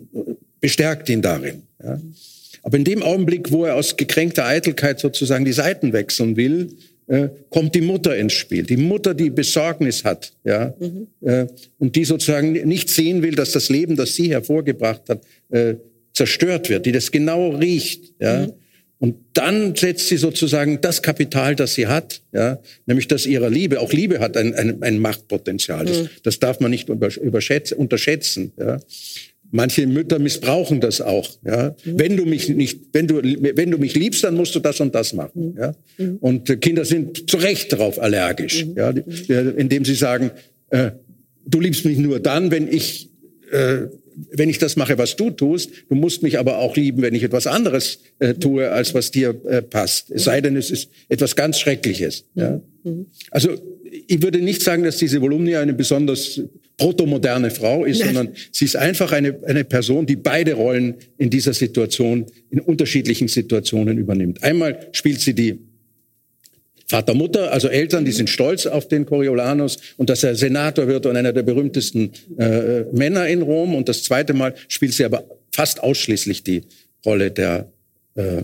bestärkt 0.60 1.10
ihn 1.10 1.22
darin. 1.22 1.62
Ja. 1.84 2.00
Aber 2.64 2.78
in 2.78 2.86
dem 2.86 3.04
Augenblick, 3.04 3.52
wo 3.52 3.66
er 3.66 3.76
aus 3.76 3.98
gekränkter 3.98 4.46
Eitelkeit 4.46 5.00
sozusagen 5.00 5.46
die 5.46 5.54
Seiten 5.54 5.94
wechseln 5.94 6.38
will, 6.38 6.70
äh, 7.08 7.28
kommt 7.50 7.76
die 7.76 7.82
Mutter 7.82 8.16
ins 8.16 8.34
Spiel. 8.34 8.64
Die 8.64 8.78
Mutter, 8.78 9.14
die 9.14 9.30
Besorgnis 9.30 10.06
hat, 10.06 10.32
ja, 10.46 10.74
mhm. 10.80 11.08
äh, 11.22 11.48
und 11.78 11.96
die 11.98 12.06
sozusagen 12.06 12.54
nicht 12.54 12.90
sehen 12.90 13.22
will, 13.22 13.36
dass 13.36 13.52
das 13.52 13.70
Leben, 13.70 13.98
das 13.98 14.16
sie 14.16 14.32
hervorgebracht 14.32 15.10
hat, 15.10 15.22
äh, 15.50 15.76
zerstört 16.14 16.70
wird, 16.70 16.86
die 16.86 16.94
das 16.94 17.12
genau 17.12 17.50
riecht, 17.50 18.14
ja. 18.20 18.48
Mhm. 18.48 18.54
Und 19.00 19.18
dann 19.34 19.76
setzt 19.76 20.08
sie 20.08 20.16
sozusagen 20.16 20.80
das 20.80 21.02
Kapital, 21.02 21.58
das 21.58 21.74
sie 21.74 21.88
hat, 21.88 22.22
ja, 22.32 22.60
nämlich 22.86 23.10
das 23.10 23.26
ihrer 23.26 23.50
Liebe. 23.50 23.82
Auch 23.82 23.92
Liebe 23.92 24.20
hat 24.20 24.38
ein, 24.38 24.56
ein, 24.56 24.82
ein 24.82 24.98
Machtpotenzial. 25.00 25.86
Das, 25.86 26.04
mhm. 26.04 26.10
das 26.24 26.40
darf 26.40 26.62
man 26.62 26.72
nicht 26.72 26.90
unterschätzen. 26.90 28.54
Ja 28.58 28.80
Manche 29.56 29.86
Mütter 29.86 30.18
missbrauchen 30.18 30.82
das 30.82 31.00
auch. 31.00 31.30
Ja? 31.46 31.76
Mhm. 31.86 32.00
Wenn 32.00 32.18
du 32.18 32.26
mich 32.26 32.50
nicht, 32.50 32.80
wenn 32.92 33.08
du, 33.08 33.22
wenn 33.22 33.70
du 33.70 33.78
mich 33.78 33.94
liebst, 33.94 34.24
dann 34.24 34.34
musst 34.34 34.56
du 34.56 34.60
das 34.60 34.80
und 34.80 34.96
das 34.96 35.14
machen. 35.14 35.54
Mhm. 35.54 35.58
Ja? 35.58 35.76
Mhm. 36.00 36.18
Und 36.22 36.50
äh, 36.50 36.58
Kinder 36.58 36.86
sind 36.86 37.30
zu 37.30 37.38
Recht 37.38 37.72
darauf 37.72 38.02
allergisch, 38.02 38.66
mhm. 38.66 38.76
ja? 38.76 39.42
indem 39.42 39.86
sie 39.86 39.94
sagen, 39.94 40.32
äh, 40.72 40.92
du 41.46 41.60
liebst 41.60 41.86
mich 41.86 42.00
nur 42.00 42.20
dann, 42.20 42.50
wenn 42.50 42.68
ich 42.68 43.12
äh, 43.52 43.90
wenn 44.32 44.50
ich 44.50 44.58
das 44.58 44.76
mache, 44.76 44.98
was 44.98 45.16
du 45.16 45.30
tust, 45.30 45.70
du 45.90 45.96
musst 45.96 46.24
mich 46.24 46.40
aber 46.40 46.58
auch 46.58 46.76
lieben, 46.76 47.02
wenn 47.02 47.16
ich 47.16 47.24
etwas 47.24 47.48
anderes 47.48 48.00
äh, 48.20 48.34
tue, 48.34 48.72
als 48.72 48.94
was 48.94 49.12
dir 49.12 49.40
äh, 49.46 49.62
passt. 49.62 50.12
Es 50.12 50.24
sei 50.24 50.42
denn, 50.42 50.56
es 50.56 50.72
ist 50.72 50.90
etwas 51.10 51.36
ganz 51.36 51.60
Schreckliches. 51.60 52.26
Ja? 52.36 52.62
Mhm. 52.84 53.08
Also 53.32 53.52
ich 54.08 54.22
würde 54.22 54.40
nicht 54.40 54.62
sagen, 54.62 54.84
dass 54.84 54.98
diese 54.98 55.22
Volumnia 55.22 55.62
eine 55.62 55.74
besonders 55.74 56.42
protomoderne 56.78 57.52
Frau 57.52 57.86
ist, 57.86 58.00
Nein. 58.00 58.16
sondern 58.16 58.36
sie 58.52 58.66
ist 58.66 58.76
einfach 58.76 59.12
eine, 59.12 59.40
eine 59.46 59.64
Person, 59.64 60.06
die 60.06 60.16
beide 60.16 60.54
Rollen 60.54 60.96
in 61.18 61.30
dieser 61.30 61.54
Situation, 61.54 62.26
in 62.50 62.60
unterschiedlichen 62.60 63.28
Situationen 63.28 63.98
übernimmt. 63.98 64.44
Einmal 64.44 64.88
spielt 64.92 65.22
sie 65.22 65.34
die 65.34 65.60
Vater, 66.88 67.14
Mutter, 67.14 67.52
also 67.52 67.70
Eltern, 67.70 68.06
die 68.06 68.12
sind 68.12 68.30
stolz 68.30 68.66
auf 68.66 68.88
den 68.88 69.06
Coriolanus 69.06 69.78
und 69.98 70.10
dass 70.10 70.24
er 70.24 70.36
Senator 70.36 70.88
wird 70.88 71.06
und 71.06 71.16
einer 71.16 71.34
der 71.34 71.44
berühmtesten 71.44 72.12
äh, 72.38 72.84
Männer 72.92 73.28
in 73.28 73.42
Rom. 73.42 73.74
Und 73.74 73.90
das 73.90 74.04
zweite 74.04 74.34
Mal 74.34 74.54
spielt 74.68 74.94
sie 74.94 75.06
aber 75.06 75.26
fast 75.52 75.82
ausschließlich 75.82 76.44
die 76.44 76.64
Rolle 77.06 77.32
der 77.32 77.72
äh, 78.16 78.44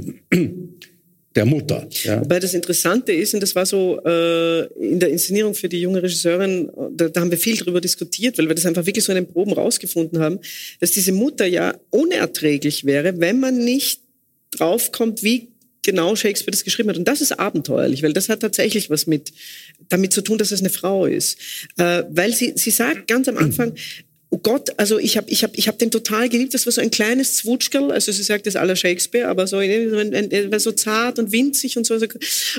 der 1.36 1.46
Mutter. 1.46 1.88
Ja. 2.04 2.20
Wobei 2.22 2.40
das 2.40 2.54
Interessante 2.54 3.12
ist, 3.12 3.34
und 3.34 3.42
das 3.42 3.56
war 3.56 3.66
so 3.66 4.02
äh, 4.04 4.66
in 4.74 5.00
der 5.00 5.10
Inszenierung 5.10 5.54
für 5.54 5.70
die 5.70 5.82
junge 5.82 6.02
Regisseurin, 6.02 6.72
da, 6.92 7.10
da 7.10 7.22
haben 7.22 7.32
wir 7.32 7.38
viel 7.38 7.56
darüber 7.56 7.82
diskutiert, 7.82 8.38
weil 8.38 8.48
wir 8.48 8.56
das 8.56 8.66
einfach 8.66 8.86
wirklich 8.86 9.06
so 9.06 9.12
in 9.12 9.18
den 9.18 9.28
Proben 9.28 9.54
rausgefunden 9.54 10.20
haben, 10.20 10.40
dass 10.80 10.92
diese 10.92 11.12
Mutter 11.12 11.46
ja 11.46 11.76
unerträglich 11.92 12.86
wäre, 12.86 13.20
wenn 13.20 13.40
man 13.40 13.58
nicht 13.64 14.02
draufkommt, 14.52 15.22
wie 15.22 15.50
genau 15.84 16.16
Shakespeare 16.16 16.52
das 16.52 16.64
geschrieben 16.64 16.90
hat. 16.90 16.98
Und 16.98 17.08
das 17.08 17.22
ist 17.22 17.40
abenteuerlich, 17.40 18.04
weil 18.04 18.14
das 18.14 18.30
hat 18.30 18.42
tatsächlich 18.42 18.90
was 18.90 19.08
mit 19.08 19.32
damit 19.88 20.14
zu 20.14 20.22
tun, 20.22 20.38
dass 20.38 20.52
es 20.52 20.60
eine 20.60 20.70
Frau 20.70 21.06
ist. 21.06 21.38
Äh, 21.78 22.04
weil 22.10 22.34
sie, 22.34 22.54
sie 22.56 22.72
sagt 22.72 23.08
ganz 23.08 23.28
am 23.28 23.38
Anfang, 23.38 23.74
oh 24.32 24.38
Gott, 24.38 24.70
also 24.78 25.00
ich 25.00 25.18
habe 25.18 25.30
ich 25.30 25.44
hab, 25.44 25.58
ich 25.58 25.68
hab 25.68 25.80
den 25.80 25.90
total 25.90 26.30
geliebt. 26.30 26.54
Das 26.54 26.66
war 26.66 26.74
so 26.74 26.82
ein 26.82 26.92
kleines 26.92 27.38
Zwutschgerl, 27.38 27.92
also 27.92 28.12
sie 28.12 28.22
sagt 28.22 28.46
das 28.46 28.56
aller 28.56 28.76
Shakespeare, 28.76 29.28
aber 29.28 29.48
so, 29.48 29.60
er 29.60 30.52
war 30.52 30.60
so 30.60 30.72
zart 30.72 31.18
und 31.18 31.32
winzig 31.32 31.78
und 31.78 31.88
so. 31.88 31.98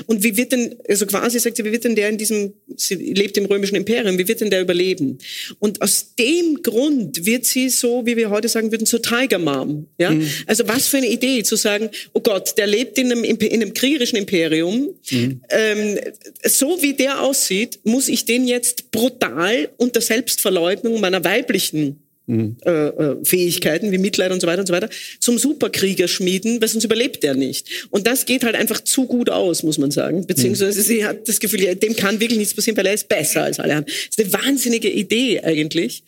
Und 0.05 0.23
wie 0.23 0.35
wird 0.35 0.51
denn, 0.51 0.75
also 0.89 1.05
quasi 1.05 1.39
sagt 1.39 1.55
sie, 1.55 1.63
wie 1.63 1.71
wird 1.71 1.85
denn 1.85 1.95
der 1.95 2.09
in 2.09 2.17
diesem, 2.17 2.53
sie 2.75 2.95
lebt 2.95 3.37
im 3.37 3.45
römischen 3.45 3.75
Imperium, 3.75 4.17
wie 4.17 4.27
wird 4.27 4.41
denn 4.41 4.49
der 4.49 4.61
überleben? 4.61 5.17
Und 5.59 5.81
aus 5.81 6.13
dem 6.19 6.61
Grund 6.61 7.25
wird 7.25 7.45
sie 7.45 7.69
so, 7.69 8.05
wie 8.05 8.17
wir 8.17 8.29
heute 8.29 8.49
sagen 8.49 8.71
würden, 8.71 8.85
zur 8.85 9.01
Tiger 9.01 9.39
Mom. 9.39 9.87
Ja? 9.97 10.11
Mhm. 10.11 10.29
Also 10.47 10.67
was 10.67 10.87
für 10.87 10.97
eine 10.97 11.07
Idee, 11.07 11.43
zu 11.43 11.55
sagen, 11.55 11.89
oh 12.13 12.19
Gott, 12.19 12.57
der 12.57 12.67
lebt 12.67 12.97
in 12.97 13.11
einem, 13.11 13.23
in 13.23 13.39
einem 13.39 13.73
kriegerischen 13.73 14.17
Imperium. 14.17 14.89
Mhm. 15.09 15.41
Ähm, 15.49 15.99
so 16.43 16.81
wie 16.81 16.93
der 16.93 17.21
aussieht, 17.21 17.79
muss 17.83 18.09
ich 18.09 18.25
den 18.25 18.45
jetzt 18.45 18.91
brutal 18.91 19.69
unter 19.77 20.01
Selbstverleugnung 20.01 20.99
meiner 20.99 21.23
weiblichen 21.23 21.60
menschlichen 21.61 21.99
mhm. 22.27 22.57
äh, 22.65 22.87
äh, 22.87 23.15
Fähigkeiten 23.23 23.91
wie 23.91 23.97
Mitleid 23.97 24.31
und 24.31 24.41
so 24.41 24.47
weiter 24.47 24.61
und 24.61 24.67
so 24.67 24.73
weiter 24.73 24.89
zum 25.19 25.37
Superkrieger 25.37 26.07
schmieden, 26.07 26.61
weil 26.61 26.67
sonst 26.67 26.83
überlebt 26.83 27.23
er 27.23 27.35
nicht. 27.35 27.87
Und 27.89 28.07
das 28.07 28.25
geht 28.25 28.43
halt 28.43 28.55
einfach 28.55 28.81
zu 28.81 29.05
gut 29.05 29.29
aus, 29.29 29.63
muss 29.63 29.77
man 29.77 29.91
sagen. 29.91 30.25
Beziehungsweise 30.25 30.79
mhm. 30.79 30.83
sie 30.83 31.05
hat 31.05 31.27
das 31.27 31.39
Gefühl, 31.39 31.75
dem 31.75 31.95
kann 31.95 32.19
wirklich 32.19 32.39
nichts 32.39 32.53
passieren, 32.53 32.77
weil 32.77 32.87
er 32.87 32.93
ist 32.93 33.07
besser 33.07 33.43
als 33.43 33.59
alle 33.59 33.75
anderen. 33.75 33.93
Das 34.07 34.17
ist 34.17 34.19
eine 34.19 34.45
wahnsinnige 34.45 34.89
Idee 34.89 35.41
eigentlich. 35.41 36.03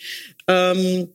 Ähm, 0.48 1.08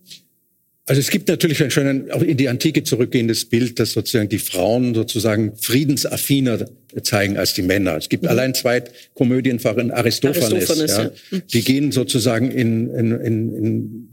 also 0.86 1.00
es 1.00 1.10
gibt 1.10 1.28
natürlich 1.28 1.62
ein 1.62 2.10
auch 2.10 2.22
in 2.22 2.38
die 2.38 2.48
Antike 2.48 2.82
zurückgehendes 2.82 3.44
Bild, 3.44 3.78
dass 3.78 3.92
sozusagen 3.92 4.30
die 4.30 4.38
Frauen 4.38 4.94
sozusagen 4.94 5.54
friedensaffiner 5.54 6.64
zeigen 7.02 7.36
als 7.36 7.52
die 7.52 7.60
Männer. 7.60 7.98
Es 7.98 8.08
gibt 8.08 8.22
mhm. 8.22 8.30
allein 8.30 8.54
zwei 8.54 8.82
Komödien 9.12 9.60
von 9.60 9.90
Aristophanes, 9.90 10.50
Aristophanes 10.50 10.96
ja. 10.96 11.02
ja. 11.30 11.40
Die 11.52 11.62
gehen 11.62 11.92
sozusagen 11.92 12.50
in, 12.50 12.88
in, 12.94 13.12
in, 13.20 13.54
in 13.54 14.07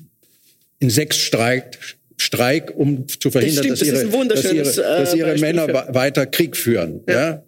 in 0.79 0.89
sechs 0.89 1.17
Streik, 1.17 1.77
Streik, 2.17 2.73
um 2.75 3.07
zu 3.07 3.29
verhindern, 3.31 3.67
das 3.67 3.79
stimmt, 3.79 3.91
dass, 3.91 4.03
ihre, 4.03 4.27
das 4.27 4.41
dass, 4.41 4.53
ihre, 4.53 4.63
dass 4.63 5.15
ihre 5.15 5.35
äh, 5.35 5.39
Männer 5.39 5.65
für. 5.65 5.93
weiter 5.93 6.25
Krieg 6.25 6.55
führen. 6.55 7.01
Ja. 7.07 7.43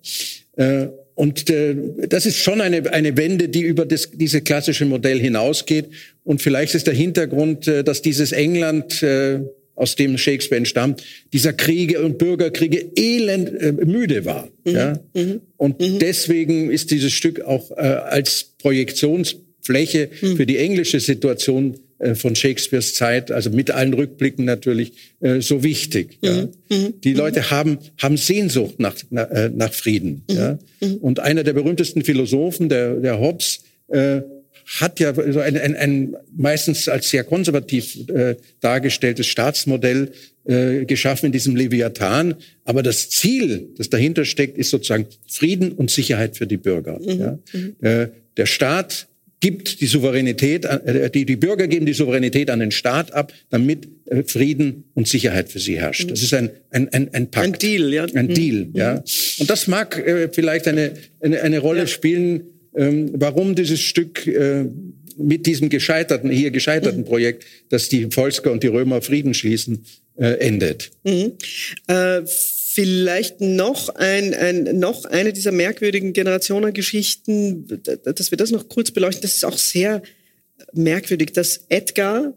ja? 0.57 0.82
Äh, 0.84 0.89
und 1.15 1.49
äh, 1.49 1.75
das 2.09 2.25
ist 2.25 2.38
schon 2.38 2.61
eine, 2.61 2.91
eine 2.93 3.17
Wende, 3.17 3.49
die 3.49 3.61
über 3.61 3.86
das, 3.86 4.11
diese 4.13 4.41
klassische 4.41 4.86
Modell 4.86 5.19
hinausgeht. 5.19 5.86
Und 6.23 6.41
vielleicht 6.41 6.75
ist 6.75 6.86
der 6.86 6.93
Hintergrund, 6.93 7.67
äh, 7.67 7.84
dass 7.84 8.01
dieses 8.01 8.32
England, 8.34 9.01
äh, 9.01 9.39
aus 9.78 9.95
dem 9.95 10.17
Shakespeare 10.17 10.57
entstammt, 10.57 11.03
dieser 11.34 11.53
Kriege 11.53 12.03
und 12.03 12.17
Bürgerkriege 12.17 12.91
elend 12.95 13.49
äh, 13.61 13.71
müde 13.71 14.25
war. 14.25 14.49
Mhm. 14.65 14.71
Ja? 14.75 14.99
Mhm. 15.13 15.41
Und 15.55 15.80
mhm. 15.80 15.99
deswegen 15.99 16.71
ist 16.71 16.91
dieses 16.91 17.13
Stück 17.13 17.41
auch 17.41 17.71
äh, 17.71 17.82
als 17.82 18.53
Projektionsfläche 18.57 20.09
mhm. 20.21 20.36
für 20.36 20.45
die 20.45 20.57
englische 20.57 20.99
Situation 20.99 21.80
von 22.16 22.36
Shakespeares 22.36 22.93
Zeit, 22.93 23.32
also 23.32 23.50
mit 23.50 23.72
allen 23.72 23.93
Rückblicken 23.93 24.45
natürlich, 24.45 24.93
äh, 25.20 25.41
so 25.41 25.64
wichtig. 25.64 26.20
Mhm. 26.22 26.28
Ja. 26.28 26.48
Mhm. 26.70 27.02
Die 27.02 27.12
mhm. 27.12 27.18
Leute 27.18 27.52
haben, 27.52 27.80
haben 27.98 28.18
Sehnsucht 28.18 28.80
nach, 28.80 28.95
nach, 29.10 29.30
äh, 29.32 29.50
nach 29.50 29.74
Frieden. 29.74 30.24
Mhm. 30.30 30.36
Ja. 30.36 30.60
Mhm. 30.82 30.95
Und 30.98 31.20
einer 31.20 31.43
der 31.43 31.54
berühmtesten 31.54 32.04
Philosophen, 32.04 32.70
der, 32.70 32.95
der 32.95 33.20
Hobbes, 33.20 33.64
äh, 33.88 34.22
hat 34.80 35.00
ja 35.00 35.14
so 35.14 35.39
ein, 35.39 35.58
ein, 35.58 35.76
ein 35.76 36.16
meistens 36.36 36.89
als 36.89 37.10
sehr 37.10 37.24
konservativ 37.24 38.10
äh, 38.10 38.36
dargestelltes 38.60 39.26
Staatsmodell 39.26 40.12
äh, 40.43 40.84
geschaffen 40.86 41.28
in 41.28 41.32
diesem 41.32 41.56
Leviathan. 41.56 42.36
Aber 42.66 42.84
das 42.84 43.10
Ziel, 43.10 43.70
das 43.78 43.89
dahinter 43.89 44.26
steckt, 44.26 44.58
ist 44.58 44.70
sozusagen 44.70 45.08
Frieden 45.28 45.72
und 45.72 45.89
Sicherheit 45.89 46.36
für 46.36 46.48
die 46.48 46.58
Bürger. 46.58 47.00
Mhm. 47.00 47.39
Ja? 47.82 48.02
Äh, 48.02 48.10
der 48.36 48.45
Staat 48.45 49.07
gibt 49.40 49.82
die 49.82 49.86
Souveränität, 49.86 50.66
äh, 50.66 51.10
die, 51.10 51.26
die 51.26 51.36
Bürger 51.36 51.68
geben 51.68 51.86
die 51.86 51.94
Souveränität 51.94 52.50
an 52.50 52.60
den 52.60 52.72
Staat 52.72 53.14
ab, 53.14 53.34
damit 53.50 53.88
äh, 54.06 54.24
Frieden 54.24 54.86
und 54.94 55.08
Sicherheit 55.08 55.50
für 55.50 55.60
sie 55.60 55.80
herrscht. 55.80 56.10
Das 56.10 56.24
ist 56.24 56.34
ein, 56.34 56.50
ein, 56.72 56.90
ein, 56.94 57.14
ein 57.14 57.30
Pakt. 57.30 57.46
Ein 57.46 57.54
Deal, 57.54 57.94
ja. 57.94 58.06
Ein 58.06 58.28
mhm. 58.28 58.34
Deal, 58.34 58.68
ja. 58.74 58.94
Mhm. 58.96 59.02
Und 59.40 59.50
das 59.50 59.68
mag 59.68 59.98
äh, 59.98 60.30
vielleicht 60.32 60.68
eine, 60.68 60.94
eine, 61.20 61.42
eine 61.42 61.60
Rolle 61.60 61.82
ja. 61.82 61.88
spielen, 61.88 62.42
ähm, 62.76 63.12
warum 63.14 63.56
dieses 63.56 63.82
Stück 63.82 64.26
äh, 64.28 64.66
mit 65.18 65.46
diesem 65.46 65.70
gescheiterten, 65.70 66.30
hier 66.30 66.52
gescheiterten 66.52 67.02
mhm. 67.02 67.06
Projekt, 67.06 67.46
dass 67.70 67.90
die 67.90 68.08
Volsker 68.12 68.52
und 68.52 68.64
die 68.64 68.68
Römer 68.68 69.02
Frieden 69.02 69.34
schließen, 69.34 69.86
äh, 70.18 70.40
endet. 70.40 70.92
Mhm. 71.04 71.34
Äh, 71.88 72.22
vielleicht 72.78 73.41
noch 73.41 73.89
ein, 73.95 74.36
ein 74.36 74.78
noch 74.78 75.05
eine 75.05 75.34
dieser 75.34 75.51
merkwürdigen 75.51 76.13
Generationengeschichten, 76.13 77.82
dass 78.03 78.30
wir 78.30 78.38
das 78.38 78.51
noch 78.51 78.69
kurz 78.69 78.91
beleuchten. 78.91 79.23
Das 79.23 79.34
ist 79.34 79.45
auch 79.45 79.57
sehr 79.57 80.03
merkwürdig, 80.73 81.32
dass 81.34 81.61
Edgar 81.69 82.36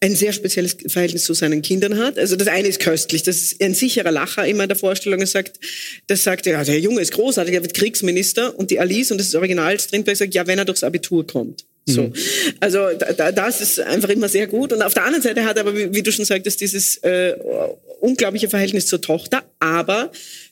ein 0.00 0.16
sehr 0.16 0.32
spezielles 0.32 0.76
Verhältnis 0.88 1.22
zu 1.22 1.32
seinen 1.32 1.62
Kindern 1.62 1.96
hat. 1.96 2.18
Also 2.18 2.34
das 2.34 2.48
eine 2.48 2.66
ist 2.66 2.80
köstlich, 2.80 3.22
das 3.22 3.36
ist 3.36 3.62
ein 3.62 3.72
sicherer 3.72 4.10
Lacher 4.10 4.44
immer 4.48 4.64
in 4.64 4.68
der 4.68 4.76
Vorstellung. 4.76 5.20
Er 5.20 5.28
sagt, 5.28 5.60
das 6.08 6.24
sagt, 6.24 6.46
ja, 6.46 6.64
der 6.64 6.80
Junge 6.80 7.02
ist 7.02 7.12
großartig, 7.12 7.54
er 7.54 7.62
wird 7.62 7.74
Kriegsminister. 7.74 8.58
Und 8.58 8.72
die 8.72 8.80
Alice, 8.80 9.12
und 9.12 9.18
das 9.18 9.28
ist 9.28 9.36
Original 9.36 9.78
Strindberg, 9.78 10.16
sagt, 10.16 10.34
ja, 10.34 10.44
wenn 10.48 10.58
er 10.58 10.64
durchs 10.64 10.82
Abitur 10.82 11.24
kommt. 11.24 11.66
So. 11.86 12.02
Mhm. 12.02 12.14
Also 12.58 12.88
da, 13.16 13.30
das 13.30 13.60
ist 13.60 13.78
einfach 13.78 14.08
immer 14.08 14.28
sehr 14.28 14.48
gut. 14.48 14.72
Und 14.72 14.82
auf 14.82 14.94
der 14.94 15.04
anderen 15.04 15.22
Seite 15.22 15.44
hat 15.44 15.56
er 15.56 15.60
aber, 15.60 15.76
wie, 15.76 15.94
wie 15.94 16.02
du 16.02 16.10
schon 16.10 16.24
sagtest, 16.24 16.60
dieses 16.60 16.96
äh, 17.04 17.36
unglaubliche 18.02 18.48
Verhältnis 18.48 18.86
zur 18.86 19.00
Tochter, 19.00 19.44
aber 19.60 20.10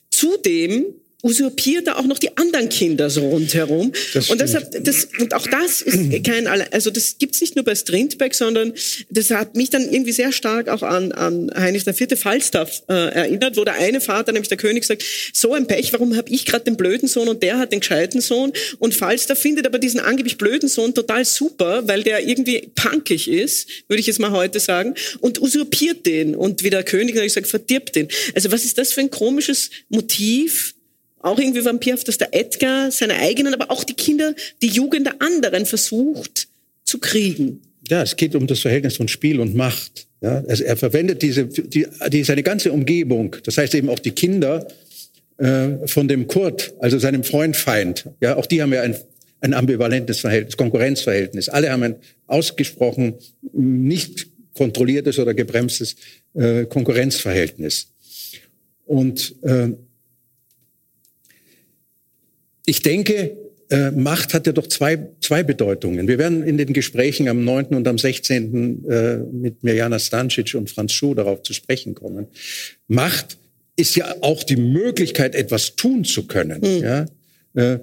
zudem 0.09 0.85
usurpiert 1.23 1.87
er 1.87 1.97
auch 1.97 2.05
noch 2.05 2.19
die 2.19 2.35
anderen 2.37 2.69
Kinder 2.69 3.09
so 3.09 3.21
rundherum. 3.29 3.91
Das 4.13 4.29
und, 4.29 4.41
deshalb, 4.41 4.83
das, 4.83 5.07
und 5.19 5.33
auch 5.33 5.47
das 5.47 5.81
ist 5.81 6.23
kein, 6.23 6.47
also 6.47 6.89
das 6.89 7.17
gibt's 7.17 7.41
nicht 7.41 7.55
nur 7.55 7.65
bei 7.65 7.75
Strindberg, 7.75 8.33
sondern 8.33 8.73
das 9.09 9.29
hat 9.31 9.55
mich 9.55 9.69
dann 9.69 9.83
irgendwie 9.91 10.11
sehr 10.11 10.31
stark 10.31 10.67
auch 10.67 10.83
an, 10.83 11.11
an 11.11 11.51
Heinrich 11.55 11.85
IV. 11.87 12.19
Falstaff 12.19 12.83
äh, 12.89 12.93
erinnert, 12.93 13.57
wo 13.57 13.63
der 13.63 13.75
eine 13.75 14.01
Vater, 14.01 14.31
nämlich 14.31 14.49
der 14.49 14.57
König, 14.57 14.85
sagt, 14.85 15.03
so 15.33 15.53
ein 15.53 15.67
Pech, 15.67 15.93
warum 15.93 16.15
habe 16.15 16.29
ich 16.31 16.45
gerade 16.45 16.65
den 16.65 16.77
blöden 16.77 17.07
Sohn 17.07 17.27
und 17.29 17.43
der 17.43 17.57
hat 17.57 17.71
den 17.71 17.79
gescheiten 17.79 18.21
Sohn? 18.21 18.51
Und 18.79 18.93
Falstaff 18.93 19.39
findet 19.39 19.65
aber 19.65 19.79
diesen 19.79 19.99
angeblich 19.99 20.37
blöden 20.37 20.69
Sohn 20.69 20.93
total 20.93 21.25
super, 21.25 21.87
weil 21.87 22.03
der 22.03 22.27
irgendwie 22.27 22.69
punkig 22.75 23.27
ist, 23.27 23.67
würde 23.87 23.99
ich 23.99 24.07
jetzt 24.07 24.19
mal 24.19 24.31
heute 24.31 24.59
sagen, 24.59 24.95
und 25.19 25.41
usurpiert 25.41 26.05
den. 26.05 26.35
Und 26.35 26.63
wie 26.63 26.69
der 26.69 26.83
König 26.83 27.15
ich 27.15 27.33
sagt, 27.33 27.47
verdirbt 27.47 27.95
den. 27.95 28.07
Also 28.33 28.51
was 28.51 28.63
ist 28.63 28.77
das 28.77 28.93
für 28.93 29.01
ein 29.01 29.11
komisches 29.11 29.69
Motiv? 29.89 30.73
Auch 31.23 31.39
irgendwie 31.39 31.63
vampirhaft, 31.63 32.07
dass 32.07 32.17
der 32.17 32.33
Edgar 32.33 32.91
seine 32.91 33.15
eigenen, 33.15 33.53
aber 33.53 33.71
auch 33.71 33.83
die 33.83 33.93
Kinder, 33.93 34.33
die 34.61 34.67
Jugend 34.67 35.07
der 35.07 35.21
anderen 35.21 35.65
versucht 35.65 36.47
zu 36.83 36.99
kriegen. 36.99 37.61
Ja, 37.89 38.01
es 38.01 38.15
geht 38.15 38.35
um 38.35 38.47
das 38.47 38.59
Verhältnis 38.59 38.97
von 38.97 39.07
Spiel 39.07 39.39
und 39.39 39.55
Macht. 39.55 40.07
Ja, 40.21 40.43
also 40.47 40.63
er 40.63 40.77
verwendet 40.77 41.21
diese, 41.21 41.45
die, 41.45 41.87
die, 42.09 42.23
seine 42.23 42.43
ganze 42.43 42.71
Umgebung, 42.71 43.35
das 43.43 43.57
heißt 43.57 43.73
eben 43.73 43.89
auch 43.89 43.99
die 43.99 44.11
Kinder 44.11 44.67
äh, 45.37 45.87
von 45.87 46.07
dem 46.07 46.27
Kurt, 46.27 46.73
also 46.79 46.99
seinem 46.99 47.23
Freund 47.23 47.57
Feind. 47.57 48.05
Ja, 48.21 48.35
auch 48.37 48.45
die 48.45 48.61
haben 48.61 48.71
ja 48.71 48.83
ein, 48.83 48.95
ein 49.39 49.55
ambivalentes 49.55 50.19
Verhältnis, 50.19 50.57
Konkurrenzverhältnis. 50.57 51.49
Alle 51.49 51.71
haben 51.71 51.83
ein 51.83 51.95
ausgesprochen 52.27 53.15
nicht 53.51 54.27
kontrolliertes 54.53 55.17
oder 55.17 55.33
gebremstes 55.33 55.95
äh, 56.35 56.65
Konkurrenzverhältnis. 56.65 57.87
Und 58.85 59.35
äh, 59.41 59.69
ich 62.65 62.81
denke, 62.81 63.37
äh, 63.69 63.91
Macht 63.91 64.33
hat 64.33 64.47
ja 64.47 64.53
doch 64.53 64.67
zwei, 64.67 64.99
zwei 65.21 65.43
Bedeutungen. 65.43 66.07
Wir 66.07 66.17
werden 66.17 66.43
in 66.43 66.57
den 66.57 66.73
Gesprächen 66.73 67.29
am 67.29 67.45
9. 67.45 67.67
und 67.67 67.87
am 67.87 67.97
16. 67.97 68.85
Äh, 68.89 69.17
mit 69.31 69.63
Mirjana 69.63 69.97
Stancic 69.97 70.55
und 70.55 70.69
Franz 70.69 70.91
Schuh 70.91 71.13
darauf 71.13 71.41
zu 71.43 71.53
sprechen 71.53 71.95
kommen. 71.95 72.27
Macht 72.87 73.37
ist 73.77 73.95
ja 73.95 74.13
auch 74.21 74.43
die 74.43 74.57
Möglichkeit, 74.57 75.35
etwas 75.35 75.75
tun 75.75 76.03
zu 76.03 76.27
können. 76.27 76.59
Mhm. 76.61 76.83
Ja? 76.83 77.05
Äh, 77.53 77.79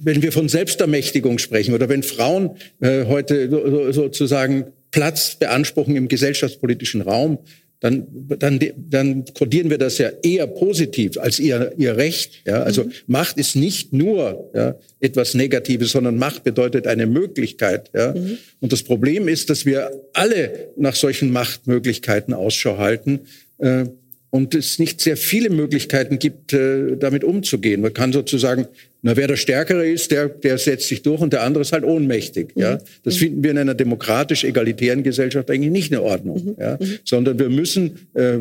wenn 0.00 0.22
wir 0.22 0.30
von 0.30 0.48
Selbstermächtigung 0.48 1.38
sprechen 1.38 1.74
oder 1.74 1.88
wenn 1.88 2.04
Frauen 2.04 2.50
äh, 2.80 3.04
heute 3.06 3.50
so, 3.50 3.90
sozusagen 3.90 4.66
Platz 4.92 5.34
beanspruchen 5.34 5.96
im 5.96 6.06
gesellschaftspolitischen 6.06 7.00
Raum, 7.00 7.38
dann, 7.80 8.06
dann, 8.40 8.58
dann 8.76 9.24
kodieren 9.34 9.70
wir 9.70 9.78
das 9.78 9.98
ja 9.98 10.10
eher 10.22 10.48
positiv 10.48 11.16
als 11.16 11.38
ihr, 11.38 11.72
ihr 11.76 11.96
Recht. 11.96 12.42
Ja? 12.44 12.62
Also 12.62 12.84
mhm. 12.84 12.92
Macht 13.06 13.38
ist 13.38 13.54
nicht 13.54 13.92
nur 13.92 14.50
ja, 14.54 14.74
etwas 14.98 15.34
Negatives, 15.34 15.92
sondern 15.92 16.16
Macht 16.18 16.42
bedeutet 16.42 16.88
eine 16.88 17.06
Möglichkeit. 17.06 17.90
Ja? 17.94 18.14
Mhm. 18.14 18.38
Und 18.60 18.72
das 18.72 18.82
Problem 18.82 19.28
ist, 19.28 19.48
dass 19.48 19.64
wir 19.64 19.92
alle 20.12 20.70
nach 20.76 20.96
solchen 20.96 21.30
Machtmöglichkeiten 21.30 22.34
Ausschau 22.34 22.78
halten. 22.78 23.20
Äh, 23.58 23.86
und 24.30 24.54
es 24.54 24.78
nicht 24.78 25.00
sehr 25.00 25.16
viele 25.16 25.48
Möglichkeiten 25.48 26.18
gibt, 26.18 26.52
äh, 26.52 26.96
damit 26.96 27.24
umzugehen. 27.24 27.80
Man 27.80 27.94
kann 27.94 28.12
sozusagen 28.12 28.66
na, 29.00 29.16
wer 29.16 29.28
der 29.28 29.36
Stärkere 29.36 29.88
ist, 29.88 30.10
der, 30.10 30.28
der 30.28 30.58
setzt 30.58 30.88
sich 30.88 31.02
durch 31.02 31.20
und 31.20 31.32
der 31.32 31.42
andere 31.42 31.62
ist 31.62 31.72
halt 31.72 31.84
ohnmächtig. 31.84 32.56
Mhm. 32.56 32.62
Ja, 32.62 32.78
das 33.04 33.14
mhm. 33.14 33.18
finden 33.18 33.44
wir 33.44 33.50
in 33.52 33.58
einer 33.58 33.74
demokratisch-egalitären 33.74 35.04
Gesellschaft 35.04 35.50
eigentlich 35.50 35.70
nicht 35.70 35.92
in 35.92 35.98
Ordnung. 35.98 36.44
Mhm. 36.44 36.56
Ja, 36.58 36.78
mhm. 36.80 36.98
sondern 37.04 37.38
wir 37.38 37.48
müssen 37.48 38.08
äh, 38.14 38.38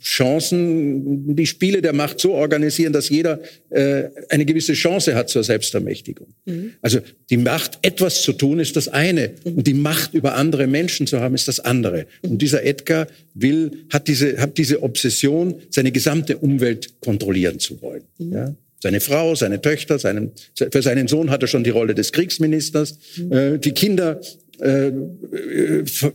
Chancen, 0.00 1.34
die 1.34 1.46
Spiele 1.46 1.82
der 1.82 1.92
Macht 1.92 2.20
so 2.20 2.32
organisieren, 2.32 2.92
dass 2.92 3.08
jeder 3.08 3.40
äh, 3.68 4.04
eine 4.28 4.44
gewisse 4.44 4.72
Chance 4.72 5.14
hat 5.14 5.28
zur 5.28 5.42
Selbstermächtigung. 5.42 6.28
Mhm. 6.46 6.72
Also 6.80 7.00
die 7.28 7.36
Macht, 7.36 7.78
etwas 7.82 8.22
zu 8.22 8.32
tun, 8.32 8.60
ist 8.60 8.76
das 8.76 8.88
eine, 8.88 9.32
mhm. 9.44 9.52
und 9.54 9.66
die 9.66 9.74
Macht 9.74 10.14
über 10.14 10.36
andere 10.36 10.66
Menschen 10.68 11.06
zu 11.06 11.20
haben, 11.20 11.34
ist 11.34 11.48
das 11.48 11.60
andere. 11.60 12.06
Und 12.22 12.40
dieser 12.40 12.64
Edgar 12.64 13.08
will, 13.34 13.72
hat 13.90 14.08
diese, 14.08 14.38
hat 14.38 14.56
diese 14.56 14.82
Obsession, 14.82 15.56
seine 15.68 15.92
gesamte 15.92 16.38
Umwelt 16.38 16.94
kontrollieren 17.00 17.58
zu 17.58 17.82
wollen. 17.82 18.04
Ja? 18.18 18.54
Seine 18.80 19.00
Frau, 19.00 19.34
seine 19.34 19.60
Töchter, 19.60 19.98
seinen, 19.98 20.32
für 20.54 20.82
seinen 20.82 21.08
Sohn 21.08 21.30
hat 21.30 21.42
er 21.42 21.48
schon 21.48 21.64
die 21.64 21.70
Rolle 21.70 21.94
des 21.94 22.12
Kriegsministers. 22.12 22.98
Mhm. 23.16 23.32
Äh, 23.32 23.58
die 23.58 23.72
Kinder 23.72 24.20
äh, 24.60 24.92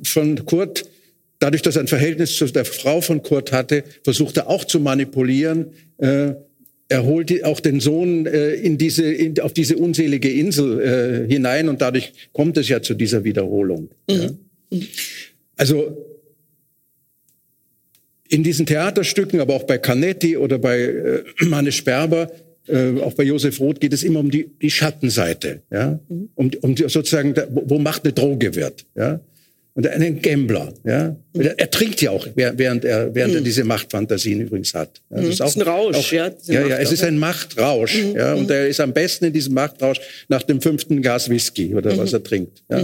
von 0.04 0.46
Kurt, 0.46 0.86
dadurch, 1.40 1.62
dass 1.62 1.76
er 1.76 1.82
ein 1.82 1.88
Verhältnis 1.88 2.36
zu 2.36 2.46
der 2.46 2.66
Frau 2.66 3.02
von 3.02 3.22
Kurt 3.22 3.52
hatte, 3.52 3.84
versucht 4.04 4.38
er 4.38 4.50
auch 4.50 4.64
zu 4.64 4.80
manipulieren. 4.80 5.68
Äh, 5.98 6.34
er 6.90 7.04
holt 7.04 7.44
auch 7.44 7.60
den 7.60 7.80
Sohn 7.80 8.28
in 8.28 8.78
diese, 8.78 9.12
in, 9.12 9.40
auf 9.40 9.54
diese 9.54 9.78
unselige 9.78 10.30
Insel 10.30 11.26
hinein 11.28 11.68
und 11.70 11.82
dadurch 11.82 12.14
kommt 12.34 12.56
es 12.58 12.70
ja 12.70 12.84
zu 12.84 12.94
dieser 12.94 13.24
Wiederholung. 13.24 13.90
Mhm. 14.08 14.38
Ja. 14.70 14.80
Also 15.56 15.98
in 18.34 18.44
diesen 18.44 18.66
Theaterstücken, 18.66 19.40
aber 19.40 19.54
auch 19.54 19.64
bei 19.64 19.78
Canetti 19.78 20.38
oder 20.38 20.58
bei 20.58 20.80
äh, 20.80 21.24
Manne 21.46 21.72
Sperber 21.72 22.32
äh, 22.68 23.00
auch 23.02 23.14
bei 23.14 23.24
Josef 23.24 23.60
Roth 23.60 23.80
geht 23.80 23.94
es 23.94 24.04
immer 24.04 24.20
um 24.20 24.32
die, 24.32 24.50
die 24.62 24.70
Schattenseite, 24.70 25.62
ja, 25.72 26.00
mhm. 26.08 26.30
um, 26.36 26.52
um 26.62 26.76
die, 26.76 26.88
sozusagen, 26.88 27.36
wo 27.50 27.80
Macht 27.80 28.04
eine 28.04 28.14
Droge 28.14 28.56
wird, 28.56 28.86
ja, 28.96 29.20
und 29.76 29.88
einen 29.88 30.22
Gambler, 30.22 30.74
ja, 30.84 31.16
mhm. 31.34 31.42
er, 31.58 31.70
trinkt 31.70 32.02
ja 32.02 32.12
auch, 32.12 32.28
während 32.36 32.86
er 32.86 33.14
während 33.14 33.34
mhm. 33.34 33.40
er 33.40 33.44
diese 33.44 33.64
Machtfantasien 33.64 34.42
übrigens 34.42 34.74
hat. 34.74 35.02
Ja, 35.10 35.18
das, 35.18 35.30
ist, 35.30 35.42
auch, 35.42 35.46
das 35.46 35.56
ist 35.56 35.62
ein 35.62 35.68
Rausch, 35.68 35.98
auch, 35.98 36.12
ja. 36.12 36.32
Ja, 36.46 36.68
ja, 36.68 36.78
es 36.78 36.92
ist 36.92 37.04
ein 37.04 37.18
Machtrausch, 37.18 38.04
mhm. 38.04 38.16
ja, 38.16 38.34
und 38.34 38.46
mhm. 38.46 38.52
er 38.52 38.68
ist 38.68 38.80
am 38.80 38.94
besten 38.94 39.26
in 39.26 39.34
diesem 39.34 39.54
Machtrausch 39.54 40.00
nach 40.28 40.44
dem 40.44 40.62
fünften 40.62 41.02
Gas 41.02 41.30
Whisky 41.30 41.74
oder 41.74 41.98
was 41.98 42.12
mhm. 42.12 42.18
er 42.18 42.24
trinkt. 42.24 42.64
Ja. 42.70 42.84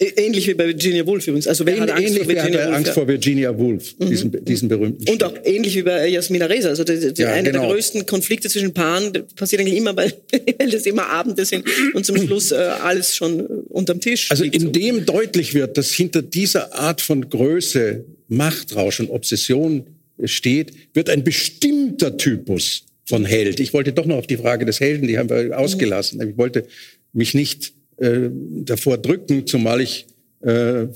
Ähnlich 0.00 0.46
wie 0.46 0.54
bei 0.54 0.66
Virginia 0.66 1.04
Woolf 1.04 1.26
übrigens. 1.26 1.48
Also 1.48 1.66
wer 1.66 1.80
hat 1.80 1.90
Angst 1.90 2.16
vor 2.16 2.28
Virginia 2.28 2.64
Woolf? 2.64 2.76
Angst 2.76 2.86
ja. 2.86 2.92
vor 2.92 3.08
Virginia 3.08 3.58
Woolf, 3.58 3.94
mhm. 3.98 4.08
diesen, 4.08 4.44
diesen 4.44 4.68
berühmten. 4.68 5.10
Und 5.10 5.24
auch 5.24 5.34
ähnlich 5.42 5.74
wie 5.74 5.82
bei 5.82 6.06
Jasmina 6.06 6.46
Reza. 6.46 6.68
Also 6.68 6.84
die, 6.84 7.12
die 7.12 7.22
ja, 7.22 7.32
einer 7.32 7.50
genau. 7.50 7.64
der 7.64 7.72
größten 7.72 8.06
Konflikte 8.06 8.48
zwischen 8.48 8.72
Paaren 8.72 9.12
passiert 9.34 9.60
eigentlich 9.60 9.76
immer, 9.76 9.96
weil, 9.96 10.12
weil 10.58 10.70
das 10.70 10.86
immer 10.86 11.08
Abende 11.08 11.44
sind 11.44 11.64
und 11.94 12.06
zum 12.06 12.16
Schluss 12.16 12.52
äh, 12.52 12.56
alles 12.56 13.16
schon 13.16 13.40
äh, 13.40 13.44
unterm 13.70 14.00
Tisch. 14.00 14.30
Also 14.30 14.44
indem 14.44 15.00
so. 15.00 15.12
deutlich 15.12 15.54
wird, 15.54 15.76
dass 15.76 15.90
hinter 15.90 16.22
dieser 16.22 16.74
Art 16.74 17.00
von 17.00 17.28
Größe, 17.28 18.04
Machtrausch 18.28 19.00
und 19.00 19.10
Obsession 19.10 19.84
steht, 20.22 20.72
wird 20.94 21.10
ein 21.10 21.24
bestimmter 21.24 22.16
Typus 22.16 22.84
von 23.04 23.24
Held. 23.24 23.58
Ich 23.58 23.72
wollte 23.72 23.92
doch 23.92 24.06
noch 24.06 24.18
auf 24.18 24.26
die 24.28 24.36
Frage 24.36 24.64
des 24.64 24.78
Helden, 24.78 25.08
die 25.08 25.18
haben 25.18 25.28
wir 25.28 25.58
ausgelassen. 25.58 26.20
Ich 26.20 26.36
wollte 26.36 26.66
mich 27.12 27.34
nicht 27.34 27.72
äh, 27.98 28.30
davor 28.64 28.98
drücken, 28.98 29.46
zumal 29.46 29.80
ich 29.80 30.06
äh, 30.40 30.86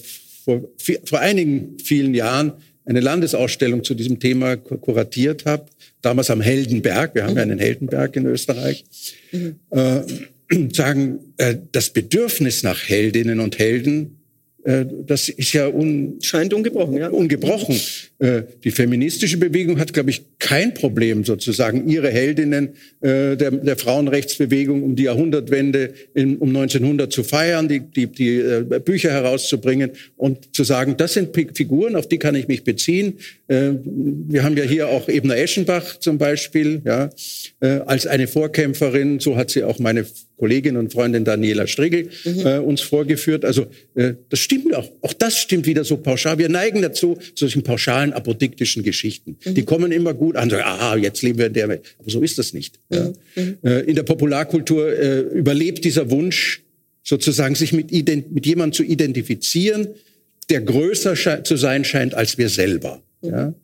vor, 0.45 0.69
vor 1.05 1.19
einigen 1.21 1.79
vielen 1.79 2.15
Jahren 2.15 2.53
eine 2.85 3.01
Landesausstellung 3.01 3.85
zu 3.85 3.95
diesem 3.95 4.19
Thema 4.19 4.57
kuratiert 4.57 5.47
habe, 5.47 5.67
damals 6.01 6.31
am 6.31 6.41
Heldenberg, 6.41 7.15
wir 7.15 7.25
haben 7.25 7.33
mhm. 7.33 7.37
ja 7.37 7.43
einen 7.43 7.59
Heldenberg 7.59 8.17
in 8.17 8.27
Österreich, 8.27 8.85
mhm. 9.31 9.57
äh, 9.71 10.01
sagen, 10.73 11.21
äh, 11.37 11.57
das 11.71 11.91
Bedürfnis 11.91 12.63
nach 12.63 12.89
Heldinnen 12.89 13.41
und 13.41 13.59
Helden 13.59 14.22
das 14.65 15.29
ist 15.29 15.53
ja 15.55 15.67
un 15.67 16.19
scheint 16.21 16.55
ungebrochen. 16.55 16.97
Ja. 16.97 17.09
Ungebrochen. 17.09 17.81
Äh, 18.23 18.43
die 18.63 18.71
feministische 18.71 19.37
Bewegung 19.37 19.81
hat, 19.81 19.93
glaube 19.93 20.11
ich, 20.11 20.23
kein 20.39 20.75
Problem, 20.75 21.25
sozusagen 21.25 21.89
ihre 21.89 22.09
Heldinnen 22.09 22.75
äh, 23.01 23.37
der, 23.37 23.51
der 23.51 23.77
Frauenrechtsbewegung 23.77 24.85
um 24.85 24.95
die 24.95 25.05
Jahrhundertwende 25.05 25.93
in, 26.15 26.37
um 26.37 26.51
1900 26.51 27.13
zu 27.13 27.25
feiern, 27.25 27.67
die, 27.67 27.81
die, 27.81 28.07
die 28.07 28.63
Bücher 28.85 29.11
herauszubringen 29.11 29.91
und 30.17 30.55
zu 30.55 30.63
sagen, 30.63 30.97
das 30.97 31.15
sind 31.15 31.35
Figuren, 31.35 31.97
auf 31.97 32.09
die 32.09 32.19
kann 32.19 32.37
ich 32.37 32.47
mich 32.47 32.63
beziehen. 32.63 33.15
Wir 33.49 34.45
haben 34.45 34.57
ja 34.57 34.65
hier 34.65 34.89
auch 34.89 35.09
Ebner 35.09 35.37
Eschenbach 35.37 35.99
zum 35.99 36.19
Beispiel, 36.19 36.83
ja, 36.85 37.11
als 37.61 38.07
eine 38.07 38.27
Vorkämpferin. 38.27 39.21
So 39.21 39.37
hat 39.37 39.51
sie 39.51 39.65
auch 39.65 39.79
meine 39.79 40.07
Kollegin 40.37 40.77
und 40.77 40.93
Freundin 40.93 41.25
Daniela 41.25 41.67
Strigel 41.67 42.09
mhm. 42.25 42.47
äh, 42.47 42.59
uns 42.59 42.81
vorgeführt. 42.81 43.45
Also 43.45 43.67
äh, 43.95 44.15
das 44.29 44.41
stimmt 44.41 44.75
auch. 44.75 44.91
Auch 45.01 45.13
das 45.13 45.39
stimmt 45.39 45.67
wieder 45.67 45.85
so 45.85 45.97
pauschal. 45.97 46.39
Wir 46.39 46.49
neigen 46.49 46.83
dazu, 46.83 47.19
solchen 47.35 47.63
pauschalen 47.63 48.13
apodiktischen 48.13 48.83
Geschichten. 48.83 49.37
Mhm. 49.45 49.55
Die 49.55 49.65
kommen 49.65 49.93
immer 49.93 50.15
gut 50.15 50.37
an. 50.37 50.51
Sagen, 50.51 50.65
aha, 50.65 50.97
jetzt 50.97 51.23
leben 51.23 51.39
wir 51.39 51.47
in 51.47 51.53
der 51.53 51.69
Welt. 51.69 51.83
Aber 51.99 52.11
so 52.11 52.21
ist 52.21 52.39
das 52.39 52.53
nicht. 52.53 52.81
Mhm. 52.91 52.97
Ja. 52.97 53.13
Mhm. 53.37 53.59
Äh, 53.63 53.81
in 53.83 53.95
der 53.95 54.03
Popularkultur 54.03 54.99
äh, 54.99 55.21
überlebt 55.21 55.85
dieser 55.85 56.11
Wunsch, 56.11 56.63
sozusagen 57.05 57.55
sich 57.55 57.73
mit, 57.73 57.91
mit 57.93 58.47
jemandem 58.47 58.73
zu 58.73 58.83
identifizieren, 58.85 59.89
der 60.51 60.61
größer 60.61 61.45
zu 61.45 61.57
sein 61.57 61.85
scheint 61.85 62.15
als 62.15 62.39
wir 62.39 62.49
selber. 62.49 63.03
Mhm. 63.23 63.31
Ja? 63.31 63.55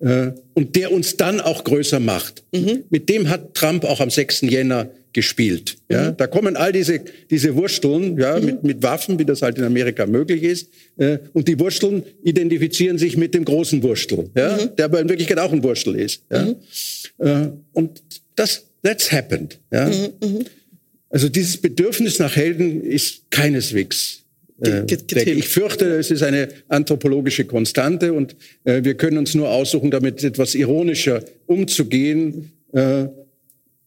Äh, 0.00 0.32
und 0.54 0.76
der 0.76 0.92
uns 0.92 1.16
dann 1.16 1.40
auch 1.40 1.64
größer 1.64 2.00
macht. 2.00 2.42
Mhm. 2.52 2.84
Mit 2.90 3.08
dem 3.08 3.28
hat 3.28 3.54
Trump 3.54 3.84
auch 3.84 4.00
am 4.00 4.10
6. 4.10 4.42
Jänner 4.42 4.90
gespielt. 5.16 5.78
Ja, 5.88 6.10
mhm. 6.10 6.16
da 6.18 6.26
kommen 6.26 6.56
all 6.56 6.72
diese 6.72 7.00
diese 7.30 7.56
Wursteln, 7.56 8.18
ja, 8.18 8.38
mhm. 8.38 8.44
mit 8.44 8.64
mit 8.64 8.82
Waffen, 8.82 9.18
wie 9.18 9.24
das 9.24 9.40
halt 9.40 9.56
in 9.56 9.64
Amerika 9.64 10.04
möglich 10.06 10.42
ist, 10.42 10.68
äh, 10.98 11.18
und 11.32 11.48
die 11.48 11.58
Wursteln 11.58 12.02
identifizieren 12.22 12.98
sich 12.98 13.16
mit 13.16 13.32
dem 13.32 13.46
großen 13.46 13.82
Wurstel, 13.82 14.30
ja, 14.36 14.56
mhm. 14.56 14.76
der 14.76 14.84
aber 14.84 15.00
in 15.00 15.08
Wirklichkeit 15.08 15.38
auch 15.38 15.52
ein 15.52 15.62
Wurstel 15.64 15.96
ist. 15.96 16.22
Ja, 16.30 16.44
mhm. 16.44 16.56
äh, 17.18 17.48
und 17.72 18.02
das 18.36 18.66
that's 18.82 19.10
happened. 19.10 19.58
Ja, 19.72 19.86
mhm. 19.86 20.12
Mhm. 20.22 20.44
also 21.08 21.30
dieses 21.30 21.56
Bedürfnis 21.56 22.18
nach 22.18 22.36
Helden 22.36 22.82
ist 22.84 23.22
keineswegs 23.30 24.22
äh, 24.62 24.84
ich 24.86 25.48
fürchte, 25.48 25.86
es 25.96 26.10
ist 26.10 26.22
eine 26.22 26.48
anthropologische 26.68 27.44
Konstante 27.44 28.12
und 28.12 28.36
äh, 28.64 28.82
wir 28.84 28.94
können 28.94 29.18
uns 29.18 29.34
nur 29.34 29.50
aussuchen, 29.50 29.90
damit 29.90 30.22
etwas 30.24 30.54
ironischer 30.54 31.22
umzugehen. 31.46 32.52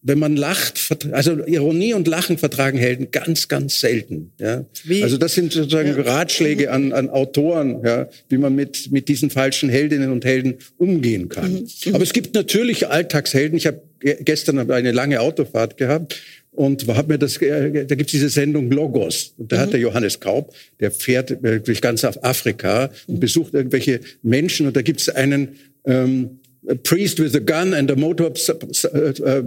Wenn 0.02 0.18
man 0.18 0.34
lacht, 0.36 0.96
also 1.12 1.44
Ironie 1.44 1.92
und 1.92 2.08
Lachen 2.08 2.38
vertragen 2.38 2.78
Helden 2.78 3.10
ganz, 3.10 3.48
ganz 3.48 3.80
selten. 3.80 4.32
Ja? 4.38 4.64
Wie? 4.84 5.02
Also 5.02 5.18
das 5.18 5.34
sind 5.34 5.52
sozusagen 5.52 5.88
ja. 5.88 6.00
Ratschläge 6.00 6.70
an, 6.70 6.92
an 6.92 7.10
Autoren, 7.10 7.82
ja, 7.84 8.08
wie 8.28 8.38
man 8.38 8.54
mit, 8.54 8.90
mit 8.90 9.08
diesen 9.08 9.28
falschen 9.28 9.68
Heldinnen 9.68 10.10
und 10.10 10.24
Helden 10.24 10.54
umgehen 10.78 11.28
kann. 11.28 11.52
Mhm. 11.52 11.68
mhm. 11.84 11.94
Aber 11.94 12.02
es 12.02 12.14
gibt 12.14 12.34
natürlich 12.34 12.88
Alltagshelden. 12.88 13.58
Ich 13.58 13.66
habe 13.66 13.82
gestern 14.00 14.70
eine 14.70 14.92
lange 14.92 15.20
Autofahrt 15.20 15.76
gehabt 15.76 16.20
und 16.52 16.86
habe 16.88 17.12
mir 17.12 17.18
das, 17.18 17.38
da 17.38 17.94
gibt's 17.94 18.12
diese 18.12 18.28
Sendung 18.28 18.70
Logos. 18.70 19.34
Und 19.36 19.52
da 19.52 19.56
mhm. 19.56 19.60
hat 19.60 19.72
der 19.72 19.80
Johannes 19.80 20.20
Kaub, 20.20 20.54
der 20.80 20.90
fährt 20.90 21.30
äh, 21.44 21.60
durch 21.60 21.80
ganz 21.80 22.04
Afrika 22.04 22.90
und 23.06 23.16
mhm. 23.16 23.20
besucht 23.20 23.54
irgendwelche 23.54 24.00
Menschen 24.22 24.66
und 24.66 24.76
da 24.76 24.82
gibt's 24.82 25.08
einen 25.08 25.56
ähm, 25.84 26.39
priest 26.82 27.18
with 27.18 27.34
a 27.34 27.40
gun 27.40 27.74
and 27.74 27.90
a 27.90 27.96
motor, 27.96 28.30
uh, 28.30 29.42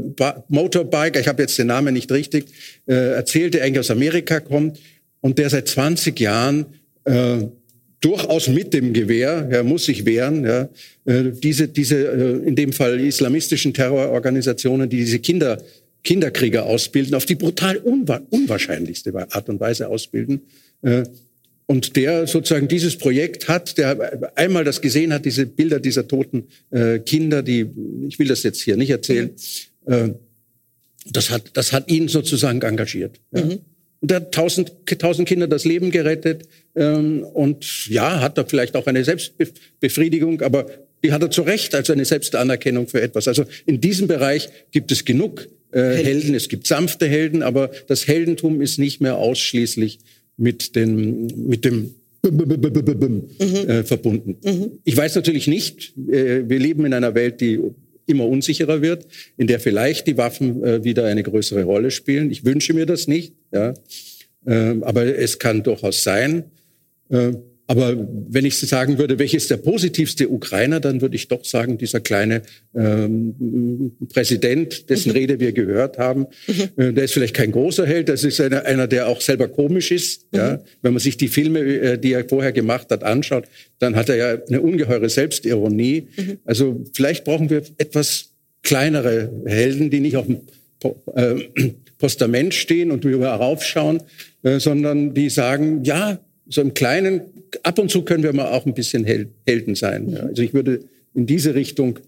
motorbike, 0.49 1.19
ich 1.19 1.27
habe 1.27 1.43
jetzt 1.43 1.57
den 1.57 1.67
Namen 1.67 1.93
nicht 1.93 2.11
richtig, 2.11 2.45
äh, 2.87 2.93
erzählt, 2.93 3.53
der 3.53 3.63
eigentlich 3.63 3.79
aus 3.79 3.91
Amerika 3.91 4.39
kommt 4.39 4.79
und 5.21 5.37
der 5.37 5.49
seit 5.49 5.67
20 5.67 6.19
Jahren 6.19 6.65
äh, 7.05 7.43
durchaus 8.01 8.49
mit 8.49 8.73
dem 8.73 8.93
Gewehr, 8.93 9.47
er 9.49 9.63
muss 9.63 9.85
sich 9.85 10.05
wehren. 10.05 10.45
Ja, 10.45 10.69
äh, 11.05 11.31
diese, 11.31 11.67
diese 11.67 11.95
äh, 11.95 12.47
in 12.47 12.55
dem 12.55 12.73
Fall 12.73 12.99
islamistischen 12.99 13.73
Terrororganisationen, 13.73 14.89
die 14.89 14.97
diese 14.97 15.19
Kinder, 15.19 15.61
Kinderkrieger 16.03 16.65
ausbilden, 16.65 17.15
auf 17.15 17.25
die 17.25 17.35
brutal 17.35 17.77
unwa 17.77 18.21
unwahrscheinlichste 18.29 19.13
Art 19.15 19.47
und 19.47 19.59
Weise 19.59 19.87
ausbilden. 19.87 20.41
Und 21.65 21.95
der 21.95 22.27
sozusagen 22.27 22.67
dieses 22.67 22.97
Projekt 22.97 23.47
hat, 23.47 23.77
der 23.77 24.31
einmal 24.35 24.63
das 24.63 24.81
gesehen 24.81 25.13
hat, 25.13 25.25
diese 25.25 25.45
Bilder 25.45 25.79
dieser 25.79 26.07
toten 26.07 26.47
äh, 26.71 26.99
Kinder, 26.99 27.41
die, 27.41 27.67
ich 28.07 28.19
will 28.19 28.27
das 28.27 28.43
jetzt 28.43 28.61
hier 28.61 28.75
nicht 28.75 28.89
erzählen, 28.89 29.31
äh, 29.85 30.09
das 31.09 31.29
hat, 31.29 31.51
das 31.53 31.71
hat 31.71 31.89
ihn 31.89 32.07
sozusagen 32.07 32.61
engagiert. 32.61 33.19
Ja. 33.31 33.45
Mhm. 33.45 33.59
Und 34.01 34.11
er 34.11 34.17
hat 34.17 34.33
tausend, 34.33 34.73
tausend 34.99 35.27
Kinder 35.29 35.47
das 35.47 35.63
Leben 35.63 35.89
gerettet. 35.89 36.43
Ähm, 36.75 37.23
und 37.23 37.87
ja, 37.87 38.19
hat 38.19 38.37
er 38.37 38.45
vielleicht 38.45 38.75
auch 38.75 38.85
eine 38.85 39.03
Selbstbefriedigung, 39.05 40.41
aber 40.41 40.65
die 41.03 41.13
hat 41.13 41.21
er 41.21 41.31
zu 41.31 41.41
Recht 41.43 41.73
als 41.73 41.89
eine 41.89 42.03
Selbstanerkennung 42.03 42.87
für 42.87 43.01
etwas. 43.01 43.29
Also 43.29 43.45
in 43.65 43.79
diesem 43.79 44.07
Bereich 44.07 44.49
gibt 44.71 44.91
es 44.91 45.05
genug 45.05 45.47
äh, 45.71 45.79
Helden. 45.79 46.05
Helden. 46.05 46.35
Es 46.35 46.49
gibt 46.49 46.67
sanfte 46.67 47.07
Helden, 47.07 47.43
aber 47.43 47.71
das 47.87 48.05
Heldentum 48.05 48.61
ist 48.61 48.77
nicht 48.77 48.99
mehr 48.99 49.15
ausschließlich 49.15 49.99
mit, 50.37 50.75
den, 50.75 51.27
mit 51.47 51.65
dem 51.65 51.95
mhm. 52.23 53.69
äh, 53.69 53.83
verbunden. 53.83 54.37
Mhm. 54.43 54.79
Ich 54.83 54.95
weiß 54.95 55.15
natürlich 55.15 55.47
nicht, 55.47 55.93
äh, 55.97 56.47
wir 56.47 56.59
leben 56.59 56.85
in 56.85 56.93
einer 56.93 57.15
Welt, 57.15 57.41
die 57.41 57.59
immer 58.05 58.27
unsicherer 58.27 58.81
wird, 58.81 59.07
in 59.37 59.47
der 59.47 59.59
vielleicht 59.59 60.07
die 60.07 60.17
Waffen 60.17 60.63
äh, 60.63 60.83
wieder 60.83 61.05
eine 61.05 61.23
größere 61.23 61.63
Rolle 61.63 61.91
spielen. 61.91 62.31
Ich 62.31 62.43
wünsche 62.45 62.73
mir 62.73 62.85
das 62.85 63.07
nicht, 63.07 63.33
ja. 63.51 63.73
Äh, 64.45 64.75
aber 64.81 65.05
es 65.05 65.39
kann 65.39 65.63
durchaus 65.63 66.03
sein. 66.03 66.45
Aber 67.65 67.95
wenn 68.29 68.45
ich 68.45 68.57
sagen 68.57 68.97
würde, 68.97 69.19
welches 69.19 69.43
ist 69.43 69.51
der 69.51 69.57
positivste 69.57 70.29
Ukrainer, 70.29 70.79
dann 70.79 71.01
würde 71.01 71.15
ich 71.15 71.29
doch 71.29 71.45
sagen, 71.45 71.77
dieser 71.77 72.01
kleine 72.01 72.41
ähm, 72.75 73.93
Präsident, 74.11 74.89
dessen 74.89 75.09
mhm. 75.09 75.17
Rede 75.17 75.39
wir 75.39 75.53
gehört 75.53 75.97
haben, 75.97 76.27
mhm. 76.47 76.81
äh, 76.81 76.93
der 76.93 77.05
ist 77.05 77.13
vielleicht 77.13 77.35
kein 77.35 77.51
großer 77.53 77.85
Held, 77.85 78.09
das 78.09 78.25
ist 78.25 78.41
einer, 78.41 78.65
einer 78.65 78.87
der 78.87 79.07
auch 79.07 79.21
selber 79.21 79.47
komisch 79.47 79.91
ist. 79.91 80.31
Mhm. 80.33 80.39
Ja? 80.39 80.63
Wenn 80.81 80.93
man 80.93 80.99
sich 80.99 81.15
die 81.15 81.29
Filme, 81.29 81.59
äh, 81.59 81.97
die 81.97 82.11
er 82.11 82.27
vorher 82.27 82.51
gemacht 82.51 82.87
hat, 82.91 83.03
anschaut, 83.03 83.45
dann 83.79 83.95
hat 83.95 84.09
er 84.09 84.15
ja 84.15 84.37
eine 84.45 84.61
ungeheure 84.61 85.09
Selbstironie. 85.09 86.07
Mhm. 86.17 86.37
Also 86.43 86.83
vielleicht 86.93 87.23
brauchen 87.23 87.49
wir 87.49 87.63
etwas 87.77 88.31
kleinere 88.61 89.31
Helden, 89.45 89.89
die 89.89 90.01
nicht 90.01 90.17
auf 90.17 90.25
dem 90.25 90.41
äh, 91.15 91.35
Postament 91.97 92.53
stehen 92.53 92.91
und 92.91 93.05
wir 93.05 93.17
raufschauen, 93.25 94.01
äh, 94.43 94.59
sondern 94.59 95.13
die 95.13 95.29
sagen, 95.29 95.85
ja, 95.85 96.19
so 96.47 96.61
im 96.61 96.73
Kleinen, 96.73 97.21
ab 97.63 97.79
und 97.79 97.89
zu 97.89 98.03
können 98.03 98.23
wir 98.23 98.33
mal 98.33 98.51
auch 98.51 98.65
ein 98.65 98.73
bisschen 98.73 99.05
Helden 99.05 99.75
sein. 99.75 100.09
Ja. 100.09 100.19
Also 100.21 100.41
ich 100.41 100.53
würde 100.53 100.81
in 101.13 101.25
diese 101.25 101.55
Richtung 101.55 101.99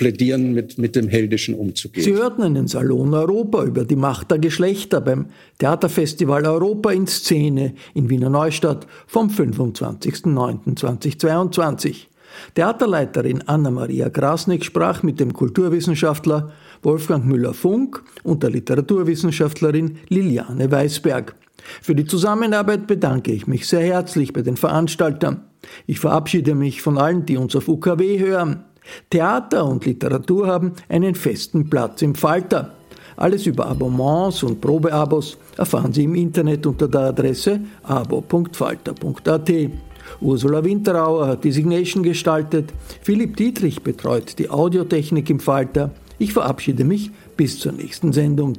plädieren, 0.00 0.54
mit, 0.54 0.78
mit 0.78 0.96
dem 0.96 1.08
Heldischen 1.08 1.54
umzugehen. 1.54 2.02
Sie 2.02 2.14
hörten 2.14 2.42
einen 2.42 2.66
Salon 2.68 3.12
Europa 3.12 3.64
über 3.64 3.84
die 3.84 3.96
Macht 3.96 4.30
der 4.30 4.38
Geschlechter 4.38 5.02
beim 5.02 5.26
Theaterfestival 5.58 6.46
Europa 6.46 6.90
in 6.90 7.06
Szene 7.06 7.74
in 7.92 8.08
Wiener 8.08 8.30
Neustadt 8.30 8.86
vom 9.06 9.28
25.09.2022. 9.28 12.06
Theaterleiterin 12.54 13.46
Anna-Maria 13.46 14.08
Grasnick 14.08 14.64
sprach 14.64 15.02
mit 15.02 15.20
dem 15.20 15.34
Kulturwissenschaftler 15.34 16.50
Wolfgang 16.82 17.26
Müller-Funk 17.26 18.02
und 18.22 18.42
der 18.42 18.48
Literaturwissenschaftlerin 18.50 19.98
Liliane 20.08 20.70
Weisberg. 20.70 21.34
Für 21.82 21.94
die 21.94 22.04
Zusammenarbeit 22.04 22.86
bedanke 22.86 23.32
ich 23.32 23.46
mich 23.46 23.68
sehr 23.68 23.82
herzlich 23.82 24.32
bei 24.32 24.42
den 24.42 24.56
Veranstaltern. 24.56 25.44
Ich 25.86 26.00
verabschiede 26.00 26.54
mich 26.54 26.82
von 26.82 26.98
allen, 26.98 27.26
die 27.26 27.36
uns 27.36 27.54
auf 27.56 27.68
UKW 27.68 28.18
hören. 28.18 28.64
Theater 29.10 29.66
und 29.66 29.84
Literatur 29.84 30.46
haben 30.46 30.72
einen 30.88 31.14
festen 31.14 31.68
Platz 31.68 32.02
im 32.02 32.14
Falter. 32.14 32.72
Alles 33.16 33.46
über 33.46 33.66
Abonnements 33.66 34.42
und 34.42 34.60
Probeabos 34.60 35.36
erfahren 35.58 35.92
Sie 35.92 36.04
im 36.04 36.14
Internet 36.14 36.66
unter 36.66 36.88
der 36.88 37.00
Adresse 37.00 37.60
abo.falter.at. 37.82 39.50
Ursula 40.20 40.64
Winterauer 40.64 41.28
hat 41.28 41.44
die 41.44 41.52
Signation 41.52 42.02
gestaltet, 42.02 42.72
Philipp 43.02 43.36
Dietrich 43.36 43.82
betreut 43.82 44.38
die 44.38 44.50
Audiotechnik 44.50 45.28
im 45.30 45.40
Falter. 45.40 45.90
Ich 46.18 46.32
verabschiede 46.32 46.84
mich 46.84 47.10
bis 47.36 47.58
zur 47.58 47.72
nächsten 47.72 48.12
Sendung. 48.12 48.58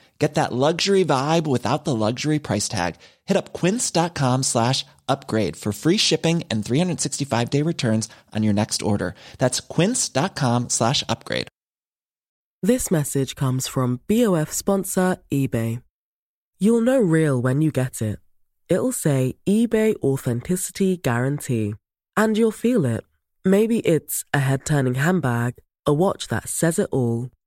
Get 0.21 0.35
that 0.35 0.53
luxury 0.53 1.03
vibe 1.03 1.47
without 1.47 1.83
the 1.83 1.95
luxury 1.95 2.37
price 2.37 2.69
tag. 2.69 2.97
Hit 3.25 3.35
up 3.35 3.53
quince.com 3.53 4.43
slash 4.43 4.85
upgrade 5.09 5.57
for 5.57 5.73
free 5.73 5.97
shipping 5.97 6.43
and 6.51 6.63
365 6.63 7.49
day 7.49 7.63
returns 7.63 8.07
on 8.31 8.43
your 8.43 8.53
next 8.53 8.83
order. 8.83 9.15
That's 9.39 9.59
quince.com 9.59 10.69
slash 10.69 11.03
upgrade. 11.09 11.47
This 12.61 12.91
message 12.91 13.33
comes 13.33 13.67
from 13.67 14.01
BOF 14.07 14.51
sponsor 14.53 15.17
eBay. 15.31 15.81
You'll 16.59 16.81
know 16.81 16.99
real 16.99 17.41
when 17.41 17.63
you 17.63 17.71
get 17.71 17.99
it. 18.03 18.19
It'll 18.69 18.91
say 18.91 19.37
eBay 19.49 19.95
Authenticity 20.03 20.97
Guarantee. 20.97 21.73
And 22.15 22.37
you'll 22.37 22.51
feel 22.51 22.85
it. 22.85 23.01
Maybe 23.43 23.79
it's 23.79 24.23
a 24.35 24.37
head 24.37 24.67
turning 24.67 25.01
handbag, 25.01 25.55
a 25.87 25.93
watch 25.93 26.27
that 26.27 26.47
says 26.47 26.77
it 26.77 26.89
all 26.91 27.31